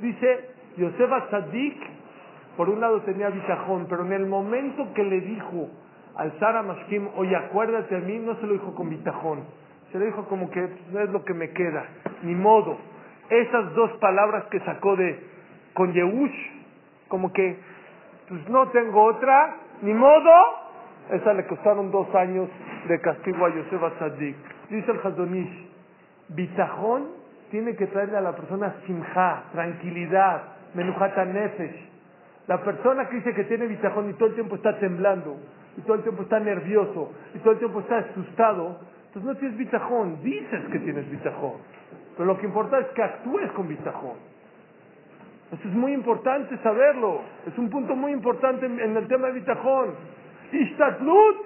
[0.01, 1.81] Dice, Yosef Tzadik,
[2.57, 5.69] por un lado tenía bitajón, pero en el momento que le dijo
[6.17, 9.45] al Sara Mashkim, oye, acuérdate de mí, no se lo dijo con bitajón,
[9.91, 11.85] se lo dijo como que es lo que me queda,
[12.23, 12.77] ni modo.
[13.29, 15.19] Esas dos palabras que sacó de
[15.73, 16.51] con Yehush,
[17.07, 17.57] como que,
[18.27, 20.31] pues no tengo otra, ni modo,
[21.11, 22.49] esa le costaron dos años
[22.87, 24.35] de castigo a Yosef Tzadik.
[24.69, 25.69] Dice el Hazonish,
[26.29, 27.07] bitajón
[27.51, 31.89] tiene que traerle a la persona simja, tranquilidad, menujata nefesh.
[32.47, 35.37] La persona que dice que tiene bitajón y todo el tiempo está temblando,
[35.77, 38.79] y todo el tiempo está nervioso, y todo el tiempo está asustado,
[39.13, 41.59] pues no tienes bitajón, dices que tienes bitajón.
[42.15, 44.31] Pero lo que importa es que actúes con bitajón.
[45.51, 47.21] Eso es muy importante saberlo.
[47.45, 49.95] Es un punto muy importante en, el tema de bitajón.
[50.51, 51.37] Ishtatlut,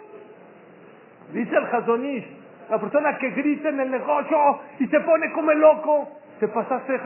[1.33, 2.27] dice el Hazonish,
[2.69, 4.37] la persona que grita en el negocio
[4.79, 6.99] y se pone como el loco, te pasaste,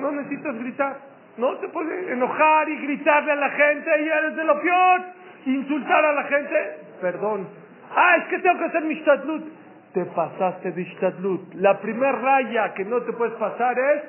[0.00, 1.16] no necesitas gritar.
[1.36, 5.00] No te puedes enojar y gritarle a la gente y eres de lo peor,
[5.44, 6.78] insultar a la gente.
[7.00, 7.46] Perdón.
[7.94, 9.44] Ah, es que tengo que hacer mi ishtatlut.
[9.92, 11.54] Te pasaste de ishtatlut.
[11.54, 14.02] La primera raya que no te puedes pasar es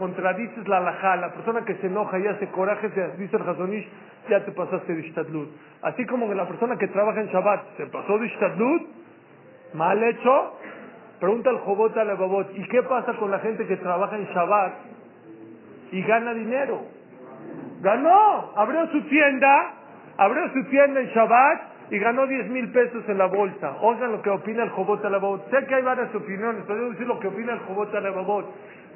[0.00, 3.86] contradices la alajá, la persona que se enoja y hace coraje, dice el Hazonish,
[4.28, 5.48] ya te pasaste de Ishtadlut.
[5.82, 8.82] Así como que la persona que trabaja en Shabbat se pasó de Ishtadlut,
[9.74, 10.56] mal hecho,
[11.20, 14.72] pregunta al Jobot al Babot, ¿y qué pasa con la gente que trabaja en Shabbat
[15.92, 16.82] y gana dinero?
[17.82, 19.74] Ganó, abrió su tienda,
[20.16, 23.76] abrió su tienda en Shabbat y ganó 10 mil pesos en la bolsa.
[23.80, 25.50] Oigan lo que opina el Jobot al Babot.
[25.50, 28.46] Sé que hay varias opiniones, pero yo decir lo que opina el Jobot al Babot.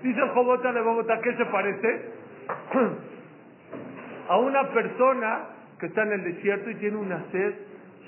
[0.03, 2.11] Dice el Jobota de Bogotá, ¿qué se parece?
[4.29, 5.47] a una persona
[5.81, 7.55] que está en el desierto y tiene una sed.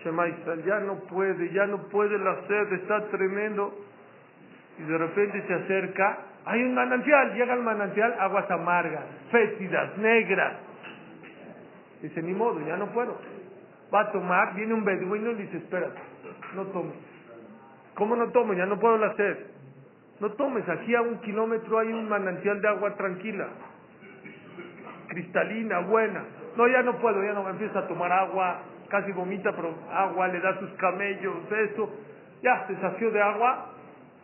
[0.05, 3.75] Shema Israel, ya no puede, ya no puede la sed, está tremendo.
[4.79, 10.53] Y de repente se acerca, hay un manantial, llega al manantial, aguas amargas, fétidas, negras.
[12.03, 13.17] Dice, ni modo, ya no puedo.
[13.93, 16.01] Va a tomar, viene un beduino y le dice, espérate,
[16.55, 16.95] no tomes.
[17.95, 18.53] ¿Cómo no tomo?
[18.53, 19.57] Ya no puedo hacer.
[20.21, 23.49] No tomes, aquí a un kilómetro hay un manantial de agua tranquila,
[25.09, 26.25] cristalina, buena.
[26.57, 30.29] No, ya no puedo, ya no me empieza a tomar agua, casi vomita, pero agua,
[30.29, 31.91] le da sus camellos, eso.
[32.43, 33.67] Ya se sació de agua,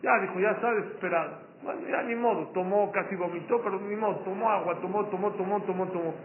[0.01, 1.37] ya dijo, ya está desesperado.
[1.63, 5.61] Bueno, ya ni modo, tomó, casi vomitó, pero ni modo, tomó agua, tomó, tomó, tomó,
[5.61, 6.15] tomó, tomó.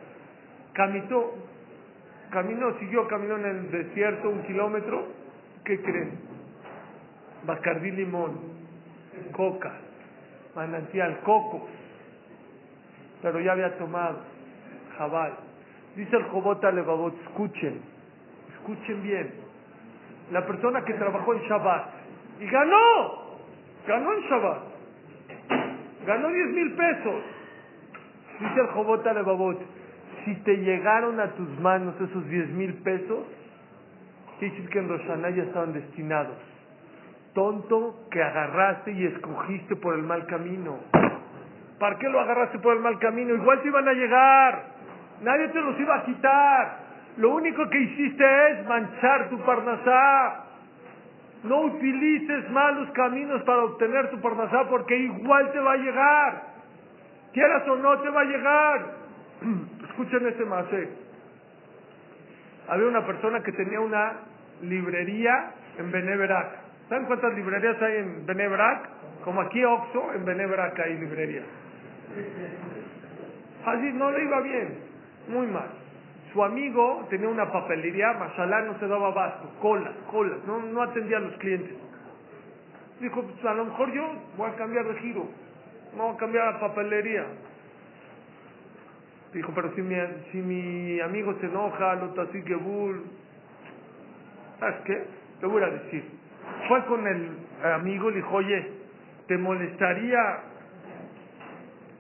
[0.73, 1.31] Caminó,
[2.31, 5.07] caminó, siguió, caminó en el desierto un kilómetro.
[5.65, 6.19] ¿Qué creen?
[7.45, 8.39] Bacardí limón,
[9.33, 9.73] coca,
[10.55, 11.69] manantial, coco.
[13.23, 14.19] Pero ya había tomado,
[14.97, 15.35] jabal.
[15.97, 17.81] Dice el Jobota Levavot, escuchen,
[18.55, 19.35] escuchen bien.
[20.31, 21.89] La persona que trabajó en Shabbat
[22.41, 23.39] y ganó,
[23.87, 24.59] ganó en Shabbat,
[26.07, 27.23] ganó 10 mil pesos.
[28.41, 29.59] Dice el Jobota Levavot,
[30.29, 33.25] si te llegaron a tus manos esos 10 mil pesos,
[34.39, 36.37] quiere que en Roshaná ya estaban destinados.
[37.33, 40.81] Tonto que agarraste y escogiste por el mal camino.
[41.79, 43.35] ¿Para qué lo agarraste por el mal camino?
[43.35, 44.65] Igual te iban a llegar.
[45.23, 46.79] Nadie te los iba a quitar.
[47.17, 50.45] Lo único que hiciste es manchar tu parnasá.
[51.45, 56.43] No utilices malos caminos para obtener tu parnasá porque igual te va a llegar.
[57.33, 58.87] Quieras o no, te va a llegar.
[59.99, 60.65] Escuchen este más.
[62.68, 64.12] Había una persona que tenía una
[64.62, 66.51] librería en Beneverac.
[66.89, 68.91] ¿Saben cuántas librerías hay en Beneverac?
[69.25, 71.44] Como aquí Oxo, en Beneverac hay librerías.
[73.67, 74.78] Así no le iba bien,
[75.31, 75.68] muy mal.
[76.33, 81.17] Su amigo tenía una papelería, Mashallah no se daba abasto, cola, cola, no, no atendía
[81.17, 81.75] a los clientes.
[83.01, 84.05] Dijo, pues a lo mejor yo
[84.36, 85.27] voy a cambiar de giro,
[85.97, 87.27] voy a cambiar la papelería.
[89.33, 89.95] Dijo, pero si mi,
[90.33, 93.05] si mi amigo se enoja, lo así que bull,
[94.59, 95.05] ¿sabes qué?
[95.43, 96.05] Le voy a decir.
[96.67, 97.31] Fue con el
[97.75, 98.73] amigo le dijo, oye,
[99.27, 100.19] ¿te molestaría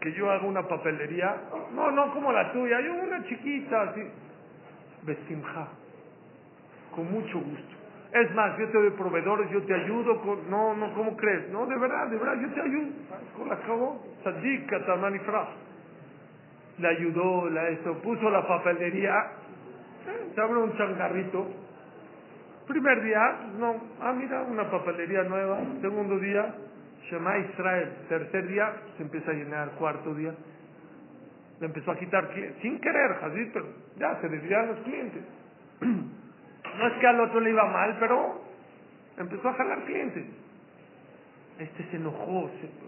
[0.00, 1.36] que yo haga una papelería?
[1.74, 4.02] No, no como la tuya, yo una chiquita, así.
[5.02, 5.68] Bestimja,
[6.94, 7.76] con mucho gusto.
[8.12, 10.50] Es más, yo te doy proveedores, yo te ayudo con...
[10.50, 11.50] No, no, ¿cómo crees?
[11.50, 12.88] No, de verdad, de verdad, yo te ayudo.
[13.36, 14.02] Con la acabó.
[14.24, 15.48] Sadik, Katamanifra.
[16.78, 19.12] Le ayudó, la eso, puso la papelería.
[20.06, 21.46] Eh, se abre un changarrito.
[22.66, 25.58] Primer día, no, ah, mira, una papelería nueva.
[25.80, 26.54] Segundo día,
[27.10, 27.92] Shema Israel.
[28.08, 29.70] Tercer día, se empieza a llenar.
[29.72, 30.34] Cuarto día,
[31.60, 32.62] le empezó a quitar clientes.
[32.62, 33.66] Sin querer, así, pero
[33.96, 35.22] ya se desviaron los clientes.
[36.78, 38.40] No es que al otro le iba mal, pero
[39.16, 40.24] empezó a jalar clientes.
[41.58, 42.48] Este se enojó.
[42.60, 42.87] Se...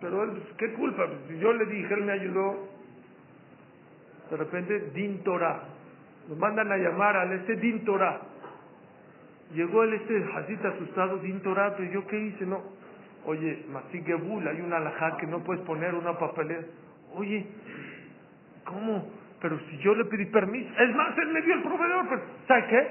[0.00, 1.06] Pero él, ¿qué culpa?
[1.40, 2.68] Yo le dije, él me ayudó.
[4.30, 5.62] De repente, Din Torah.
[6.28, 8.20] Lo mandan a llamar al este Din Torah.
[9.54, 12.62] Llegó el este Hazit asustado, Din Torah, pero yo qué hice, no.
[13.24, 16.64] Oye, Masigebul, hay una alajá que no puedes poner una papelera.
[17.14, 17.46] Oye,
[18.64, 19.08] ¿cómo?
[19.40, 22.66] Pero si yo le pedí permiso, es más, él me dio el proveedor, pero ¿sabe
[22.68, 22.88] qué?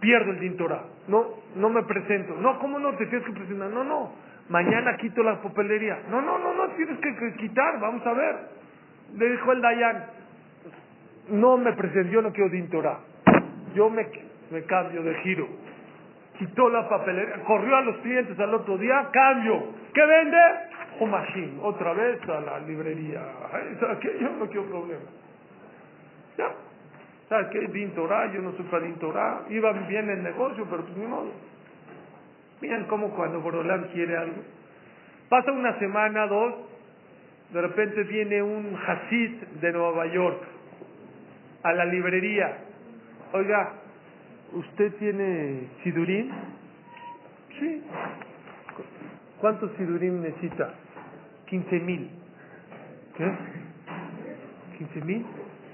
[0.00, 0.82] Pierdo el Din Torah.
[1.06, 2.34] No, no me presento.
[2.34, 2.96] No, ¿cómo no?
[2.96, 3.70] Te tienes que presentar.
[3.70, 4.12] No, no.
[4.48, 6.00] Mañana quito la papelería.
[6.10, 8.36] No, no, no, no, tienes que, quitar, vamos a ver.
[9.14, 10.06] Le dijo el Dayan,
[11.30, 12.98] no me presento, yo no quiero Din Torah.
[13.74, 14.06] Yo me,
[14.66, 15.48] cambio de giro.
[16.38, 19.64] Quitó la papelería, corrió a los clientes al otro día, cambio.
[19.94, 20.38] ¿Qué vende?
[21.00, 23.22] Humashim, otra vez a la librería.
[23.78, 24.00] ¿Sabes?
[24.20, 25.04] Yo no quiero problemas.
[26.36, 26.48] Ya.
[27.28, 27.60] ¿Sabes qué?
[27.68, 29.42] Din Torah, yo no soy para Din Torah.
[29.48, 31.30] Iba bien el negocio, pero pues ni modo.
[32.62, 34.40] Miren cómo cuando Borolán quiere algo.
[35.28, 36.54] Pasa una semana, dos,
[37.52, 40.40] de repente viene un Hasid de Nueva York
[41.64, 42.56] a la librería.
[43.32, 43.72] Oiga,
[44.52, 46.30] ¿usted tiene Sidurín?
[47.58, 47.82] Sí.
[49.40, 50.72] ¿Cuántos Sidurín necesita?
[51.46, 52.10] 15 mil.
[53.16, 53.32] ¿Qué?
[54.78, 55.26] ¿15 mil?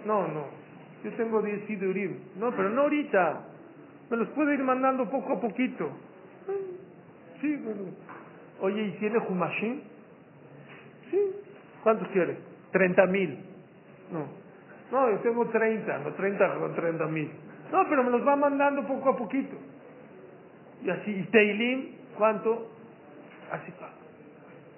[0.06, 0.46] No, no.
[1.04, 2.16] Yo tengo 10 Sidurim.
[2.38, 3.40] No, pero no ahorita.
[4.08, 6.07] Me los puede ir mandando poco a poquito.
[7.40, 7.58] Sí.
[8.60, 9.80] Oye, ¿y tiene Humashim?
[11.10, 11.18] Sí.
[11.82, 12.36] ¿Cuántos quiere?
[12.72, 13.38] 30 mil.
[14.12, 14.26] No.
[14.90, 17.30] No, yo tengo 30, no 30 con 30 mil.
[17.70, 19.56] No, pero me los va mandando poco a poquito.
[20.82, 22.70] Y así, y Teilim, ¿cuánto?
[23.52, 23.72] Así,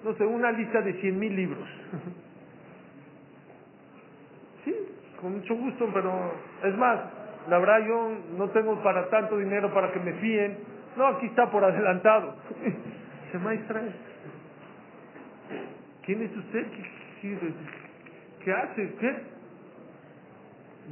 [0.04, 1.68] no sé, una lista de 100 mil libros.
[4.64, 4.74] sí,
[5.20, 6.32] con mucho gusto, pero
[6.64, 7.00] es más,
[7.48, 10.58] la verdad yo no tengo para tanto dinero para que me fíen.
[10.96, 12.36] No, aquí está por adelantado.
[13.32, 13.80] Se maestra,
[16.04, 16.66] ¿quién es usted?
[18.42, 18.94] ¿Qué, hace?
[18.98, 19.30] ¿Qué?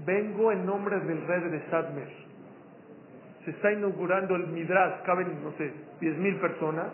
[0.06, 2.08] vengo en nombre del rey de Sadmer.
[3.44, 6.86] Se está inaugurando el Midrash, caben, no sé, diez mil personas.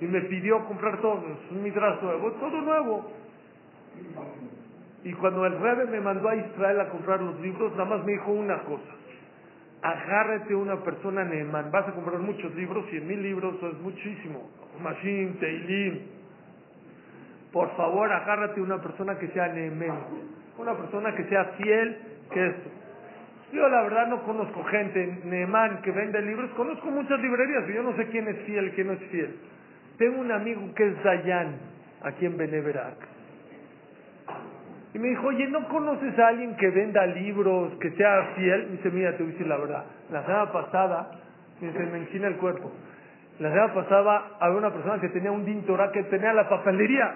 [0.00, 3.12] Y me pidió comprar todo, un Midrash nuevo, todo nuevo.
[5.04, 8.12] Y cuando el rey me mandó a Israel a comprar los libros, nada más me
[8.12, 8.92] dijo una cosa.
[9.82, 11.70] Agárrate una persona Neeman.
[11.70, 14.50] Vas a comprar muchos libros, cien mil libros, eso es muchísimo.
[14.82, 16.00] Mashim, Teilim.
[17.52, 19.98] Por favor, agárrate una persona que sea Neeman.
[20.58, 21.96] Una persona que sea fiel,
[22.32, 22.70] que esto.
[23.52, 26.50] Yo la verdad no conozco gente, Neemán, que vende libros.
[26.56, 29.36] Conozco muchas librerías, pero yo no sé quién es fiel, quién no es fiel.
[29.98, 31.56] Tengo un amigo que es Dayan,
[32.02, 33.15] aquí en Beneverac.
[34.96, 38.68] Y me dijo, oye, ¿no conoces a alguien que venda libros, que sea fiel?
[38.68, 39.84] Me dice, mira, te voy a decir la verdad.
[40.10, 41.10] La semana pasada,
[41.60, 42.72] me dice, me enchina el cuerpo.
[43.38, 47.12] La semana pasada había una persona que tenía un dintorá que tenía la papelería.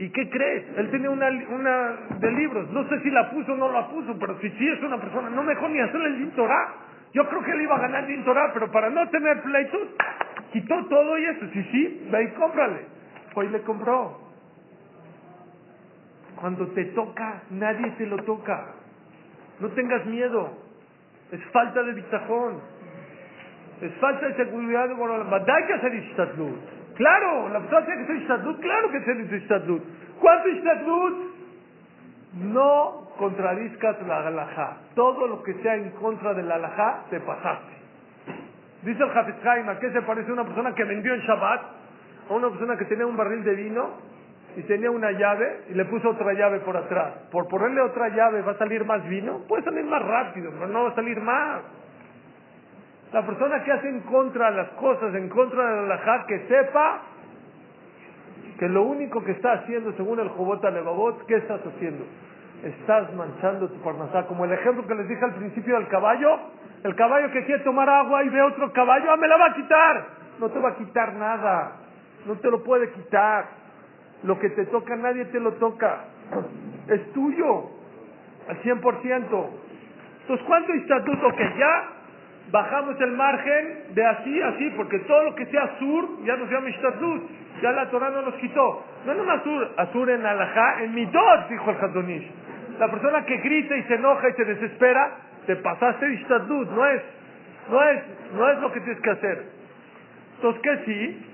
[0.00, 0.76] ¿Y qué crees?
[0.76, 2.68] Él tenía una, una de libros.
[2.72, 5.30] No sé si la puso o no la puso, pero si sí es una persona,
[5.30, 6.74] no mejor ni hacerle el dintorá.
[7.14, 9.82] Yo creo que él iba a ganar el dintorá, pero para no tener pleitos,
[10.52, 11.46] quitó todo y eso.
[11.52, 12.86] Si sí, ve y cómprale.
[13.36, 14.31] Hoy le compró.
[16.42, 18.74] Cuando te toca, nadie te lo toca.
[19.60, 20.50] No tengas miedo.
[21.30, 22.60] Es falta de bitajón.
[23.80, 26.58] Es falta de seguridad de Hay que hacer ishtadlut.
[26.96, 28.60] Claro, la persona tiene que hacer ishtadlut.
[28.60, 29.82] Claro que hacer ishtadlut.
[30.20, 31.14] ¿Cuánto ishtadlut?
[32.34, 34.78] No contradizcas la halajá.
[34.96, 37.72] Todo lo que sea en contra de la halajá, te pasaste.
[38.82, 41.62] Dice el Hafez ¿a qué se parece una persona que vendió en Shabbat?
[42.30, 44.11] A una persona que tenía un barril de vino
[44.56, 47.14] y tenía una llave y le puso otra llave por atrás.
[47.30, 50.84] Por ponerle otra llave va a salir más vino, puede salir más rápido, pero no
[50.84, 51.62] va a salir más.
[53.12, 57.02] La persona que hace en contra de las cosas, en contra de la que sepa
[58.58, 62.04] que lo único que está haciendo, según el Jobot Alevabot, ¿qué estás haciendo?
[62.62, 64.26] Estás manchando tu parnasá.
[64.26, 66.38] Como el ejemplo que les dije al principio del caballo,
[66.84, 69.54] el caballo que quiere tomar agua y ve otro caballo, ¡ah, me la va a
[69.54, 70.06] quitar!
[70.38, 71.72] No te va a quitar nada.
[72.24, 73.61] No te lo puede quitar.
[74.24, 76.04] Lo que te toca, nadie te lo toca.
[76.88, 77.70] Es tuyo.
[78.48, 79.48] Al 100%.
[80.22, 81.88] Entonces, ¿cuánto estatuto que ya
[82.50, 86.54] bajamos el margen de así, así, porque todo lo que sea sur ya no se
[86.54, 87.22] llama Ishtatut.
[87.62, 88.84] Ya la Torah no nos quitó.
[89.06, 92.30] No un sur, azur en alajá, en midot, dijo el Hadonish.
[92.78, 97.02] La persona que grita y se enoja y se desespera, te pasaste Ishtatut, no es,
[97.70, 98.02] no es,
[98.34, 99.44] no es lo que tienes que hacer.
[100.36, 101.26] Entonces, ¿qué sí?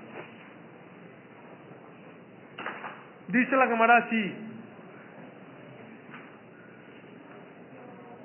[3.29, 4.33] Dice la cámara así.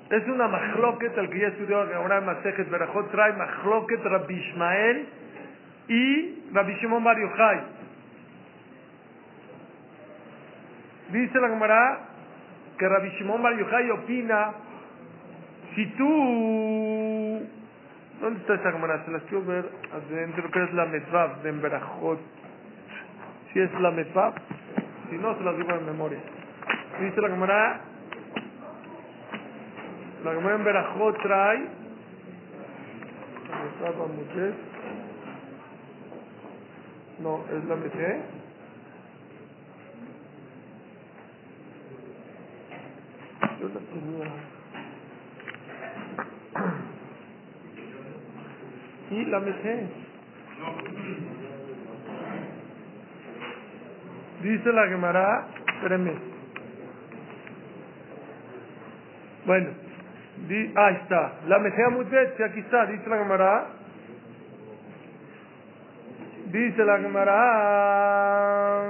[0.09, 5.07] Es una machloket, el que ya estudió la cámara Masejet Berajot, trae machloket Rabbi Ishmael
[5.87, 7.61] y Rabbi Shimon Bar Yochai.
[11.11, 11.99] Dice la cámara
[12.77, 14.53] que Rabbi Shimon Bar Yochai opina
[15.75, 17.47] si tú...
[18.21, 19.03] ¿Dónde está esa cámara?
[19.05, 22.19] Se las quiero ver adentro, que es la Metzvav de Berajot.
[23.51, 24.33] Si es la Metzvav,
[25.09, 26.19] si no, se las digo en memoria.
[26.99, 27.81] Dice la cámara,
[30.23, 31.67] la cámara en Berajot trae,
[37.19, 38.21] no, es la Metzvav.
[43.61, 44.31] Yo la tenía.
[49.11, 51.34] Y la Metzvav.
[54.45, 56.13] Dice la Gemara, espérenme.
[59.43, 59.69] Bueno,
[60.47, 61.33] di, ahí está.
[61.47, 63.65] La Mejea Mutet, aquí está, dice la Gemara.
[66.51, 68.89] Dice la Gemara.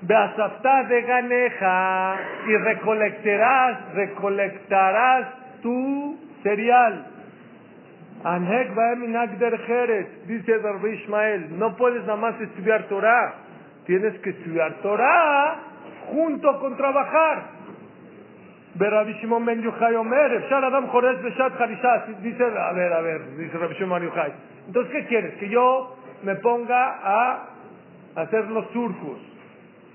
[0.00, 2.16] Beasafta de ganeja
[2.48, 5.28] y recolectarás, recolectarás
[5.62, 7.17] tu cereal.
[8.24, 8.74] Anhek
[9.38, 13.34] der Jerez, dice Darby Ismael, no puedes nada más estudiar Torah,
[13.86, 15.56] tienes que estudiar Torah
[16.10, 17.58] junto con trabajar.
[19.20, 23.56] Shimon ben Yochai Omer, Efshar Adam Jorez Beshat Harishat, dice, a ver, a ver, dice
[23.56, 24.32] Rabbi Shimon Yochai.
[24.66, 25.34] Entonces, ¿qué quieres?
[25.34, 27.48] Que yo me ponga a
[28.16, 29.18] hacer los surcos.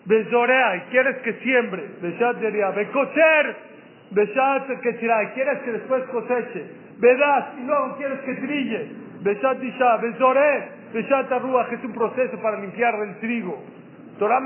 [0.06, 3.56] Bezorea, y quieres que siembre, Beshat Deria, Bekocher,
[4.12, 6.83] Beshat Ketzira, y quieres que después coseche.
[7.00, 8.92] Vedas y luego quieres que trille.
[9.22, 13.64] Beshat Isha, Bezore, Beshat Arruach, es un proceso para limpiar el trigo.
[14.20, 14.40] Torah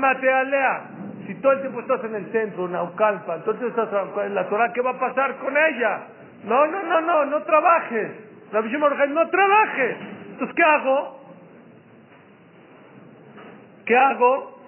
[0.44, 0.82] Lea,
[1.26, 3.88] si todo el tiempo estás en el centro, en Naucalpa, entonces estás
[4.24, 6.00] en la Torah, ¿qué va a pasar con ella?
[6.44, 8.10] No, no, no, no, no trabajes.
[8.52, 9.96] La visión no trabajes.
[10.30, 11.20] Entonces, ¿qué hago?
[13.84, 14.58] ¿Qué hago?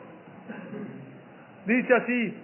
[1.67, 2.40] Dice así,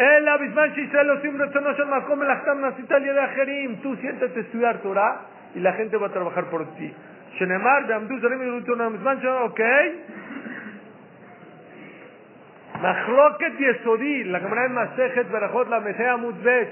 [0.00, 3.82] Abisman Israel siempre no se más come las camas Italia de Ajerim.
[3.82, 5.20] Tú siéntate a estudiar Torah
[5.54, 6.92] y la gente va a trabajar por ti.
[7.38, 9.60] Beamdu, Zarim, Yerutun, Abisman, ok.
[12.80, 16.68] Machloket Yesodi, la cámara de Masejet, Berajot, la Mesea Mutbet.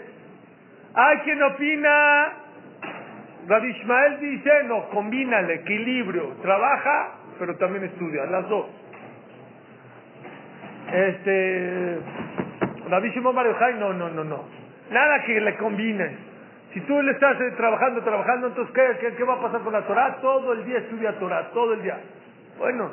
[0.95, 2.33] Hay quien opina,
[3.47, 8.67] Rabbi Ishmael dice, no, combina el equilibrio, trabaja, pero también estudia, las dos.
[10.93, 11.99] Este,
[12.89, 14.45] Rabbi Shimon Bar Yochai, no, no, no, no.
[14.91, 16.17] Nada que le combine.
[16.73, 19.73] Si tú le estás eh, trabajando, trabajando, entonces ¿qué, ¿qué, qué, va a pasar con
[19.73, 20.19] la Torah?
[20.21, 21.99] Todo el día estudia Torah, todo el día.
[22.59, 22.91] Bueno,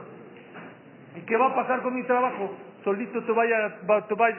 [1.15, 2.55] ¿y qué va a pasar con mi trabajo?
[2.83, 4.31] Solito te vaya, va, te va a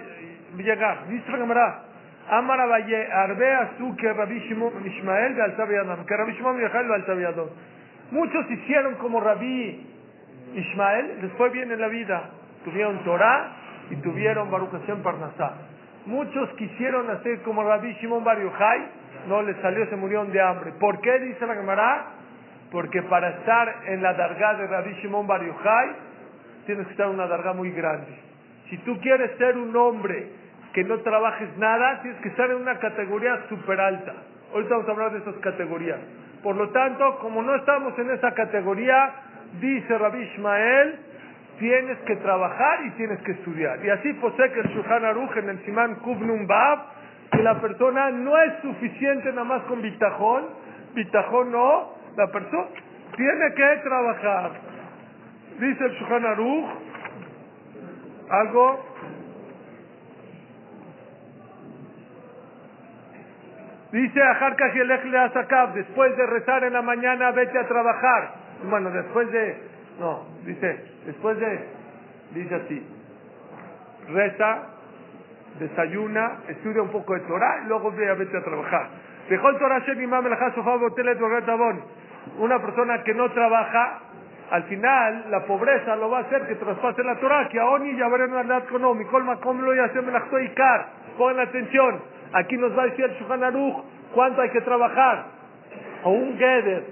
[0.57, 1.07] llegar.
[1.09, 1.83] Dice la cámara,
[2.31, 6.94] Amara Valle, Arbe Azu que Rabbi Shimon Ishmael de Altaviadam, que Rabbi Shimon Yochai de
[6.94, 7.47] Altaviadam.
[8.10, 9.97] Muchos hicieron como Rabbi
[11.36, 12.31] fue bien en la vida.
[12.65, 13.52] Tuvieron Torah,
[13.90, 15.55] y tuvieron Baruch Hashem Parnasá.
[16.06, 18.86] Muchos quisieron hacer como Rabbi Shimon Bar Yochai,
[19.28, 20.73] no les salió, se murieron de hambre.
[20.78, 22.06] ¿Por qué dice la Gemara?
[22.70, 25.89] Porque para estar en la dargá de Rabbi Shimon Bar Yochai,
[26.66, 28.12] tienes que estar en una dargá muy grande.
[28.70, 30.28] Si tú quieres ser un hombre
[30.73, 34.12] que no trabajes nada, tienes que estar en una categoría super alta.
[34.52, 35.98] Ahorita vamos a hablar de esas categorías.
[36.42, 39.12] Por lo tanto, como no estamos en esa categoría,
[39.60, 40.98] dice Rabbi Ishmael,
[41.59, 43.85] tienes que trabajar y tienes que estudiar.
[43.85, 46.78] Y así posee que el Shulchan Aruch en el Simán Kubnum Bab,
[47.33, 50.44] que la persona no es suficiente nada más con bitajón,
[50.94, 52.67] bitajón no, la persona
[53.17, 54.51] tiene que trabajar.
[55.59, 56.67] Dice el Shulchan Aruch,
[58.31, 58.97] algo
[63.93, 68.35] Dice Ajarka le Asakab, después de rezar en la mañana, vete a trabajar.
[68.68, 69.57] Bueno, después de,
[69.99, 71.65] no, dice, después de,
[72.34, 72.86] dice así,
[74.08, 74.62] reza,
[75.58, 78.89] desayuna, estudia un poco de Torah y luego vete a trabajar.
[79.28, 80.25] Dejó el Torah Shem Imam
[82.39, 84.00] Una persona que no trabaja,
[84.50, 87.97] al final la pobreza lo va a hacer que traspase la Torah, que a Oni
[87.97, 90.86] ya verán una con mi colma lo y y car.
[91.18, 92.00] Pongan atención,
[92.33, 93.83] aquí nos va a decir el Shulchan Aruch
[94.15, 95.25] cuánto hay que trabajar,
[96.05, 96.84] o un Geder,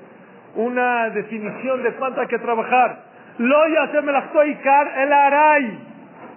[0.57, 2.99] una definición de cuánto hay que trabajar.
[3.39, 4.31] Lo ya se me la
[4.97, 5.78] el aray,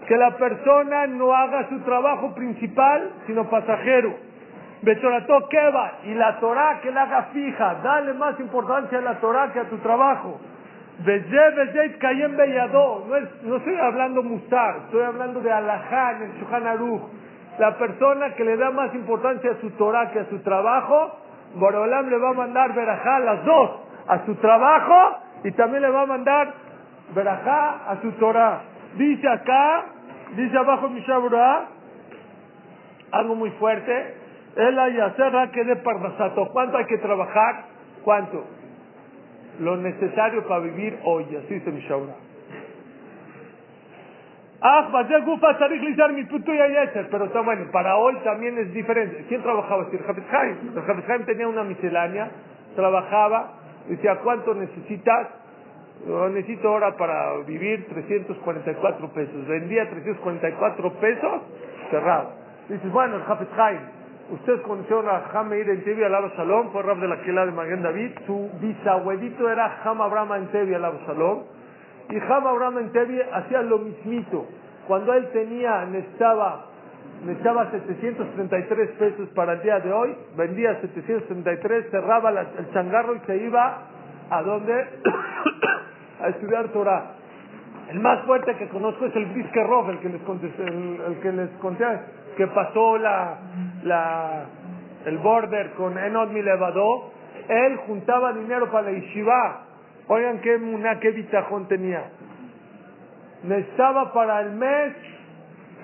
[0.07, 4.15] que la persona no haga su trabajo principal, sino pasajero.
[4.81, 9.51] Betorato va y la Torah que la haga fija, dale más importancia a la Torah
[9.51, 10.39] que a tu trabajo.
[11.03, 17.01] No, es, no estoy hablando musar, estoy hablando de alajá en el Shuhan Aruch.
[17.59, 21.19] La persona que le da más importancia a su Torah que a su trabajo,
[21.55, 23.71] Borolam le va a mandar verajá las dos,
[24.07, 26.53] a su trabajo y también le va a mandar
[27.13, 28.61] verajá a su Torah.
[28.97, 29.85] Dice acá,
[30.35, 31.67] dice abajo Mishabura,
[33.11, 34.15] algo muy fuerte,
[34.55, 36.49] el ayacerra que de parnasato.
[36.51, 37.65] ¿Cuánto hay que trabajar?
[38.03, 38.43] ¿Cuánto?
[39.59, 42.13] Lo necesario para vivir hoy, así dice Mishabura.
[44.59, 44.89] Ah,
[47.11, 49.25] pero está bueno, para hoy también es diferente.
[49.29, 49.95] ¿Quién trabajaba así?
[49.95, 50.03] El
[50.75, 52.31] El tenía una miscelánea,
[52.75, 53.56] trabajaba,
[53.89, 55.27] decía, ¿cuánto necesitas?
[56.31, 59.47] necesito ahora para vivir 344 pesos.
[59.47, 61.41] Vendía 344 pesos,
[61.89, 62.31] cerrado.
[62.69, 63.49] Dices, bueno, el Jafet
[64.29, 67.81] ustedes conocieron a Jameir en Tevi, alaba Shalom, fue Rab de la Kela de Maguen
[67.81, 71.43] David, su bisabuelito era Jam Abraham en Tevi, alaba Shalom,
[72.09, 74.45] y Jam Abraham en Tevi hacía lo mismito.
[74.87, 76.66] Cuando él tenía, necesitaba,
[77.25, 83.37] necesitaba 733 pesos para el día de hoy, vendía 733, cerraba el changarro y se
[83.37, 83.81] iba
[84.29, 84.73] a donde?
[86.21, 87.11] a estudiar Torah.
[87.89, 91.49] El más fuerte que conozco es el Brisker el que les conté, el, que les
[91.61, 91.85] conté,
[92.35, 93.37] que pasó la,
[93.83, 94.45] la,
[95.05, 97.11] el border con Enod Milevadó.
[97.47, 99.61] Él juntaba dinero para la yeshiva.
[100.07, 100.99] Oigan qué muna,
[101.69, 102.09] tenía.
[103.43, 104.93] Necesitaba para el mes,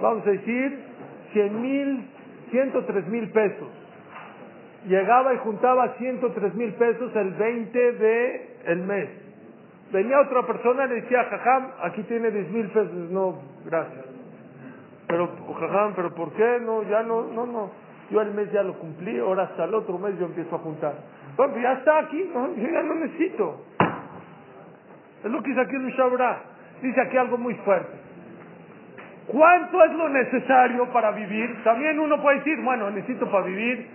[0.02, 0.80] vamos a decir,
[1.34, 2.08] 100 mil,
[2.52, 3.70] 103 mil pesos.
[4.88, 9.10] Llegaba y juntaba 103 mil pesos el 20 de el mes.
[9.92, 12.94] Venía otra persona y le decía, Jajam, aquí tiene 10 mil pesos.
[13.12, 14.06] No, gracias.
[15.08, 15.30] Pero,
[15.60, 16.60] Jajam, ¿pero por qué?
[16.62, 17.72] No, ya no, no, no.
[18.10, 20.94] Yo el mes ya lo cumplí, ahora hasta el otro mes yo empiezo a juntar.
[21.38, 23.66] Bueno, ya está aquí, yo ya no necesito.
[25.24, 26.44] Es lo que dice aquí el.
[26.82, 28.03] Dice aquí algo muy fuerte.
[29.28, 31.64] ¿Cuánto es lo necesario para vivir?
[31.64, 33.88] También uno puede decir, bueno, necesito para vivir,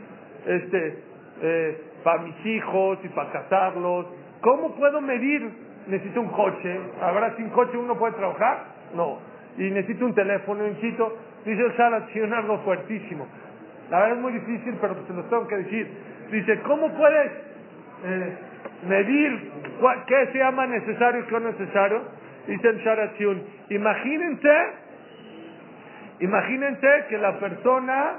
[0.46, 0.98] este,
[1.42, 4.06] eh, para mis hijos y para casarlos.
[4.40, 6.80] ¿Cómo puedo medir necesito un coche.
[7.00, 8.64] ¿Habrá sin coche uno puede trabajar?
[8.94, 9.18] No.
[9.56, 11.16] Y necesito un teléfono, necesito...
[11.44, 13.26] Dice el Sharatzion algo fuertísimo.
[13.90, 15.88] La verdad es muy difícil, pero se los tengo que decir.
[16.30, 17.32] Dice, ¿cómo puedes
[18.04, 18.36] eh,
[18.86, 19.50] medir
[20.06, 22.02] qué se llama necesario y qué no es necesario?
[22.46, 24.52] Dice el Sharatzion, imagínense,
[26.20, 28.12] imagínense que la persona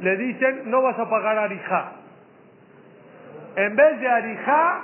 [0.00, 1.92] le dicen, no vas a pagar arijá.
[3.56, 4.80] En vez de arijá,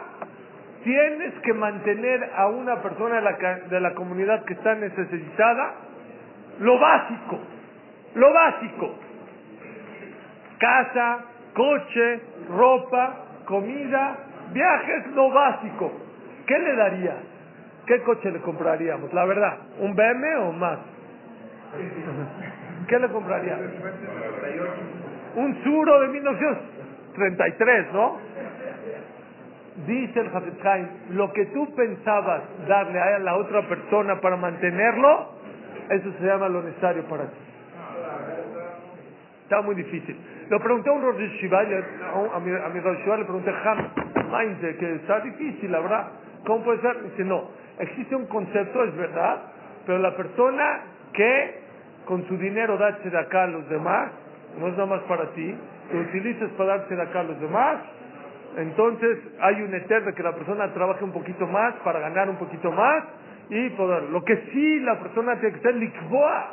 [0.85, 3.33] tienes que mantener a una persona de la,
[3.69, 5.75] de la comunidad que está necesitada
[6.61, 7.39] lo básico,
[8.15, 8.95] lo básico.
[10.59, 11.25] Casa,
[11.55, 13.17] coche, ropa,
[13.47, 14.17] comida,
[14.53, 15.93] viajes, lo básico.
[16.47, 17.17] ¿Qué le daría?
[17.87, 19.13] ¿Qué coche le compraríamos?
[19.13, 20.79] La verdad, ¿un BM o más?
[22.91, 23.57] ¿Qué le compraría?
[25.37, 28.19] Un Suro de 1933, ¿no?
[29.87, 35.35] Dice el Hafez lo que tú pensabas darle a la otra persona para mantenerlo,
[35.89, 37.37] eso se llama lo necesario para ti.
[39.45, 40.17] Está muy difícil.
[40.49, 43.89] Lo pregunté a un Rosh Shiva, a mi, a mi Rosh le pregunté, Ham,
[44.81, 46.09] que está difícil, verdad.
[46.45, 47.05] ¿Cómo puede ser?
[47.05, 49.43] Dice, no, existe un concepto, es verdad,
[49.87, 50.81] pero la persona
[51.13, 51.60] que
[52.11, 52.89] con su dinero da
[53.21, 54.11] acá a los demás,
[54.59, 55.55] no es nada más para ti,
[55.93, 57.77] lo utilizas para de acá a los demás,
[58.57, 62.35] entonces hay un eter de que la persona trabaje un poquito más para ganar un
[62.35, 63.05] poquito más
[63.49, 64.03] y poder.
[64.11, 66.47] Lo que sí la persona tiene que ser likboa.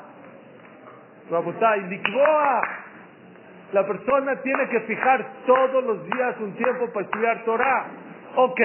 [1.27, 2.61] y likboa.
[3.73, 7.85] La persona tiene que fijar todos los días un tiempo para estudiar Torah.
[8.35, 8.61] Ok,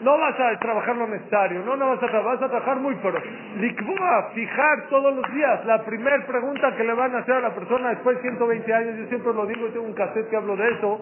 [0.00, 2.94] no vas a trabajar lo necesario, no, no vas a trabajar, vas a trabajar muy,
[3.02, 3.18] pero
[3.56, 5.64] likboa, fijar todos los días.
[5.64, 8.98] La primera pregunta que le van a hacer a la persona después de 120 años,
[8.98, 11.00] yo siempre lo digo, tengo un cassette que hablo de eso,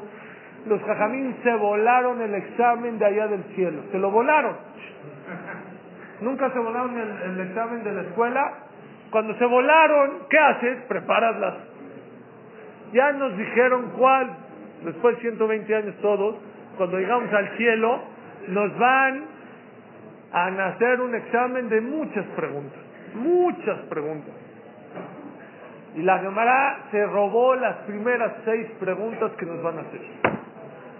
[0.67, 3.83] los jajamín se volaron el examen de allá del cielo.
[3.93, 4.57] Se lo volaron.
[6.21, 8.53] Nunca se volaron el, examen de la escuela.
[9.11, 10.79] Cuando se volaron, ¿qué haces?
[10.89, 11.55] Preparaslas.
[12.93, 14.31] Ya nos dijeron cuál,
[14.85, 16.37] después de 120 años todos,
[16.77, 18.16] cuando llegamos al cielo,
[18.49, 19.25] nos van
[20.33, 22.79] a hacer un examen de muchas preguntas.
[23.15, 24.35] Muchas preguntas.
[25.95, 30.01] Y la Gemara se robó las primeras seis preguntas que nos van a hacer.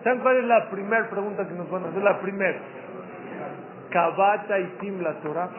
[0.03, 2.03] ¿Saben cuál es la primera pregunta que nos van a hacer?
[2.03, 2.59] La primera.
[3.91, 5.51] Kabata y Tim la Torah.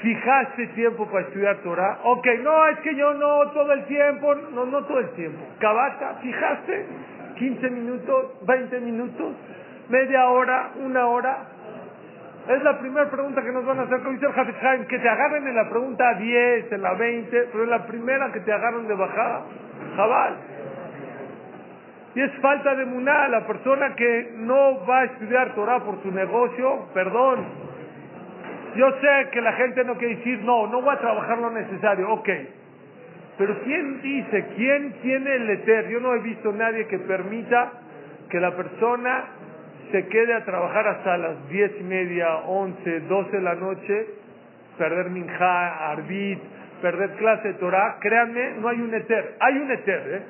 [0.00, 2.00] ¿Fijaste tiempo para estudiar Torah?
[2.02, 5.38] Ok, no, es que yo no todo el tiempo, no, no todo el tiempo.
[5.60, 6.86] Kabata, ¿fijaste?
[7.38, 9.34] 15 minutos, 20 minutos,
[9.88, 11.38] media hora, una hora.
[12.48, 13.98] Es la primera pregunta que nos van a hacer.
[14.00, 14.26] Como dice
[14.88, 18.40] que te agarren en la pregunta 10, en la 20, pero en la primera que
[18.40, 19.42] te agarran de bajada.
[19.96, 20.36] Jabal.
[22.14, 23.28] Y es falta de muná.
[23.28, 27.44] La persona que no va a estudiar Torah por su negocio, perdón.
[28.74, 32.10] Yo sé que la gente no quiere decir, no, no voy a trabajar lo necesario.
[32.10, 32.28] Ok.
[33.38, 34.46] Pero ¿quién dice?
[34.56, 35.88] ¿Quién tiene el eter?
[35.88, 37.72] Yo no he visto nadie que permita
[38.28, 39.24] que la persona
[39.92, 44.06] se quede a trabajar hasta las diez y media, once, doce de la noche,
[44.78, 46.40] perder minja, arbit,
[46.80, 47.98] perder clase de Torah.
[48.00, 49.36] Créanme, no hay un eter.
[49.38, 50.22] Hay un eter, ¿eh?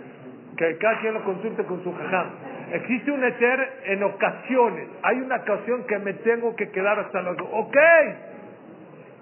[0.57, 2.27] que cada quien lo consulte con su jajam.
[2.73, 4.89] Existe un eter en ocasiones.
[5.03, 7.37] Hay una ocasión que me tengo que quedar hasta las...
[7.39, 7.77] Ok,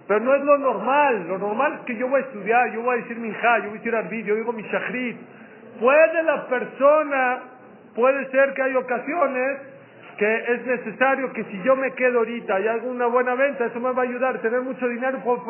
[0.08, 1.28] pero no es lo normal.
[1.28, 3.70] Lo normal es que yo voy a estudiar, yo voy a decir mi hija, yo
[3.70, 5.16] voy a tirar vídeo, yo digo mi shahrit.
[5.78, 7.38] Puede la persona,
[7.94, 9.69] puede ser que hay ocasiones
[10.20, 13.81] que es necesario que si yo me quedo ahorita y hago una buena venta, eso
[13.81, 14.39] me va a ayudar.
[14.42, 15.40] Tener mucho dinero, pues,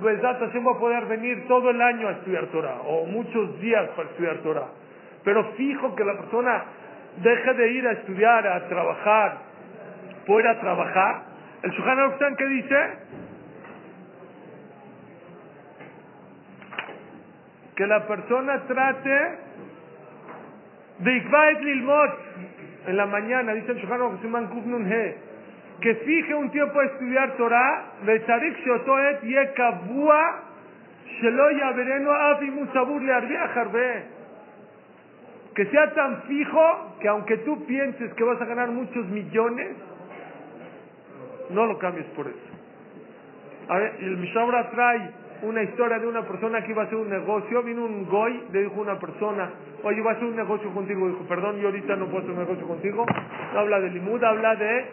[0.00, 3.88] pues, así voy a poder venir todo el año a estudiar Torah, o muchos días
[3.96, 4.68] para estudiar Torah.
[5.24, 6.64] Pero fijo que la persona
[7.16, 9.38] deje de ir a estudiar, a trabajar,
[10.24, 11.22] pueda trabajar.
[11.64, 12.76] El Shuhan que dice
[17.74, 19.38] que la persona trate
[21.00, 22.25] de Ikvaet Lilmot
[22.87, 24.49] en la mañana, dice el Shuhan Arukhtan
[25.81, 30.15] que fije un tiempo a estudiar Torah, וצריך שאותו עת יהיה קבוע
[31.05, 33.57] שלא יעברנו אף אם הוא סבור להרוויח
[35.53, 39.75] que sea tan fijo que aunque tú pienses que vas a ganar muchos millones,
[41.49, 42.51] no lo cambies por eso.
[43.67, 45.09] A ver, el Mishabra trae
[45.42, 48.62] una historia de una persona que iba a hacer un negocio, vino un goy, le
[48.62, 49.50] dijo una persona,
[49.82, 52.38] oye, voy a hacer un negocio contigo, dijo, perdón, yo ahorita no puedo hacer un
[52.38, 53.06] negocio contigo,
[53.52, 54.84] no habla de limud, habla de,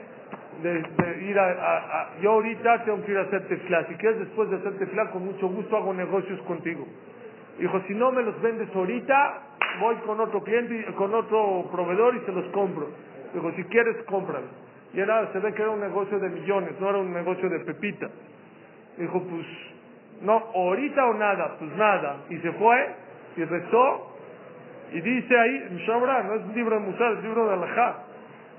[0.61, 4.57] de, ir a, yo ahorita tengo que ir a hacer tefla, si quieres después de
[4.57, 6.85] hacer tefla, con mucho gusto hago negocios contigo.
[7.59, 9.41] Dijo, si no me los vendes ahorita,
[9.79, 12.89] voy con otro cliente, con otro proveedor y se los compro.
[13.33, 14.47] Dijo, si quieres, cómpralo.
[14.93, 17.59] Y era, se ve que era un negocio de millones, no era un negocio de
[17.59, 18.09] pepita.
[18.97, 19.45] Dijo, pues,
[20.21, 22.17] No, ahorita o nada, pues nada.
[22.29, 22.95] Y se fue
[23.35, 24.09] y rezó.
[24.91, 27.95] Y dice ahí, en Shobra, no es un libro de Musa, es libro de Alajá.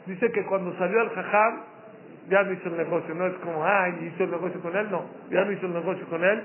[0.06, 1.60] Dice que cuando salió al Jajam,
[2.28, 3.14] ya no hizo el negocio.
[3.14, 4.90] No es como, ay, hizo el negocio con él.
[4.90, 6.42] No, ya no hizo el negocio con él.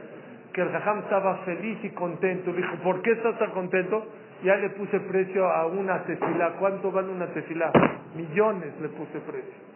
[0.54, 2.54] Que el Jajam estaba feliz y contento.
[2.54, 4.06] Dijo, ¿por qué estás tan contento?
[4.44, 6.54] Ya le puse precio a una tefilá.
[6.60, 7.72] ¿Cuánto vale una tefilá?
[8.16, 9.69] Millones le puse precio.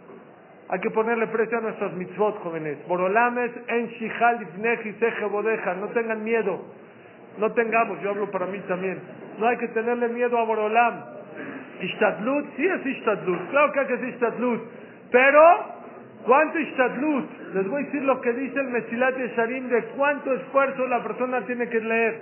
[0.74, 2.80] Hay que ponerle precio a nuestras mitzvot, jóvenes.
[2.88, 4.40] Borolames en shihal
[5.30, 5.76] bodeja.
[5.76, 6.66] No tengan miedo.
[7.38, 9.00] No tengamos, yo hablo para mí también.
[9.38, 11.00] No hay que tenerle miedo a Borolam.
[11.80, 13.52] Ishtadlut, sí es Ishtadlut.
[13.52, 14.62] Claro que es Ishtadlut.
[15.12, 15.42] Pero,
[16.26, 17.54] ¿cuánto Ishtadlut?
[17.54, 21.42] Les voy a decir lo que dice el Mesilat Sharim de cuánto esfuerzo la persona
[21.42, 22.22] tiene que leer.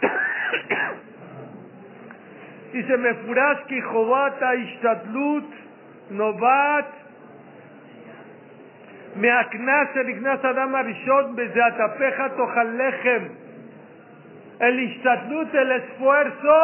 [2.72, 5.44] dice, Mefuraski Jobata Ishtadlut
[6.10, 7.03] Novat
[9.15, 13.23] מהקנס שנכנס אדם הראשון בזה התהפך תאכל לחם.
[14.59, 16.59] El ishtadlut, el esfuerzo,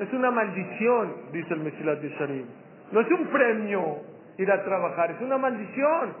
[0.00, 2.46] es una maldición, dice el Mesilat de Sharim.
[2.90, 3.98] No es un premio
[4.38, 6.12] ir a trabajar, es una maldición.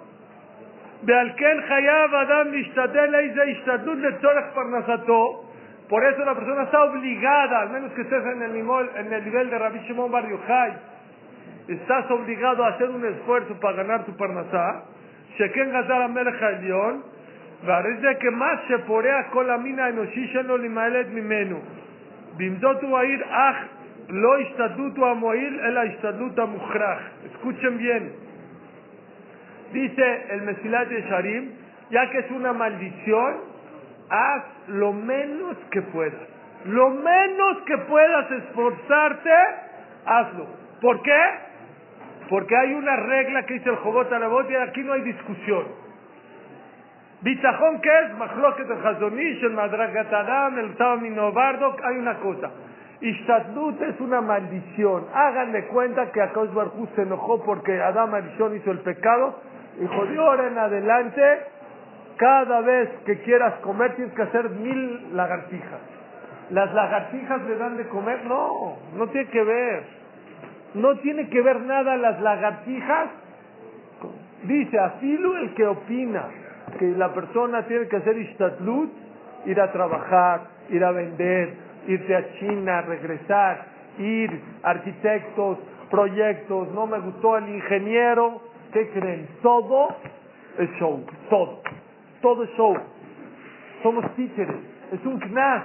[1.04, 5.44] ועל כן חייב אדם להשתדל איזה השתדלות לצורך פרנסתו.
[5.88, 9.24] Por eso la persona está obligada, al menos que estés en el nivel, en el
[9.24, 10.72] nivel de Rabbi Shimon Bar Yochai,
[11.67, 14.85] estás obligado a hacer un esfuerzo para ganar tu parnasá.
[15.37, 17.03] Sheken Gazar Amelja Elión,
[17.65, 21.59] parece que más se porea con la mina enoshishen limaelet mimenu.
[22.37, 23.57] Bimdotu air ach,
[24.09, 26.99] lo istatutu amoil, el istatutu amujraj.
[27.33, 28.13] Escuchen bien.
[29.73, 31.51] Dice el Mesilat de Sharim,
[31.89, 33.35] ya que es una maldición,
[34.09, 36.21] haz lo menos que puedas.
[36.65, 39.33] Lo menos que puedas esforzarte,
[40.05, 40.47] hazlo.
[40.81, 41.46] ¿Por qué?
[42.29, 45.65] Porque hay una regla que dice el Jobot Alabot y aquí no hay discusión.
[47.21, 48.17] Bitajón, ¿qué es?
[48.17, 52.51] Mahloket el Hazonish, el Madragat Adam, el Tamino Bardok, hay una cosa.
[53.01, 55.05] Ishtadlut es una maldición.
[55.13, 59.39] Háganle cuenta que Akash Barjú se enojó porque Adam Arishon hizo el pecado.
[59.79, 61.39] Y de ahora en adelante,
[62.17, 65.79] cada vez que quieras comer tienes que hacer mil lagartijas.
[66.49, 68.25] ¿Las lagartijas le dan de comer?
[68.25, 69.96] No, no tiene que ver.
[70.73, 73.09] No tiene que ver nada las lagartijas.
[74.43, 76.25] Dice, así el que opina
[76.77, 78.91] que la persona tiene que hacer istatlut,
[79.45, 81.53] ir a trabajar, ir a vender,
[81.87, 83.65] irse a China, regresar,
[83.97, 85.57] ir, arquitectos,
[85.89, 88.41] proyectos, no me gustó el ingeniero,
[88.73, 89.27] ¿qué creen?
[89.41, 89.95] Todo
[90.57, 91.61] es show, todo,
[92.21, 92.75] todo es show.
[93.83, 94.55] Somos títeres,
[94.91, 95.63] es un knas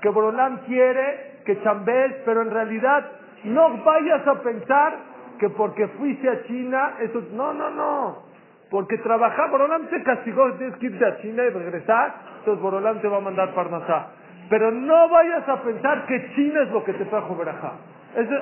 [0.00, 3.04] que Borolam quiere que chambees, pero en realidad
[3.44, 4.96] no vayas a pensar
[5.38, 8.32] que porque fuiste a China, eso, no, no, no.
[8.70, 13.08] Porque trabajar, Borolam te castigó, tienes que irte a China y regresar, entonces Borolam te
[13.08, 14.06] va a mandar Parnasá.
[14.48, 17.72] Pero no vayas a pensar que China es lo que te trajo Berajá.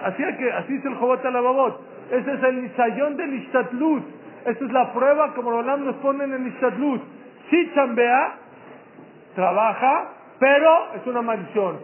[0.05, 1.81] así, que, así es el Jobat Alababot.
[2.11, 4.05] Ese es el Nisayón del Ishtatlut.
[4.45, 7.03] Esa es la prueba que Borolam nos pone en el Ishtatlut.
[7.49, 8.35] Si chambea,
[9.35, 11.79] trabaja, pero es una maldición.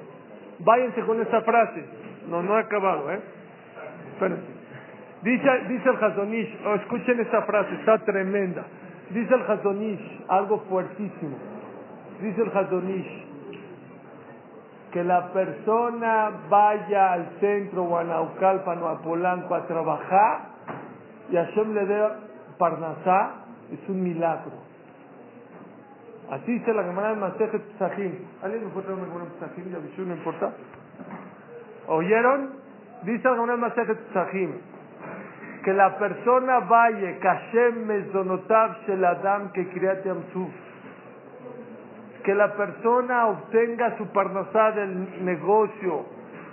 [0.61, 1.85] Váyanse con esta frase.
[2.29, 3.21] No, no he acabado, ¿eh?
[4.13, 4.57] Espérense.
[5.23, 8.65] Dice, dice el Hazonish, oh, escuchen esta frase, está tremenda.
[9.11, 11.37] Dice el Hazonish, algo fuertísimo.
[12.21, 13.27] Dice el Hazonish,
[14.93, 20.57] que la persona vaya al centro o a Naucalpan o a Polanco a trabajar
[21.31, 22.09] y Hashem le dé
[22.59, 23.33] Parnasá,
[23.73, 24.53] es un milagro.
[26.31, 28.15] Así dice la Gemara de Masejet Psahim.
[28.43, 29.71] ¿Alguien me puede traer una Gemara Psahim?
[29.71, 30.53] Ya no importa.
[31.89, 32.51] ¿Oyeron?
[33.03, 34.53] Dice de Masejet Psahim
[35.67, 39.63] que la persona vaya, Kashem Mezonotav Shel Adam que
[40.09, 40.55] Amsuf,
[42.23, 46.07] que la persona obtenga su parnasá del negocio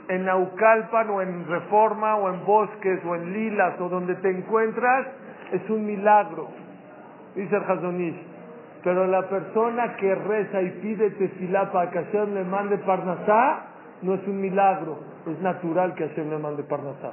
[0.08, 5.06] en Naucalpan o en Reforma o en Bosques o en Lilas o donde te encuentras,
[5.52, 6.48] es un milagro,
[7.36, 8.20] dice el Hazonish.
[8.84, 13.73] Pero la persona que reza y pide tefilá para que Hashem le mande parnasá,
[14.04, 17.12] no es un milagro, es natural que Hashem le mande parnasá.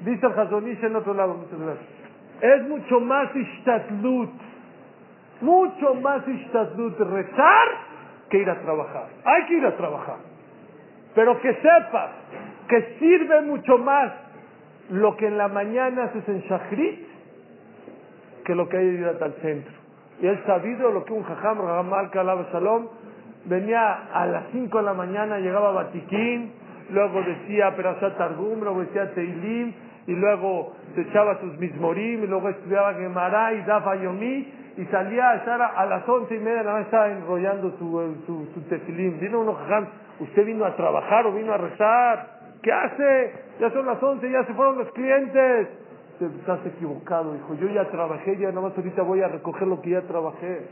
[0.00, 1.86] Dice el Hazonish en otro lado, muchas gracias.
[2.40, 4.30] Es mucho más ishtatlut,
[5.40, 7.68] mucho más ishtatlut rezar
[8.28, 9.08] que ir a trabajar.
[9.24, 10.16] Hay que ir a trabajar.
[11.14, 12.10] Pero que sepas
[12.68, 14.12] que sirve mucho más
[14.90, 17.06] lo que en la mañana haces en Shachrit
[18.44, 19.72] que lo que hay ir al centro.
[20.20, 22.88] Y él sabido lo que un jajam, Rahamal Kalab Shalom,
[23.46, 26.52] venía a las 5 de la mañana, llegaba a Batiquín,
[26.90, 29.72] luego decía Perashat Targum, luego decía Teilim,
[30.06, 35.30] y luego se echaba sus mismorim, y luego estudiaba Gemara y daba Yomi, y salía
[35.30, 39.20] a estar a, las once y media, nada más estaba enrollando su, su, su tefilín.
[39.20, 39.56] Vino uno,
[40.18, 42.34] usted vino a trabajar o vino a rezar.
[42.60, 43.32] ¿Qué hace?
[43.60, 45.68] Ya son las once, ya se fueron los clientes.
[46.20, 47.54] Estás equivocado, hijo.
[47.54, 50.66] Yo ya trabajé, ya nada más ahorita voy a recoger lo que ya trabajé.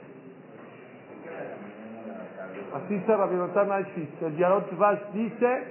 [2.75, 5.65] Así dice Rabbi El Yarot Vash dice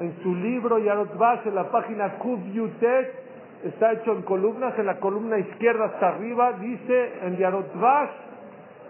[0.00, 2.18] en su libro Yarot Vash, en la página
[2.52, 3.14] Yutet,
[3.64, 8.10] está hecho en columnas, en la columna izquierda hasta arriba, dice en Yarot Vash,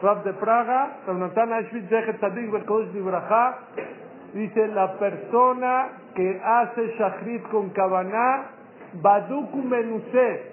[0.02, 3.58] Rab de Praga, Rabbi Ashvit Zehet Tzadik Berkodesh Libraja,
[4.34, 8.50] dice la persona que hace Shachrit con Kavaná,
[9.02, 10.52] Baduku Menuse,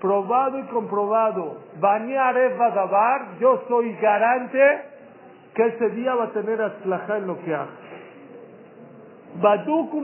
[0.00, 4.93] probado y comprobado, Bañaref Badabar, yo soy garante
[5.54, 7.68] que ese día va a tener aslajá en lo que haga.
[9.40, 10.02] Baduku.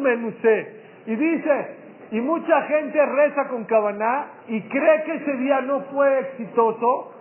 [1.06, 1.76] Y dice,
[2.12, 7.14] y mucha gente reza con Kabaná y cree que ese día no fue exitoso.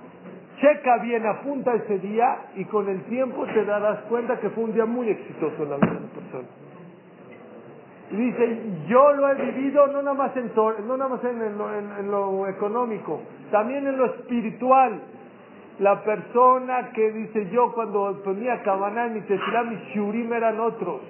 [0.60, 4.74] Checa bien, apunta ese día y con el tiempo te darás cuenta que fue un
[4.74, 6.48] día muy exitoso en la vida de la persona.
[8.12, 12.12] Y dice, yo lo he vivido no nada más en, no nada más en, en
[12.12, 15.00] lo económico, también en lo espiritual
[15.80, 21.02] la persona que dice yo cuando ponía cabaná en mi tefilá, mis shurim eran otros.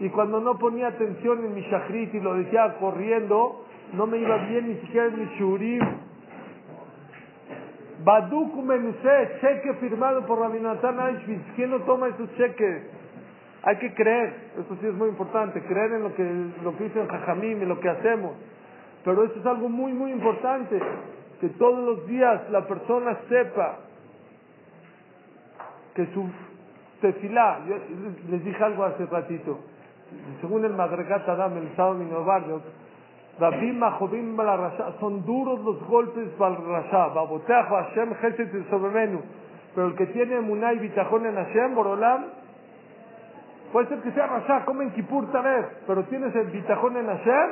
[0.00, 4.36] Y cuando no ponía atención en mi shachrit y lo decía corriendo, no me iba
[4.48, 5.80] bien ni siquiera en mi shurim.
[8.02, 11.44] Baduk Menuse, cheque firmado por Rabinatán Auschwitz.
[11.54, 12.82] ¿Quién no toma esos cheques?
[13.62, 17.06] Hay que creer, eso sí es muy importante, creer en lo que, lo que dicen
[17.06, 18.32] Jajamim, en lo que hacemos.
[19.04, 20.80] Pero eso es algo muy, muy importante
[21.44, 23.76] que todos los días la persona sepa
[25.94, 26.26] que su
[27.02, 27.76] tefilá, yo
[28.30, 29.58] les dije algo hace ratito,
[30.40, 31.68] según el Madregat Adam, el
[34.56, 39.20] Rasha, son duros los golpes para Rasha, Baboteajo Hashem Chesed sobre
[39.74, 42.24] pero el que tiene Munay Bitajón en Hashem, Borolam,
[43.70, 47.50] puede ser que sea Rasha, come en Kippur vez, pero tienes el Bitajón en Hashem,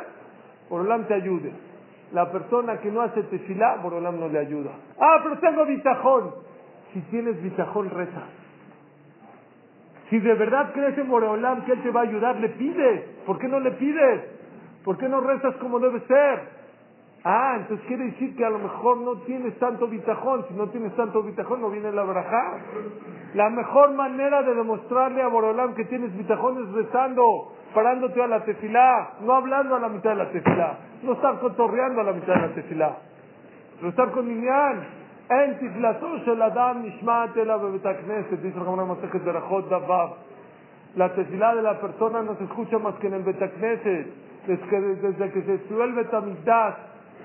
[0.71, 1.72] Borolam te ayude.
[2.13, 4.71] La persona que no hace tefilá, Borolam no le ayuda.
[5.01, 6.35] Ah, pero tengo bitajón.
[6.93, 8.23] Si tienes bitajón, reza.
[10.11, 13.03] Si de verdad crees en Borolam que Él te va a ayudar, le pides.
[13.25, 14.25] ¿Por qué no le pides?
[14.85, 16.63] ¿Por qué no rezas como debe ser?
[17.25, 20.45] Ah, entonces quiere decir que a lo mejor no tienes tanto bitajón.
[20.49, 22.59] Si no tienes tanto bitajón, no viene la braja.
[23.33, 28.45] La mejor manera de demostrarle a Borolam que tienes bitajón es rezando, parándote a la
[28.45, 32.36] tefilá, no hablando a la mitad de la tefilá, no estar cotorreando a la mitad
[32.36, 32.98] de la tefilá,
[33.82, 34.98] no estar con niñán.
[35.30, 39.66] En תפלתו של אדם נשמעת אלא בבית הכנסת, dice el Berajot
[40.96, 44.08] La tefilá de la persona no se escucha más que en el Betacneset.
[44.48, 46.76] Desde que, desde que se estudió el Betamigdash,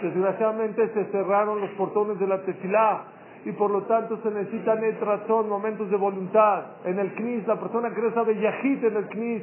[0.02, 3.05] desgraciadamente se cerraron los portones de la tefilá
[3.44, 6.62] y por lo tanto se necesitan etrazón, momentos de voluntad.
[6.85, 9.43] En el Knis, la persona que reza de Yahid en el Knis,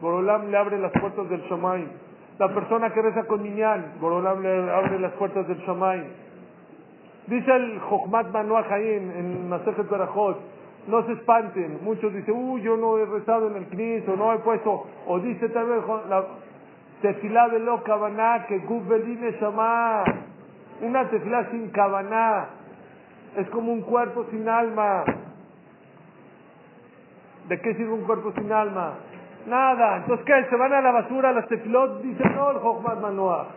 [0.00, 1.86] Borolam le abre las puertas del Shamay.
[2.39, 6.01] La persona que reza con Minyan, Borolam le abre las puertas del Shamay.
[7.27, 10.37] Dice el Jochmat Manuach ahí en, Masejet Berajot,
[10.87, 11.79] no se espanten.
[11.83, 15.19] Muchos dicen, uy, yo no he rezado en el Knis, o no he puesto, o
[15.19, 16.25] dice tal vez la
[17.01, 20.05] tefilá de lo kabaná, que guf beline shama.
[20.81, 22.47] Una tefilá sin kabaná
[23.35, 25.03] es como un cuerpo sin alma.
[27.49, 28.93] ¿De qué sirve un cuerpo sin alma?
[29.47, 29.97] Nada.
[29.97, 30.45] Entonces, ¿qué?
[30.49, 32.01] ¿Se van a la basura las tefilot?
[32.01, 33.47] Dice, no, el Jochmat Manuach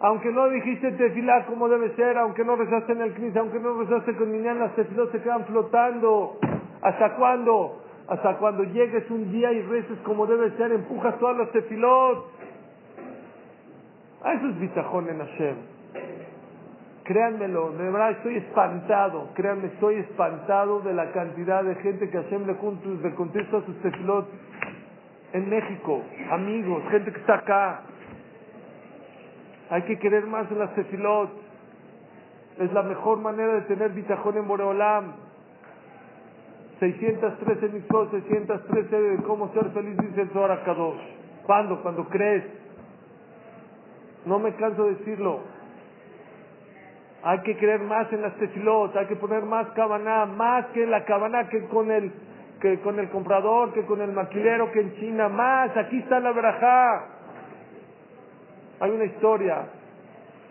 [0.00, 3.78] aunque no dijiste tefilá como debe ser, aunque no rezaste en el knis, aunque no
[3.80, 6.38] rezaste con niñán, las tefilot se quedan flotando.
[6.82, 7.82] ¿Hasta cuándo?
[8.08, 12.26] Hasta cuando llegues un día y reces como debe ser, empujas todas las tefilot.
[14.22, 15.56] A eso es bitajón en Hashem.
[17.04, 22.46] Créanmelo, de verdad estoy espantado, créanme, estoy espantado de la cantidad de gente que Hashem
[22.46, 24.28] le contesta sus tefilot
[25.32, 27.82] en México, amigos, gente que está acá,
[29.70, 31.30] hay que querer más en las tefilot.
[32.58, 35.12] Es la mejor manera de tener bitajón en Boreolam.
[36.80, 41.00] 613 mitzvot, 613 de cómo ser feliz, dice el Zohar Kadosh.
[41.44, 41.82] ¿Cuándo?
[41.82, 42.44] Cuando crees.
[44.24, 45.40] No me canso de decirlo.
[47.22, 51.04] Hay que creer más en las tefilot, hay que poner más cabaná, más que la
[51.04, 52.12] cabaná que con el
[52.60, 55.76] que con el comprador, que con el maquilero, que en China, más.
[55.76, 57.06] Aquí está la verajá.
[58.80, 59.66] Hay una historia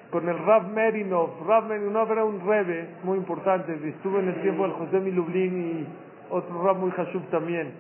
[0.10, 1.46] con el Rav Merinov.
[1.48, 3.78] Rav Merinov era un rebe muy importante.
[3.90, 5.88] Estuvo en el tiempo del José Milublin y
[6.30, 7.74] otro Rav muy hashub también.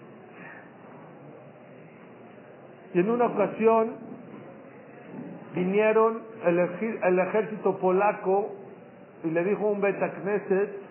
[2.94, 3.96] Y en una ocasión
[5.54, 8.54] vinieron el, ejército polaco
[9.24, 10.87] y le dijo un Betacneset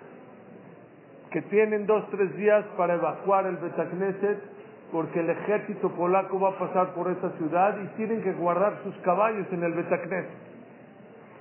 [1.31, 4.57] que tienen dos, tres días para evacuar el Betacneset
[4.93, 8.95] porque el ejército polaco va a pasar por esa ciudad y tienen que guardar sus
[8.99, 10.31] caballos en el Betacneset,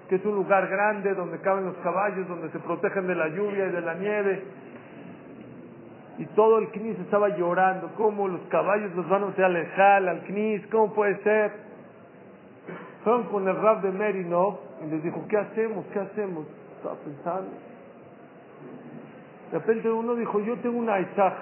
[0.09, 3.67] que es un lugar grande donde caben los caballos, donde se protegen de la lluvia
[3.67, 4.43] y de la nieve.
[6.17, 10.65] Y todo el Knis estaba llorando, ¿cómo los caballos los van a alejar al Knis?
[10.67, 11.51] ¿Cómo puede ser?
[13.03, 15.85] Fueron con el rab de Merinov y les dijo, ¿qué hacemos?
[15.93, 16.47] ¿Qué hacemos?
[16.77, 17.74] Estaba pensando.
[19.51, 21.35] De repente uno dijo, yo tengo una Isaac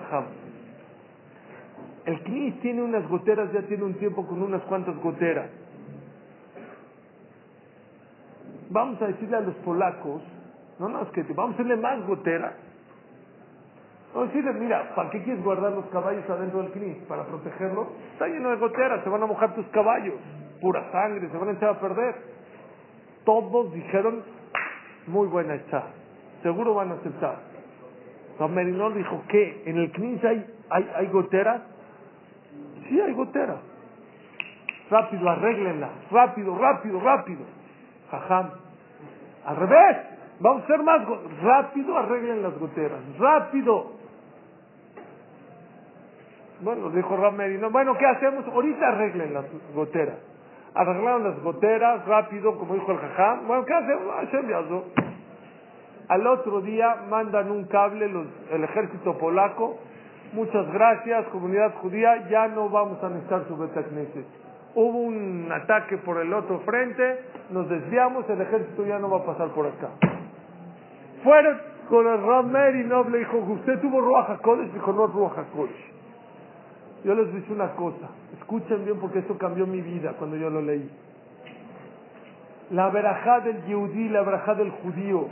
[2.06, 5.49] El Knis tiene unas goteras, ya tiene un tiempo con unas cuantas goteras.
[8.69, 10.22] Vamos a decirle a los polacos,
[10.80, 12.53] no, no, es que vamos a hacerle más goteras.
[14.14, 16.98] Vamos a decirle, mira, ¿para qué quieres guardar los caballos adentro del Knis?
[17.07, 17.88] ¿Para protegerlos?
[18.14, 20.15] Está lleno de goteras, se van a mojar tus caballos.
[20.61, 22.15] Pura sangre, se van a echar a perder.
[23.25, 24.23] Todos dijeron,
[25.07, 25.83] muy buena está.
[26.41, 27.52] Seguro van a aceptar.
[28.38, 29.64] San Merinol dijo, ¿qué?
[29.66, 31.62] ¿En el Knis hay, hay, hay goteras?
[32.88, 33.58] Sí, hay goteras.
[34.90, 35.90] Rápido, arréglenla.
[36.12, 37.42] Rápido, rápido, rápido.
[38.12, 38.50] Jajam.
[39.45, 39.98] Al revés.
[40.40, 41.02] Vamos a hacer más.
[41.42, 43.00] Rápido, arreglen las goteras.
[43.18, 43.94] Rápido.
[46.62, 48.45] Bueno, dijo Ramerino, bueno, ¿qué hacemos?
[48.48, 50.16] Ahorita arreglen las goteras.
[50.74, 53.48] Arreglaron las goteras rápido, como dijo el jajam.
[53.48, 54.03] Bueno, ¿qué hacemos?
[54.12, 54.24] Ah,
[56.07, 59.77] Al otro día mandan un cable los, el ejército polaco.
[60.33, 62.27] Muchas gracias, comunidad judía.
[62.30, 64.25] Ya no vamos a necesitar su Betacneset.
[64.75, 67.19] Hubo un ataque por el otro frente,
[67.51, 69.90] nos desviamos, el ejército ya no va a pasar por acá.
[71.23, 71.57] Fueron
[71.90, 74.73] con el Ramer y no le dijo, ¿usted tuvo Ruach HaKodesh?
[74.73, 75.93] Dijo, no, Ruach HaKodesh.
[77.03, 78.09] Yo les dice una cosa,
[78.40, 80.90] escuchen bien porque esto cambió mi vida cuando yo lo leí.
[82.72, 85.27] La verajá del Yehudí, la verajá del judío,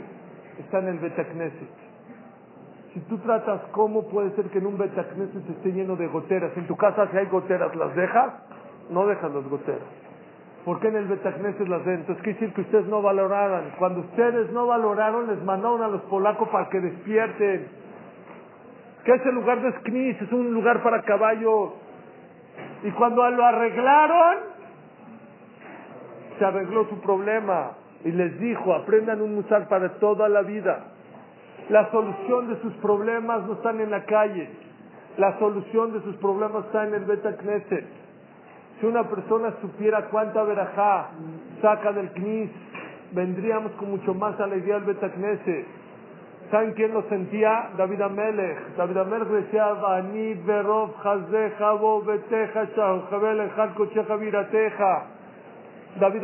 [0.62, 1.68] está en el Betacneset.
[2.94, 6.66] Si tú tratas cómo puede ser que en un Betacneset esté lleno de goteras, en
[6.66, 8.32] tu casa si hay goteras, ¿las dejas?
[8.90, 9.88] No dejas las goteras.
[10.64, 12.00] ¿Por qué en el Betacneset las den?
[12.00, 13.72] Entonces, ¿qué decir que ustedes no valoraran?
[13.78, 17.66] Cuando ustedes no valoraron, les mandaron a los polacos para que despierten
[19.04, 21.70] que ese lugar de Sknis es un lugar para caballos.
[22.84, 24.36] Y cuando lo arreglaron,
[26.38, 30.86] se arregló su problema y les dijo, aprendan un musar para toda la vida.
[31.68, 34.50] La solución de sus problemas no están en la calle.
[35.16, 37.84] La solución de sus problemas está en el Beta Knesset.
[38.80, 41.10] Si una persona supiera cuánta verajá
[41.60, 42.50] saca del Knis,
[43.12, 45.66] vendríamos con mucho más alegría al Beta Knesset.
[46.50, 47.70] ¿Saben quién lo sentía?
[47.78, 48.76] David Amelech.
[48.76, 49.68] David Amelech decía,
[51.02, 52.68] chazeja bo beteja
[56.00, 56.22] David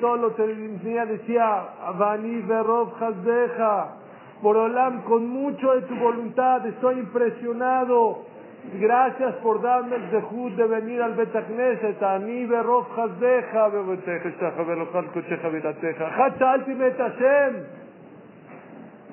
[0.00, 3.94] todo lo tenía decía, Vani verov chazeja.
[4.42, 8.24] Borolam, con mucho de tu voluntad, estoy impresionado.
[8.74, 12.02] Gracias por darme el dejud de venir al Betacneset.
[12.02, 12.86] Ani verov
[16.98, 17.54] Hashem.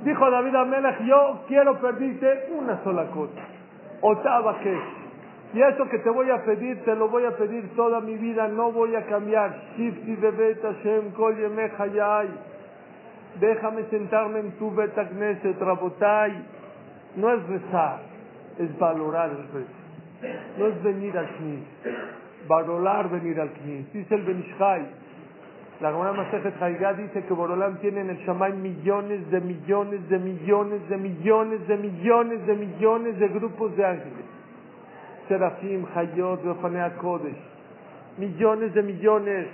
[0.03, 3.41] Dijo David Amelech, yo quiero pedirte una sola cosa.
[4.01, 4.77] Otava que
[5.53, 8.48] y eso que te voy a pedir, te lo voy a pedir toda mi vida,
[8.48, 9.56] no voy a cambiar.
[13.40, 16.33] Déjame sentarme en tu betagneset, Rabotai.
[17.15, 17.99] No es rezar,
[18.59, 19.85] es valorar el rezo.
[20.57, 21.64] No es venir al Knis,
[22.48, 23.91] valorar venir al Knis.
[23.93, 24.85] Dice el Benishai,
[25.82, 30.17] la Gemara Masejet Haigá dice que Borolam tiene en el Shamay millones de millones de
[30.19, 34.34] millones de millones de millones de millones de grupos de ángeles.
[35.27, 37.37] Serafim, Hayot, Yofanea Kodesh.
[38.17, 39.47] Millones de millones.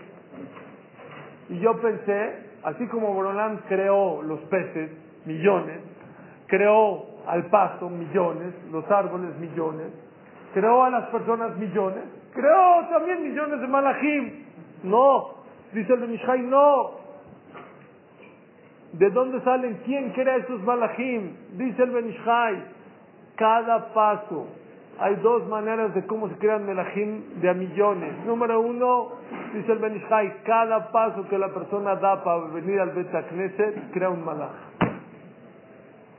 [1.50, 4.92] Y yo pensé, así como Borolam creó los peces,
[5.26, 5.80] millones,
[6.48, 9.88] creó al pasto, millones, los árboles, millones,
[10.54, 14.32] creó a las personas, millones, creó también millones de malachim.
[14.84, 15.42] No,
[15.74, 16.92] Dice el Benishai, no.
[18.94, 19.82] ¿De dónde salen?
[19.86, 21.34] ¿Quién crea esos malachim?
[21.54, 22.64] Dice el Benishai,
[23.36, 24.48] cada paso.
[25.02, 28.24] Hay dos maneras de cómo se crean melachim de a millones.
[28.24, 29.10] Número uno,
[29.52, 34.10] dice el Benishai, cada paso que la persona da para venir al Bet Knesset, crea
[34.10, 34.52] un malach.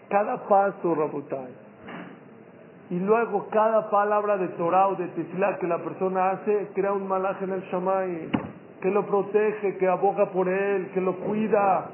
[0.08, 1.54] Cada paso, Rabotai.
[2.90, 7.06] Y luego cada palabra de Torah o de Tefilá que la persona hace, crea un
[7.06, 8.30] malach en el Shamay
[8.80, 11.86] que lo protege, que aboga por él, que lo cuida.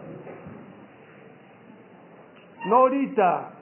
[2.64, 3.57] No ahorita,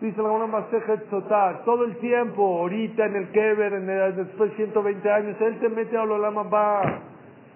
[0.00, 4.56] dice la Masejet Sotar, todo el tiempo, ahorita en el Keber, en el, después de
[4.56, 6.82] 120 años, él te mete a Ololama va.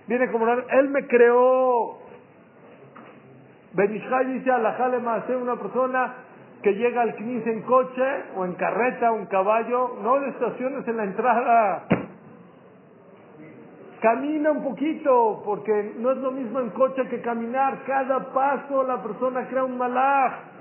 [0.08, 1.98] Viene como él me creó.
[3.74, 6.14] Benishai dice alajale más una persona
[6.62, 10.86] que llega al Knis en coche o en carreta o en caballo, no de estaciones
[10.86, 11.86] en la entrada.
[14.00, 17.84] Camina un poquito, porque no es lo mismo en coche que caminar.
[17.86, 20.51] Cada paso la persona crea un malaj.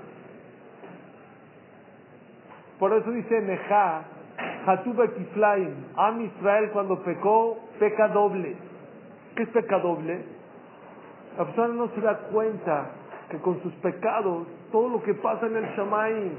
[2.82, 4.02] Por eso dice Neja,
[4.66, 8.56] Hatube Kiflaim, Am Israel cuando pecó, peca doble.
[9.36, 10.24] ¿Qué es peca doble?
[11.38, 12.90] La persona no se da cuenta
[13.30, 16.32] que con sus pecados, todo lo que pasa en el Shamay,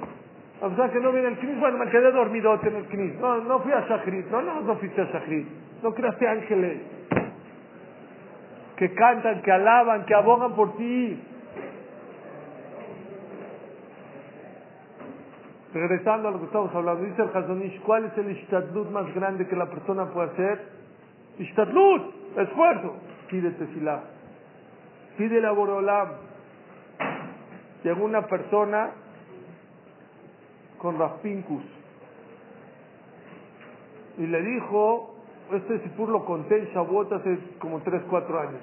[0.62, 3.38] la persona que no viene al Knis, bueno, me quedé dormido en el Knis, no,
[3.38, 5.48] no fui a Shachrit, no, no, no fuiste a Shachrit,
[5.82, 6.82] no creaste ángeles
[8.76, 11.24] que cantan, que alaban, que abogan por ti.
[15.74, 19.48] Regresando a lo que estamos hablando, dice el Hazonish, ¿cuál es el ishtadlut más grande
[19.48, 20.62] que la persona puede hacer?
[21.40, 22.96] Ishtadlut, esfuerzo.
[23.28, 24.04] Pide tefilá.
[25.18, 26.10] Pide la Boreolam.
[27.84, 28.92] Llegó una persona
[30.78, 31.64] con Rafincus
[34.18, 35.16] y le dijo,
[35.52, 38.62] este Sipur lo conté en Shavuot hace como 3, 4 años.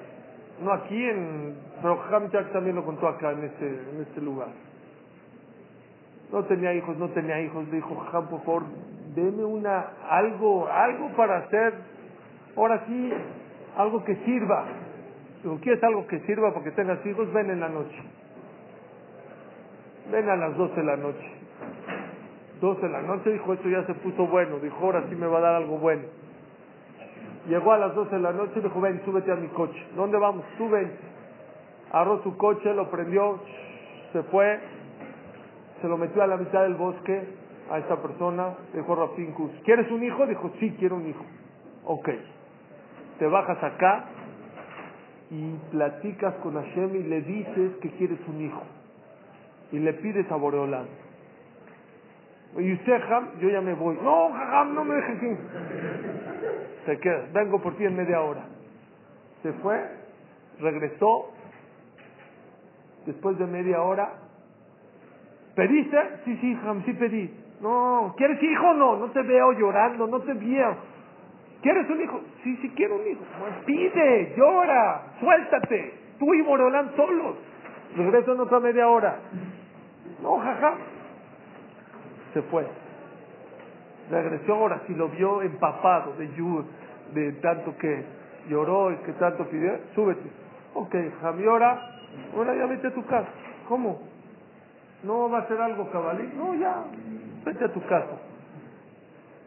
[0.62, 4.69] No aquí, en, pero Hamchak también lo contó acá en este, en este lugar.
[6.33, 7.67] No tenía hijos, no tenía hijos.
[7.68, 8.62] Le dijo, Ham, por favor,
[9.15, 11.75] deme una, algo, algo para hacer.
[12.57, 13.12] Ahora sí,
[13.76, 14.65] algo que sirva.
[15.42, 17.33] Digo, ¿quieres algo que sirva para que tengas hijos?
[17.33, 18.02] Ven en la noche.
[20.10, 21.33] Ven a las 12 de la noche.
[22.60, 24.59] 12 de la noche, dijo, esto ya se puso bueno.
[24.59, 26.02] Dijo, ahora sí me va a dar algo bueno.
[27.49, 29.83] Llegó a las 12 de la noche y dijo, ven, súbete a mi coche.
[29.97, 30.44] ¿Dónde vamos?
[30.59, 30.92] Tú ven.
[31.91, 33.41] Agarró su coche, lo prendió,
[34.12, 34.60] se fue,
[35.81, 37.23] se lo metió a la mitad del bosque
[37.70, 40.26] a esta persona, dijo Rafincus, ¿quieres un hijo?
[40.26, 41.25] Dijo, sí, quiero un hijo.
[41.84, 42.09] Ok,
[43.18, 44.05] te bajas acá
[45.31, 48.62] y platicas con Hashem y le dices que quieres un hijo.
[49.73, 50.86] Y le pides a Boreolán.
[52.59, 53.97] Y usted, Ham, yo ya me voy.
[54.02, 55.36] No, Ham, no me dejes aquí.
[56.86, 58.44] Se queda, vengo por ti en media hora.
[59.42, 59.81] Se fue,
[60.59, 61.31] regresó.
[63.07, 64.12] Después de media hora,
[65.54, 65.98] ¿pediste?
[66.24, 67.30] Sí, sí, Ham, sí pedí.
[67.60, 68.74] No, ¿quieres hijo?
[68.74, 70.76] No, no te veo llorando, no te veo.
[71.62, 72.20] ¿Quieres un hijo?
[72.42, 73.20] Sí, sí quiero un hijo.
[73.38, 75.94] Pues pide, llora, suéltate.
[76.18, 77.36] Tú y Borolán solos.
[77.96, 79.18] Regreso en otra media hora.
[80.22, 80.74] No, jaja.
[82.32, 82.66] Se fue.
[84.10, 86.64] Regresó ahora, si lo vio empapado de yud,
[87.14, 88.04] de tanto que
[88.48, 90.28] lloró y que tanto pidió, súbete.
[90.74, 91.80] Ok, Jamiora,
[92.34, 93.28] ahora ya vete a tu casa.
[93.68, 94.00] ¿Cómo?
[95.02, 96.30] ¿No va a ser algo cabalí?
[96.36, 96.84] No, ya,
[97.44, 98.18] vete a tu casa.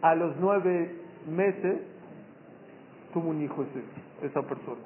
[0.01, 0.95] A los nueve
[1.27, 1.81] meses
[3.13, 4.81] tuvo un hijo ese, esa persona.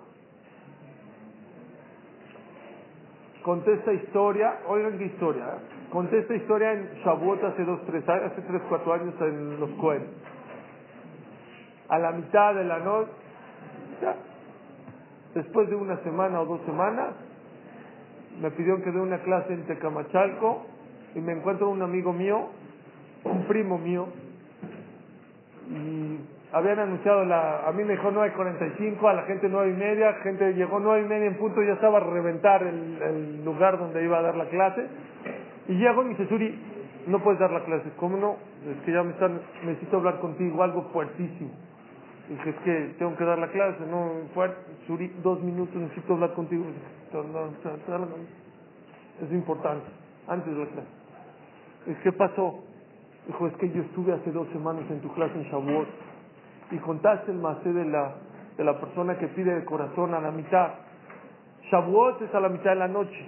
[3.44, 5.90] Conté esta historia, oigan qué historia, ¿eh?
[5.90, 10.06] conté esta historia en Shavuot hace dos, tres hace tres, cuatro años en los Cohen.
[11.88, 13.12] A la mitad de la noche,
[14.02, 14.16] ya,
[15.34, 17.14] después de una semana o dos semanas,
[18.42, 20.66] me pidieron que dé una clase en Tecamachalco
[21.16, 22.48] y me encuentro un amigo mío,
[23.24, 24.08] un primo mío,
[25.70, 26.20] y
[26.54, 30.54] habían anunciado la, a mí me dijo 9.45, a la gente nueve y media, gente
[30.54, 34.20] llegó nueve y media en punto, ya estaba a reventar el, el lugar donde iba
[34.20, 34.86] a dar la clase,
[35.68, 36.58] y llego y me dice, Suri,
[37.08, 38.38] no puedes dar la clase, ¿cómo no?
[38.70, 41.52] Es que ya me están, necesito hablar contigo, algo fuertísimo.
[42.30, 46.14] Y dije, es que tengo que dar la clase, no, fuerte, Suri, dos minutos, necesito
[46.14, 46.66] hablar contigo.
[49.22, 49.86] Es importante,
[50.28, 50.84] antes de la.
[51.88, 52.64] Es ¿qué pasó?
[53.28, 55.88] Dijo, es que yo estuve hace dos semanas en tu clase en Shavuot
[56.72, 58.16] y contaste el macé de la,
[58.58, 60.70] de la persona que pide el corazón a la mitad.
[61.72, 63.26] Shavuot es a la mitad de la noche.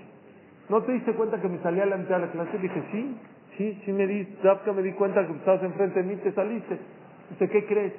[0.70, 2.58] ¿No te diste cuenta que me salía a la mitad de la clase?
[2.60, 3.18] Dije, sí,
[3.58, 4.26] sí, sí me di,
[4.64, 6.80] que me di cuenta que estabas enfrente de mí, te saliste.
[7.32, 7.94] Dice, ¿qué crees?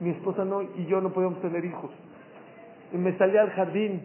[0.00, 1.90] Mi esposa no y yo no podíamos tener hijos.
[2.92, 4.02] Me salí al jardín.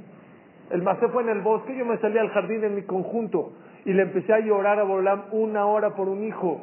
[0.71, 3.53] El macé fue en el bosque, yo me salí al jardín en mi conjunto.
[3.85, 6.61] Y le empecé a llorar a Bolam una hora por un hijo.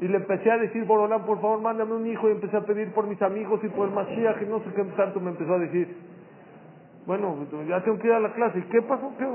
[0.00, 2.28] Y le empecé a decir, Borolán, por favor, mándame un hijo.
[2.28, 4.84] Y empecé a pedir por mis amigos y por el Mashiach, y no sé qué
[4.96, 5.96] tanto me empezó a decir.
[7.04, 8.60] Bueno, ya tengo que ir a la clase.
[8.60, 9.12] ¿Y qué pasó?
[9.18, 9.26] ¿Qué?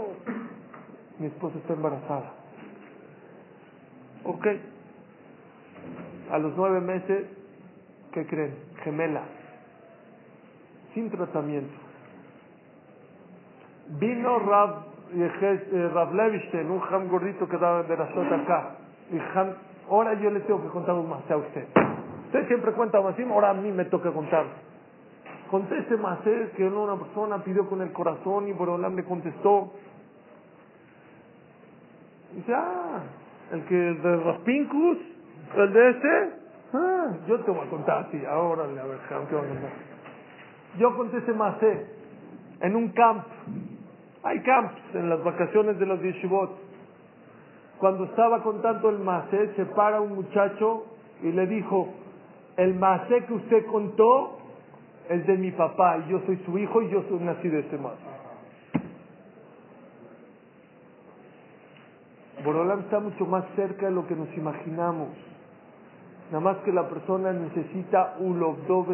[1.19, 2.31] Mi esposa está embarazada.
[4.23, 4.47] Ok.
[6.31, 7.27] A los nueve meses,
[8.13, 8.55] ¿qué creen?
[8.83, 9.23] Gemela.
[10.93, 11.82] Sin tratamiento.
[13.99, 18.75] Vino Rav, eh, Rav Levishten, un jam gordito que daba la acá.
[19.11, 19.53] Y jam
[19.89, 21.67] Ahora yo le tengo que contar un más a usted.
[22.25, 24.45] Usted siempre cuenta más, ahora a mí me toca contar.
[25.51, 29.71] Conté ese Masé que una persona pidió con el corazón y Borolam le contestó.
[32.33, 33.01] Dice, ah,
[33.51, 34.97] el que de los Pincus,
[35.55, 36.29] el de este,
[36.73, 39.69] ah, yo te voy a contar a ti, ahora a ver, ¿qué va a contar?
[40.79, 41.85] Yo conté ese Masé
[42.63, 43.25] en un camp.
[44.23, 46.49] Hay camps en las vacaciones de los yeshivot.
[47.77, 50.85] Cuando estaba contando el Masé, se para un muchacho
[51.21, 51.89] y le dijo,
[52.55, 54.39] el Masé que usted contó
[55.09, 57.77] es de mi papá y yo soy su hijo y yo soy nacido de ese
[57.77, 58.13] Masé.
[62.45, 65.09] Borolam está mucho más cerca de lo que nos imaginamos.
[66.33, 68.87] Nada más que la persona necesita ulovdo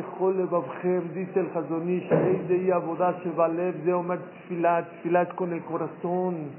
[1.13, 4.19] dice el Hazonish, de Valev, de Omer
[4.49, 6.49] Tfilat, con el corazón.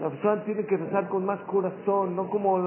[0.00, 2.58] La persona tiene que rezar con más corazón, no como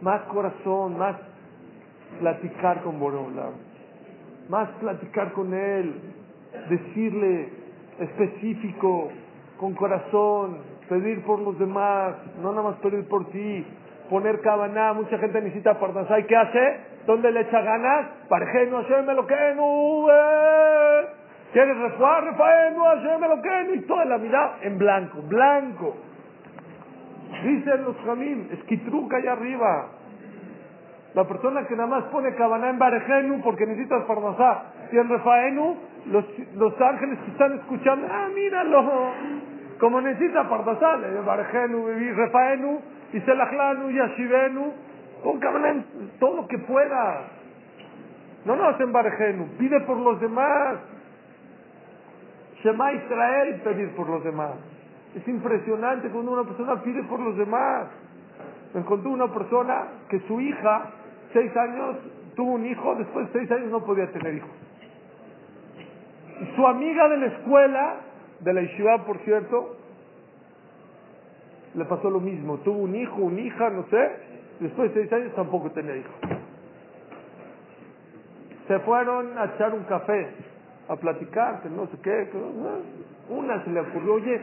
[0.00, 1.16] más corazón, más
[2.20, 3.54] platicar con Borolam,
[4.48, 6.00] más platicar con él,
[6.70, 7.48] decirle
[7.98, 9.08] específico,
[9.58, 13.66] con corazón, pedir por los demás, no nada más pedir por ti,
[14.10, 16.80] poner cabana, mucha gente necesita pardasá, qué hace?
[17.06, 18.06] ¿Dónde le echa ganas?
[18.28, 20.06] Parejeno, me lo que no,
[21.52, 22.24] ¿Quieres refuar?
[22.24, 22.74] Rafael,
[23.20, 25.96] me lo que y toda la mirada en blanco, blanco.
[27.44, 29.88] Dicen los jamín, esquitruca allá arriba.
[31.14, 35.76] La persona que nada más pone cabana en Barejenu porque necesitas parnasá y en Refaenu,
[36.06, 36.24] los,
[36.56, 39.12] los ángeles que están escuchando, ah, míralo,
[39.78, 41.86] como necesita parnasá, le Barejenu,
[42.16, 42.80] Refaenu,
[43.12, 44.72] y Selachlanu, y Ashivenu,
[45.22, 45.84] con cabana
[46.18, 47.28] todo lo que pueda.
[48.44, 50.78] No no en Barejenu, pide por los demás.
[52.62, 54.52] Shema Israel pedir por los demás.
[55.14, 57.88] Es impresionante cuando una persona pide por los demás.
[58.72, 60.90] Me encontré una persona que su hija
[61.32, 61.96] seis años,
[62.36, 64.50] tuvo un hijo, después de seis años no podía tener hijos.
[66.56, 67.96] su amiga de la escuela,
[68.44, 69.76] de la Yeshiva, por cierto,
[71.74, 72.58] le pasó lo mismo.
[72.58, 74.10] Tuvo un hijo, una hija, no sé,
[74.60, 76.14] después de seis años tampoco tenía hijos.
[78.68, 80.28] Se fueron a echar un café,
[80.88, 82.30] a platicar, que no sé qué.
[83.30, 84.40] una se le ocurrió, oye,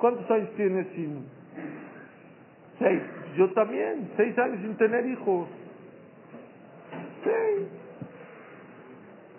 [0.00, 1.26] ¿cuántos años tienes sin...?
[2.78, 3.02] Seis.
[3.36, 5.48] Yo también, seis años sin tener hijos.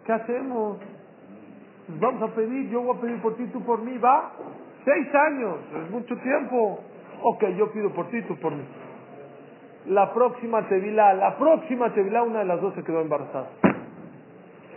[0.05, 0.79] ¿Qué hacemos?
[1.87, 4.31] Vamos a pedir, yo voy a pedir por ti, tú por mí, ¿va?
[4.83, 6.79] Seis años, es mucho tiempo.
[7.21, 8.63] Ok, yo pido por ti, tú por mí.
[9.87, 13.49] La próxima tevilá, la próxima tevilá, una de las dos se quedó embarazada.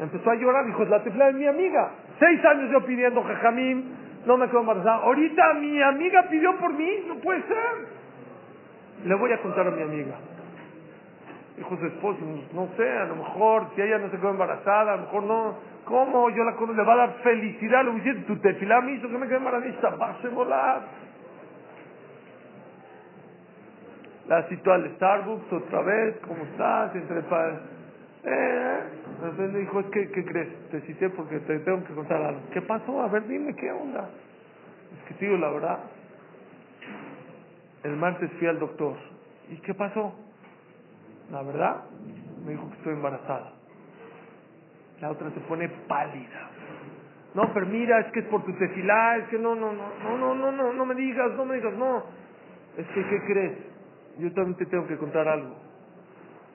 [0.01, 1.91] Empezó a llorar, dijo, es la tevilá de mi amiga.
[2.19, 3.91] Seis años yo pidiendo jajamín,
[4.27, 4.97] no me quedo embarazada.
[5.05, 7.89] Ahorita mi amiga pidió por mí, no puede ser.
[9.05, 10.17] Le voy a contar a mi amiga
[11.59, 12.19] dijo su esposo,
[12.53, 15.55] no sé, a lo mejor si ella no se quedó embarazada, a lo mejor no,
[15.89, 16.29] ¿cómo?
[16.31, 19.27] Yo la le va a dar felicidad, a decir, tu tefilá me hizo que me
[19.27, 20.83] quedé embarazada, vas a volar.
[24.29, 26.95] La citó al Starbucks otra vez, ¿cómo estás?
[26.95, 27.61] Entre padres.
[28.25, 28.81] Eh,
[29.39, 30.69] me dijo, es que, ¿qué crees?
[30.71, 32.41] Te cité porque te tengo que contar algo.
[32.53, 33.01] ¿Qué pasó?
[33.01, 34.11] A ver, dime, ¿qué onda?
[34.99, 35.79] Es que tío, la verdad,
[37.85, 38.97] el martes fui al doctor.
[39.49, 40.15] ¿Y qué pasó?
[41.31, 41.85] La verdad,
[42.45, 43.58] me dijo que estoy embarazada.
[45.01, 46.51] La otra se pone pálida.
[47.35, 50.19] No, pero mira, es que es por tu tefilá, es que no, no, no, no,
[50.19, 52.05] no, no, no, no me digas, no me digas, no.
[52.77, 53.59] Es que, ¿qué crees?
[54.19, 55.55] Yo también te tengo que contar algo.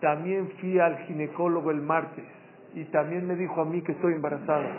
[0.02, 2.26] También fui al ginecólogo el martes
[2.74, 4.70] y también me dijo a mí que estoy embarazada.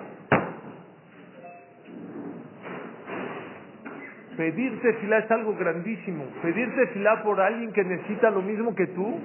[4.37, 6.25] Pedir tefilá es algo grandísimo.
[6.43, 9.21] Pedir tefilá por alguien que necesita lo mismo que tú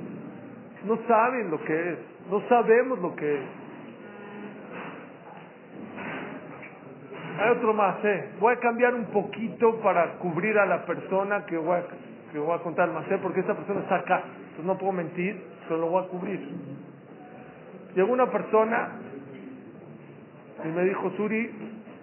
[0.85, 1.97] no saben lo que es,
[2.29, 3.58] no sabemos lo que es.
[7.39, 8.31] Hay otro más, ¿eh?
[8.41, 11.85] Voy a cambiar un poquito para cubrir a la persona que voy a,
[12.33, 13.17] que voy a contar más, ¿eh?
[13.21, 16.49] Porque esta persona está acá, entonces no puedo mentir, pero lo voy a cubrir.
[17.95, 18.89] Llegó una persona
[20.65, 21.49] y me dijo, Suri,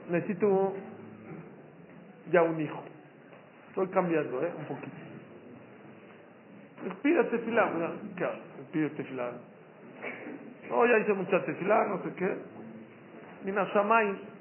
[0.08, 0.72] necesito
[2.32, 2.82] ya un hijo.
[3.68, 4.50] Estoy cambiando, ¿eh?
[4.58, 4.96] Un poquito.
[7.02, 7.70] Pídate tefilá.
[8.16, 8.40] ¿Qué haces?
[8.72, 9.32] Pide tefilá.
[10.70, 12.36] No, ya hice mucha tefilá, no sé qué.
[13.74, 14.35] Shamay.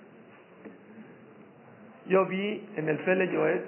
[2.08, 3.66] Yo vi en el Fele Yoet,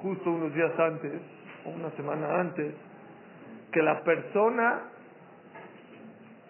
[0.00, 1.20] justo unos días antes,
[1.64, 2.74] o una semana antes,
[3.72, 4.82] que la persona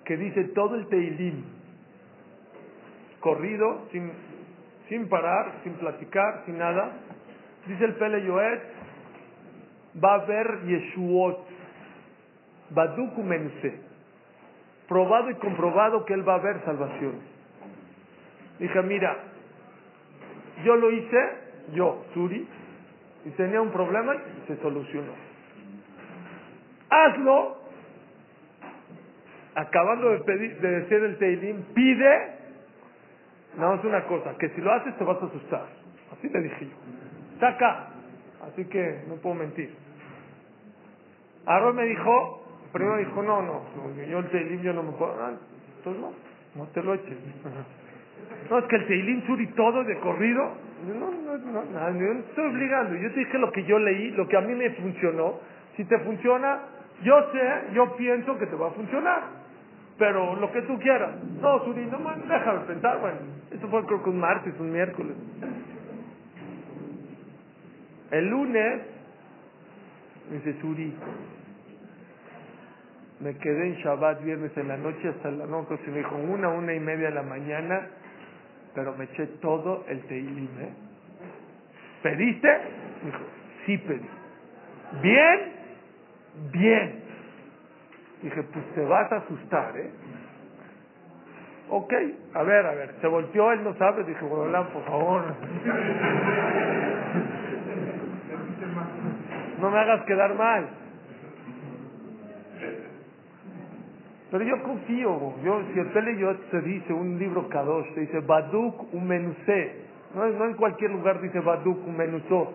[0.04, 1.42] que dice todo el Teilim,
[3.18, 4.12] corrido, sin,
[4.88, 6.92] sin parar, sin platicar, sin nada,
[7.66, 8.62] dice el Pele Yoet,
[10.02, 11.38] va a haber Yeshuot,
[12.70, 13.80] Badukumense.
[14.88, 17.22] probado y comprobado que él va a ver salvaciones.
[18.58, 19.16] Dije, mira,
[20.64, 21.18] yo lo hice,
[21.74, 22.46] yo, Suri,
[23.24, 25.12] y tenía un problema y se solucionó.
[26.88, 27.58] Hazlo,
[29.54, 32.36] acabando de, pedir, de decir el Teilim, pide,
[33.56, 35.66] no es una cosa, que si lo haces te vas a asustar.
[36.12, 36.76] Así le dije yo.
[37.34, 37.88] Está acá,
[38.46, 39.74] así que no puedo mentir.
[41.46, 43.62] Aarón me dijo, primero dijo, no, no,
[44.08, 45.32] yo el Teilim yo no me puedo, ah,
[45.78, 46.12] entonces no,
[46.54, 47.18] no te lo eches.
[48.50, 50.52] No, es que el Teilim Suri todo de corrido.
[50.86, 52.94] No, no, no, no, estoy obligando.
[52.94, 55.40] Yo te dije lo que yo leí, lo que a mí me funcionó.
[55.76, 56.60] Si te funciona,
[57.02, 59.22] yo sé, yo pienso que te va a funcionar.
[59.98, 61.16] Pero lo que tú quieras.
[61.40, 63.00] No, Suri, no me déjame pensar.
[63.00, 63.18] Bueno,
[63.50, 65.16] eso fue creo que un martes, un miércoles.
[68.10, 68.82] El lunes,
[70.30, 70.94] dice Suri,
[73.20, 76.50] me quedé en Shabbat viernes en la noche hasta la noche, se me dijo una,
[76.50, 77.88] una y media de la mañana
[78.76, 80.48] pero me eché todo el Teilim.
[80.60, 80.72] ¿eh?
[82.02, 82.48] ¿Pediste?
[83.02, 83.18] Dijo,
[83.64, 84.08] sí pedí.
[85.02, 85.52] ¿Bien?
[86.52, 87.02] Bien.
[88.22, 89.90] Dije, pues te vas a asustar, ¿eh?
[91.70, 91.92] Ok,
[92.34, 95.24] a ver, a ver, se volteó, él no sabe, dije, bueno, por favor.
[99.58, 100.68] No me hagas quedar mal.
[104.30, 108.92] Pero yo confío, yo, si el Peleyot te dice un libro Kadosh, te dice Baduk
[108.92, 112.52] un menusé, no, no en cualquier lugar dice Baduk un menusó,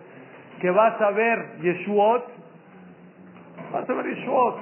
[0.60, 2.24] que vas a ver Yeshuot,
[3.72, 4.56] vas a ver Yeshuot.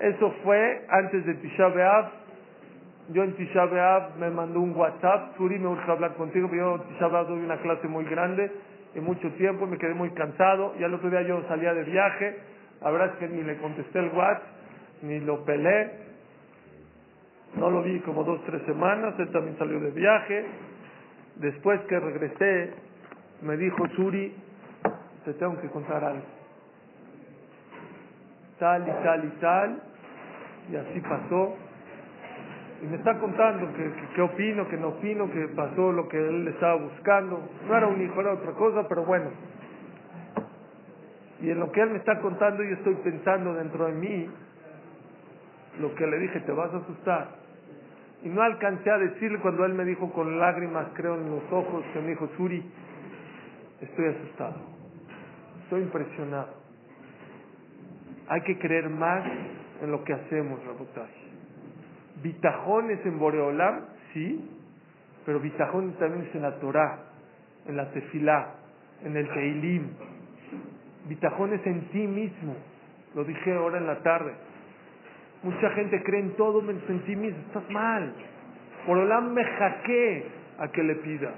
[0.00, 2.08] Eso fue antes de Tisha B'Av.
[3.10, 6.82] Yo en Tisha B'Av me mandó un WhatsApp, Suri me urge hablar contigo, pero yo
[6.82, 8.50] en Tisha B'Av doy una clase muy grande,
[8.94, 12.38] en mucho tiempo, me quedé muy cansado, y al otro día yo salía de viaje,
[12.82, 14.42] la verdad es que ni le contesté el WhatsApp,
[15.02, 16.10] ni lo pelé.
[17.56, 19.14] No lo vi como dos, tres semanas.
[19.18, 20.46] Él también salió de viaje.
[21.36, 22.72] Después que regresé,
[23.42, 24.34] me dijo Suri,
[25.24, 26.24] te tengo que contar algo.
[28.58, 29.82] Tal y tal y tal.
[30.70, 31.56] Y así pasó.
[32.82, 36.48] Y me está contando que, que, opino, que no opino, que pasó lo que él
[36.48, 37.40] estaba buscando.
[37.68, 39.30] No era un hijo, era otra cosa, pero bueno,
[41.42, 44.28] y en lo que él me está contando, yo estoy pensando dentro de mí
[45.80, 47.28] lo que le dije, te vas a asustar.
[48.22, 51.84] Y no alcancé a decirle cuando él me dijo con lágrimas, creo en los ojos,
[51.92, 52.62] que me dijo, Suri,
[53.80, 54.56] estoy asustado,
[55.62, 56.60] estoy impresionado.
[58.28, 59.24] Hay que creer más
[59.82, 61.08] en lo que hacemos, Rabotai.
[62.22, 64.46] Bitajón es en Boreolam, sí,
[65.24, 66.98] pero bitajón también es en la Torah,
[67.66, 68.54] en la Tefilá,
[69.02, 69.88] en el Teilim,
[71.08, 72.56] Bitajón es en ti mismo.
[73.14, 74.32] Lo dije ahora en la tarde.
[75.42, 77.38] Mucha gente cree en todo menos en ti mismo.
[77.46, 78.12] Estás mal.
[78.86, 80.26] Por Olam me jaqué
[80.58, 81.34] a que le pidas.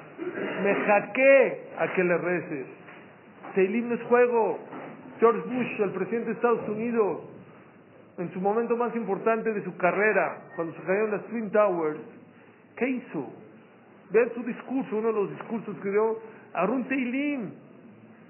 [0.63, 2.67] Me jaqué a que le reces.
[3.55, 4.59] Seilim no es juego.
[5.21, 7.21] George Bush, el presidente de Estados Unidos,
[8.19, 12.01] en su momento más importante de su carrera, cuando se cayeron las Twin Towers,
[12.77, 13.33] ¿qué hizo?
[14.11, 16.19] Vean su discurso, uno de los discursos que dio
[16.55, 17.53] Arun Teilim.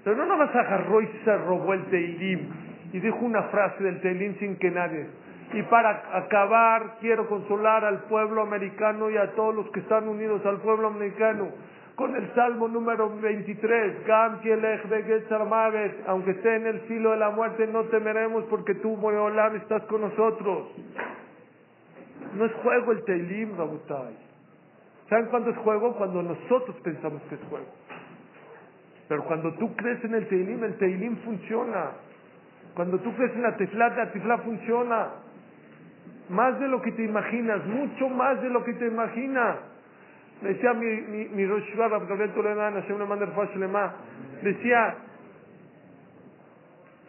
[0.03, 2.49] Pero no nomás agarró y se robó el Teilim
[2.91, 5.07] y dijo una frase del Teilim sin que nadie.
[5.53, 10.45] Y para acabar, quiero consolar al pueblo americano y a todos los que están unidos
[10.45, 11.49] al pueblo americano
[11.95, 14.09] con el Salmo número 23.
[16.07, 20.01] Aunque esté en el filo de la muerte, no temeremos porque tú, Moreolam, estás con
[20.01, 20.69] nosotros.
[22.35, 24.17] No es juego el Teilim, Rabutai.
[25.09, 25.95] ¿Saben cuándo es juego?
[25.95, 27.67] Cuando nosotros pensamos que es juego.
[29.07, 31.91] Pero cuando tú crees en el Teilim, el Teilim funciona.
[32.73, 35.09] Cuando tú crees en la Teflá, la Teflá funciona.
[36.29, 39.57] Más de lo que te imaginas, mucho más de lo que te imaginas.
[40.41, 42.31] Decía mi, mi, mi Rosh Gabriel
[44.41, 44.95] decía,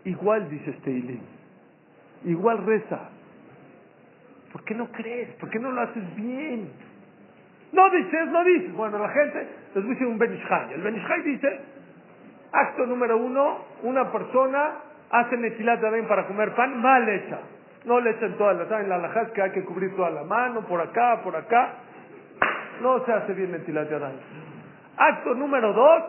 [0.05, 1.21] igual dices Teilim,
[2.25, 3.11] igual reza.
[4.53, 5.31] ¿Por qué no crees?
[5.41, 6.69] ¿Por qué no lo haces bien?
[7.73, 8.73] No dices, no dices.
[8.75, 10.75] Bueno, la gente les voy a decir un Benishai.
[10.75, 11.61] El Benishai dice,
[12.55, 14.75] Acto número uno, una persona
[15.11, 17.41] hace netilat de para comer pan mal hecha.
[17.85, 18.89] No le echen toda la, ¿saben?
[18.89, 21.75] La alajá que hay que cubrir toda la mano, por acá, por acá.
[22.81, 23.97] No se hace bien netilat de
[24.97, 26.03] Acto número dos,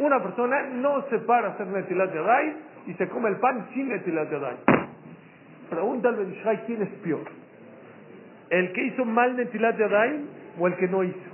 [0.00, 2.54] una persona no se para a hacer netilat de
[2.86, 4.40] y se come el pan sin netilat de
[5.70, 7.24] Pregunta al Benishai quién es peor.
[8.50, 10.24] ¿El que hizo mal netilat de
[10.58, 11.30] o el que no hizo?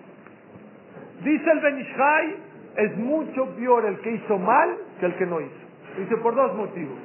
[1.24, 2.47] Dice el Benishai
[2.78, 5.68] es mucho peor el que hizo mal que el que no hizo.
[5.98, 6.96] Dice por dos motivos.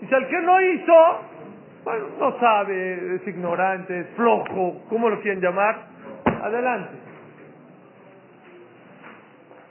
[0.00, 0.94] Dice, el que no hizo
[1.82, 5.86] Bueno, no sabe, es ignorante, es flojo, ¿cómo lo quieren llamar?
[6.24, 6.94] Adelante.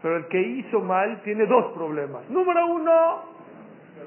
[0.02, 2.30] Pero el que hizo mal tiene dos problemas.
[2.30, 3.24] Número uno,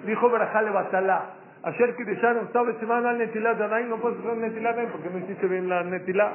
[0.05, 1.31] dijo Berajale Batalá.
[1.62, 5.47] Ayer que dejaron, estaba semana al netilá de no puedes hacer netilá porque no hiciste
[5.49, 6.34] bien la netilá.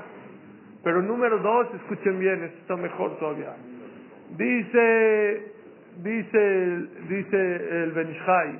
[0.83, 3.55] Pero número dos, escuchen bien, esto está mejor todavía.
[4.37, 5.53] Dice,
[6.03, 8.59] dice, dice el Benishai,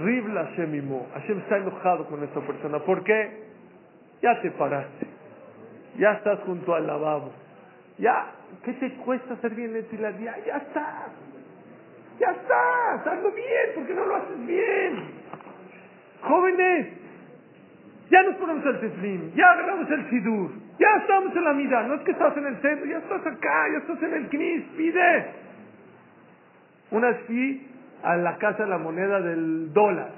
[0.00, 2.80] Ribla Hashem Hashem está enojado con esta persona.
[2.80, 3.44] ¿Por qué?
[4.22, 5.06] Ya te paraste.
[5.98, 7.32] Ya estás junto al lavabo.
[7.98, 8.32] Ya,
[8.64, 10.10] ¿qué te cuesta hacer bien netilá?
[10.18, 11.06] Ya, ya está.
[12.18, 13.12] Ya está.
[13.12, 15.04] Hazlo bien, porque no lo haces bien.
[16.22, 16.86] Jóvenes,
[18.10, 21.94] ya nos ponemos el teflín, ya agarramos el sidur, ya estamos en la mida, no
[21.94, 25.26] es que estás en el centro, ya estás acá, ya estás en el knis, pide.
[26.90, 27.66] Una fui
[28.02, 30.10] a la Casa de la Moneda del Dólar,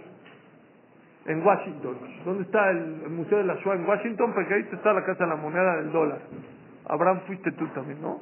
[1.27, 1.97] en Washington.
[2.25, 3.77] ¿Dónde está el, Museo de la Shoah?
[3.77, 6.19] En Washington, porque ahí está la Casa de la Moneda del Dólar.
[6.87, 8.21] Abraham, fuiste tú también, ¿no?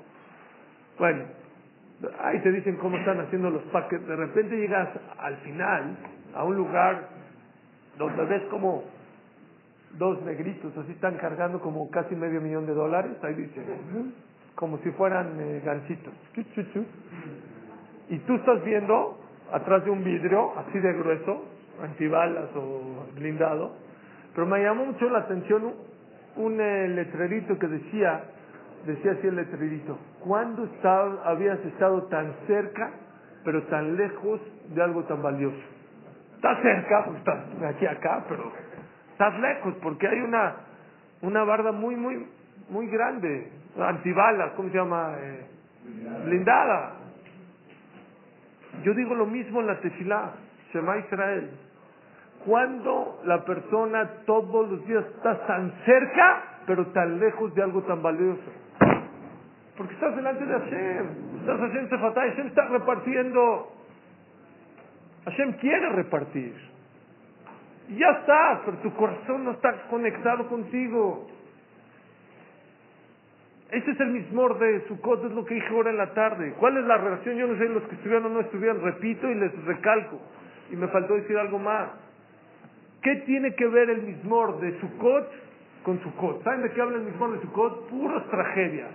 [0.98, 1.24] Bueno,
[2.20, 4.06] ahí te dicen cómo están haciendo los paquetes.
[4.06, 5.97] De repente llegas al final
[6.34, 7.08] a un lugar
[7.97, 8.84] donde ves como
[9.99, 13.62] dos negritos así están cargando como casi medio millón de dólares, ahí dice,
[14.55, 16.12] como si fueran eh, ganchitos.
[18.08, 19.18] Y tú estás viendo
[19.52, 21.44] atrás de un vidrio así de grueso,
[21.83, 23.76] antibalas o blindado,
[24.34, 25.73] pero me llamó mucho la atención
[26.36, 28.25] un, eh, letrerito que decía,
[28.86, 30.68] decía así el letrerito, ¿cuándo
[31.25, 32.91] habías estado tan cerca
[33.44, 34.41] pero tan lejos
[34.75, 35.57] de algo tan valioso?
[36.34, 37.39] Estás cerca, pues estás
[37.75, 38.52] aquí acá, pero
[39.16, 40.56] estás lejos porque hay una,
[41.22, 42.26] una barda muy, muy,
[42.68, 45.14] muy grande, antibalas, ¿cómo se llama?
[45.18, 45.46] Eh,
[46.26, 46.96] blindada.
[48.82, 50.32] Yo digo lo mismo en la tefilá,
[50.70, 51.50] Shema Israel.
[52.44, 58.02] Cuando la persona todos los días está tan cerca, pero tan lejos de algo tan
[58.02, 58.52] valioso.
[59.78, 61.06] Porque estás delante de Hashem,
[61.40, 63.72] estás haciendo Sefatá, Hashem está repartiendo
[65.24, 66.75] Hashem quiere repartir.
[67.89, 71.28] Ya está, pero tu corazón no está conectado contigo.
[73.70, 76.55] Ese es el mismo de Sukkot, es lo que dije ahora en la tarde.
[76.58, 77.36] ¿Cuál es la relación?
[77.36, 80.20] Yo no sé los que estuvieron o no estuvieron, repito y les recalco.
[80.70, 81.90] Y me faltó decir algo más.
[83.02, 85.31] ¿Qué tiene que ver el mismo de Sukkot
[85.84, 86.42] con Sukkot?
[86.42, 87.89] ¿Saben de qué habla el mismo de Sukkot?
[87.89, 88.90] Puras tragedias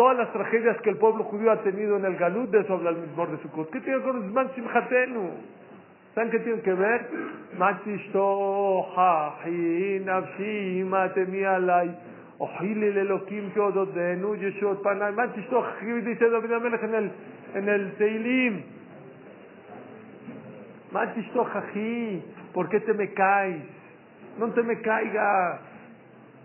[0.00, 2.88] todas las tragedias que el pueblo judío ha tenido en el Galut, de eso habla
[2.88, 3.70] el mismo de Sukkot.
[3.70, 5.30] ¿Qué tiene que ver con Zman Simchatenu?
[6.14, 7.06] ¿Saben qué tiene que ver?
[7.56, 9.36] Matishtoha,
[10.04, 11.94] nafshi, matemi alay,
[12.38, 15.12] ojili lelokim keododenu, yeshot panay.
[15.12, 15.74] Matishtoha,
[16.04, 17.12] dice David Amelech en el,
[17.54, 18.62] en el Teilim.
[20.90, 21.62] Matishtoha,
[22.52, 23.62] ¿por qué te me caes?
[24.36, 25.60] No te me caigas.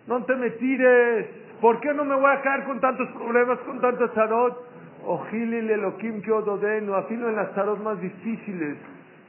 [0.05, 1.25] No te me tires.
[1.59, 4.63] ¿Por qué no me voy a caer con tantos problemas, con tantos tarot?
[5.07, 8.77] Ojilil Elohim que ododeno, afino en las tarot más difíciles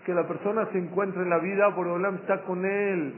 [0.07, 3.13] que la persona se encuentra en la vida, Borolam está con él.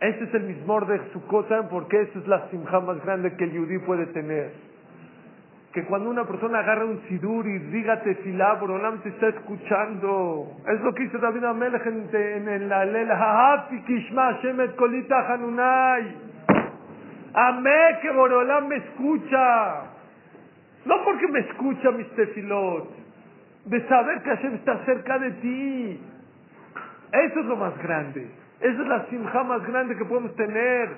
[0.00, 3.44] Ese es el mismo de su cosa, porque esa es la simja más grande que
[3.44, 4.52] el yudí puede tener.
[5.72, 10.52] Que cuando una persona agarra un sidur y diga tefilá, Borolam te está escuchando.
[10.68, 16.14] Es lo que hizo David Amelech en, en la lela, kishma shemet kolita hanunai.
[17.34, 19.82] Amé que Borolam me escucha.
[20.84, 22.99] No porque me escucha mis tefilot,
[23.64, 26.00] de saber que Hashem está cerca de ti.
[27.12, 28.28] Eso es lo más grande.
[28.60, 30.88] Esa es la simja más grande que podemos tener.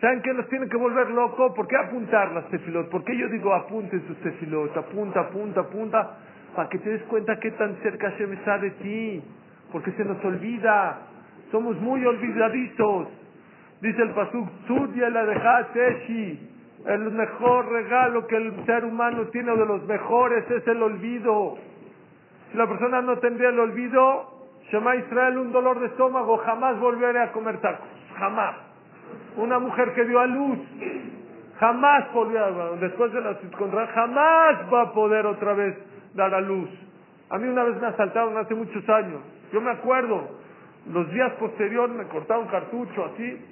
[0.00, 1.54] ¿Saben qué nos tiene que volver loco?
[1.54, 2.88] ¿Por qué apuntar las tefilot?
[2.88, 4.76] ¿Por qué yo digo apunten sus tefilot?
[4.76, 6.18] Apunta, apunta, apunta,
[6.56, 9.22] para que te des cuenta qué tan cerca Hashem está de ti.
[9.70, 10.98] Porque se nos olvida.
[11.50, 13.08] Somos muy olvidadizos.
[13.80, 16.49] Dice el Pasuk, Sudia la Teshi.
[16.86, 21.58] El mejor regalo que el ser humano tiene, de los mejores, es el olvido.
[22.50, 27.24] Si la persona no tendría el olvido, Shema Israel, un dolor de estómago, jamás volverá
[27.24, 27.86] a comer tacos.
[28.18, 28.56] Jamás.
[29.36, 30.58] Una mujer que dio a luz,
[31.58, 32.50] jamás volverá,
[32.80, 35.76] después de la circunstancia, jamás va a poder otra vez
[36.14, 36.68] dar a luz.
[37.28, 39.20] A mí una vez me asaltaron hace muchos años.
[39.52, 40.28] Yo me acuerdo,
[40.92, 43.49] los días posteriores me cortaron cartucho así,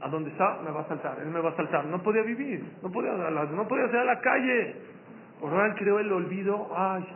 [0.00, 1.84] a dónde está, me va a saltar, él me va a saltar.
[1.86, 4.76] No podía vivir, no podía, no podía salir a la calle.
[5.42, 7.06] Él creó el olvido, ay,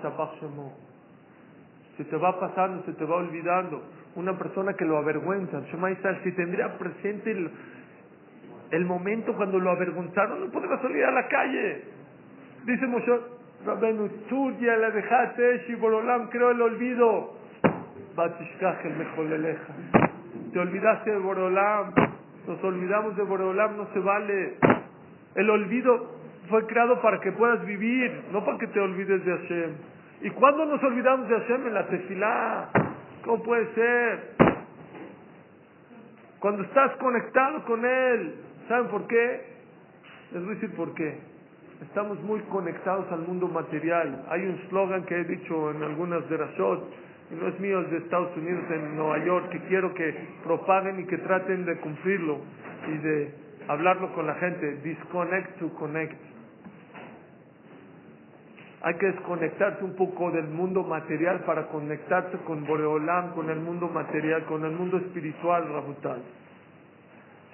[1.97, 3.83] se te va pasando, se te va olvidando.
[4.17, 5.62] Una persona que lo avergüenza,
[6.25, 7.50] si tendría presente el,
[8.70, 11.84] el momento cuando lo avergonzaron, no podría salir a la calle.
[12.65, 13.20] Dice Moshe,
[13.67, 14.09] Rabenu,
[14.60, 17.34] la dejaste, Shibololam, creó el olvido.
[18.17, 19.75] batishkach el mejoleleja.
[20.52, 21.92] Te olvidaste de Borolam,
[22.50, 24.56] nos olvidamos de Borolam, no se vale.
[25.36, 26.16] El olvido
[26.48, 29.70] fue creado para que puedas vivir, no para que te olvides de Hashem.
[30.22, 31.66] ¿Y cuándo nos olvidamos de Hashem?
[31.68, 32.68] En la tefilá.
[33.24, 34.34] ¿Cómo puede ser?
[36.40, 38.34] Cuando estás conectado con Él.
[38.66, 39.44] ¿Saben por qué?
[40.32, 41.18] Les voy a decir por qué.
[41.82, 44.24] Estamos muy conectados al mundo material.
[44.28, 46.80] Hay un slogan que he dicho en algunas de las shows,
[47.31, 51.00] y no es mío, es de Estados Unidos, en Nueva York, que quiero que propaguen
[51.00, 52.41] y que traten de cumplirlo
[52.89, 53.34] y de
[53.68, 54.76] hablarlo con la gente.
[54.83, 56.20] Disconnect to connect.
[58.83, 63.89] Hay que desconectarse un poco del mundo material para conectarse con Boreolam, con el mundo
[63.89, 66.23] material, con el mundo espiritual, Rabutal.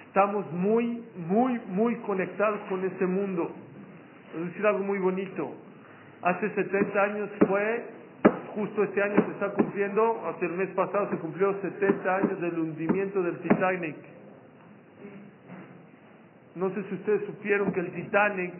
[0.07, 3.51] Estamos muy, muy, muy conectados con ese mundo.
[4.35, 5.53] Es decir algo muy bonito.
[6.23, 7.85] Hace 70 años fue,
[8.57, 12.57] justo este año se está cumpliendo, hasta el mes pasado se cumplió 70 años del
[12.57, 13.95] hundimiento del Titanic.
[16.55, 18.53] No sé si ustedes supieron que el Titanic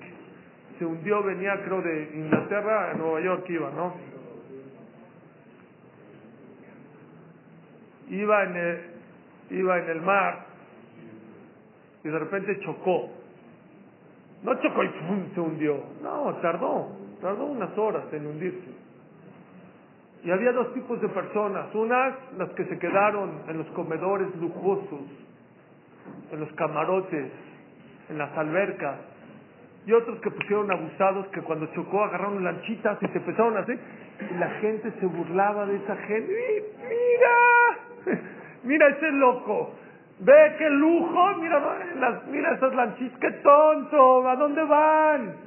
[0.77, 3.95] se hundió, venía creo de Inglaterra a Nueva York iba, ¿no?
[8.09, 8.81] Iba en el,
[9.49, 10.45] iba en el mar
[12.03, 13.09] y de repente chocó.
[14.43, 15.33] No chocó y ¡pum!
[15.33, 15.83] se hundió.
[16.03, 18.76] No, tardó, tardó unas horas en hundirse.
[20.27, 21.73] Y había dos tipos de personas.
[21.73, 24.99] Unas, las que se quedaron en los comedores lujosos,
[26.33, 27.31] en los camarotes,
[28.09, 28.97] en las albercas,
[29.85, 33.79] y otros que pusieron abusados que cuando chocó agarraron lanchitas y se empezaron a hacer.
[34.29, 36.65] Y la gente se burlaba de esa gente.
[38.03, 38.19] Mira
[38.65, 39.75] mira ese loco.
[40.19, 41.35] Ve qué lujo.
[41.37, 41.61] Mira
[42.01, 44.27] las, mira esas lanchitas qué tonto.
[44.27, 45.46] A dónde van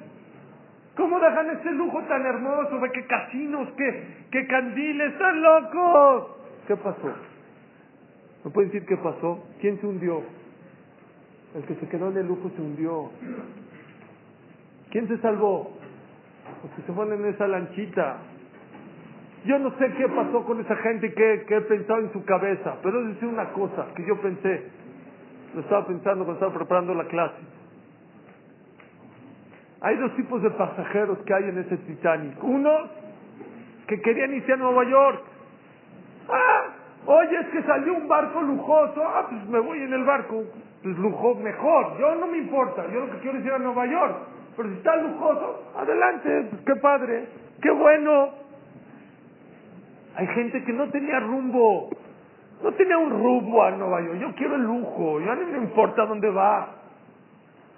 [0.97, 6.37] cómo dejan ese lujo tan hermoso ve qué casinos qué qué candiles están locos
[6.67, 7.15] qué pasó
[8.45, 9.45] ¿Me pueden decir qué pasó?
[9.61, 10.23] ¿Quién se hundió?
[11.55, 13.11] El que se quedó en el lujo se hundió.
[14.91, 15.73] ¿Quién se salvó?
[16.63, 18.17] Los que se fueron en esa lanchita.
[19.45, 22.77] Yo no sé qué pasó con esa gente que, que he pensado en su cabeza,
[22.83, 24.65] pero es decir una cosa que yo pensé,
[25.55, 27.37] lo estaba pensando cuando estaba preparando la clase.
[29.83, 32.43] Hay dos tipos de pasajeros que hay en ese Titanic.
[32.43, 32.91] Unos
[33.87, 35.23] que querían irse a Nueva York.
[36.29, 36.63] Ah,
[37.07, 39.03] oye, es que salió un barco lujoso.
[39.03, 40.45] Ah, pues me voy en el barco.
[40.83, 41.99] Pues lujo mejor.
[41.99, 42.85] Yo no me importa.
[42.93, 44.17] Yo lo que quiero es ir a Nueva York.
[44.57, 47.29] Pero si está lujoso, adelante, pues qué padre,
[47.63, 48.31] qué bueno.
[50.17, 51.89] Hay gente que no tenía rumbo,
[52.63, 54.19] no tenía un rumbo a Nueva York.
[54.19, 56.69] Yo quiero el lujo, ya no me importa dónde va.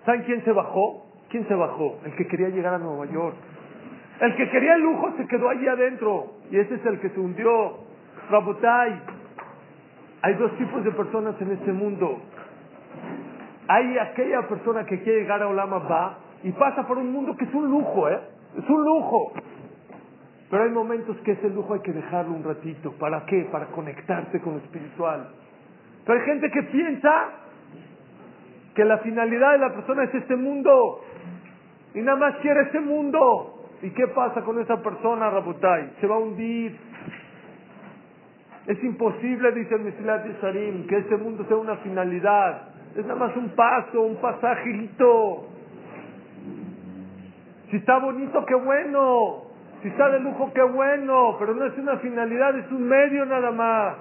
[0.05, 1.12] ¿Saben quién se bajó?
[1.33, 1.99] ¿Quién se bajó?
[2.05, 3.35] El que quería llegar a Nueva York.
[4.21, 6.35] El que quería el lujo se quedó allí adentro.
[6.51, 7.79] Y ese es el que se hundió.
[8.31, 9.01] Rabotai.
[10.21, 12.21] Hay dos tipos de personas en este mundo.
[13.67, 17.47] Hay aquella persona que quiere llegar a Olama Ba y pasa por un mundo que
[17.47, 18.21] es un lujo, ¿eh?
[18.59, 19.33] Es un lujo.
[20.51, 22.93] Pero hay momentos que ese lujo hay que dejarlo un ratito.
[22.99, 23.49] ¿Para qué?
[23.51, 25.31] Para conectarse con lo espiritual.
[26.05, 27.31] Pero hay gente que piensa
[28.75, 31.01] que la finalidad de la persona es este mundo.
[31.95, 33.59] Y nada más quiere ese mundo.
[33.83, 35.95] ¿Y qué pasa con esa persona, Rabutai?
[36.01, 36.77] Se va a hundir.
[38.67, 42.69] Es imposible, dice el Mesilat Yesharim, que este mundo sea una finalidad.
[42.97, 45.49] Es nada más un paso, un pasajito.
[47.71, 49.45] Si está bonito, qué bueno.
[49.83, 51.37] Si está de lujo, qué bueno.
[51.41, 53.97] Pero no es una finalidad, es un medio nada más.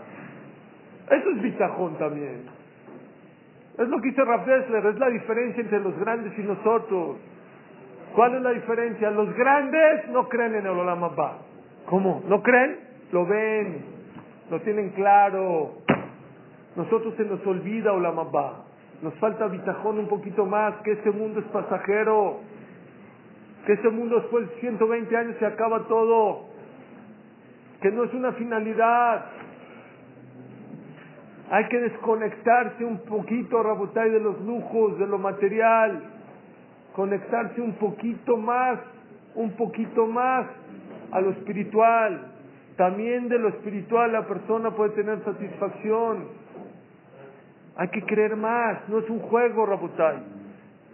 [1.10, 2.44] Eso es bitajón también.
[3.78, 7.18] Es lo que dice Rav Dessler, es la diferencia entre los grandes y nosotros.
[8.16, 9.10] ¿Cuál es la diferencia?
[9.12, 11.38] Los grandes no creen en el Olam Abba.
[11.86, 12.24] ¿Cómo?
[12.28, 12.80] ¿No creen?
[13.12, 13.86] Lo ven,
[14.50, 15.74] lo tienen claro.
[16.76, 18.18] Nosotros se nos olvida Olam.
[19.02, 22.40] Nos falta bitajón un poquito más, que este mundo es pasajero
[23.66, 26.46] que este mundo después de 120 años se acaba todo,
[27.82, 29.26] que no es una finalidad.
[31.52, 36.02] Hay que desconectarse un poquito, Rabotay, de los lujos, de lo material,
[36.94, 38.80] conectarse un poquito más,
[39.36, 40.48] un poquito más
[41.12, 42.28] a lo espiritual.
[42.78, 46.30] También de lo espiritual la persona puede tener satisfacción.
[47.78, 50.18] Hay que creer más, no es un juego, Rabotay.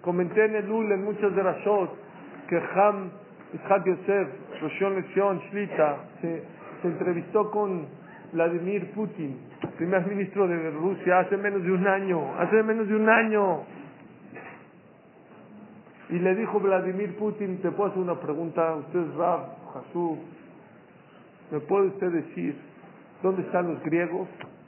[0.01, 1.89] Comenté en el UL en muchas de las shows
[2.47, 3.09] que Ham
[3.53, 4.27] Ishak Yosef,
[4.61, 6.43] Roshon Lezion Shlita, se
[6.83, 7.87] entrevistó con
[8.33, 9.37] Vladimir Putin,
[9.77, 13.63] primer ministro de Rusia, hace menos de un año, hace menos de un año.
[16.09, 19.41] Y le dijo Vladimir Putin, te puedo hacer una pregunta, usted es Rab,
[19.75, 20.17] Hasú,
[21.51, 22.55] ¿me puede usted decir
[23.23, 24.27] ¿Dónde están los griegos?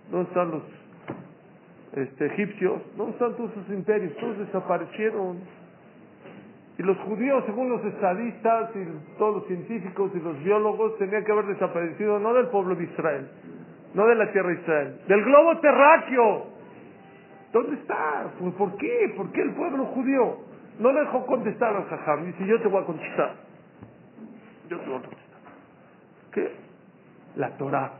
[0.09, 0.63] ¿Dónde están los
[1.93, 2.81] este, egipcios?
[2.97, 4.15] ¿Dónde están todos sus imperios?
[4.17, 5.39] Todos desaparecieron.
[6.79, 11.31] Y los judíos, según los estadistas y todos los científicos y los biólogos, tenían que
[11.31, 13.29] haber desaparecido no del pueblo de Israel,
[13.93, 16.47] no de la tierra de Israel, del globo terráqueo.
[17.51, 18.31] ¿Dónde está?
[18.39, 19.13] Pues, ¿Por qué?
[19.15, 20.37] ¿Por qué el pueblo judío
[20.79, 22.25] no le dejó contestar al jajam?
[22.25, 23.35] Dice, yo te voy a contestar.
[24.69, 25.39] Yo te voy a contestar.
[26.31, 26.51] ¿Qué?
[27.35, 27.91] La Torah.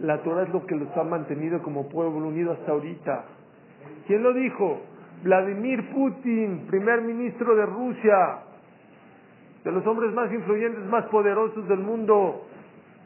[0.00, 3.24] La Torah es lo que los ha mantenido como pueblo unido hasta ahorita.
[4.06, 4.82] ¿Quién lo dijo?
[5.22, 8.38] Vladimir Putin, primer ministro de Rusia,
[9.64, 12.46] de los hombres más influyentes, más poderosos del mundo,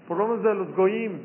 [0.07, 1.21] por lo menos de los Goim.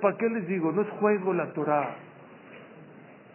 [0.00, 0.72] ¿para qué les digo?
[0.72, 2.05] No es juego la Torah.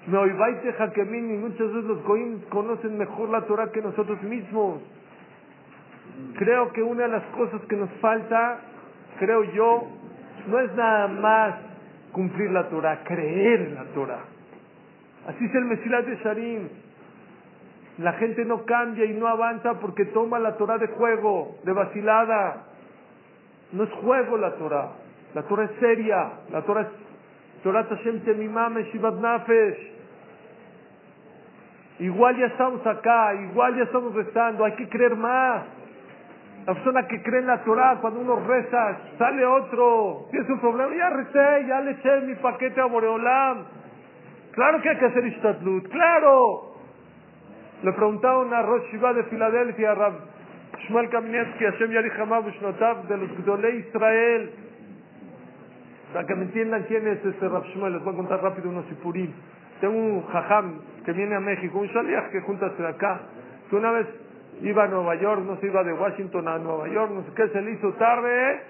[0.07, 4.81] Me oibaite Hakemini, muchas veces los Goim conocen mejor la Torah que nosotros mismos.
[6.37, 8.59] Creo que una de las cosas que nos falta,
[9.19, 9.83] creo yo,
[10.47, 11.55] no es nada más
[12.11, 14.23] cumplir la Torah, creer en la Torah.
[15.27, 16.69] Así es el Mesilat de Sharim.
[17.99, 22.63] La gente no cambia y no avanza porque toma la Torah de juego, de vacilada.
[23.71, 24.93] No es juego la Torah.
[25.35, 26.31] La Torah es seria.
[26.51, 26.87] La Torah es
[27.63, 29.90] Torah Tashem Temimame Shivat Nafesh.
[32.01, 35.65] Igual ya estamos acá, igual ya estamos rezando, hay que creer más.
[36.65, 40.95] La persona que cree en la Torah, cuando uno reza, sale otro, tienes un problema,
[40.95, 43.65] ya recé, ya le eché mi paquete a Boreolam.
[44.51, 46.73] Claro que hay que hacer Ishtatlut, claro.
[47.83, 50.13] Le preguntaron a Rosh Shiva de Filadelfia, a Rab
[50.87, 54.51] Shmuel Kamenetsky, Hashem Yari Hamav de los Gdolei Israel.
[56.13, 58.85] Para que me entiendan quién es este Rab Shmuel, les voy a contar rápido unos
[58.87, 59.31] sipurim.
[59.79, 63.21] Tengo un jajam que viene a México, un shaliach que junta de acá,
[63.69, 64.07] que una vez
[64.61, 67.47] iba a Nueva York, no se iba de Washington a Nueva York, no sé qué,
[67.49, 68.61] se le hizo tarde,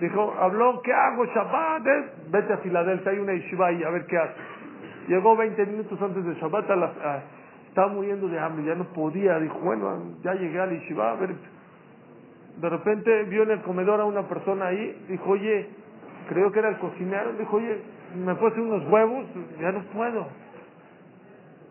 [0.00, 1.82] dijo, habló, ¿qué hago Shabbat?
[2.30, 4.34] Vete a Filadelfia, hay una yeshiva ahí, a ver qué hace.
[5.08, 7.22] Llegó 20 minutos antes de Shabbat, a
[7.70, 9.38] estaba muriendo de hambre, ya no podía.
[9.38, 11.30] Dijo, bueno, ya llegué al Yeshiva, a ver.
[12.60, 15.68] De repente vio en el comedor a una persona ahí, dijo, oye,
[16.28, 17.80] creo que era el cocinero, dijo, oye,
[18.16, 19.24] ¿me hacer unos huevos?
[19.60, 20.26] Ya no puedo.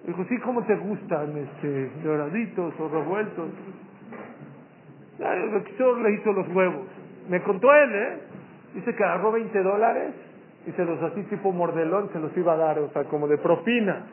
[0.05, 1.37] Dijo, sí, ¿cómo te gustan?
[1.37, 3.49] Este, doraditos o revueltos.
[5.19, 6.87] El le hizo los huevos.
[7.29, 8.19] Me contó él, ¿eh?
[8.75, 10.13] Dice que agarró 20 dólares
[10.65, 13.37] y se los así tipo mordelón se los iba a dar, o sea, como de
[13.37, 14.05] propina.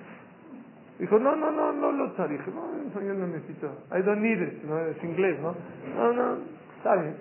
[0.99, 2.07] Dijo, no, no, no, no lo.
[2.07, 3.71] Dije, no, eso yo no necesito.
[3.97, 4.79] I don't need it, ¿no?
[4.81, 5.55] Es inglés, ¿no?
[5.95, 6.39] No, no,
[6.79, 7.17] está bien.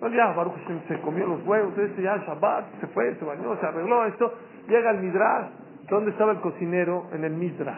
[0.00, 0.54] No, ya, Baruch
[0.88, 4.34] se, comió los huevos, este ya Shabbat, se fue, se bañó, se arregló esto.
[4.68, 5.61] Llega al Midrash.
[5.92, 7.10] ¿Dónde estaba el cocinero?
[7.12, 7.76] En el Midrash.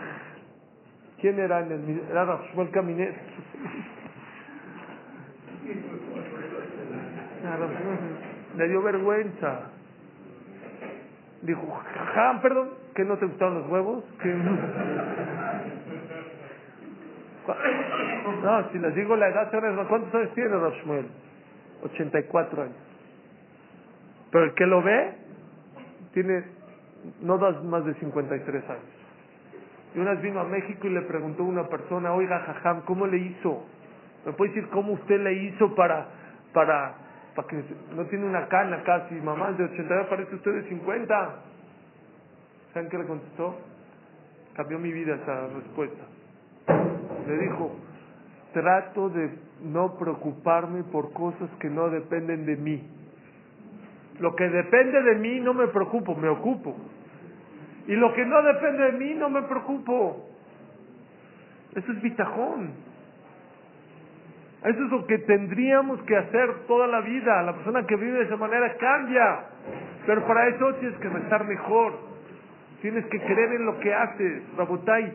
[1.20, 2.10] ¿Quién era en el Midrash?
[2.12, 3.12] Era Rashmuel Caminet.
[8.56, 9.62] Le dio vergüenza.
[11.42, 14.04] Dijo, jajam, perdón, que no te gustaron los huevos.
[18.44, 19.50] No, si les digo la edad,
[19.88, 21.06] ¿cuántos años tiene Rashmuel?
[21.82, 22.76] 84 años.
[24.30, 25.14] Pero el que lo ve,
[26.12, 26.53] tiene
[27.20, 28.82] no das más de 53 años.
[29.94, 33.06] Y una vez vino a México y le preguntó a una persona, oiga, jajam, ¿cómo
[33.06, 33.64] le hizo?
[34.26, 36.06] ¿Me puede decir cómo usted le hizo para,
[36.52, 37.62] para para que
[37.94, 41.34] no tiene una cana casi, mamá de 80 parece usted de 50.
[42.72, 43.56] ¿Saben qué le contestó?
[44.54, 46.04] Cambió mi vida esa respuesta.
[47.26, 47.76] Le dijo,
[48.52, 49.30] trato de
[49.62, 52.88] no preocuparme por cosas que no dependen de mí.
[54.20, 56.76] Lo que depende de mí no me preocupo, me ocupo.
[57.86, 60.28] Y lo que no depende de mí no me preocupo.
[61.74, 62.70] Eso es bitajón.
[64.64, 67.42] Eso es lo que tendríamos que hacer toda la vida.
[67.42, 69.44] La persona que vive de esa manera cambia.
[70.06, 71.92] Pero para eso tienes que estar mejor.
[72.80, 74.42] Tienes que creer en lo que haces.
[74.56, 75.12] Rabotai,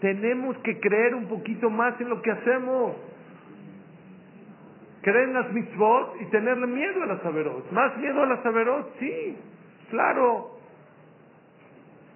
[0.00, 2.96] tenemos que creer un poquito más en lo que hacemos.
[5.02, 7.72] Creer en las mitzvot y tenerle miedo a las averot.
[7.72, 8.98] ¿Más miedo a las averot?
[9.00, 9.36] Sí,
[9.90, 10.51] claro.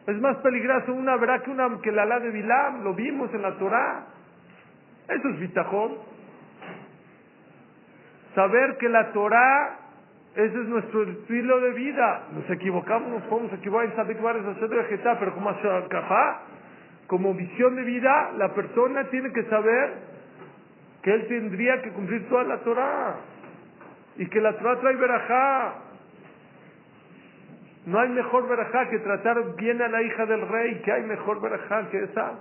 [0.06, 3.42] Es más peligroso una verá que una que la la de Bilam, lo vimos en
[3.42, 4.06] la Torah.
[5.08, 5.94] Eso es bitajón.
[8.34, 9.78] Saber que la Torah,
[10.34, 12.22] ese es nuestro estilo de vida.
[12.32, 15.50] Nos equivocamos, nos podemos equivocar en Sadik de pero como
[17.06, 19.94] como visión de vida, la persona tiene que saber
[21.02, 23.16] que él tendría que cumplir toda la Torah.
[24.16, 25.74] Y que la Torah trae verajá.
[27.86, 31.40] No hay mejor verajá que tratar bien a la hija del rey, que hay mejor
[31.40, 32.32] verajá que esa.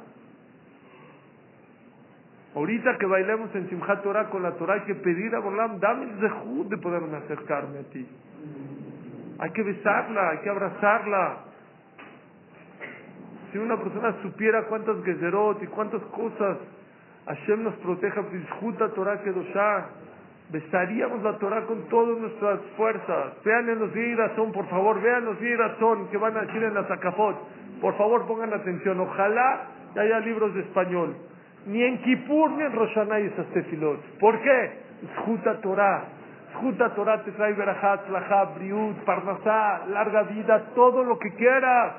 [2.55, 6.05] Ahorita que bailemos en Simchat Torah con la Torah hay que pedir a Borlam, dame
[6.05, 8.07] el zehut de poderme acercarme a ti.
[9.37, 11.37] Hay que besarla, hay que abrazarla.
[13.51, 16.57] Si una persona supiera cuántas gezerot y cuántas cosas
[17.27, 19.89] Hashem nos proteja, disjuta Torah Kedoshah,
[20.51, 23.33] besaríamos la Torah con todas nuestras fuerzas.
[23.43, 23.91] Vean en los
[24.35, 25.37] son, por favor, vean los
[25.79, 27.35] son que van a decir en la Zacafot.
[27.81, 28.99] Por favor, pongan atención.
[28.99, 31.15] Ojalá haya libros de español.
[31.65, 33.99] Ni en Kippur ni en Roshanay hay esas tefilot.
[34.19, 34.79] ¿Por qué?
[35.25, 36.05] Juta Torah.
[36.61, 41.93] Juta Torah te trae verajat, flajab, briut, parnasá, larga vida, todo lo que quieras.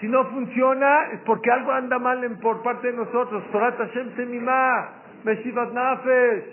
[0.00, 3.42] Si no funciona es porque algo anda mal por parte de nosotros.
[3.50, 4.88] Torah Hashem semimá,
[5.26, 6.44] meshivat nafesh.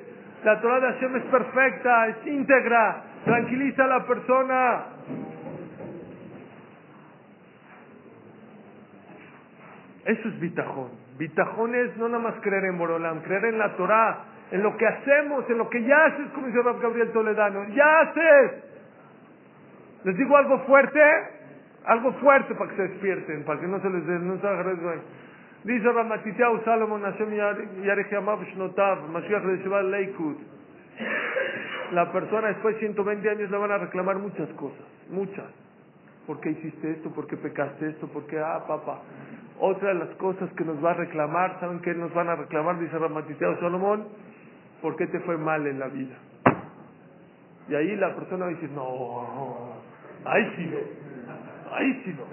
[0.43, 4.85] La Torah de Hashem es perfecta, es íntegra, tranquiliza a la persona.
[10.03, 10.91] Eso es bitajón.
[11.17, 14.85] Bitajón es no nada más creer en Borolam, creer en la Torah, en lo que
[14.85, 17.63] hacemos, en lo que ya haces, como dice Gabriel Toledano.
[17.69, 18.51] ¡Ya haces!
[20.03, 21.01] Les digo algo fuerte,
[21.85, 25.01] algo fuerte para que se despierten, para que no se les no se agarren.
[25.63, 27.31] Dice Ramatiteau Salomon Hashem
[27.83, 30.35] Yarechamav Shnotav, Mashiach Leshiva Leikud.
[31.93, 35.45] La persona después de 120 años le van a reclamar muchas cosas, muchas.
[36.27, 37.11] ¿Por qué hiciste esto?
[37.11, 38.07] ¿Por qué pecaste esto?
[38.07, 39.01] ¿Por qué, ah, papá?
[39.59, 42.79] Otra de las cosas que nos va a reclamar, ¿saben qué nos van a reclamar?
[42.79, 44.07] Dice Ramatiteau Salomón,
[44.81, 46.15] ¿por qué te fue mal en la vida?
[47.69, 49.73] Y ahí la persona va a decir, no,
[50.25, 52.23] ahí sí no, ahí sí no.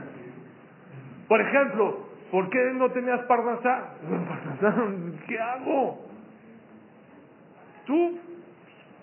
[1.28, 3.94] Por ejemplo, ¿por qué no tenías parnasá?
[5.28, 6.06] ¿Qué hago?
[7.86, 8.18] Tú,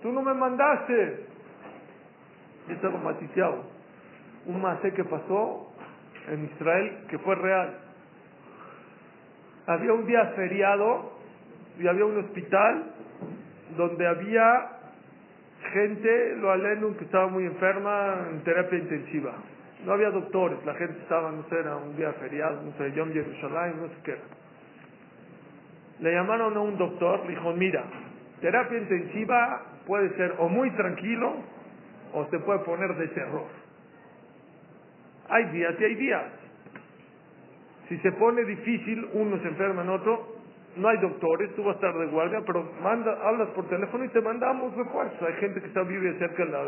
[0.01, 1.25] tú no me mandaste.
[2.67, 3.63] Dice Ramatiteau,
[4.45, 5.71] un macé que pasó
[6.27, 7.87] en Israel que fue real
[9.67, 11.11] había un día feriado
[11.77, 12.85] y había un hospital
[13.75, 14.71] donde había
[15.73, 19.33] gente, lo aleno, que estaba muy enferma en terapia intensiva.
[19.87, 23.09] No había doctores, la gente estaba, no sé, era un día feriado, no sé, Yom
[23.09, 24.15] Yerushalayim, no sé qué.
[26.01, 27.85] Le llamaron a un doctor, le dijo, mira,
[28.41, 31.35] terapia intensiva puede ser o muy tranquilo
[32.11, 33.47] o se puede poner de terror.
[35.29, 36.25] Hay días y hay días.
[37.87, 40.35] Si se pone difícil, uno se enferma en otro,
[40.75, 44.09] no hay doctores, tú vas a estar de guardia, pero manda, hablas por teléfono y
[44.09, 45.25] te mandamos refuerzo.
[45.25, 46.61] Hay gente que está vive cerca de la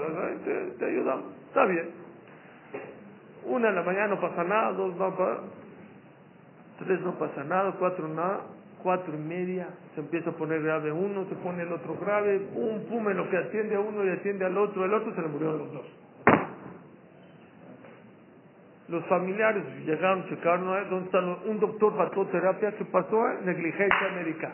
[0.79, 1.25] te ayudamos.
[1.49, 2.08] Está bien.
[3.49, 5.41] Una en la mañana no pasa nada, dos no pasa,
[6.85, 8.41] tres no pasa nada, cuatro nada,
[8.83, 12.85] cuatro y media se empieza a poner grave uno, se pone el otro grave, pum,
[12.87, 15.49] pum, en que atiende a uno y atiende al otro, el otro se le murió
[15.49, 15.85] a los dos.
[18.87, 21.93] Los familiares llegaron, checaron, ¿dónde está un doctor
[22.31, 23.23] terapia ¿Qué pasó?
[23.45, 24.51] Negligencia médica.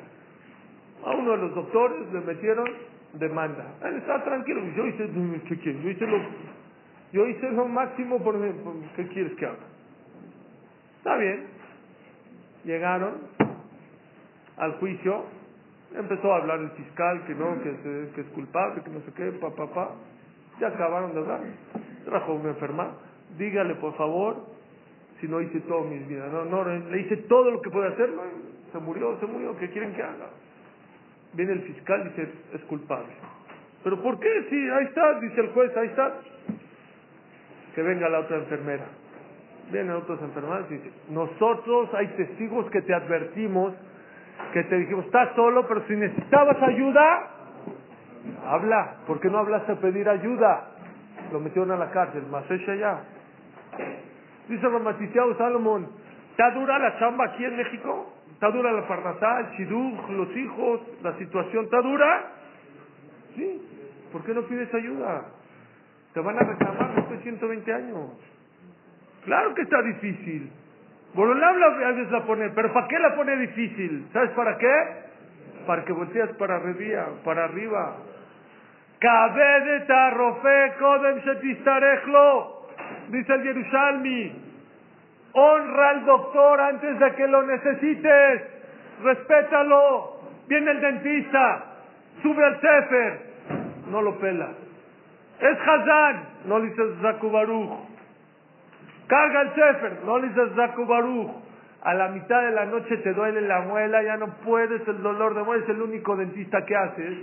[1.05, 2.65] A uno de los doctores le metieron
[3.13, 3.75] demanda.
[3.85, 4.61] Él está tranquilo.
[4.75, 5.09] Yo hice.
[5.13, 6.17] Yo hice lo,
[7.15, 8.35] yo hice lo máximo por,
[8.95, 9.65] ¿qué quieres que haga?
[10.97, 11.47] Está bien.
[12.65, 13.13] Llegaron
[14.57, 15.23] al juicio.
[15.95, 19.31] Empezó a hablar el fiscal que no, que, que es culpable, que no sé qué,
[19.39, 19.91] papá, papá.
[20.59, 21.41] Ya acabaron de hablar.
[22.03, 22.95] Trajo una enferma
[23.37, 24.45] dígale por favor
[25.19, 26.31] si no hice todo mis vidas.
[26.31, 28.09] No, no, le hice todo lo que puede hacer,
[28.71, 30.29] se murió, se murió, ¿qué quieren que haga?
[31.33, 33.13] Viene el fiscal y dice, es culpable.
[33.83, 34.47] ¿Pero por qué?
[34.49, 36.13] Sí, ahí está, dice el juez, ahí está.
[37.75, 38.85] Que venga la otra enfermera.
[39.71, 43.73] Vienen otras enfermeras y dice, nosotros hay testigos que te advertimos,
[44.53, 47.31] que te dijimos, estás solo, pero si necesitabas ayuda,
[48.47, 48.97] habla.
[49.07, 50.71] ¿Por qué no hablaste a pedir ayuda?
[51.31, 53.03] Lo metieron a la cárcel, más ya.
[54.47, 55.89] Dice Ramaticiado Salomón,
[56.31, 58.13] ¿está dura la chamba aquí en México?
[58.33, 61.65] ¿Está dura la parnasá, el shidduch, los hijos, la situación?
[61.65, 62.31] ¿Está dura?
[63.35, 63.61] Sí.
[64.11, 65.25] ¿Por qué no pides ayuda?
[66.15, 68.09] Te van a reclamar después de 120 años.
[69.25, 70.49] Claro que está difícil.
[71.13, 74.07] Borolam a veces la pone, pero ¿para qué la pone difícil?
[74.13, 74.73] ¿Sabes para qué?
[75.67, 77.97] Para que volteas para arriba, para arriba.
[83.09, 84.31] Dice el Yerushalmi,
[85.33, 88.41] honra al doctor antes de que lo necesites,
[89.03, 91.65] respétalo, viene el dentista,
[92.23, 93.19] sube al Sefer,
[93.91, 94.64] no lo pela.
[95.39, 97.69] Es Hazán, no le dices Zakubaruch.
[99.07, 101.31] Carga el Sefer, no le dices Zakubaruch.
[101.83, 105.35] A la mitad de la noche te duele la muela, ya no puedes, el dolor
[105.35, 107.17] de muela es el único dentista que haces.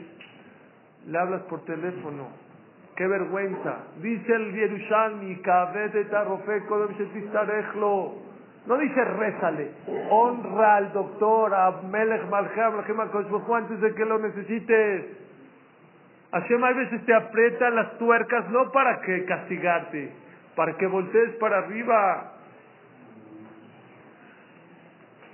[1.09, 2.43] Le hablas por teléfono
[2.97, 3.79] Qué vergüenza.
[4.03, 5.41] Dice el Yerushalmi,
[8.67, 9.71] No dice rézale.
[10.11, 12.75] Honra al doctor, a Melech Malcham,
[13.55, 15.07] antes de que lo necesites.
[16.33, 20.13] Hashem a veces te aprieta las tuercas no para que castigarte,
[20.57, 22.33] para que voltees para arriba.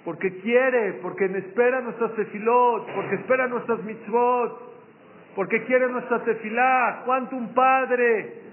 [0.05, 4.75] Porque quiere, porque espera nuestras tefilot, porque espera nuestras mitzvot,
[5.35, 7.03] porque quiere nuestra tefilá.
[7.05, 8.49] ¿Cuánto un padre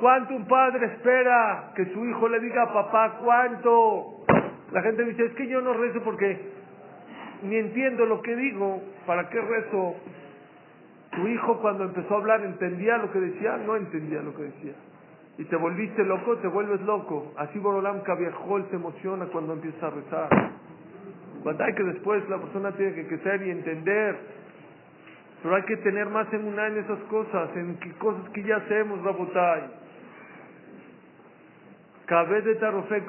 [0.00, 4.24] ¿Cuánto un padre espera que su hijo le diga papá cuánto?
[4.70, 6.38] La gente dice, es que yo no rezo porque
[7.42, 9.96] ni entiendo lo que digo, ¿para qué rezo?
[11.12, 14.74] Tu hijo cuando empezó a hablar entendía lo que decía, no entendía lo que decía.
[15.38, 17.32] Y te volviste loco, te vuelves loco.
[17.36, 20.28] Así Borolam Cabiajol se emociona cuando empieza a rezar.
[21.64, 24.18] hay que después la persona tiene que crecer y entender.
[25.42, 29.00] Pero hay que tener más en una en esas cosas, en cosas que ya hacemos,
[32.56, 33.04] Tarofé,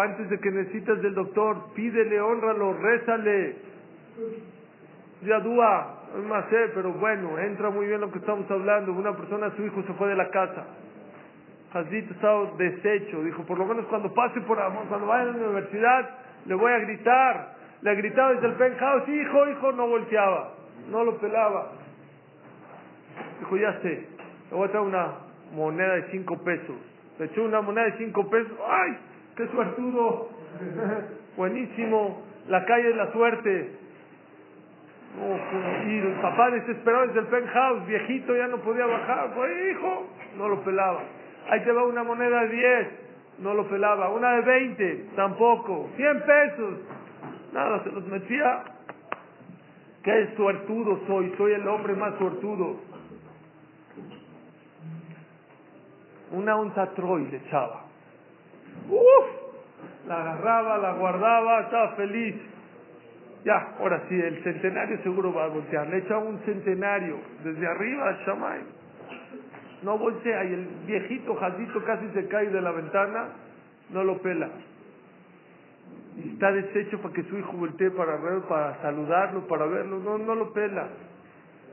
[0.00, 3.56] antes de que necesitas del doctor, pídele, honralo, rézale.
[5.22, 5.38] Ya
[6.14, 8.92] no más sé, pero bueno, entra muy bien lo que estamos hablando.
[8.92, 10.64] Una persona, su hijo se fue de la casa.
[11.72, 13.22] Hazit estaba deshecho.
[13.22, 16.10] Dijo, por lo menos cuando pase por cuando vaya a la universidad,
[16.46, 17.54] le voy a gritar.
[17.82, 20.52] Le gritaba desde el penthouse, hijo, hijo, no volteaba.
[20.90, 21.72] No lo pelaba.
[23.40, 24.08] Dijo, ya sé,
[24.50, 25.12] le voy a traer una
[25.52, 26.76] moneda de cinco pesos
[27.18, 28.52] le echó una moneda de cinco pesos.
[28.66, 28.96] ¡Ay!
[29.36, 30.30] ¡Qué suertudo!
[31.36, 32.22] Buenísimo.
[32.48, 33.78] La calle de la suerte.
[35.86, 39.30] Y el papá desesperado desde el penthouse, viejito, ya no podía bajar.
[39.70, 41.00] Hijo, no lo pelaba.
[41.50, 42.88] Ahí te va una moneda de 10,
[43.40, 44.08] no lo pelaba.
[44.10, 45.90] Una de 20, tampoco.
[45.96, 46.74] 100 pesos,
[47.52, 48.64] nada, se los metía.
[50.02, 52.94] Qué suertudo soy, soy el hombre más suertudo.
[56.34, 57.82] una onza Troy le echaba.
[58.90, 60.06] ¡Uf!
[60.06, 62.34] La agarraba, la guardaba, estaba feliz.
[63.44, 65.86] Ya, ahora sí, el centenario seguro va a voltear.
[65.88, 68.60] Le echa un centenario desde arriba a Shamay.
[69.82, 73.28] No voltea y el viejito jazito casi se cae de la ventana,
[73.90, 74.48] no lo pela.
[76.32, 79.98] Está deshecho para que su hijo voltee para para saludarlo, para verlo.
[79.98, 80.88] No, no lo pela.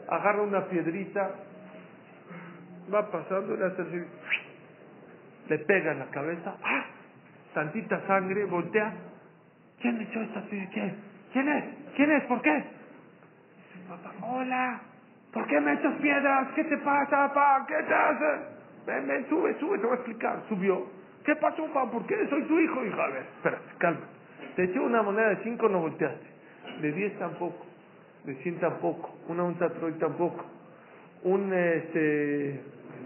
[0.10, 1.32] Agarra una piedrita,
[2.94, 4.04] va pasando y le hace así
[5.52, 6.86] le pega en la cabeza, ¡ah!
[7.54, 8.94] Tantita sangre, voltea.
[9.82, 11.11] ¿Quién me echó esta ¿Quién?
[11.34, 11.64] ¿Quién es?
[11.96, 12.24] ¿Quién es?
[12.26, 12.64] ¿Por qué?
[13.88, 14.82] papá, hola,
[15.34, 16.48] ¿por qué me echas piedras?
[16.56, 17.66] ¿Qué te pasa, papá?
[17.68, 18.42] ¿Qué te haces?
[18.86, 20.44] Ven, ven, sube, sube, te voy a explicar.
[20.50, 20.86] Subió.
[21.26, 21.92] ¿Qué pasó, papá?
[21.92, 22.16] ¿Por qué?
[22.30, 23.04] Soy tu hijo, hija.
[23.04, 24.08] A ver, espérate, calma.
[24.56, 26.28] Te eché una moneda de cinco, no volteaste.
[26.82, 27.66] De diez tampoco.
[28.26, 29.18] De cien tampoco.
[29.28, 30.46] Una onza troy tampoco.
[31.24, 32.62] Un, este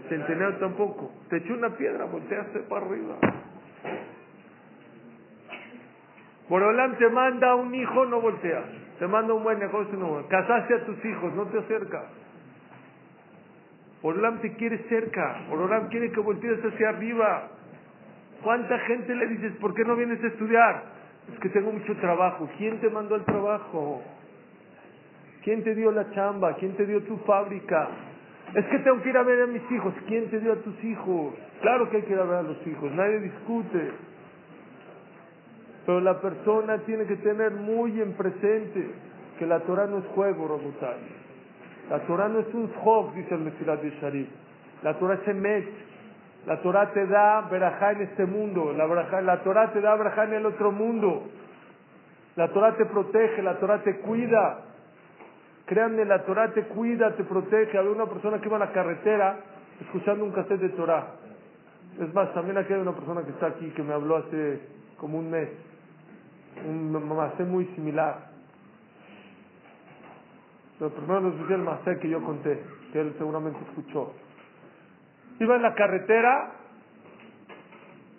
[0.08, 1.10] Centenario tampoco.
[1.28, 3.16] Te echó una piedra, volteaste para arriba.
[6.48, 8.64] Borolam te manda un hijo, no volteas.
[8.98, 10.46] Te manda un buen negocio, no volteas.
[10.46, 12.04] Casaste a tus hijos, no te acercas.
[14.02, 15.44] Borolam te quiere cerca.
[15.48, 17.48] Borolam quiere que voltees hacia arriba.
[18.42, 20.82] ¿Cuánta gente le dices, ¿por qué no vienes a estudiar?
[21.32, 22.48] Es que tengo mucho trabajo.
[22.58, 24.02] ¿Quién te mandó el trabajo?
[25.42, 26.54] ¿Quién te dio la chamba?
[26.54, 27.88] ¿Quién te dio tu fábrica?
[28.54, 29.92] Es que tengo que ir a ver a mis hijos.
[30.06, 31.34] ¿Quién te dio a tus hijos?
[31.60, 33.90] Claro que hay que ir a ver a los hijos, nadie discute.
[35.86, 38.90] Pero la persona tiene que tener muy en presente
[39.38, 40.98] que la Torah no es juego, Robotai.
[41.88, 44.28] La Torah no es un job, dice el Mesirat de Sharif.
[44.82, 45.68] La Torah es emet.
[46.46, 48.72] La Torah te da verajá en este mundo.
[48.72, 48.86] La,
[49.22, 51.22] la Torah te da verajá en el otro mundo.
[52.34, 54.64] La Torah te protege, la Torah te cuida.
[55.66, 57.78] Créanme, la Torah te cuida, te protege.
[57.78, 59.38] Había una persona que iba a la carretera
[59.80, 61.06] escuchando un cassette de Torah.
[62.00, 64.60] Es más, también aquí hay una persona que está aquí que me habló hace
[64.98, 65.48] como un mes.
[66.64, 68.30] Un macé muy similar.
[70.78, 72.62] Pero primero nos dice el macé que yo conté,
[72.92, 74.12] que él seguramente escuchó.
[75.40, 76.52] Iba en la carretera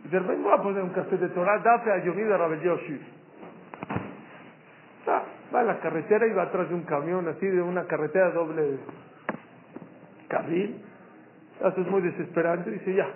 [0.06, 2.61] y de repente voy a poner un cassette de Torah, date a Yoni de Rabel
[2.61, 2.99] Yoshi
[5.53, 8.80] va a la carretera y va atrás de un camión, así de una carretera doble
[10.27, 10.83] carril.
[11.59, 12.69] Eso es muy desesperante.
[12.72, 13.07] Dice, ya,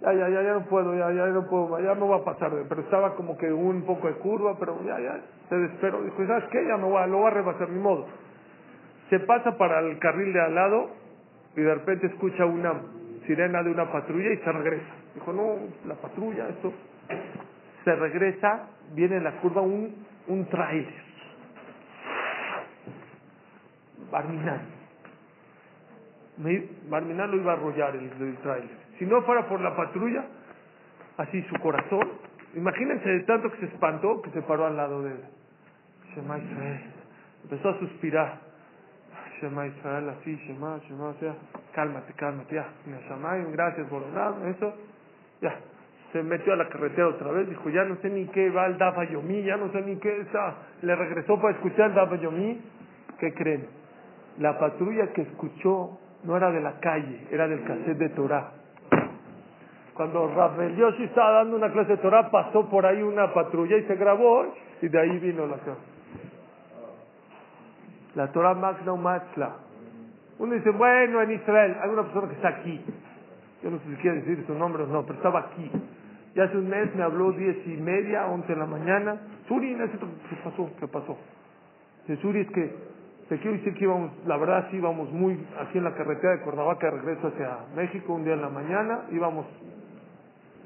[0.00, 2.52] ya, ya, ya, ya no puedo, ya, ya no puedo, ya me voy a pasar.
[2.68, 6.02] Pero estaba como que un poco de curva, pero ya, ya, se desesperó.
[6.02, 6.64] Dijo, ¿sabes qué?
[6.66, 8.06] Ya me voy lo voy a rebasar, mi modo.
[9.10, 10.90] Se pasa para el carril de al lado
[11.56, 12.74] y de repente escucha una
[13.26, 14.94] sirena de una patrulla y se regresa.
[15.14, 16.72] Dijo, no, la patrulla, esto.
[17.84, 21.08] Se regresa, viene en la curva un, un trailer
[24.10, 24.60] Barminan.
[26.88, 28.87] Barminan lo iba a arrollar el, el trailer.
[28.98, 30.24] Si no fuera por la patrulla,
[31.18, 32.08] así su corazón,
[32.54, 35.20] Imagínense de tanto que se espantó que se paró al lado de él.
[36.14, 36.80] Shema Israel.
[37.44, 38.40] Empezó a suspirar.
[39.40, 41.34] Shema Israel, así, Shema, Shema, ya.
[41.74, 42.66] Cálmate, cálmate, ya.
[43.52, 44.74] Gracias, Boronam, eso.
[45.42, 45.56] Ya.
[46.12, 48.78] Se metió a la carretera otra vez, dijo, ya no sé ni qué va el
[48.78, 50.56] Dafa Yomi, ya no sé ni qué está.
[50.80, 52.60] Le regresó para escuchar el Dafa Yomi.
[53.20, 53.66] ¿Qué creen?
[54.38, 58.52] La patrulla que escuchó no era de la calle, era del cassette de Torah.
[59.98, 63.82] Cuando Rafael Yoshi estaba dando una clase de Torah, pasó por ahí una patrulla y
[63.82, 64.46] se grabó
[64.80, 65.80] y de ahí vino la clase.
[68.14, 69.56] La Torah Magna Matzla.
[70.38, 72.80] Uno dice, bueno, en Israel hay una persona que está aquí.
[73.60, 75.68] Yo no sé si quiere decir su nombre o no, pero estaba aquí.
[76.32, 79.16] Y hace un mes me habló diez y media, once de la mañana.
[79.48, 80.70] Suri, ¿qué pasó?
[80.78, 81.18] ¿Qué pasó?
[82.06, 82.72] Dice, Suri, es que
[83.28, 86.42] te quiero decir que íbamos, la verdad sí íbamos muy, aquí en la carretera de
[86.42, 89.44] Cuernavaca de regreso hacia México, un día en la mañana, íbamos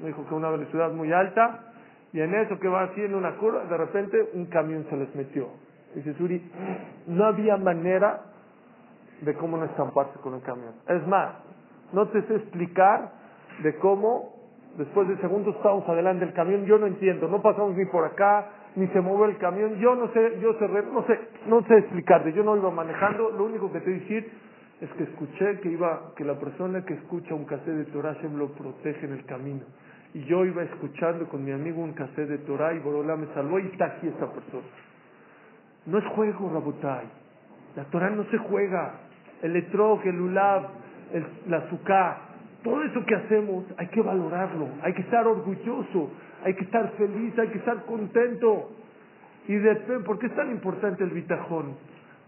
[0.03, 1.71] me dijo que una velocidad muy alta,
[2.11, 5.47] y en eso que va haciendo una curva, de repente un camión se les metió.
[5.95, 6.43] Dice Suri,
[7.07, 8.21] no había manera
[9.21, 10.73] de cómo no estamparse con el camión.
[10.89, 11.35] Es más,
[11.93, 13.11] no te sé explicar
[13.63, 14.35] de cómo,
[14.77, 18.49] después de segundos estábamos adelante del camión, yo no entiendo, no pasamos ni por acá,
[18.75, 22.33] ni se movió el camión, yo no sé, yo sé, no sé, no sé explicarte,
[22.33, 24.31] yo no iba manejando, lo único que te voy decir
[24.81, 28.49] es que escuché que iba, que la persona que escucha un cassette de Torah lo
[28.49, 29.63] protege en el camino.
[30.13, 33.59] Y yo iba escuchando con mi amigo un cassette de Torah y Borolá me salvó
[33.59, 34.63] y está aquí esta persona.
[35.85, 37.05] No es juego, Rabotai.
[37.75, 38.99] La Torah no se juega.
[39.41, 40.69] El etrog, el ulab,
[41.11, 42.33] el, la azúcar,
[42.63, 46.11] todo eso que hacemos hay que valorarlo, hay que estar orgulloso,
[46.43, 48.71] hay que estar feliz, hay que estar contento.
[49.47, 49.75] ¿Y de,
[50.05, 51.75] por qué es tan importante el bitajón?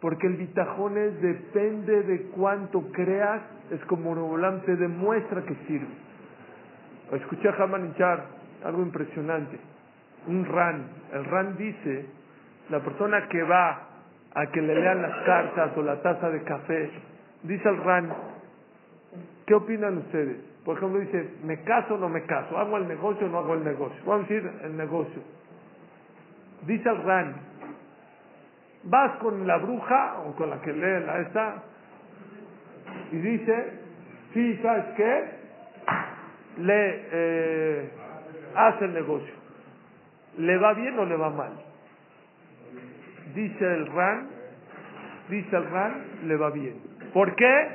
[0.02, 3.42] Porque el bitajón es, depende de cuánto creas,
[3.72, 6.05] es como Robolam te demuestra que sirve.
[7.16, 7.94] Escuché a Haman
[8.64, 9.58] algo impresionante.
[10.28, 10.88] Un RAN.
[11.14, 12.06] El RAN dice,
[12.70, 13.82] la persona que va
[14.34, 16.90] a que le lean las cartas o la taza de café,
[17.44, 18.14] dice al RAN,
[19.46, 20.38] ¿qué opinan ustedes?
[20.66, 22.58] Por ejemplo, dice, ¿me caso o no me caso?
[22.58, 23.98] ¿Hago el negocio o no hago el negocio?
[24.06, 25.22] Vamos a decir el negocio.
[26.66, 27.36] Dice al RAN,
[28.84, 31.64] vas con la bruja o con la que lee la esta
[33.12, 33.80] y dice,
[34.34, 35.46] sí, ¿sabes qué?
[36.58, 37.90] Le eh,
[38.56, 39.34] hace el negocio.
[40.38, 41.54] ¿Le va bien o le va mal?
[43.34, 44.28] Dice el RAN,
[45.30, 46.76] dice el RAN, le va bien.
[47.14, 47.68] ¿Por qué?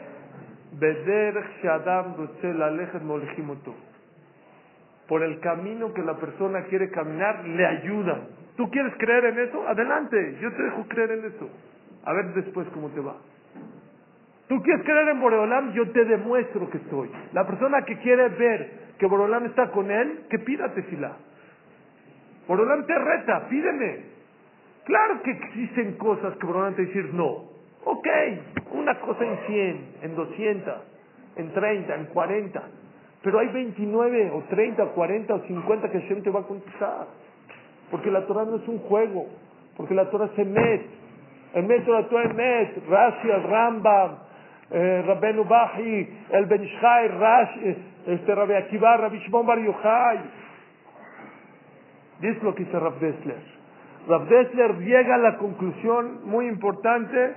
[5.09, 8.21] Por el camino que la persona quiere caminar, le ayuda.
[8.57, 9.67] ¿Tú quieres creer en eso?
[9.67, 11.49] Adelante, yo te dejo creer en eso.
[12.05, 13.17] A ver después cómo te va.
[14.51, 17.09] Tú quieres creer en Boreolam, yo te demuestro que estoy.
[17.33, 21.13] La persona que quiere ver que Boreolam está con él, que pídate fila.
[22.49, 24.01] Boreolam te reta, pídeme.
[24.87, 27.45] Claro que existen cosas que Boreolam te dice no.
[27.85, 28.09] Ok,
[28.73, 30.75] una cosa en 100, en 200,
[31.37, 32.63] en 30, en 40.
[33.23, 37.07] Pero hay 29 o 30 o 40 o 50 que Hashem te va a contestar.
[37.93, 39.29] Porque la Torah no es un juego.
[39.77, 40.87] Porque la Torah se met.
[41.55, 42.89] El método de la Torah es met.
[42.89, 44.30] Rashi, el Rambam,
[44.71, 47.77] eh, Rabbenu Bahi, el Benishai, Rash, eh,
[48.07, 50.21] este Rabbi Akiva, Rabbi Shimon Bar Yochai.
[52.23, 53.61] Es lo que dice Rav Dessler.
[54.29, 57.35] Dessler llega a la conclusión muy importante.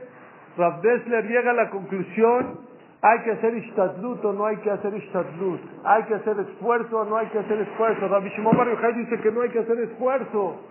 [0.57, 2.73] Rav Dessler llega a la conclusión
[3.05, 5.59] hay que hacer ishtadlut o no hay que hacer ishtadlut.
[5.83, 8.07] Hay que hacer esfuerzo o no hay que hacer esfuerzo.
[8.07, 10.61] Rabbi Shimon Yochai dice que no hay que hacer esfuerzo.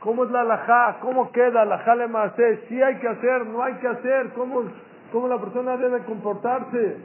[0.00, 0.96] ¿Cómo es la alajá?
[1.02, 2.64] ¿Cómo queda la jale hacer?
[2.68, 4.30] Sí hay que hacer, no hay que hacer.
[4.30, 4.62] ¿Cómo
[5.12, 6.96] cómo la persona debe comportarse.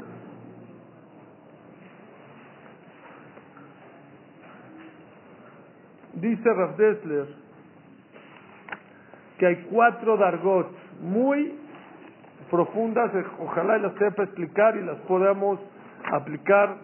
[6.14, 7.28] Dice Rav Dessler
[9.38, 10.70] que hay cuatro dargot
[11.02, 11.60] muy
[12.52, 15.60] profundas, ojalá las sepa explicar y las podamos
[16.12, 16.78] aplicar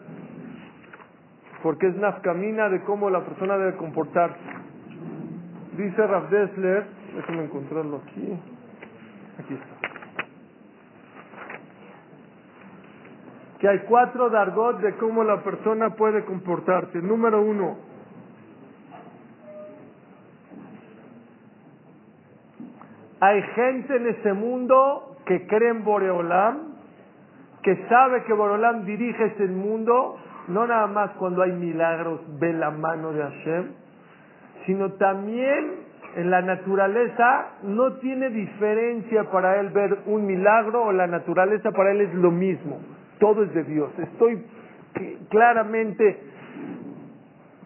[1.61, 4.39] porque es nafkamina de cómo la persona debe comportarse.
[5.77, 8.39] Dice Rav Dessler, déjame encontrarlo aquí,
[9.37, 9.98] aquí está.
[13.59, 16.99] Que hay cuatro dargot de cómo la persona puede comportarse.
[16.99, 17.77] Número uno,
[23.19, 26.75] hay gente en ese mundo que cree en Boreolam,
[27.61, 30.15] que sabe que Boreolam dirige ese mundo,
[30.47, 33.71] no nada más cuando hay milagros ve la mano de Hashem,
[34.65, 41.07] sino también en la naturaleza no tiene diferencia para él ver un milagro o la
[41.07, 42.79] naturaleza para él es lo mismo
[43.19, 43.91] todo es de Dios.
[43.97, 44.43] Estoy
[45.29, 46.19] claramente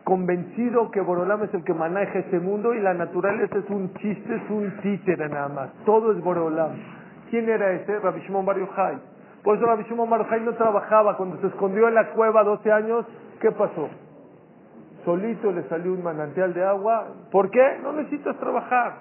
[0.04, 4.36] convencido que Borolam es el que maneja ese mundo y la naturaleza es un chiste,
[4.36, 5.70] es un títere nada más.
[5.86, 6.72] Todo es Borolam.
[7.30, 8.00] ¿Quién era ese?
[8.00, 8.98] Rabbi Shimon Bar Yochai.
[9.44, 11.16] Por eso Rabbi Shimon Bar Yochai no trabajaba.
[11.18, 13.06] Cuando se escondió en la cueva 12 años,
[13.40, 13.90] ¿qué pasó?
[15.06, 17.08] Solito le salió un manantial de agua.
[17.32, 17.80] ¿Por qué?
[17.82, 18.94] No necesitas trabajar.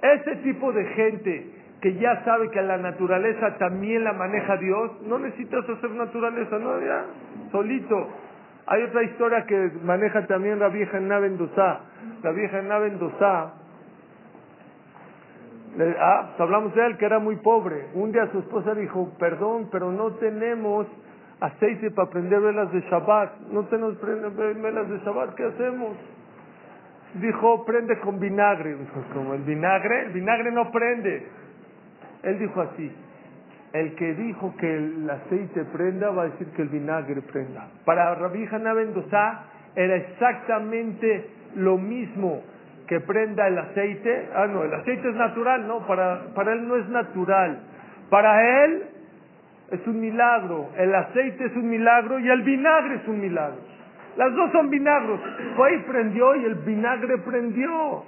[0.00, 5.18] Ese tipo de gente que ya sabe que la naturaleza también la maneja Dios, no
[5.18, 7.04] necesitas hacer naturaleza, no, ya,
[7.52, 8.08] solito.
[8.64, 11.80] Hay otra historia que maneja también la vieja Navendosá.
[12.22, 13.52] La vieja Navendosá,
[16.00, 17.88] ah, pues hablamos de él que era muy pobre.
[17.92, 20.86] Un día su esposa dijo, perdón, pero no tenemos
[21.38, 23.40] aceite para prender velas de Shabbat.
[23.50, 25.98] No tenemos velas de Shabbat, ¿qué hacemos?
[27.20, 28.74] Dijo, prende con vinagre.
[29.12, 31.43] Como el vinagre, el vinagre no prende.
[32.24, 32.90] Él dijo así,
[33.72, 37.68] el que dijo que el aceite prenda va a decir que el vinagre prenda.
[37.84, 38.72] Para Rabbi Haná
[39.76, 42.42] era exactamente lo mismo
[42.86, 44.28] que prenda el aceite.
[44.34, 47.58] Ah, no, el aceite es natural, no, para, para él no es natural.
[48.10, 48.82] Para él
[49.70, 53.58] es un milagro, el aceite es un milagro y el vinagre es un milagro.
[54.16, 55.20] Las dos son vinagros.
[55.56, 58.04] Fue y prendió y el vinagre prendió.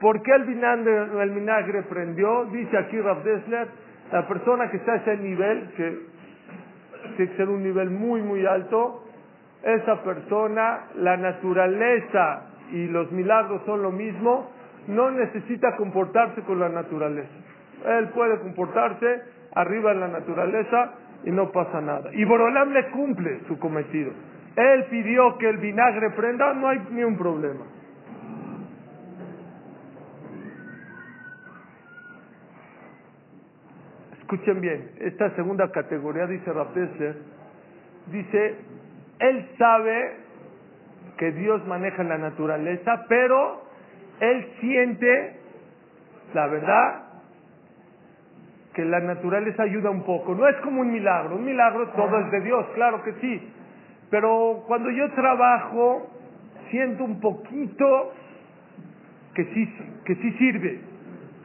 [0.00, 2.44] ¿Por qué el vinagre, el vinagre prendió?
[2.46, 3.68] Dice aquí Rav Dessler,
[4.12, 5.98] la persona que está a ese nivel, que
[7.16, 9.04] tiene que ser un nivel muy, muy alto,
[9.62, 12.42] esa persona, la naturaleza
[12.72, 14.50] y los milagros son lo mismo,
[14.88, 17.28] no necesita comportarse con la naturaleza.
[17.86, 19.22] Él puede comportarse
[19.54, 20.92] arriba en la naturaleza
[21.24, 22.10] y no pasa nada.
[22.12, 24.12] Y Borolam le cumple su cometido.
[24.56, 27.64] Él pidió que el vinagre prenda, no hay ni un problema.
[34.26, 37.14] Escuchen bien, esta segunda categoría, dice Rapesler,
[38.10, 38.56] dice,
[39.20, 40.16] él sabe
[41.16, 43.62] que Dios maneja la naturaleza, pero
[44.18, 45.36] él siente,
[46.34, 47.04] la verdad,
[48.74, 50.34] que la naturaleza ayuda un poco.
[50.34, 53.52] No es como un milagro, un milagro todo es de Dios, claro que sí,
[54.10, 56.10] pero cuando yo trabajo,
[56.72, 58.12] siento un poquito
[59.34, 59.72] que sí,
[60.04, 60.95] que sí sirve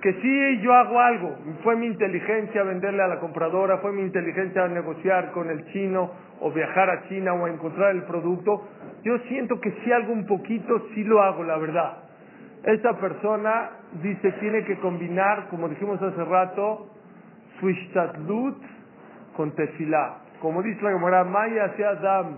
[0.01, 4.67] que sí yo hago algo, fue mi inteligencia venderle a la compradora, fue mi inteligencia
[4.67, 8.67] negociar con el chino o viajar a China o encontrar el producto,
[9.03, 11.97] yo siento que si hago un poquito, sí lo hago, la verdad.
[12.63, 13.69] Esta persona
[14.01, 16.87] dice tiene que combinar, como dijimos hace rato,
[17.59, 18.57] su ishtadlut
[19.35, 20.17] con tefilá.
[20.41, 22.37] Como dice la Gemara, Maya sea Adam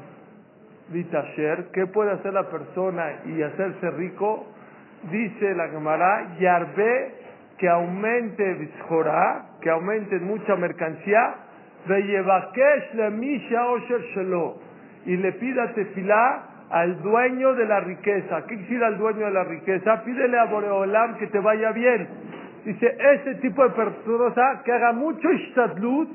[0.90, 4.48] Vitasher, ¿qué puede hacer la persona y hacerse rico?
[5.10, 7.23] Dice la Gemara, Yarbe
[7.58, 8.72] que aumente
[9.62, 11.36] que aumente mucha mercancía,
[15.06, 18.46] y le pida tefilá al dueño de la riqueza.
[18.48, 20.04] ¿Qué quisiera el dueño de la riqueza?
[20.04, 22.08] Pídele a Boreolam que te vaya bien.
[22.66, 26.10] Dice, ese tipo de persona que haga mucho ishtadlut,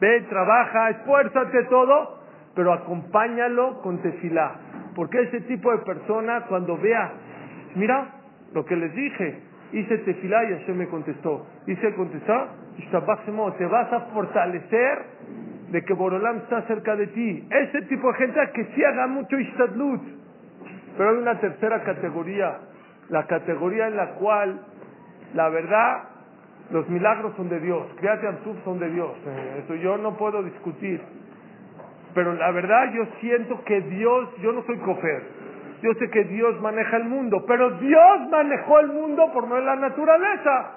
[0.00, 2.20] ve, trabaja, esfuérzate todo,
[2.54, 4.56] pero acompáñalo con tefilá.
[4.94, 7.12] Porque ese tipo de persona cuando vea,
[7.76, 8.08] mira
[8.52, 9.38] lo que les dije,
[9.72, 11.46] Hice tefilá y Hashem me contestó.
[11.66, 12.48] Hice contestar,
[13.58, 14.98] te vas a fortalecer
[15.70, 17.48] de que Borolam está cerca de ti.
[17.50, 20.02] Ese tipo de gente que sí haga mucho ishtadlut.
[20.96, 22.58] Pero hay una tercera categoría,
[23.10, 24.60] la categoría en la cual,
[25.34, 26.04] la verdad,
[26.70, 29.12] los milagros son de Dios, Kriat Amsuf son de Dios.
[29.26, 31.00] Eh, eso yo no puedo discutir.
[32.14, 35.22] Pero la verdad yo siento que Dios, yo no soy cofer,
[35.82, 39.76] yo sé que Dios maneja el mundo, pero Dios manejó el mundo por no la
[39.76, 40.70] naturaleza.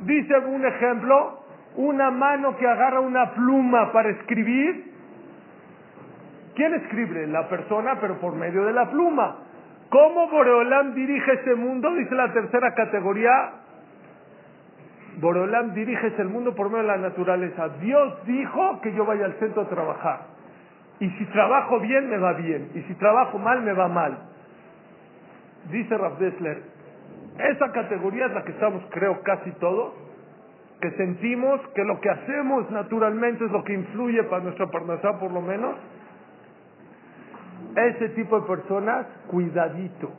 [0.00, 1.40] Dice un ejemplo,
[1.76, 4.92] una mano que agarra una pluma para escribir.
[6.54, 7.26] ¿Quién escribe?
[7.26, 9.36] La persona, pero por medio de la pluma.
[9.88, 11.92] ¿Cómo Boreolam dirige ese mundo?
[11.94, 13.30] Dice la tercera categoría.
[15.20, 17.70] Boreolam dirige ese mundo por medio de la naturaleza.
[17.80, 20.20] Dios dijo que yo vaya al centro a trabajar.
[21.00, 22.70] Y si trabajo bien, me va bien.
[22.74, 24.33] Y si trabajo mal, me va mal
[25.70, 26.62] dice Rav Dessler,
[27.38, 29.92] esa categoría es la que estamos, creo, casi todos,
[30.80, 35.32] que sentimos que lo que hacemos naturalmente es lo que influye para nuestra parnasá, por
[35.32, 35.74] lo menos.
[37.76, 40.12] Ese tipo de personas, cuidadito.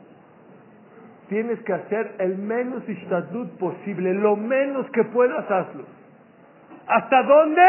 [1.28, 5.84] Tienes que hacer el menos ishtadut posible, lo menos que puedas hazlo.
[6.86, 7.62] ¿Hasta dónde?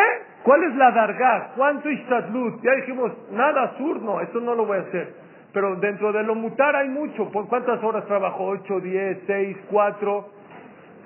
[0.43, 1.51] ¿Cuál es la dargá?
[1.55, 2.61] ¿Cuánto ishtadlut?
[2.61, 5.26] Ya dijimos, nada sur, no, eso no lo voy a hacer
[5.57, 7.31] pero dentro de lo mutar hay mucho.
[7.31, 8.45] ¿Por cuántas horas trabajo?
[8.45, 10.29] ¿Ocho, diez, seis, cuatro?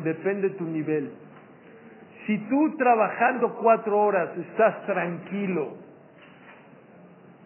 [0.03, 1.09] Depende de tu nivel.
[2.27, 5.77] Si tú trabajando cuatro horas estás tranquilo,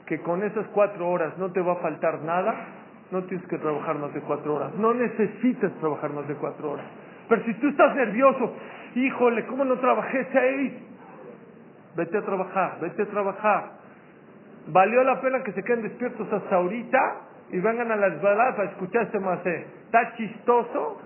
[0.07, 2.55] que con esas cuatro horas no te va a faltar nada,
[3.11, 4.73] no tienes que trabajar más de cuatro horas.
[4.73, 6.87] No necesitas trabajar más de cuatro horas.
[7.29, 8.51] Pero si tú estás nervioso,
[8.95, 10.73] híjole, ¿cómo no trabajé seis?
[11.95, 13.84] Vete a trabajar, vete a trabajar.
[14.67, 16.97] Valió la pena que se queden despiertos hasta ahorita
[17.51, 19.67] y vengan a las baladas para escuchar este macé.
[19.85, 20.99] Está chistoso,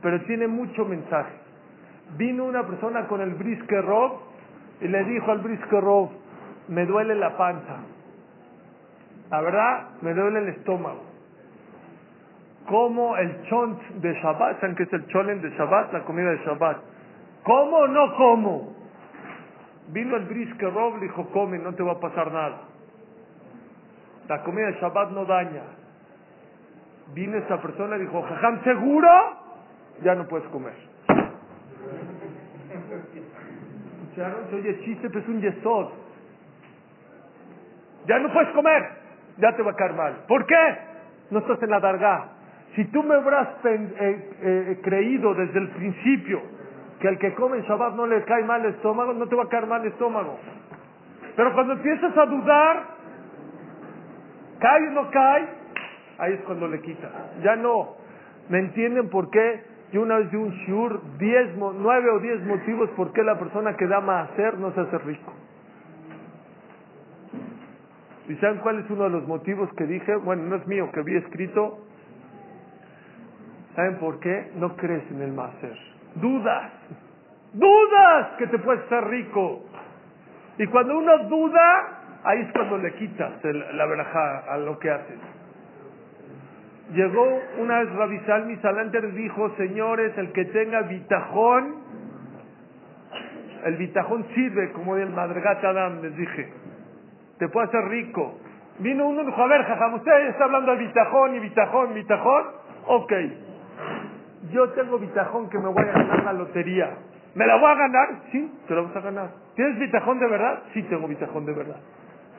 [0.00, 1.32] pero tiene mucho mensaje.
[2.16, 4.20] Vino una persona con el brisque rob
[4.80, 6.10] y le dijo al brisque rob,
[6.68, 7.76] me duele la panza.
[9.30, 11.02] La verdad, me duele el estómago.
[12.66, 15.92] Como el chont de Shabbat, ¿saben qué es el cholen de Shabbat?
[15.92, 16.78] La comida de Shabbat.
[17.42, 18.74] ¿Cómo o no como?
[19.88, 22.73] Vino el brisque rob, le dijo, come, no te va a pasar nada.
[24.28, 25.62] La comida de Shabbat no daña.
[27.14, 29.08] Vino esta persona y dijo, Jajam, ¿seguro?
[30.02, 30.74] Ya no puedes comer.
[34.02, 34.48] ¿Escucharon?
[34.50, 35.88] Se oye chiste, pero es un yesod.
[38.06, 38.82] Ya no puedes comer.
[39.38, 40.24] Ya te va a caer mal.
[40.26, 40.78] ¿Por qué?
[41.30, 42.28] No estás en la dargá.
[42.74, 46.40] Si tú me hubieras eh, eh, creído desde el principio
[46.98, 49.44] que al que come en Shabbat no le cae mal el estómago, no te va
[49.44, 50.38] a caer mal el estómago.
[51.36, 52.93] Pero cuando empiezas a dudar,
[54.58, 55.48] cae o no cae,
[56.18, 57.10] ahí es cuando le quitas.
[57.42, 57.96] Ya no.
[58.48, 59.62] ¿Me entienden por qué?
[59.92, 63.76] Yo una vez di un shur, diez, nueve o diez motivos por qué la persona
[63.76, 65.32] que da más hacer no se hace rico.
[68.28, 70.16] ¿Y saben cuál es uno de los motivos que dije?
[70.16, 71.78] Bueno, no es mío, que había escrito.
[73.76, 74.50] ¿Saben por qué?
[74.56, 75.76] No crees en el hacer.
[76.16, 76.72] Dudas.
[77.52, 79.64] Dudas que te puedes ser rico.
[80.58, 85.18] Y cuando uno duda, ahí es cuando le quitas la verajá a lo que haces.
[86.92, 87.26] Llegó
[87.58, 91.76] una vez Rabisal Misalanter dijo, señores, el que tenga bitajón,
[93.64, 96.52] el bitajón sirve como el madregat Adam, les dije,
[97.38, 98.38] te puede hacer rico.
[98.80, 102.44] Vino uno y dijo, a ver, jajam, usted está hablando de bitajón y bitajón, bitajón,
[102.86, 103.12] ok.
[104.50, 106.90] Yo tengo bitajón que me voy a ganar la lotería.
[107.34, 108.08] ¿Me la voy a ganar?
[108.30, 109.30] Sí, te la vas a ganar.
[109.56, 110.62] ¿Tienes bitajón de verdad?
[110.74, 111.80] Sí, tengo bitajón de verdad.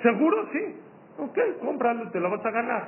[0.06, 0.48] ¿Seguro?
[0.53, 0.75] Sí.
[1.17, 2.88] Ok, cómpralo, te la vas a ganar.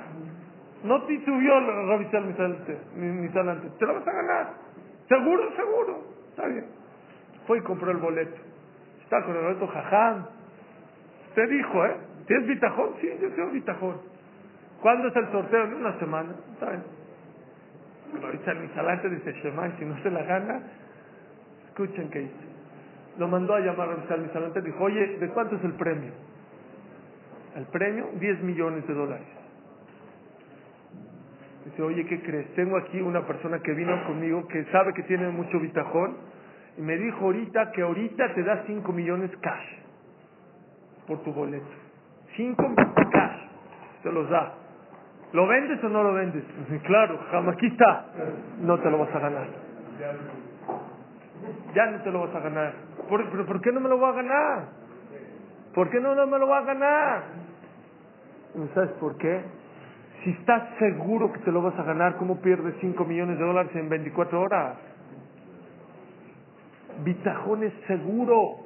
[0.84, 2.32] No te subió la revisar mi.
[2.32, 4.52] Te la vas a ganar.
[5.08, 6.04] Seguro, seguro.
[6.30, 6.66] Está bien.
[7.48, 8.36] Fue y compró el boleto.
[9.02, 10.26] Está con el boleto jajam.
[11.34, 11.96] Te dijo, ¿eh?
[12.28, 12.90] ¿Tienes bitajón?
[13.00, 13.96] Sí, yo tengo bitajón.
[14.80, 15.64] ¿Cuándo es el sorteo?
[15.64, 16.36] En una semana.
[16.52, 16.84] ¿Está bien?
[18.22, 20.62] Revisar mi talante dice, Shemay, si no se la gana,
[21.66, 22.48] escuchen qué dice.
[23.18, 24.62] Lo mandó a llamar a revisar mi talante.
[24.62, 26.27] Dijo, oye, ¿de cuánto es el premio?
[27.58, 29.26] El premio, 10 millones de dólares.
[31.64, 32.54] Dice, oye, ¿qué crees?
[32.54, 36.18] Tengo aquí una persona que vino conmigo que sabe que tiene mucho bitajón
[36.76, 39.66] y me dijo ahorita que ahorita te da 5 millones cash
[41.08, 41.66] por tu boleto.
[42.36, 42.74] 5
[43.10, 43.40] cash,
[44.04, 44.54] te los da.
[45.32, 46.44] ¿Lo vendes o no lo vendes?
[46.86, 48.06] Claro, jamás aquí está.
[48.60, 49.48] No te lo vas a ganar.
[51.74, 52.72] Ya no te lo vas a ganar.
[53.08, 54.68] ¿Por, ¿Pero por qué no me lo voy a ganar?
[55.74, 57.47] ¿Por qué no, no me lo voy a ganar?
[58.74, 59.42] ¿Sabes por qué?
[60.24, 63.70] Si estás seguro que te lo vas a ganar, ¿cómo pierdes 5 millones de dólares
[63.74, 64.76] en 24 horas?
[67.04, 68.56] Bitajón es seguro.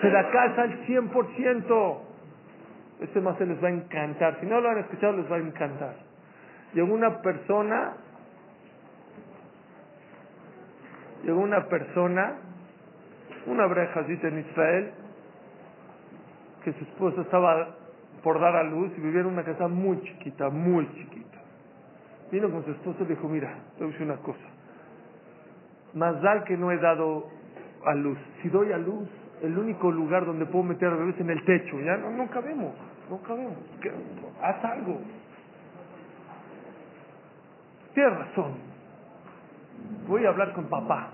[0.00, 1.98] Se da casa al 100%.
[3.00, 4.38] Este más se les va a encantar.
[4.40, 5.94] Si no lo han escuchado, les va a encantar.
[6.74, 7.92] Llegó una persona,
[11.22, 12.38] llegó una persona,
[13.46, 14.92] una brejacita en Israel,
[16.64, 17.81] que su esposa estaba
[18.22, 21.38] por dar a luz y vivía en una casa muy chiquita, muy chiquita.
[22.30, 24.48] Vino con su esposa y dijo, mira, te voy a una cosa.
[25.94, 27.28] Más da que no he dado
[27.84, 28.18] a luz.
[28.40, 29.08] Si doy a luz,
[29.42, 31.78] el único lugar donde puedo meter a bebés es en el techo.
[31.80, 32.72] Ya no, no cabemos,
[33.10, 33.58] no cabemos.
[34.40, 35.00] Haz algo.
[37.92, 38.52] Tienes razón.
[40.08, 41.10] Voy a hablar con papá.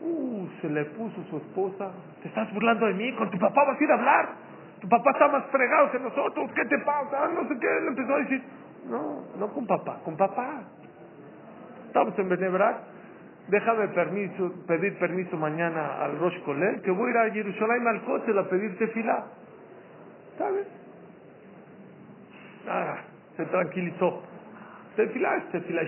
[0.00, 1.90] Uh, se le puso su esposa.
[2.22, 3.12] ¿Te estás burlando de mí?
[3.14, 4.47] ¿Con tu papá vas a ir a hablar?
[4.80, 6.50] Tu papá está más fregado que nosotros.
[6.54, 7.28] ¿Qué te pasa?
[7.28, 7.66] No sé qué.
[7.66, 8.42] Le empezó a decir.
[8.88, 10.62] No, no con papá, con papá.
[11.86, 12.76] Estamos en Benebrak.
[13.48, 18.02] Déjame permiso, pedir permiso mañana al Rosh Kolel, que voy a ir a Jerusalén al
[18.02, 19.24] Kotel a pedir tefilá.
[20.36, 20.66] ¿Sabes?
[22.68, 22.98] Ah,
[23.36, 24.22] se tranquilizó.
[24.96, 25.82] Tefilá es tefilá.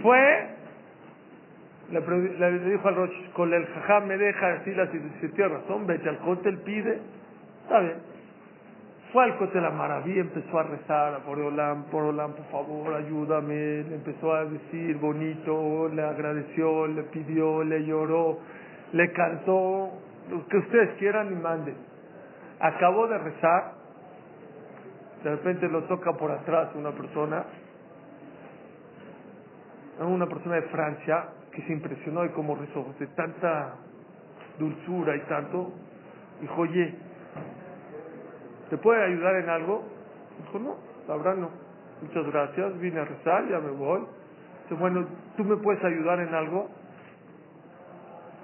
[0.00, 0.48] Fue
[1.90, 4.76] le, dijo al Rosh Kolel, jajá, me deja decir
[5.20, 7.00] si tiene razón, vete al Kotel, pide.
[7.62, 7.96] Está bien.
[9.12, 13.84] Fue al Kotel la maravilla, empezó a rezar por Olam, por Olam, por favor, ayúdame.
[13.84, 18.38] Le empezó a decir bonito, le agradeció, le pidió, le lloró,
[18.92, 19.90] le cantó,
[20.30, 21.76] lo que ustedes quieran y manden.
[22.60, 23.72] Acabó de rezar,
[25.22, 27.44] de repente lo toca por atrás una persona,
[30.00, 33.76] una persona de Francia que se impresionó de cómo rezó, de tanta
[34.58, 35.72] dulzura y tanto,
[36.40, 36.94] dijo, oye,
[38.70, 39.84] ¿te puede ayudar en algo?
[40.44, 40.76] Dijo, no,
[41.08, 41.50] la no.
[42.02, 44.00] Muchas gracias, vine a rezar, ya me voy.
[44.64, 46.68] Dice, bueno, ¿tú me puedes ayudar en algo?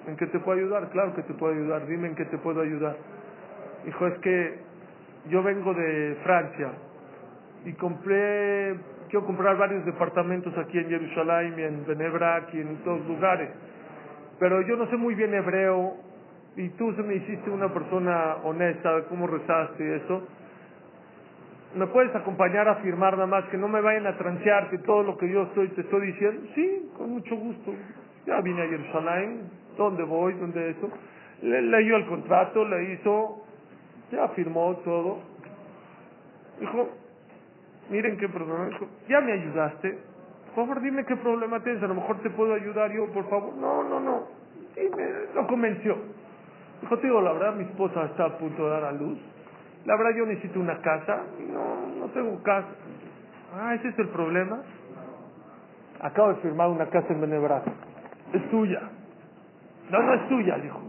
[0.06, 0.88] ¿En qué te puedo ayudar?
[0.90, 2.96] Claro que te puedo ayudar, dime en qué te puedo ayudar.
[3.84, 4.58] Dijo, es que
[5.28, 6.72] yo vengo de Francia
[7.64, 8.76] y compré,
[9.10, 13.50] quiero comprar varios departamentos aquí en Jerusalén y en Benebrak y en todos lugares.
[14.38, 15.96] Pero yo no sé muy bien hebreo
[16.56, 20.22] y tú se me hiciste una persona honesta, cómo rezaste y eso.
[21.74, 25.02] ¿Me puedes acompañar a firmar nada más que no me vayan a transear que todo
[25.02, 26.42] lo que yo estoy te estoy diciendo?
[26.54, 27.72] Sí, con mucho gusto.
[28.26, 30.34] Ya vine a Jerusalén, ¿dónde voy?
[30.34, 30.90] ¿Dónde eso?
[31.42, 33.44] Le, leyó el contrato, le hizo,
[34.10, 35.18] ya firmó todo.
[36.58, 36.99] Dijo,
[37.90, 38.70] miren qué problema.
[39.08, 39.98] Ya me ayudaste.
[40.54, 41.82] Por favor, dime qué problema tienes.
[41.82, 43.54] A lo mejor te puedo ayudar yo, por favor.
[43.56, 44.26] No, no, no.
[44.76, 45.96] Y me lo convenció.
[46.80, 49.18] Dijo, te digo, la verdad, mi esposa está a punto de dar a luz.
[49.84, 51.22] La verdad, yo necesito una casa.
[51.52, 52.68] No, no tengo casa.
[53.54, 54.62] Ah, ese es el problema.
[56.00, 57.62] Acabo de firmar una casa en Benebras.
[58.32, 58.80] Es tuya.
[59.90, 60.80] No, no es tuya, dijo.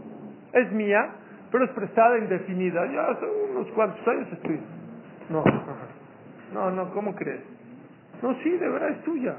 [0.52, 1.10] Es mía,
[1.50, 2.86] pero es prestada indefinida.
[2.92, 4.60] Ya hace unos cuantos años estoy.
[5.28, 6.01] No, no,
[6.52, 7.42] no, ¿cómo crees?
[8.22, 9.36] No, sí, de verdad es tuya.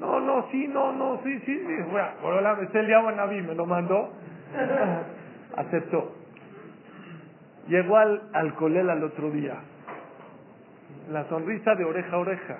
[0.00, 1.56] No, no, sí, no, no, sí, sí.
[1.56, 1.88] Dijo,
[2.22, 4.10] bueno, la vez el Naví me lo mandó.
[5.56, 6.12] Aceptó.
[7.68, 9.56] Llegó al, al colel al otro día.
[11.10, 12.58] La sonrisa de oreja a oreja.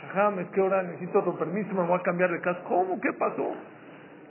[0.00, 2.60] Jajam, es que ahora necesito otro permiso, me voy a cambiar de casa.
[2.68, 3.00] ¿Cómo?
[3.00, 3.52] ¿Qué pasó?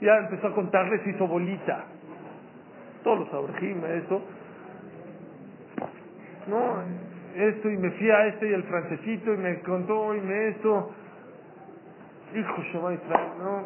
[0.00, 1.84] Ya empezó a contarles, hizo bolita.
[3.04, 4.22] Todos los abrejim, eso.
[6.48, 6.82] No,
[7.40, 10.92] esto, y me fui a este y el francesito, y me contó, y me esto.
[12.34, 12.90] Hijo Shema
[13.38, 13.64] no.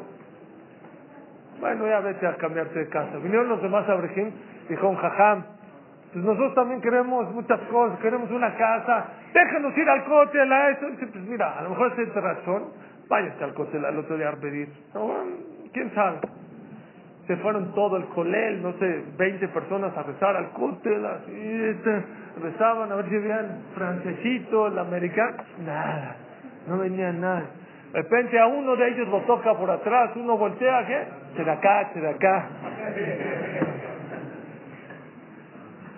[1.60, 3.16] Bueno, ya vete a cambiarte de casa.
[3.18, 4.30] Vinieron los demás abrejim,
[4.68, 5.44] dijo jajam.
[6.12, 10.86] Pues nosotros también queremos muchas cosas, queremos una casa, déjanos ir al cóctel, a eso.
[10.90, 12.64] Dice, pues mira, a lo mejor es razón,
[13.08, 14.68] váyase al cóctel al otro día a pedir.
[14.92, 15.10] No,
[15.72, 16.20] quién sabe.
[17.26, 22.04] Se fueron todo el colel, no sé, 20 personas a rezar al cóctel, así, este,
[22.42, 25.36] rezaban a ver si veían francesito, el americano.
[25.64, 26.16] Nada,
[26.66, 27.44] no venía nada.
[27.92, 31.04] De repente a uno de ellos lo toca por atrás, uno voltea, ¿qué?
[31.36, 32.48] Se de acá, se de acá.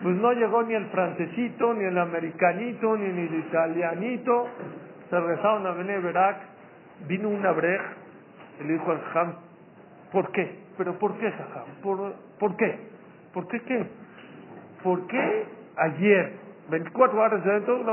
[0.03, 4.49] Pues no llegó ni el francesito, ni el americanito, ni, el italianito.
[5.09, 6.36] Se rezaron a Beneverac.
[7.07, 7.81] Vino una brej
[8.61, 9.35] y le dijo al Jajam,
[10.12, 10.64] ¿por qué?
[10.77, 11.65] ¿Pero por qué, Jajam?
[11.83, 12.78] ¿Por, ¿Por qué?
[13.33, 13.86] ¿Por qué qué?
[14.83, 15.47] ¿Por qué
[15.77, 16.33] ayer,
[16.70, 17.85] 24 horas dentro,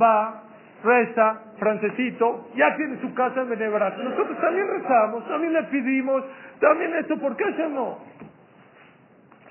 [0.00, 0.42] va,
[0.84, 3.96] reza, francesito, ya tiene su casa en Beneverac?
[3.98, 6.24] Nosotros también rezamos, también le pedimos,
[6.60, 7.98] también esto, ¿por qué hacemos?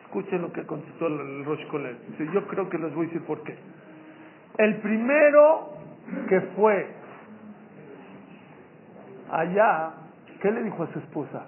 [0.03, 1.65] Escuchen lo que contestó el Rosh.
[2.07, 3.55] Dice, yo creo que les voy a decir por qué.
[4.57, 5.73] El primero
[6.27, 6.87] que fue
[9.31, 9.91] allá,
[10.41, 11.45] ¿qué le dijo a su esposa?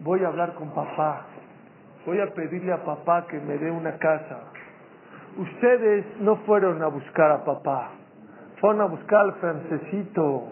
[0.00, 1.26] Voy a hablar con papá.
[2.06, 4.38] Voy a pedirle a papá que me dé una casa.
[5.36, 7.90] Ustedes no fueron a buscar a papá.
[8.60, 10.48] Fueron a buscar al francesito.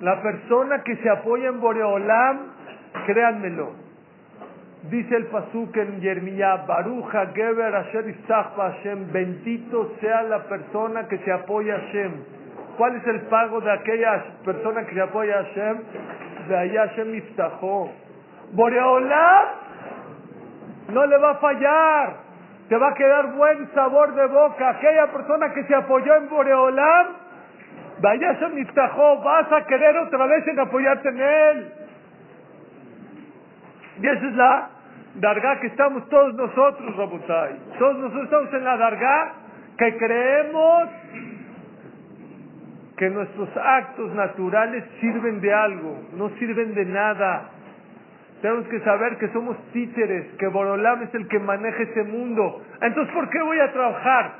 [0.00, 2.38] La persona que se apoya en Boreolam,
[3.06, 3.72] créanmelo,
[4.88, 11.30] Dice el Pasuk en Yermiyah, Baruja Geber Asher Hashem, bendito sea la persona que se
[11.30, 12.12] apoya a Hashem.
[12.78, 15.78] ¿Cuál es el pago de aquella persona que se apoya a Hashem?
[16.48, 17.90] Ahí Hashem Iftajó.
[18.52, 19.46] Boreolam
[20.88, 22.14] no le va a fallar,
[22.68, 24.70] te va a quedar buen sabor de boca.
[24.70, 27.06] Aquella persona que se apoyó en Boreolam,
[28.00, 31.72] vaya Hashem Iftajó, vas a querer otra vez en apoyarte en él.
[34.02, 34.68] Y esa es la
[35.16, 37.56] dargá que estamos todos nosotros, Rabotai.
[37.78, 39.32] Todos nosotros estamos en la dargá
[39.76, 40.88] que creemos
[43.00, 47.48] que nuestros actos naturales sirven de algo, no sirven de nada.
[48.42, 52.60] Tenemos que saber que somos títeres, que Borolam es el que maneja ese mundo.
[52.82, 54.32] Entonces, ¿por qué voy a trabajar?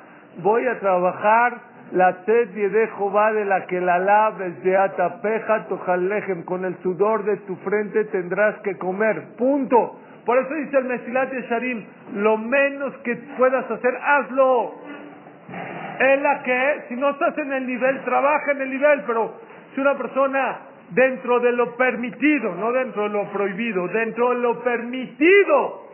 [0.43, 1.57] Voy a trabajar
[1.93, 7.25] la sed de Jehová de la que la laves de atapeja tojalejem, con el sudor
[7.25, 9.37] de tu frente tendrás que comer.
[9.39, 9.99] Punto.
[10.27, 11.85] Por eso dice el Mesilat Sharim,
[12.17, 14.75] lo menos que puedas hacer, hazlo.
[16.01, 19.35] Es la que, si no estás en el nivel, trabaja en el nivel, pero
[19.75, 24.65] si una persona dentro de lo permitido, no dentro de lo prohibido, dentro de lo
[24.65, 25.91] permitido,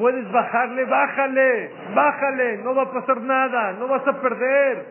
[0.00, 4.86] Puedes bajarle, bájale, bájale, no va a pasar nada, no vas a perder.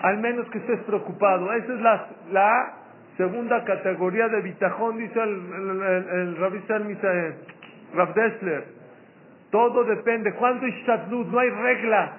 [0.00, 1.52] Al menos que estés preocupado.
[1.52, 1.80] Esa es
[2.30, 2.74] la,
[3.16, 6.36] segunda categoría de bitajón, dice el, el, el, el
[7.94, 8.77] Rav Dessler.
[9.50, 10.34] Todo depende.
[10.34, 10.66] ¿Cuánto
[11.10, 11.26] luz?
[11.28, 12.12] No hay regla.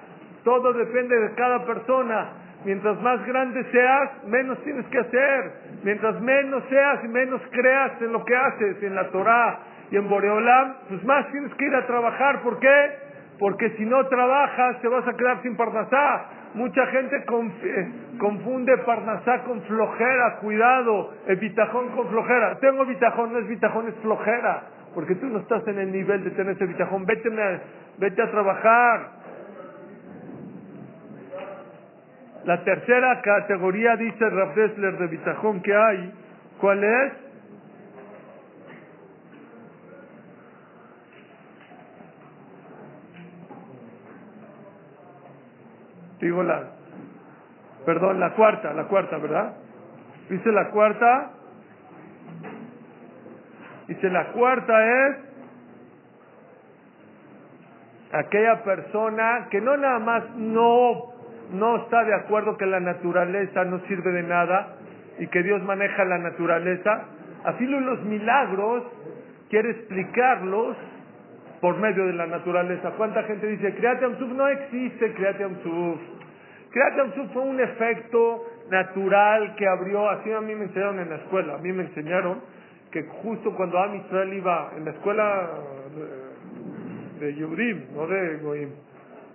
[0.44, 2.32] Todo depende de cada persona.
[2.64, 5.52] Mientras más grande seas, menos tienes que hacer.
[5.82, 9.60] Mientras menos seas y menos creas en lo que haces, en la Torah
[9.90, 12.42] y en Boreolam, pues más tienes que ir a trabajar.
[12.42, 12.90] ¿Por qué?
[13.38, 16.26] Porque si no trabajas, te vas a quedar sin Parnasá.
[16.52, 20.36] Mucha gente eh, confunde Parnasá con flojera.
[20.40, 22.58] Cuidado, el bitajón con flojera.
[22.58, 24.64] Tengo bitajón, no es bitajón, es flojera.
[24.94, 27.06] Porque tú no estás en el nivel de tener ese bitajón.
[27.06, 27.30] Vete,
[27.98, 29.20] vete a trabajar.
[32.44, 36.12] La tercera categoría, dice Rav de bitajón que hay,
[36.58, 37.12] ¿cuál es?
[46.20, 46.70] Digo la,
[47.86, 49.54] perdón, la cuarta, la cuarta, ¿verdad?
[50.28, 51.30] Dice la cuarta.
[53.90, 55.16] Dice la cuarta es
[58.12, 61.12] aquella persona que no nada más no,
[61.54, 64.76] no está de acuerdo que la naturaleza no sirve de nada
[65.18, 67.04] y que Dios maneja la naturaleza,
[67.42, 68.84] así los milagros
[69.48, 70.76] quiere explicarlos
[71.60, 72.92] por medio de la naturaleza.
[72.96, 76.00] ¿Cuánta gente dice, Createm Suf no existe, Createm Suf?
[76.70, 81.16] Createm Suf fue un efecto natural que abrió, así a mí me enseñaron en la
[81.16, 82.59] escuela, a mí me enseñaron
[82.90, 85.50] que justo cuando Am Israel iba en la escuela
[87.18, 88.70] de, de Yudim, no de Goim,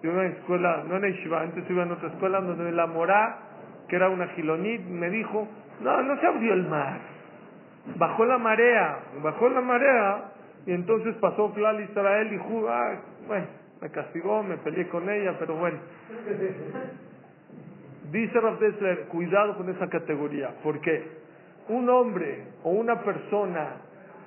[0.01, 3.39] de una escuela, no en Yeshiva, antes iba en otra escuela donde la Morá,
[3.87, 5.47] que era una gilonit, me dijo,
[5.81, 6.99] no, no se abrió el mar,
[7.97, 10.31] bajó la marea, bajó la marea,
[10.65, 12.95] y entonces pasó Clal Israel y dijo, ah,
[13.27, 13.47] bueno,
[13.81, 15.77] me castigó, me peleé con ella, pero bueno.
[18.11, 18.59] Dice Rav
[19.09, 21.24] cuidado con esa categoría, porque
[21.69, 23.81] un hombre o una persona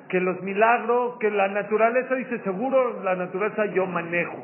[0.08, 4.38] que los milagros, que la naturaleza dice, seguro la naturaleza yo manejo.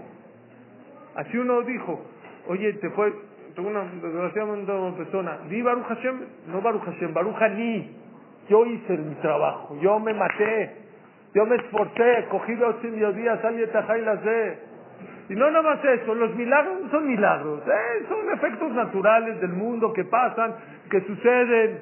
[1.16, 2.05] Así uno dijo,
[2.48, 3.12] oye, te fue,
[3.55, 7.97] tengo una, desgraciadamente una persona, di Baruch Hashem, no Baruch Hashem, Baruch Ani,
[8.48, 10.76] yo hice mi trabajo, yo me maté,
[11.34, 12.82] yo me esforcé, cogí los
[13.16, 14.58] días, salí de las de.
[15.31, 18.05] Y no nada más eso, los milagros son milagros, ¿eh?
[18.08, 20.55] son efectos naturales del mundo que pasan,
[20.90, 21.81] que suceden.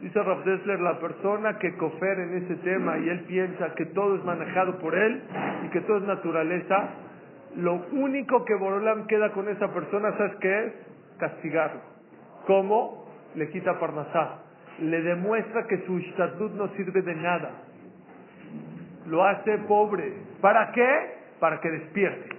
[0.00, 4.16] Dice Rav Dessler, la persona que cofera en ese tema y él piensa que todo
[4.16, 5.22] es manejado por él
[5.64, 6.90] y que todo es naturaleza,
[7.56, 10.72] lo único que Borolam queda con esa persona, ¿sabes qué es?
[11.18, 11.80] Castigarlo.
[12.46, 13.08] ¿Cómo?
[13.34, 14.48] Le quita Parnasá
[14.80, 17.50] le demuestra que su estatud no sirve de nada.
[19.06, 20.12] Lo hace pobre.
[20.40, 21.18] ¿Para qué?
[21.40, 22.36] Para que despierte,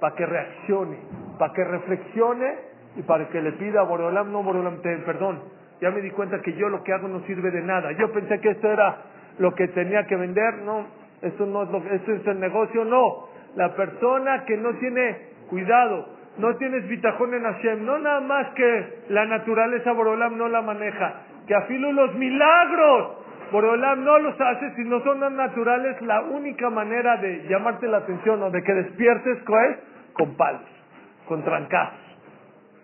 [0.00, 0.98] para que reaccione,
[1.38, 2.54] para que reflexione
[2.96, 5.40] y para que le pida a Boreolam, no Boreolam, perdón.
[5.82, 7.90] Ya me di cuenta que yo lo que hago no sirve de nada.
[7.98, 8.98] Yo pensé que esto era
[9.38, 10.58] lo que tenía que vender.
[10.58, 10.86] No,
[11.20, 12.84] esto no es lo esto es el negocio.
[12.84, 13.26] No.
[13.56, 16.06] La persona que no tiene cuidado,
[16.38, 21.14] no tienes bitajón en Hashem, no nada más que la naturaleza Boreolam no la maneja,
[21.48, 23.16] que afilo los milagros.
[23.50, 26.00] Boreolam no los hace si no son naturales.
[26.02, 29.44] La única manera de llamarte la atención o de que despiertes es
[30.12, 30.62] con palos,
[31.26, 31.98] con trancazos,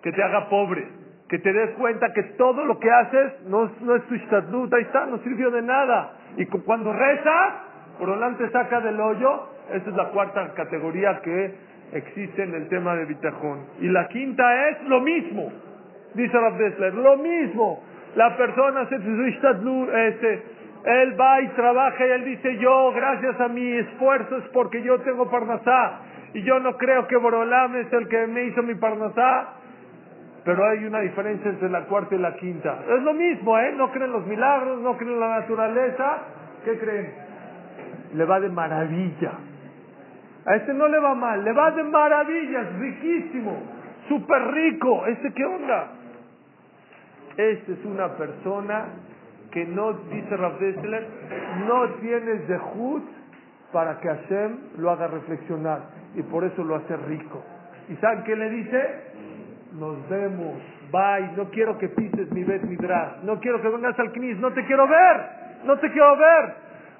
[0.02, 0.97] que te haga pobre,
[1.28, 5.06] que te des cuenta que todo lo que haces no, es tu statut, ahí está,
[5.06, 6.12] no sirvió de nada.
[6.36, 7.54] Y cuando rezas,
[7.98, 9.48] Boreolam te saca del hoyo.
[9.72, 11.54] Esa es la cuarta categoría que
[11.92, 13.66] existe en el tema de Bitajón.
[13.80, 15.52] Y la quinta es lo mismo,
[16.14, 17.82] dice Rav Dessler, lo mismo.
[18.16, 20.42] La persona se este,
[20.84, 24.98] él va y trabaja y él dice, yo, gracias a mi esfuerzo es porque yo
[25.00, 26.00] tengo Parnasá.
[26.34, 29.48] Y yo no creo que Borolam es el que me hizo mi Parnasá.
[30.48, 32.78] Pero hay una diferencia entre la cuarta y la quinta.
[32.88, 33.70] Es lo mismo, ¿eh?
[33.76, 36.22] No creen los milagros, no creen la naturaleza.
[36.64, 37.12] ¿Qué creen?
[38.14, 39.32] Le va de maravilla.
[40.46, 43.58] A este no le va mal, le va de maravilla, es riquísimo,
[44.08, 45.04] súper rico.
[45.04, 45.88] ¿Este qué onda?
[47.36, 48.86] Esta es una persona
[49.50, 51.06] que no, dice Rav Dessler,
[51.66, 53.04] no tiene zehut
[53.70, 55.80] para que Hashem lo haga reflexionar
[56.14, 57.44] y por eso lo hace rico.
[57.90, 59.07] ¿Y saben qué le dice?
[59.72, 60.54] Nos vemos,
[60.90, 64.50] bye, no quiero que pises mi Bet Midrash, no quiero que vengas al Knis, no
[64.52, 65.16] te quiero ver,
[65.64, 66.54] no te quiero ver.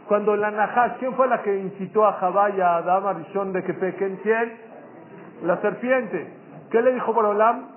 [0.07, 3.63] Cuando la Nahash, ¿quién fue la que incitó a Jabá y a Adam Arishon de
[3.63, 4.17] que pequen?
[4.23, 4.53] ¿Quién?
[5.45, 6.33] La serpiente.
[6.71, 7.69] ¿Qué le dijo Borolam?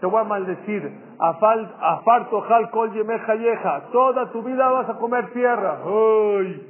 [0.00, 3.82] Te voy a maldecir Afarto jal kol yeja.
[3.90, 5.78] Toda tu vida vas a comer tierra.
[5.84, 6.62] Uy.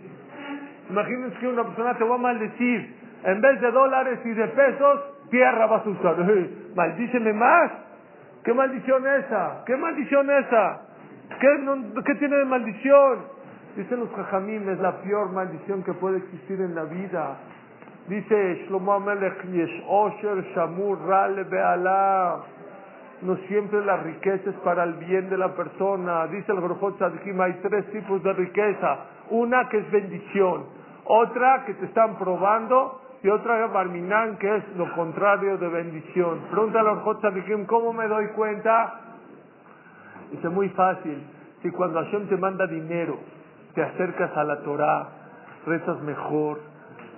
[0.89, 2.95] Imagínense que una persona te va a maldecir.
[3.25, 6.17] En vez de dólares y de pesos, tierra vas a usar.
[6.75, 7.73] Maldíceme más.
[8.45, 9.65] ¿Qué maldición esa?
[9.67, 10.81] ¿Qué maldición esa?
[11.41, 11.49] ¿Qué,
[12.05, 13.37] ¿Qué tiene de maldición?
[13.77, 17.37] Dicen los jajamim, es la peor maldición que puede existir en la vida.
[18.09, 22.37] Dice Shlomo Amelech, Yesh Osher Shamur Rale Be'alah.
[23.23, 26.27] No siempre la riqueza es para el bien de la persona.
[26.29, 28.99] Dice el Grofot Tzadikim, hay tres tipos de riqueza.
[29.31, 30.67] Una que es bendición,
[31.05, 36.43] otra que te están probando y otra Barminan que es lo contrario de bendición.
[36.49, 39.01] Pregunta al Tzadikim, ¿cómo me doy cuenta?
[40.31, 41.25] Dice, muy fácil.
[41.61, 43.19] Si cuando Hashem te manda dinero,
[43.75, 45.09] te acercas a la Torah,
[45.67, 46.61] rezas mejor,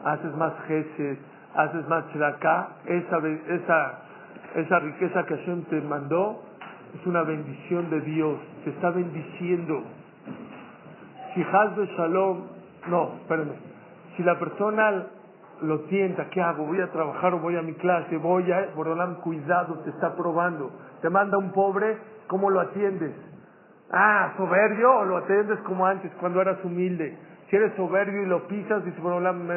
[0.02, 1.18] haces más jeces,
[1.54, 3.98] haces más acá, esa, esa
[4.54, 6.42] esa riqueza que Hashem te mandó
[6.98, 9.82] es una bendición de Dios, te está bendiciendo.
[11.34, 12.44] Si de Shalom,
[12.88, 13.52] no, espérenme,
[14.16, 15.17] si la persona
[15.62, 16.66] lo tienta, ¿qué hago?
[16.66, 18.16] ¿Voy a trabajar o voy a mi clase?
[18.16, 20.70] Voy a, Borolam, cuidado, te está probando.
[21.02, 23.14] Te manda un pobre, ¿cómo lo atiendes?
[23.90, 27.16] Ah, soberbio o lo atiendes como antes, cuando eras humilde.
[27.48, 29.48] Si eres soberbio y lo pisas, dice Borolam,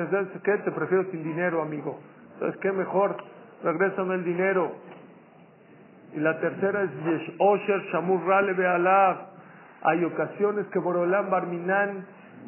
[0.44, 0.58] ¿qué?
[0.58, 2.00] Te prefiero sin dinero, amigo.
[2.34, 3.18] Entonces, ¿qué mejor?
[3.64, 4.72] regrésame el dinero.
[6.14, 9.18] Y la tercera es Yesh Osher Shamur Rale Be'alav.
[9.84, 12.06] Hay ocasiones que Borolam Barminan,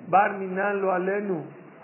[0.09, 1.43] Barminan lo alenu.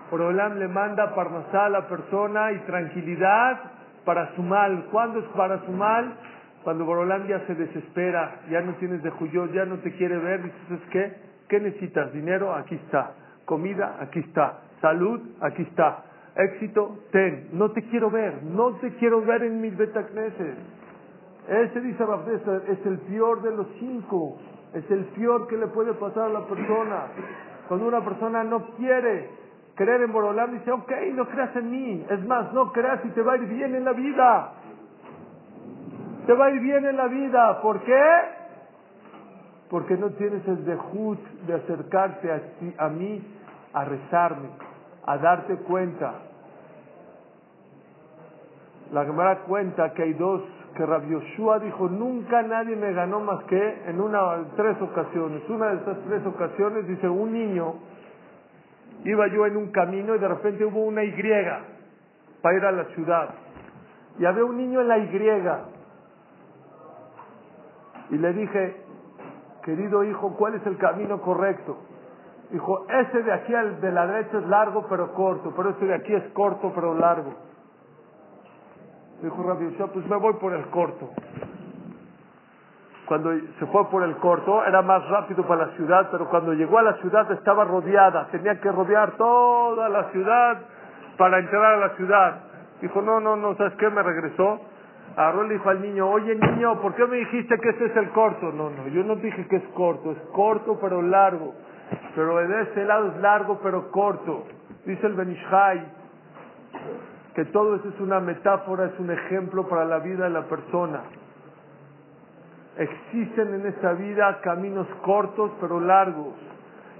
[0.10, 3.60] Borolam le manda parnasá a la persona y tranquilidad
[4.06, 4.86] para su mal.
[4.92, 6.14] ¿Cuándo es para su mal?
[6.64, 10.44] Cuando Borolam ya se desespera, ya no tienes de juyo, ya no te quiere ver,
[10.44, 11.14] dices, ¿qué?
[11.48, 12.12] ¿Qué necesitas?
[12.14, 13.14] Dinero, aquí está.
[13.46, 14.60] Comida, aquí está.
[14.82, 16.04] Salud, aquí está
[16.40, 17.50] éxito, ten.
[17.54, 20.56] No te quiero ver, no te quiero ver en mis betacneses.
[21.48, 24.38] Ese dice Rabdesa, es el peor de los cinco.
[24.74, 27.08] Es el peor que le puede pasar a la persona.
[27.68, 29.30] Cuando una persona no quiere
[29.80, 32.06] creer en Borolam, dice, ok, no creas en mí.
[32.10, 34.52] Es más, no creas y te va a ir bien en la vida.
[36.28, 37.62] Te va a ir bien en la vida.
[37.62, 38.04] ¿Por qué?
[39.70, 43.26] Porque no tienes el dejut de acercarte a, a mí
[43.72, 44.50] a rezarme,
[45.06, 46.14] a darte cuenta
[48.92, 50.42] la Gemara cuenta que hay dos,
[50.76, 54.20] que Rabbi Yoshua dijo, nunca nadie me ganó más que en una,
[54.56, 55.48] tres ocasiones.
[55.48, 57.76] Una de esas tres ocasiones, dice, un niño,
[59.04, 61.14] iba yo en un camino y de repente hubo una Y
[62.42, 63.30] para ir a la ciudad.
[64.18, 65.10] Y había un niño en la Y.
[68.12, 68.84] Y le dije,
[69.64, 71.78] querido hijo, ¿cuál es el camino correcto?
[72.52, 75.94] Dijo, ese de aquí al de la derecha es largo pero corto, pero ese de
[75.94, 77.34] aquí es corto pero largo.
[79.22, 81.10] Dijo Rabbi pues me voy por el corto.
[83.10, 86.78] Cuando se fue por el corto era más rápido para la ciudad, pero cuando llegó
[86.78, 90.60] a la ciudad estaba rodeada, tenía que rodear toda la ciudad
[91.18, 92.36] para entrar a la ciudad.
[92.80, 93.90] Dijo, no, no, no, ¿sabes qué?
[93.90, 94.62] Me regresó.
[95.18, 98.12] Agarró le dijo al niño, oye niño, ¿por qué me dijiste que ese es el
[98.12, 98.52] corto?
[98.52, 101.56] No, no, yo no dije que es corto, es corto pero largo.
[102.14, 104.44] Pero de ese lado es largo pero corto.
[104.86, 105.84] Dice el Benishai,
[107.34, 111.02] que todo eso es una metáfora, es un ejemplo para la vida de la persona.
[112.80, 116.34] Existen en esta vida caminos cortos pero largos.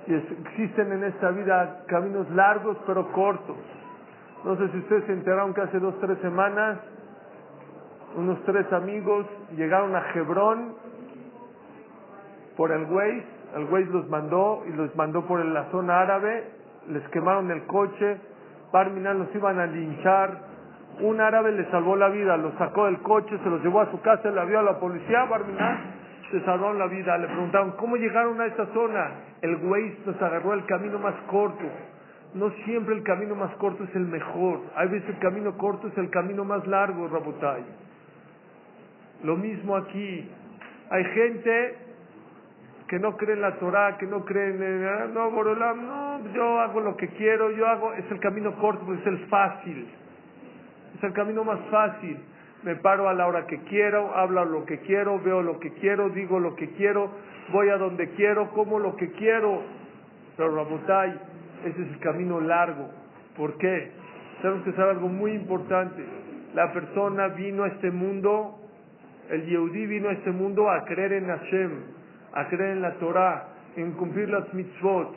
[0.08, 3.58] Y existen en esta vida caminos largos pero cortos.
[4.44, 6.80] No sé si ustedes se enteraron que hace dos, tres semanas
[8.16, 9.26] unos tres amigos
[9.56, 10.74] llegaron a Hebrón
[12.58, 13.26] por el Waze.
[13.56, 16.52] El Waze los mandó y los mandó por la zona árabe.
[16.88, 18.18] Les quemaron el coche
[18.72, 20.49] Barminan los iban a linchar.
[21.02, 24.02] Un árabe le salvó la vida, lo sacó del coche, se los llevó a su
[24.02, 25.24] casa, le abrió a la policía.
[25.26, 26.00] Barminan
[26.32, 27.18] se salvó la vida.
[27.18, 29.12] Le preguntaron, ¿cómo llegaron a esa zona?
[29.42, 31.66] El güey nos agarró el camino más corto.
[32.34, 34.62] No siempre el camino más corto es el mejor.
[34.76, 37.64] Hay veces el camino corto es el camino más largo, Rabotay.
[39.24, 40.30] Lo mismo aquí.
[40.92, 41.78] Hay gente
[42.88, 44.86] que no creen en la Torah, que no creen en...
[44.86, 47.94] Ah, no, Borolam, no, yo hago lo que quiero, yo hago...
[47.94, 49.88] Es el camino corto, es el fácil.
[50.96, 52.18] Es el camino más fácil.
[52.64, 56.10] Me paro a la hora que quiero, hablo lo que quiero, veo lo que quiero,
[56.10, 57.10] digo lo que quiero,
[57.54, 59.62] voy a donde quiero, como lo que quiero.
[60.36, 61.12] Pero Rabotai,
[61.66, 62.90] ese es el camino largo.
[63.38, 63.92] ¿Por qué?
[64.42, 66.04] Tenemos que saber algo muy importante.
[66.54, 68.60] La persona vino a este mundo,
[69.30, 72.00] el Yehudi vino a este mundo a creer en Hashem
[72.34, 75.16] a creer en la Torah, en cumplir las mitzvot.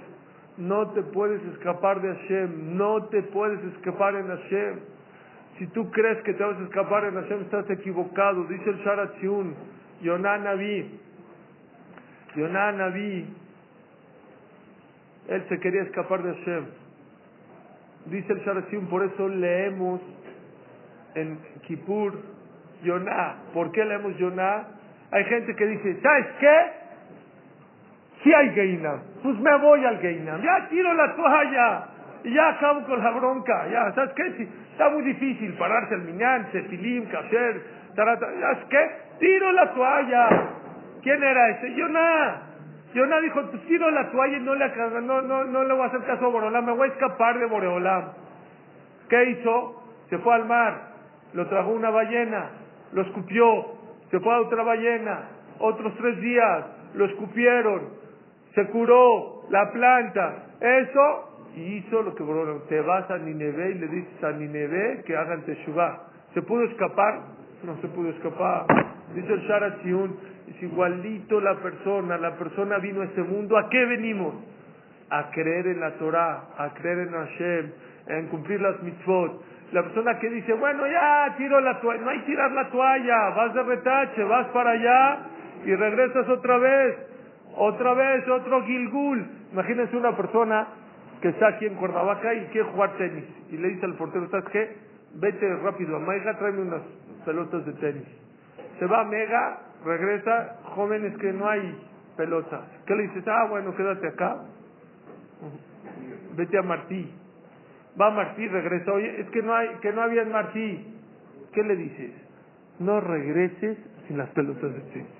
[0.58, 4.80] No te puedes escapar de Hashem, no te puedes escapar en Hashem.
[5.58, 8.44] Si tú crees que te vas a escapar en Hashem, estás equivocado.
[8.44, 9.54] Dice el Sharatziun,
[10.02, 11.00] Yonah Naví,
[12.36, 13.26] Yonah Naví,
[15.28, 16.64] él se quería escapar de Hashem.
[18.06, 20.00] Dice el Sharasim, por eso leemos
[21.14, 22.14] en Kippur
[22.82, 23.36] Yonah.
[23.54, 24.66] ¿Por qué leemos Yonah?
[25.12, 26.82] Hay gente que dice, ¿sabes qué?
[28.22, 30.42] Si hay Geinam, pues me voy al Geinam.
[30.42, 31.88] Ya tiro la toalla
[32.24, 33.68] y ya acabo con la bronca.
[33.68, 34.32] Ya, ¿sabes qué?
[34.36, 37.62] Si está muy difícil pararse al miñán, sefilim, kasher,
[37.94, 38.26] tarata.
[38.40, 38.90] ¿Sabes qué?
[39.20, 40.28] Tiro la toalla.
[41.02, 41.74] ¿Quién era ese?
[41.74, 42.42] Yonah.
[42.94, 44.68] Yonah dijo, pues tiro la toalla y no le,
[45.02, 47.46] no, no, no le voy a hacer caso a Boreolam, me voy a escapar de
[47.46, 48.12] Boreolam.
[49.08, 49.82] ¿Qué hizo?
[50.10, 50.92] Se fue al mar,
[51.32, 52.50] lo trajo una ballena,
[52.92, 53.46] lo escupió,
[54.10, 55.28] se fue a otra ballena,
[55.58, 57.88] otros tres días, lo escupieron,
[58.54, 63.74] se curó la planta, eso, y hizo lo que Boreolam, te vas a Nineveh y
[63.74, 66.00] le dices a Nineveh que hagan Teshuvah.
[66.34, 67.20] ¿Se pudo escapar?
[67.62, 68.66] No se pudo escapar.
[69.14, 73.84] Dice el Sharat es igualito la persona, la persona vino a este mundo, ¿a qué
[73.84, 74.34] venimos?
[75.10, 77.72] A creer en la Torah, a creer en Hashem,
[78.08, 79.42] en cumplir las mitzvot.
[79.72, 83.54] La persona que dice, bueno, ya tiro la toalla, no hay tirar la toalla, vas
[83.54, 85.18] de retache, vas para allá
[85.64, 86.96] y regresas otra vez,
[87.56, 89.26] otra vez, otro Gilgul.
[89.52, 90.66] Imagínense una persona
[91.22, 94.46] que está aquí en Cuernavaca y quiere jugar tenis y le dice al portero, ¿sabes
[94.50, 94.76] qué?
[95.14, 96.82] Vete rápido a Maiga, tráeme unas
[97.24, 98.08] pelotas de tenis.
[98.78, 101.78] Se va a Mega, regresa, jóvenes que no hay
[102.16, 102.62] pelotas.
[102.86, 103.24] ¿Qué le dices?
[103.28, 104.38] Ah, bueno, quédate acá.
[106.36, 107.08] Vete a Martí.
[108.00, 108.92] Va a Martí, regresa.
[108.92, 110.98] Oye, es que no, hay, que no había en Martí.
[111.52, 112.12] ¿Qué le dices?
[112.80, 113.78] No regreses
[114.08, 115.06] sin las pelotas de tenis.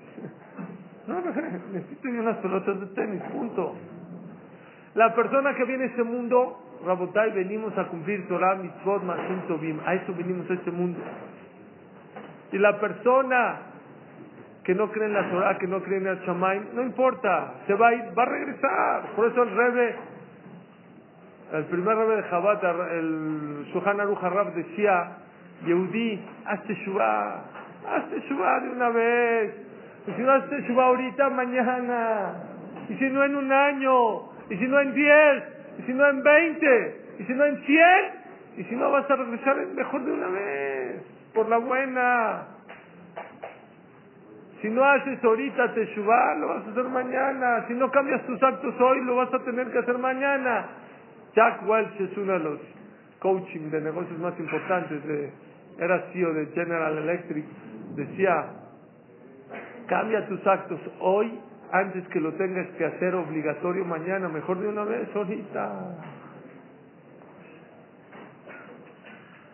[1.05, 1.31] No, no,
[1.73, 3.75] necesito unas pelotas de tenis, punto.
[4.95, 9.79] La persona que viene a este mundo, Rabotai, venimos a cumplir Torah, Mitzvot, Mashim Tobim.
[9.85, 10.99] A eso venimos a este mundo.
[12.51, 13.57] Y la persona
[14.63, 17.73] que no cree en la Torah, que no cree en el Shamaim, no importa, se
[17.73, 19.01] va a ir, va a regresar.
[19.15, 19.95] Por eso el Rebe,
[21.53, 25.17] el primer Rebe de Jabat, el Shuhan Aruch Harab decía,
[25.65, 27.41] Yehudi, hazte Shuvah,
[27.89, 29.55] hazte Shuvah de una vez.
[30.07, 32.33] Y si no hazte Shuvah ahorita, mañana.
[32.89, 34.32] Y si no en un año.
[34.49, 35.43] Y si no en diez.
[35.79, 37.01] Y si no en veinte.
[37.19, 38.23] Y si no en cien.
[38.57, 41.01] Y si no vas a regresar, mejor de una vez.
[41.33, 42.47] Por la buena.
[44.61, 47.65] Si no haces ahorita Teshuvah, lo vas a hacer mañana.
[47.67, 50.67] Si no cambias tus actos hoy, lo vas a tener que hacer mañana.
[51.35, 52.59] Jack Welch es uno de los
[53.19, 55.01] coaching de negocios más importantes.
[55.77, 57.45] Era CEO de General Electric.
[57.95, 58.45] Decía,
[59.87, 61.39] cambia tus actos hoy
[61.73, 64.29] antes que lo tengas que hacer obligatorio mañana.
[64.29, 65.97] Mejor de una vez, ahorita.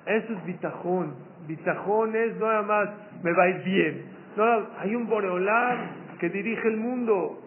[0.05, 1.15] Eso es bitajón.
[1.47, 2.89] Bitajón es nada más,
[3.23, 4.05] me va a ir bien.
[4.35, 7.39] No, hay un Boreolam que dirige el mundo.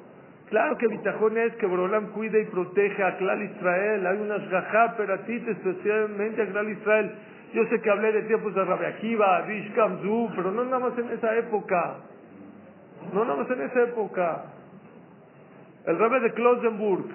[0.48, 4.06] Claro que Bitajón es que Boreolam cuida y protege a Clal Israel.
[4.06, 7.12] Hay unas gajá, pero ti especialmente a Clal Israel.
[7.52, 10.98] Yo sé que hablé de tiempos de Rabbi Akiva, Rish Kamzu, pero no nada más
[10.98, 11.96] en esa época.
[13.12, 14.44] No nada más en esa época.
[15.86, 17.06] El Rebbe de Klosenburg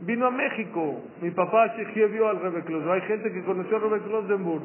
[0.00, 1.02] vino a México.
[1.20, 3.02] Mi papá Shechie vio al Rebbe Klosenburg.
[3.02, 4.62] Hay gente que conoció al Rebbe Klosenburg.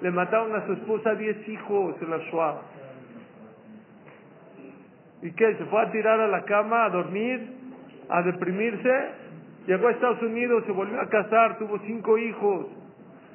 [0.00, 2.60] Le mataron a su esposa diez hijos en la Shoah.
[5.22, 5.54] ¿Y qué?
[5.56, 7.52] ¿Se fue a tirar a la cama a dormir?
[8.08, 9.08] ¿A deprimirse?
[9.66, 12.66] Llegó a Estados Unidos, se volvió a casar, tuvo cinco hijos.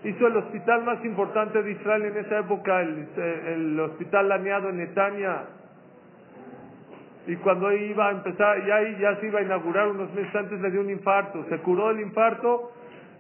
[0.04, 4.78] Hizo el hospital más importante de Israel en esa época, el, el hospital laneado en
[4.78, 5.44] Netanya.
[7.28, 10.70] Y cuando iba a empezar, ya, ya se iba a inaugurar unos meses antes, le
[10.72, 11.44] dio un infarto.
[11.50, 12.72] Se curó el infarto,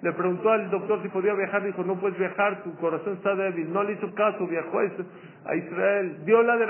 [0.01, 3.73] le preguntó al doctor si podía viajar, dijo, no puedes viajar, tu corazón está débil.
[3.73, 6.65] No le hizo caso, viajó a Israel, dio la de.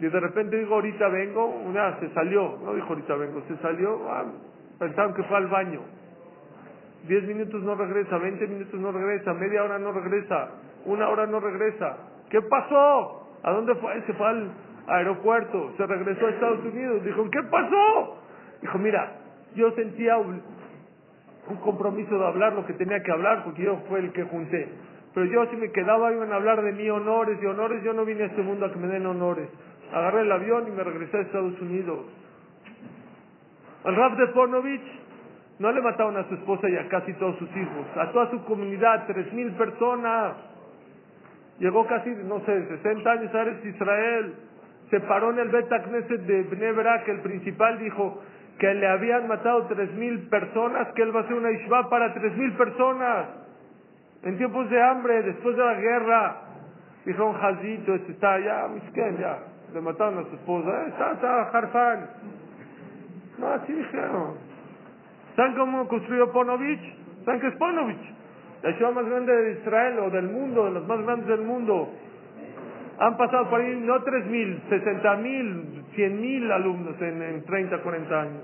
[0.00, 4.10] Y de repente digo, ahorita vengo, una se salió, no dijo ahorita vengo, se salió,
[4.10, 4.24] ah,
[4.78, 5.80] pensaron que fue al baño.
[7.06, 10.50] Diez minutos no regresa, veinte minutos no regresa, media hora no regresa,
[10.86, 11.96] una hora no regresa.
[12.30, 13.19] ¿Qué pasó?
[13.42, 14.00] ¿A dónde fue?
[14.02, 14.50] Se fue al
[14.86, 17.04] aeropuerto, se regresó a Estados Unidos.
[17.04, 18.18] Dijo, ¿qué pasó?
[18.60, 19.12] Dijo, mira,
[19.54, 20.42] yo sentía un,
[21.62, 24.68] compromiso de hablar lo que tenía que hablar porque yo fue el que junté.
[25.14, 28.04] Pero yo si me quedaba iban a hablar de mí honores y honores, yo no
[28.04, 29.48] vine a este mundo a que me den honores.
[29.92, 32.06] Agarré el avión y me regresé a Estados Unidos.
[33.82, 35.00] Al Rab de Ponovich
[35.58, 38.44] no le mataron a su esposa y a casi todos sus hijos, a toda su
[38.44, 40.34] comunidad, tres mil personas.
[41.60, 44.34] Llegó casi, no sé, 60 años a Israel.
[44.88, 48.20] Se paró en el Bet de Bnei Brak, el principal dijo
[48.58, 52.12] que le habían matado tres mil personas, que él va a hacer una ishva para
[52.14, 53.26] tres mil personas.
[54.22, 56.36] En tiempos de hambre, después de la guerra.
[57.04, 59.38] Dijo un jazito, este está ya, misken, ya.
[59.72, 62.10] Le mataron a su esposa, eh, está, está, Harfan.
[63.38, 64.34] No, así dijeron.
[65.36, 67.24] ¿Saben cómo construyó Ponovich?
[67.24, 68.19] ¿Saben qué es Ponovich?
[68.62, 71.90] La ciudad más grande de Israel o del mundo, de los más grandes del mundo.
[72.98, 78.42] Han pasado por ahí no 3.000, 60.000, 100.000 alumnos en, en 30, 40 años.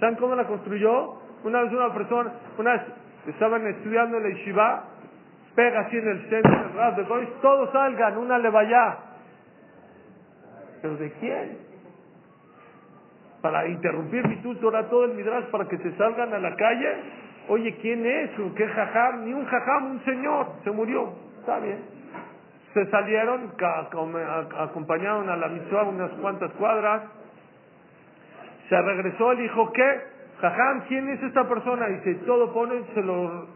[0.00, 1.20] ¿Saben cómo la construyó?
[1.44, 2.82] Una vez una persona, una vez
[3.26, 4.84] estaban estudiando en la yeshiva,
[5.54, 8.96] pega así en el centro ras de todos salgan, una le vaya.
[10.80, 11.58] ¿Pero de quién?
[13.40, 17.21] Para interrumpir mi tutora todo el midras para que se salgan a la calle.
[17.48, 18.30] Oye, ¿quién es?
[18.56, 19.24] ¿Qué jajam?
[19.24, 20.46] Ni un jajam, un señor.
[20.64, 21.12] Se murió.
[21.40, 21.78] Está bien.
[22.72, 23.52] Se salieron,
[24.58, 27.02] acompañaron a la mitzvah unas cuantas cuadras.
[28.68, 30.00] Se regresó, le dijo, ¿qué?
[30.40, 31.86] Jajam, ¿quién es esta persona?
[31.88, 33.46] Dice, todo pone, se lo,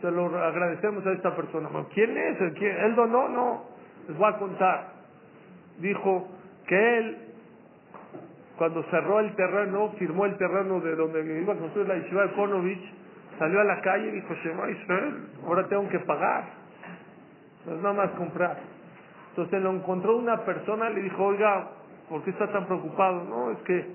[0.00, 1.68] se lo agradecemos a esta persona.
[1.94, 2.40] ¿Quién es?
[2.40, 3.28] ¿Él donó?
[3.28, 3.64] No.
[4.08, 4.86] Les voy a contar.
[5.78, 6.28] Dijo
[6.66, 7.18] que él,
[8.58, 12.32] cuando cerró el terreno, firmó el terreno de donde iba a construir la yeshiva de
[13.38, 14.64] salió a la calle y dijo, Shema
[15.46, 16.44] ahora tengo que pagar.
[17.66, 18.56] No es nada más comprar.
[19.30, 21.68] Entonces lo encontró una persona, le dijo, oiga,
[22.08, 23.24] ¿por qué está tan preocupado?
[23.24, 23.86] No, es que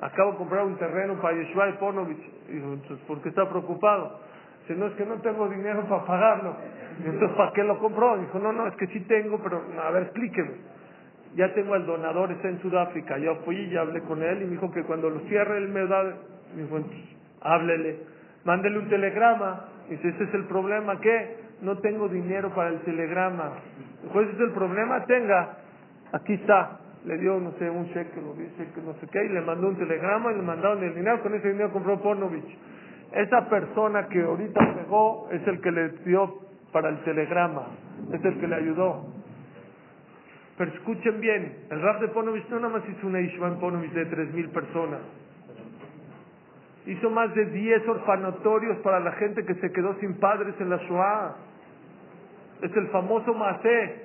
[0.00, 2.48] acabo de comprar un terreno para Yeshua de Ponovich.
[2.48, 4.20] Dijo, entonces, ¿por qué está preocupado?
[4.60, 6.56] Dice, no, es que no tengo dinero para pagarlo.
[7.04, 8.18] entonces, ¿para qué lo compró?
[8.18, 10.52] Dijo, no, no, es que sí tengo, pero a ver, explíqueme.
[11.34, 13.16] Ya tengo al donador, está en Sudáfrica.
[13.18, 15.68] Ya fui y ya hablé con él y me dijo que cuando lo cierre él
[15.68, 16.02] me da,
[16.54, 16.78] me dijo,
[17.40, 19.64] háblele mándele un telegrama.
[19.88, 21.36] Dice, ese es el problema, ¿qué?
[21.62, 23.52] No tengo dinero para el telegrama.
[24.02, 25.56] Dijo, es el problema, tenga,
[26.12, 26.80] aquí está.
[27.04, 29.68] Le dio, no sé, un cheque, lo dice que no sé qué, y le mandó
[29.68, 31.22] un telegrama y le mandaron el dinero.
[31.22, 32.58] Con ese dinero compró Ponovich.
[33.12, 36.40] Esa persona que ahorita pegó es el que le dio
[36.72, 37.68] para el telegrama,
[38.12, 39.06] es el que le ayudó.
[40.58, 43.92] Pero escuchen bien, el rap de Ponovich no nada más hizo una Ishma en Ponovich
[43.92, 45.00] de tres mil personas
[46.88, 50.78] hizo más de 10 orfanatorios para la gente que se quedó sin padres en la
[50.78, 51.36] Shoah.
[52.62, 54.02] Es el famoso Masé,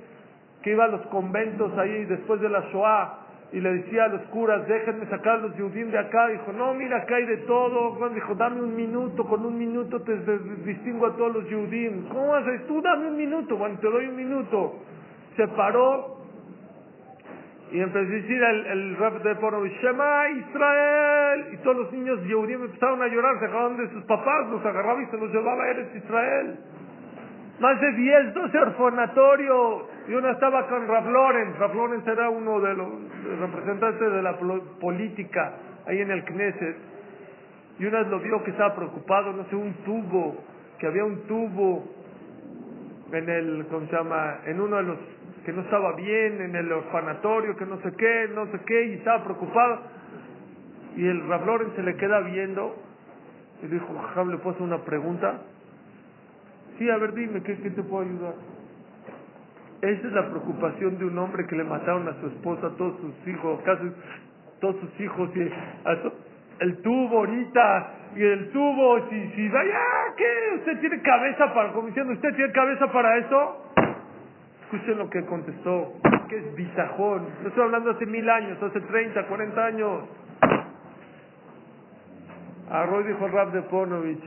[0.61, 3.19] que iba a los conventos ahí después de la Shoah
[3.53, 6.27] y le decía a los curas, déjenme sacar los judíos de acá.
[6.27, 8.09] Dijo, no, mira, acá hay de todo.
[8.09, 10.17] dijo, dame un minuto, con un minuto te
[10.65, 11.93] distingo a todos los judíos.
[12.11, 12.67] ¿Cómo haces?
[12.67, 13.55] Tú dame un minuto.
[13.55, 14.79] Bueno, te doy un minuto.
[15.37, 16.22] Se paró
[17.72, 21.45] y empezó a decir el, el rap de Poro, Shema Israel.
[21.53, 25.01] Y todos los niños judíos empezaron a llorar, se agarraron de sus papás, los agarraba
[25.01, 26.59] y se los llevaba a Eres Israel.
[27.59, 29.83] Más de 10, 12 orfanatorios.
[30.08, 31.58] Y uno estaba con Raf Lorenz.
[31.58, 32.90] Raf Lorenz era uno de los
[33.40, 34.38] representantes de la
[34.80, 35.53] política
[35.88, 36.77] ahí en el Knesset.
[37.80, 40.43] Y una lo vio que estaba preocupado, no sé, un tubo,
[40.77, 41.83] que había un tubo
[43.11, 44.42] en el, ¿cómo se llama?
[44.45, 44.98] En uno de los
[45.45, 48.93] que no estaba bien en el orfanatorio, que no sé qué, no sé qué, y
[48.93, 49.81] estaba preocupado.
[50.95, 52.75] Y el Rab se le queda viendo
[53.61, 55.41] y dijo, Jajam, ¿le puedo hacer una pregunta?
[56.77, 58.33] Sí, a ver, dime, ¿qué, te puedo ayudar?
[59.81, 62.99] Esa es la preocupación de un hombre que le mataron a su esposa, a todos
[63.01, 63.91] sus hijos, casi
[64.61, 65.51] todos sus hijos, y
[66.59, 69.80] el tubo ahorita, y el tubo, si, si vaya,
[70.15, 70.55] ¿qué?
[70.59, 73.73] ¿Usted tiene cabeza para, como diciendo, ¿usted tiene cabeza para eso?
[74.73, 75.93] Escuchen lo que contestó,
[76.27, 77.27] que es bisajón.
[77.43, 80.03] No estoy hablando hace mil años, hace 30, 40 años.
[82.71, 84.23] Arroy dijo Rab de Ponovich,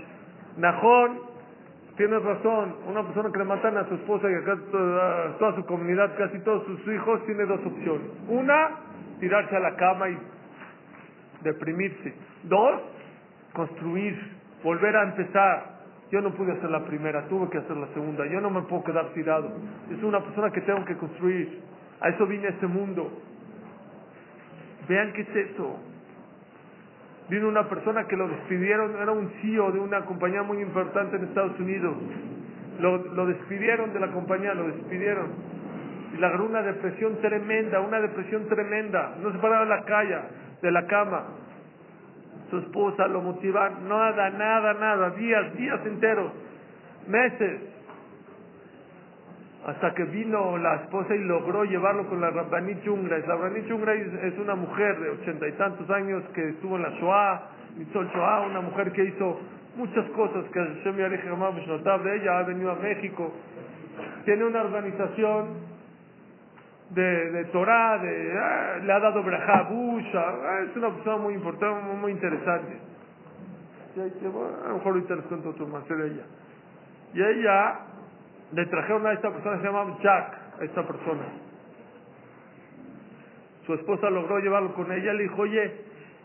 [0.56, 1.18] Najón,
[1.96, 5.66] tienes razón, una persona que le matan a su esposa y acá toda, toda su
[5.66, 8.08] comunidad, casi todos sus hijos, tiene dos opciones.
[8.28, 8.68] Una,
[9.18, 10.18] tirarse a la cama y
[11.42, 12.14] deprimirse.
[12.44, 12.82] Dos,
[13.52, 14.16] construir,
[14.62, 15.75] volver a empezar.
[16.10, 18.24] Yo no pude hacer la primera, tuve que hacer la segunda.
[18.26, 19.50] Yo no me puedo quedar tirado.
[19.90, 21.60] Es una persona que tengo que construir.
[22.00, 23.10] A eso vine a este mundo.
[24.88, 25.80] Vean qué es eso.
[27.28, 31.24] Vino una persona que lo despidieron, era un CEO de una compañía muy importante en
[31.24, 31.96] Estados Unidos.
[32.78, 35.26] Lo, lo despidieron de la compañía, lo despidieron.
[36.14, 39.16] Y le agarró una depresión tremenda, una depresión tremenda.
[39.20, 40.18] No se paraba de la calle,
[40.62, 41.24] de la cama
[42.50, 46.32] su esposa lo motiva, nada, nada, nada, días, días enteros,
[47.08, 47.60] meses.
[49.66, 53.18] Hasta que vino la esposa y logró llevarlo con la Rabbanit Chungra.
[53.18, 56.90] La Rabbanit Chungra es una mujer de ochenta y tantos años que estuvo en la
[56.90, 57.42] Shoah,
[57.80, 59.40] hizo el Shoah, una mujer que hizo
[59.76, 63.32] muchas cosas que Hashem de ella ha venido a México.
[64.24, 65.65] Tiene una organización
[66.90, 71.34] de, de Torah, de, ah, le ha dado Brajá Busha, ah, es una persona muy
[71.34, 72.78] importante, muy, interesante.
[73.96, 76.24] Y a lo mejor ahorita les cuento otro más de ella.
[77.14, 77.80] Y ella
[78.52, 81.22] le trajeron a esta persona, se llama Jack, a esta persona.
[83.64, 85.80] Su esposa logró llevarlo con ella, le dijo, oye,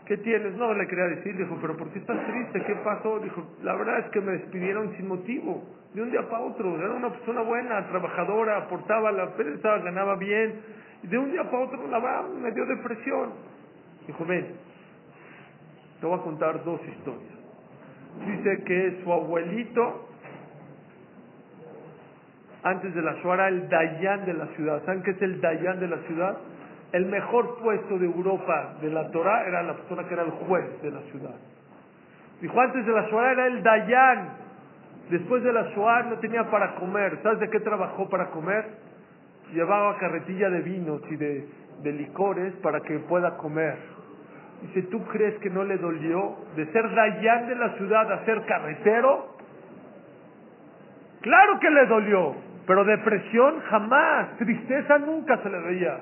[0.06, 0.54] ¿qué tienes?
[0.54, 2.62] No le quería decir, dijo, pero ¿por qué estás triste?
[2.64, 3.18] ¿Qué pasó?
[3.18, 6.76] Dijo, la verdad es que me despidieron sin motivo, de un día para otro.
[6.76, 10.60] Era una persona buena, trabajadora, aportaba la empresa, ganaba bien.
[11.02, 13.32] Y de un día para otro, la verdad, me dio depresión.
[14.06, 14.56] Dijo, ven,
[16.00, 17.32] te voy a contar dos historias.
[18.26, 20.08] Dice que su abuelito,
[22.62, 24.84] antes de la Shoah, el Dayan de la ciudad.
[24.84, 26.38] ¿Saben qué es el Dayan de la ciudad?
[26.92, 30.82] El mejor puesto de Europa de la Torah era la persona que era el juez
[30.82, 31.34] de la ciudad.
[32.40, 34.41] Dijo, antes de la Shoah era el Dayan.
[35.12, 37.18] Después de la Shoah no tenía para comer.
[37.22, 38.64] ¿Sabes de qué trabajó para comer?
[39.52, 41.46] Llevaba carretilla de vinos y de,
[41.82, 43.76] de licores para que pueda comer.
[44.62, 48.42] Dice, ¿tú crees que no le dolió de ser Dayan de la ciudad a ser
[48.46, 49.36] carretero?
[51.20, 52.34] Claro que le dolió,
[52.66, 56.00] pero depresión jamás, tristeza nunca se le veía.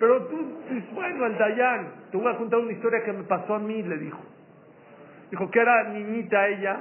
[0.00, 3.54] Pero tú dices, bueno, el Dayan, te voy a contar una historia que me pasó
[3.54, 4.20] a mí, le dijo.
[5.30, 6.80] Dijo que era niñita ella,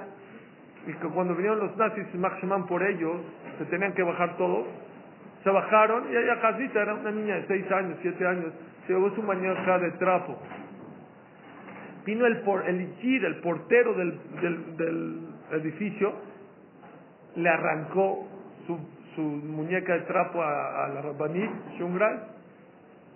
[0.86, 3.22] y que cuando vinieron los nazis y Maximan por ellos,
[3.58, 4.68] se tenían que bajar todos,
[5.44, 8.54] se bajaron y ella casita, era una niña de 6 años, 7 años,
[8.86, 10.38] se llevó su mañana de trapo.
[12.06, 14.20] Vino el, por, el Ichir, el portero del,
[14.78, 15.20] del,
[15.52, 16.14] edificio,
[17.36, 18.28] le arrancó
[18.68, 18.78] su,
[19.16, 22.20] su muñeca de trapo a, la Rabbanit, Shungray,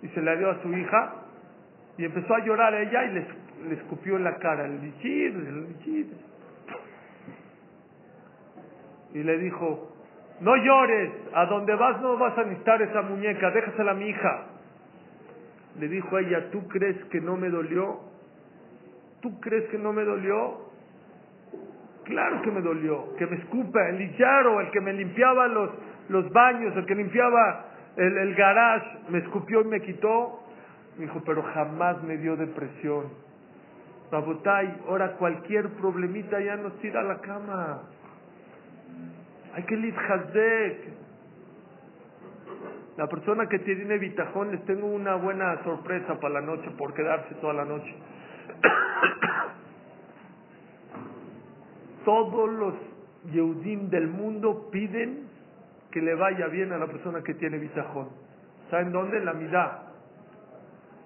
[0.02, 1.14] y se la dio a su hija,
[1.98, 3.26] y empezó a llorar ella y le,
[3.68, 6.27] le escupió en la cara, el Ichir, el Ichir.
[9.14, 9.92] Y le dijo,
[10.40, 14.44] no llores, a donde vas no vas a necesitar esa muñeca, déjasela a mi hija.
[15.78, 18.00] Le dijo a ella, ¿tú crees que no me dolió?
[19.20, 20.68] ¿Tú crees que no me dolió?
[22.04, 25.70] Claro que me dolió, que me escupa, el lillaro, el que me limpiaba los,
[26.08, 30.40] los baños, el que limpiaba el, el garage, me escupió y me quitó.
[30.96, 33.06] Me dijo, pero jamás me dio depresión.
[34.10, 37.82] Babotay, ahora cualquier problemita ya nos tira a la cama.
[39.58, 40.78] Hay que litjazek.
[42.96, 47.34] La persona que tiene bitajón, les tengo una buena sorpresa para la noche por quedarse
[47.40, 47.92] toda la noche.
[52.04, 52.74] Todos los
[53.32, 55.26] Yehudim del mundo piden
[55.90, 58.10] que le vaya bien a la persona que tiene bitajón.
[58.70, 59.18] ¿Saben dónde?
[59.18, 59.86] En la midá.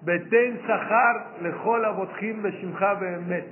[0.03, 3.47] Beten Sahar Lejola Botjim Beshimcha Behemet.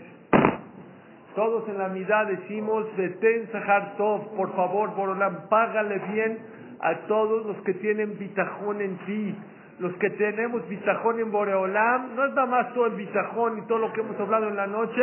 [1.36, 6.40] Todos en la midá decimos Beten Sahar por favor, Borolam, págale bien
[6.82, 9.36] a todos los que tienen bitajón en ti.
[9.80, 13.80] Los que tenemos bitajón en Boreolam, no es nada más todo el bitajón y todo
[13.80, 15.02] lo que hemos hablado en la noche,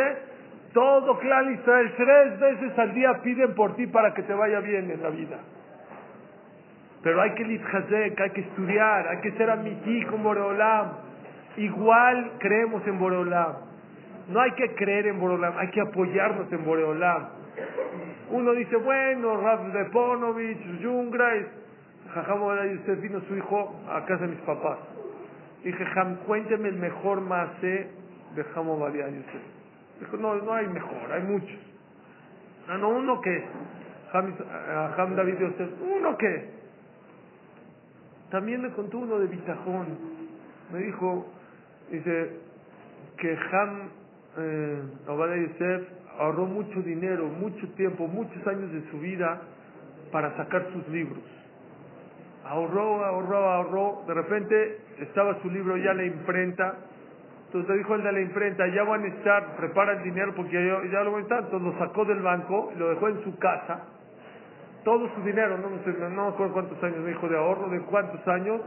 [0.73, 4.89] todo clan Israel, tres veces al día piden por ti para que te vaya bien
[4.89, 5.37] en la vida.
[7.01, 10.91] Pero hay que litjazek, hay que estudiar, hay que ser amití con Boreolam.
[11.57, 13.68] Igual creemos en Boreolam.
[14.29, 17.29] No hay que creer en Boreolam, hay que apoyarnos en Boreolam.
[18.31, 21.47] Uno dice, bueno, Rav Deponovich, Yungrais,
[22.13, 24.77] Jajam usted vino su hijo a casa de mis papás.
[25.63, 27.89] Dije, Jam, cuénteme el mejor mase
[28.35, 29.41] de Jamo Yosef.
[29.99, 31.59] Dijo, no, no hay mejor, hay muchos.
[32.67, 33.43] Ah, no, uno que,
[34.11, 34.33] Jam,
[34.95, 36.59] Jam David Yosef, uno que.
[38.29, 39.97] También me contó uno de Bitajón.
[40.71, 41.25] Me dijo,
[41.89, 42.37] dice,
[43.17, 43.89] que Ham
[44.37, 45.87] eh, Obadiah Yosef
[46.19, 49.41] ahorró mucho dinero, mucho tiempo, muchos años de su vida
[50.11, 51.23] para sacar sus libros.
[52.45, 54.03] Ahorró, ahorró, ahorró.
[54.07, 56.75] De repente estaba su libro ya en la imprenta.
[57.45, 60.53] Entonces le dijo el de la imprenta, ya van a estar, prepara el dinero porque
[60.53, 61.43] ya, ya lo van a estar.
[61.45, 63.85] Entonces lo sacó del banco, lo dejó en su casa.
[64.83, 67.69] Todo su dinero, no, no, sé, no me acuerdo cuántos años me dijo de ahorro,
[67.69, 68.61] de cuántos años,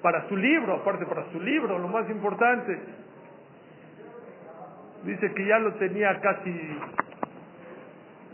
[0.00, 2.78] para su libro, aparte para su libro, lo más importante.
[5.04, 6.78] Dice que ya lo tenía casi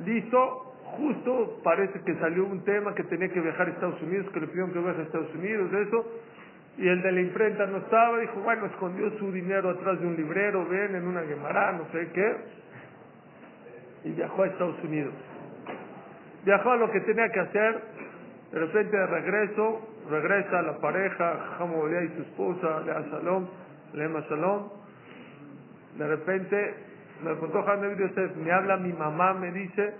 [0.05, 4.40] listo, justo parece que salió un tema que tenía que viajar a Estados Unidos, que
[4.40, 6.07] le pidieron que viaje a Estados Unidos, eso,
[6.78, 10.16] y el de la imprenta no estaba, dijo, bueno, escondió su dinero atrás de un
[10.16, 12.36] librero, ven, en una guemará, no sé qué,
[14.05, 15.12] y viajó a Estados Unidos.
[16.44, 17.82] Viajó a lo que tenía que hacer,
[18.52, 23.47] de repente de regreso, regresa la pareja, Jamodia y su esposa, Lea Shalom,
[23.92, 24.80] Lema Shalom,
[25.97, 26.75] de repente
[27.23, 29.94] me contó David Yosef, me habla mi mamá, me dice,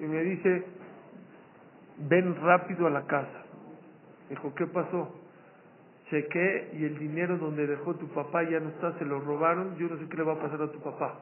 [0.00, 0.64] y me dice,
[2.08, 3.42] ven rápido a la casa.
[4.30, 5.20] Dijo, ¿qué pasó?
[6.10, 9.88] Chequé y el dinero donde dejó tu papá ya no está, se lo robaron, yo
[9.88, 11.18] no sé qué le va a pasar a tu papá.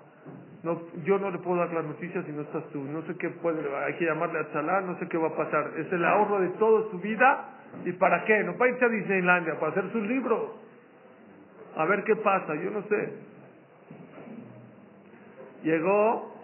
[0.63, 3.31] No, yo no le puedo dar las noticias si no estás tú, no sé qué
[3.31, 5.73] puede, hay que llamarle a Chalá, no sé qué va a pasar.
[5.79, 7.49] Es el ahorro de toda su vida,
[7.85, 8.45] ¿y para qué?
[8.45, 10.51] No para irse a Disneylandia, para hacer sus libros.
[11.77, 13.32] A ver qué pasa, yo no sé.
[15.63, 16.35] Llegó,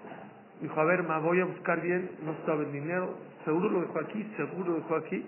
[0.61, 3.15] dijo, a ver, me voy a buscar bien, no estaba el dinero,
[3.45, 5.27] seguro lo dejó aquí, seguro lo dejó aquí.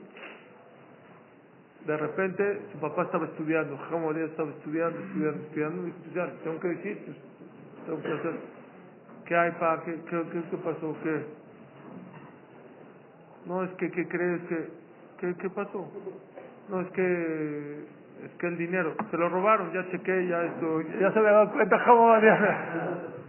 [1.87, 6.61] De repente su papá estaba estudiando, Jamadía estaba estudiando, estudiando, estudiando, dijo, pues ya, tengo
[6.61, 7.17] que decir, pues,
[7.87, 8.35] tengo que hacer.
[9.25, 9.83] ¿Qué hay, pa?
[9.85, 10.97] ¿Qué, qué, qué, qué pasó?
[11.03, 11.25] ¿Qué?
[13.47, 14.41] No, es que, ¿qué crees?
[14.43, 14.81] que
[15.21, 15.91] ¿Qué, qué pasó?
[16.69, 17.85] No, es que,
[18.25, 21.53] es que el dinero, se lo robaron, ya chequé, ya esto, ya se me dado
[21.53, 23.20] cuenta, Jamadía.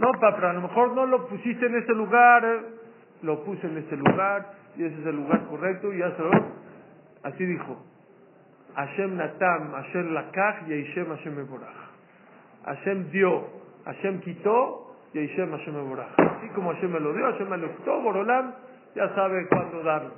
[0.00, 2.60] No, papá, a lo mejor no lo pusiste en ese lugar, eh.
[3.22, 4.46] lo puse en ese lugar,
[4.76, 6.30] y ese es el lugar correcto, y ya se lo...
[7.22, 7.84] Así dijo.
[8.74, 11.90] Hashem Natam, Hashem Lakach, y Hashem Hashem Eborach.
[12.64, 13.44] Hashem dio,
[13.84, 16.18] Hashem quitó, y Hashem Hashem Eborach.
[16.18, 18.54] Así como Hashem me lo dio, Hashem me lo quitó, Borolam
[18.94, 20.12] ya sabe cuándo darlo.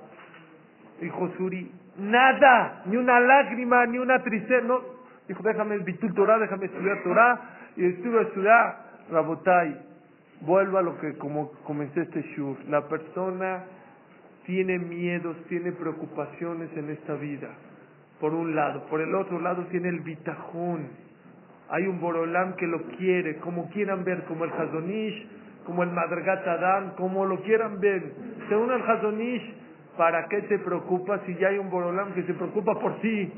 [1.01, 4.81] Dijo Suri, nada, ni una lágrima, ni una tristeza, no.
[5.27, 7.41] Dijo, déjame Bitul Torah, déjame estudiar Torah,
[7.77, 9.77] y estuve a estudiar Rabotai,
[10.43, 12.57] vuelvo a lo que como comencé este shur.
[12.69, 13.65] La persona
[14.45, 17.49] tiene miedos, tiene preocupaciones en esta vida.
[18.21, 18.87] Por un lado.
[18.87, 20.89] Por el otro lado tiene el bitajón.
[21.71, 25.27] Hay un Borolam que lo quiere, como quieran ver, como el Hazonish,
[25.65, 28.13] como el Madrgat Adam, como lo quieran ver.
[28.49, 29.55] Según el Hazonish,
[29.97, 33.33] ¿para qué te preocupas si ya hay un Borolam que se preocupa por ti?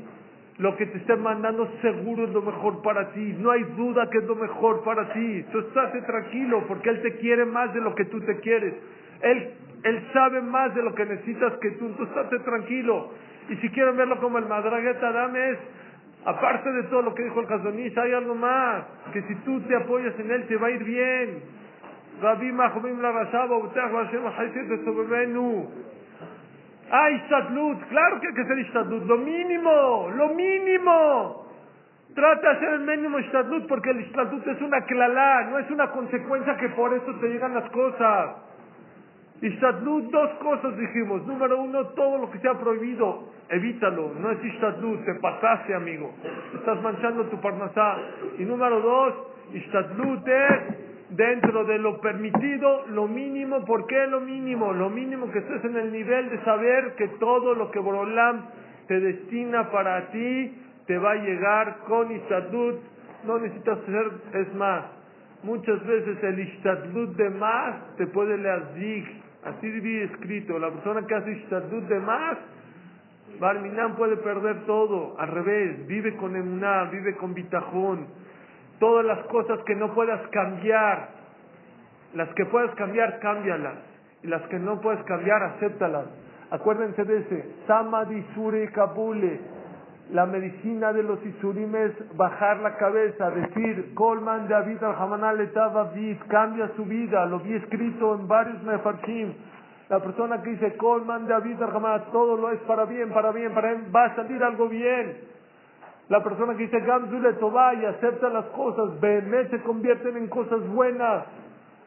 [0.57, 3.35] Lo que te estén mandando seguro es lo mejor para ti.
[3.39, 5.45] No hay duda que es lo mejor para ti.
[5.51, 8.73] Tú estate tranquilo porque Él te quiere más de lo que tú te quieres.
[9.21, 9.49] Él,
[9.83, 11.89] él sabe más de lo que necesitas que tú.
[11.97, 13.11] Tú estate tranquilo.
[13.49, 15.57] Y si quieren verlo como el Madragueta Adam es,
[16.23, 18.85] aparte de todo lo que dijo el Hazonish, hay algo más.
[19.11, 21.43] Que si tú te apoyas en Él te va a ir bien.
[22.21, 23.57] Rabbi Mahomim la Rashaba,
[26.97, 31.45] Ah, Ishtadlut, claro que hay que hacer Ishtadlut, lo mínimo, lo mínimo.
[32.15, 35.91] Trata de hacer el mínimo Ishtadlut porque el Ishtadlut es una clalá, no es una
[35.91, 38.37] consecuencia que por eso te llegan las cosas.
[39.41, 41.27] Ishtadlut, dos cosas dijimos.
[41.27, 44.13] Número uno, todo lo que sea prohibido, evítalo.
[44.17, 46.13] No es Ishtadlut, te pasaste, amigo.
[46.53, 47.97] Estás manchando tu parnasá.
[48.39, 49.13] Y número dos,
[49.53, 54.73] Ishtadlut es dentro de lo permitido, lo mínimo, ¿por qué lo mínimo?
[54.73, 58.45] Lo mínimo que estés en el nivel de saber que todo lo que Borolam
[58.87, 62.79] te destina para ti te va a llegar con Ishtadlut,
[63.25, 64.11] no necesitas ser,
[64.41, 64.85] es más,
[65.43, 68.63] muchas veces el Ishtadlut de más te puede leer
[69.43, 72.37] así vive escrito, la persona que hace Ishtadlut de más,
[73.39, 78.07] Barminan puede perder todo, al revés, vive con emuná, vive con bitajón,
[78.79, 81.09] Todas las cosas que no puedas cambiar,
[82.13, 83.77] las que puedas cambiar, cámbialas.
[84.23, 86.05] Y las que no puedes cambiar, acéptalas.
[86.49, 87.45] Acuérdense de ese.
[87.67, 89.39] Samadhi Suri Kabule.
[90.11, 96.85] La medicina de los Isurim es bajar la cabeza, decir, Colman David al cambia su
[96.85, 97.25] vida.
[97.25, 99.33] Lo vi escrito en varios mefarshim.
[99.89, 103.73] La persona que dice, Colman David al todo lo es para bien, para bien, para
[103.73, 105.34] bien, va a salir algo bien.
[106.07, 110.65] La persona que dice Gamzule Tobá y acepta las cosas, Behemet se convierten en cosas
[110.67, 111.25] buenas.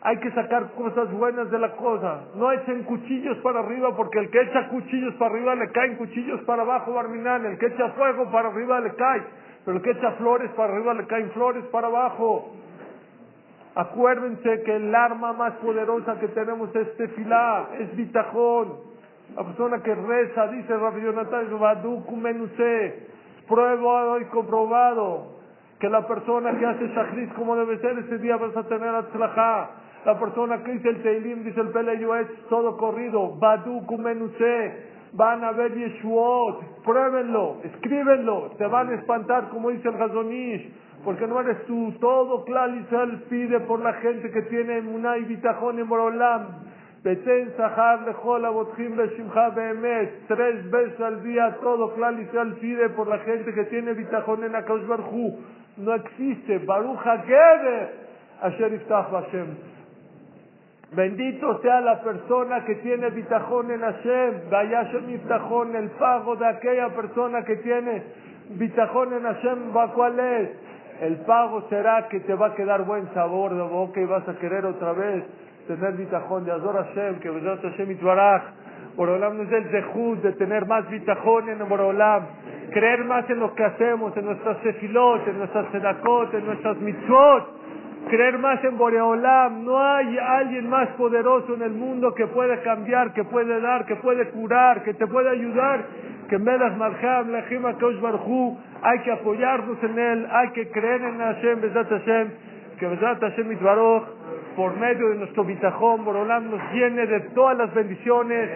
[0.00, 2.22] Hay que sacar cosas buenas de la cosa.
[2.34, 6.40] No echen cuchillos para arriba porque el que echa cuchillos para arriba le caen cuchillos
[6.42, 7.46] para abajo, Barminal.
[7.46, 9.22] El que echa fuego para arriba le cae.
[9.64, 12.52] Pero el que echa flores para arriba le caen flores para abajo.
[13.74, 18.88] Acuérdense que el arma más poderosa que tenemos es tefilá, es bitajón.
[19.36, 21.02] La persona que reza, dice Rabbi
[22.16, 23.07] Menuse,
[23.48, 25.38] prueba y comprobado
[25.80, 29.70] que la persona que hace shachrit como debe ser, ese día vas a tener atzlajá.
[30.04, 33.36] La persona que dice el Teilim, dice el Peleyo, es todo corrido.
[33.38, 34.98] Badu kumenuse.
[35.12, 36.82] Van a ver Yeshuot.
[36.84, 38.50] Pruébenlo, escríbenlo.
[38.58, 40.72] Te van a espantar, como dice el Hazonish.
[41.04, 41.92] Porque no eres tú.
[42.00, 46.67] Todo Clalisel pide por la gente que tiene una y Bitajón en Borolam.
[47.08, 50.28] Beten Sahar Lejol Abotjim Beshimcha Behemet.
[50.28, 54.54] Tres veces al día todo Klal Israel pide por la gente que tiene bitajón en
[54.54, 54.82] Akash.
[55.78, 56.58] No existe.
[56.58, 57.92] Baruch HaGeber
[58.42, 59.56] Asher Iftach Hashem.
[60.92, 64.50] Bendito sea la persona que tiene bitajón en Hashem.
[64.50, 68.02] Vayashem Iftajón, el pago de aquella persona que tiene
[68.50, 69.72] bitajón en Hashem.
[69.94, 70.50] ¿Cuál es?
[71.00, 74.36] El pago será que te va a quedar buen sabor de boca y vas a
[74.38, 75.24] querer otra vez
[75.68, 78.42] tener bitajón de Azor Hashem, que Bezrat Hashem Itbaraj,
[78.96, 82.22] Borolam es el zehut de tener más bitajón en Borolam,
[82.72, 87.58] creer más en lo que hacemos, en nuestras sefilot, en nuestras sedakot, en nuestras mitzvot,
[88.08, 89.64] creer más en Boreolam.
[89.64, 93.96] No hay alguien más poderoso en el mundo que puede cambiar, que puede dar, que
[93.96, 95.84] puede curar, que te puede ayudar.
[96.28, 101.18] Que Medas Marham, Lejima Kaush Barhu, hay que apoyarnos en él, hay que creer en
[101.18, 102.28] Hashem, Besat Hashem.
[102.78, 104.04] que Besrat Hashem Itbaroch,
[104.57, 108.49] por medio de nuestro bitajón, Borolam nos llene de todas las bendiciones.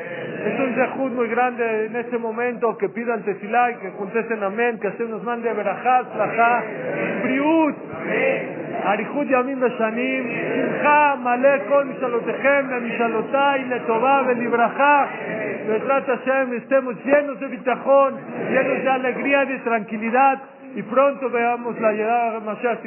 [0.46, 4.80] Es un zehut muy grande en este momento que pidan tefilá y que contesten amén,
[4.80, 6.64] que Hashem nos mande verajat, slajá,
[7.24, 7.76] briut,
[8.86, 10.24] אריכות ימים ושנים,
[10.56, 15.06] שמחה מלא כל משאלותיכם למשאלותיי, לטובה ולברכה.
[15.68, 18.14] בעזרת השם estemos llenos de bitajón,
[18.52, 20.38] llenos de alegría, de tranquilidad
[20.76, 22.82] y pronto veamos la llegada de Mashiach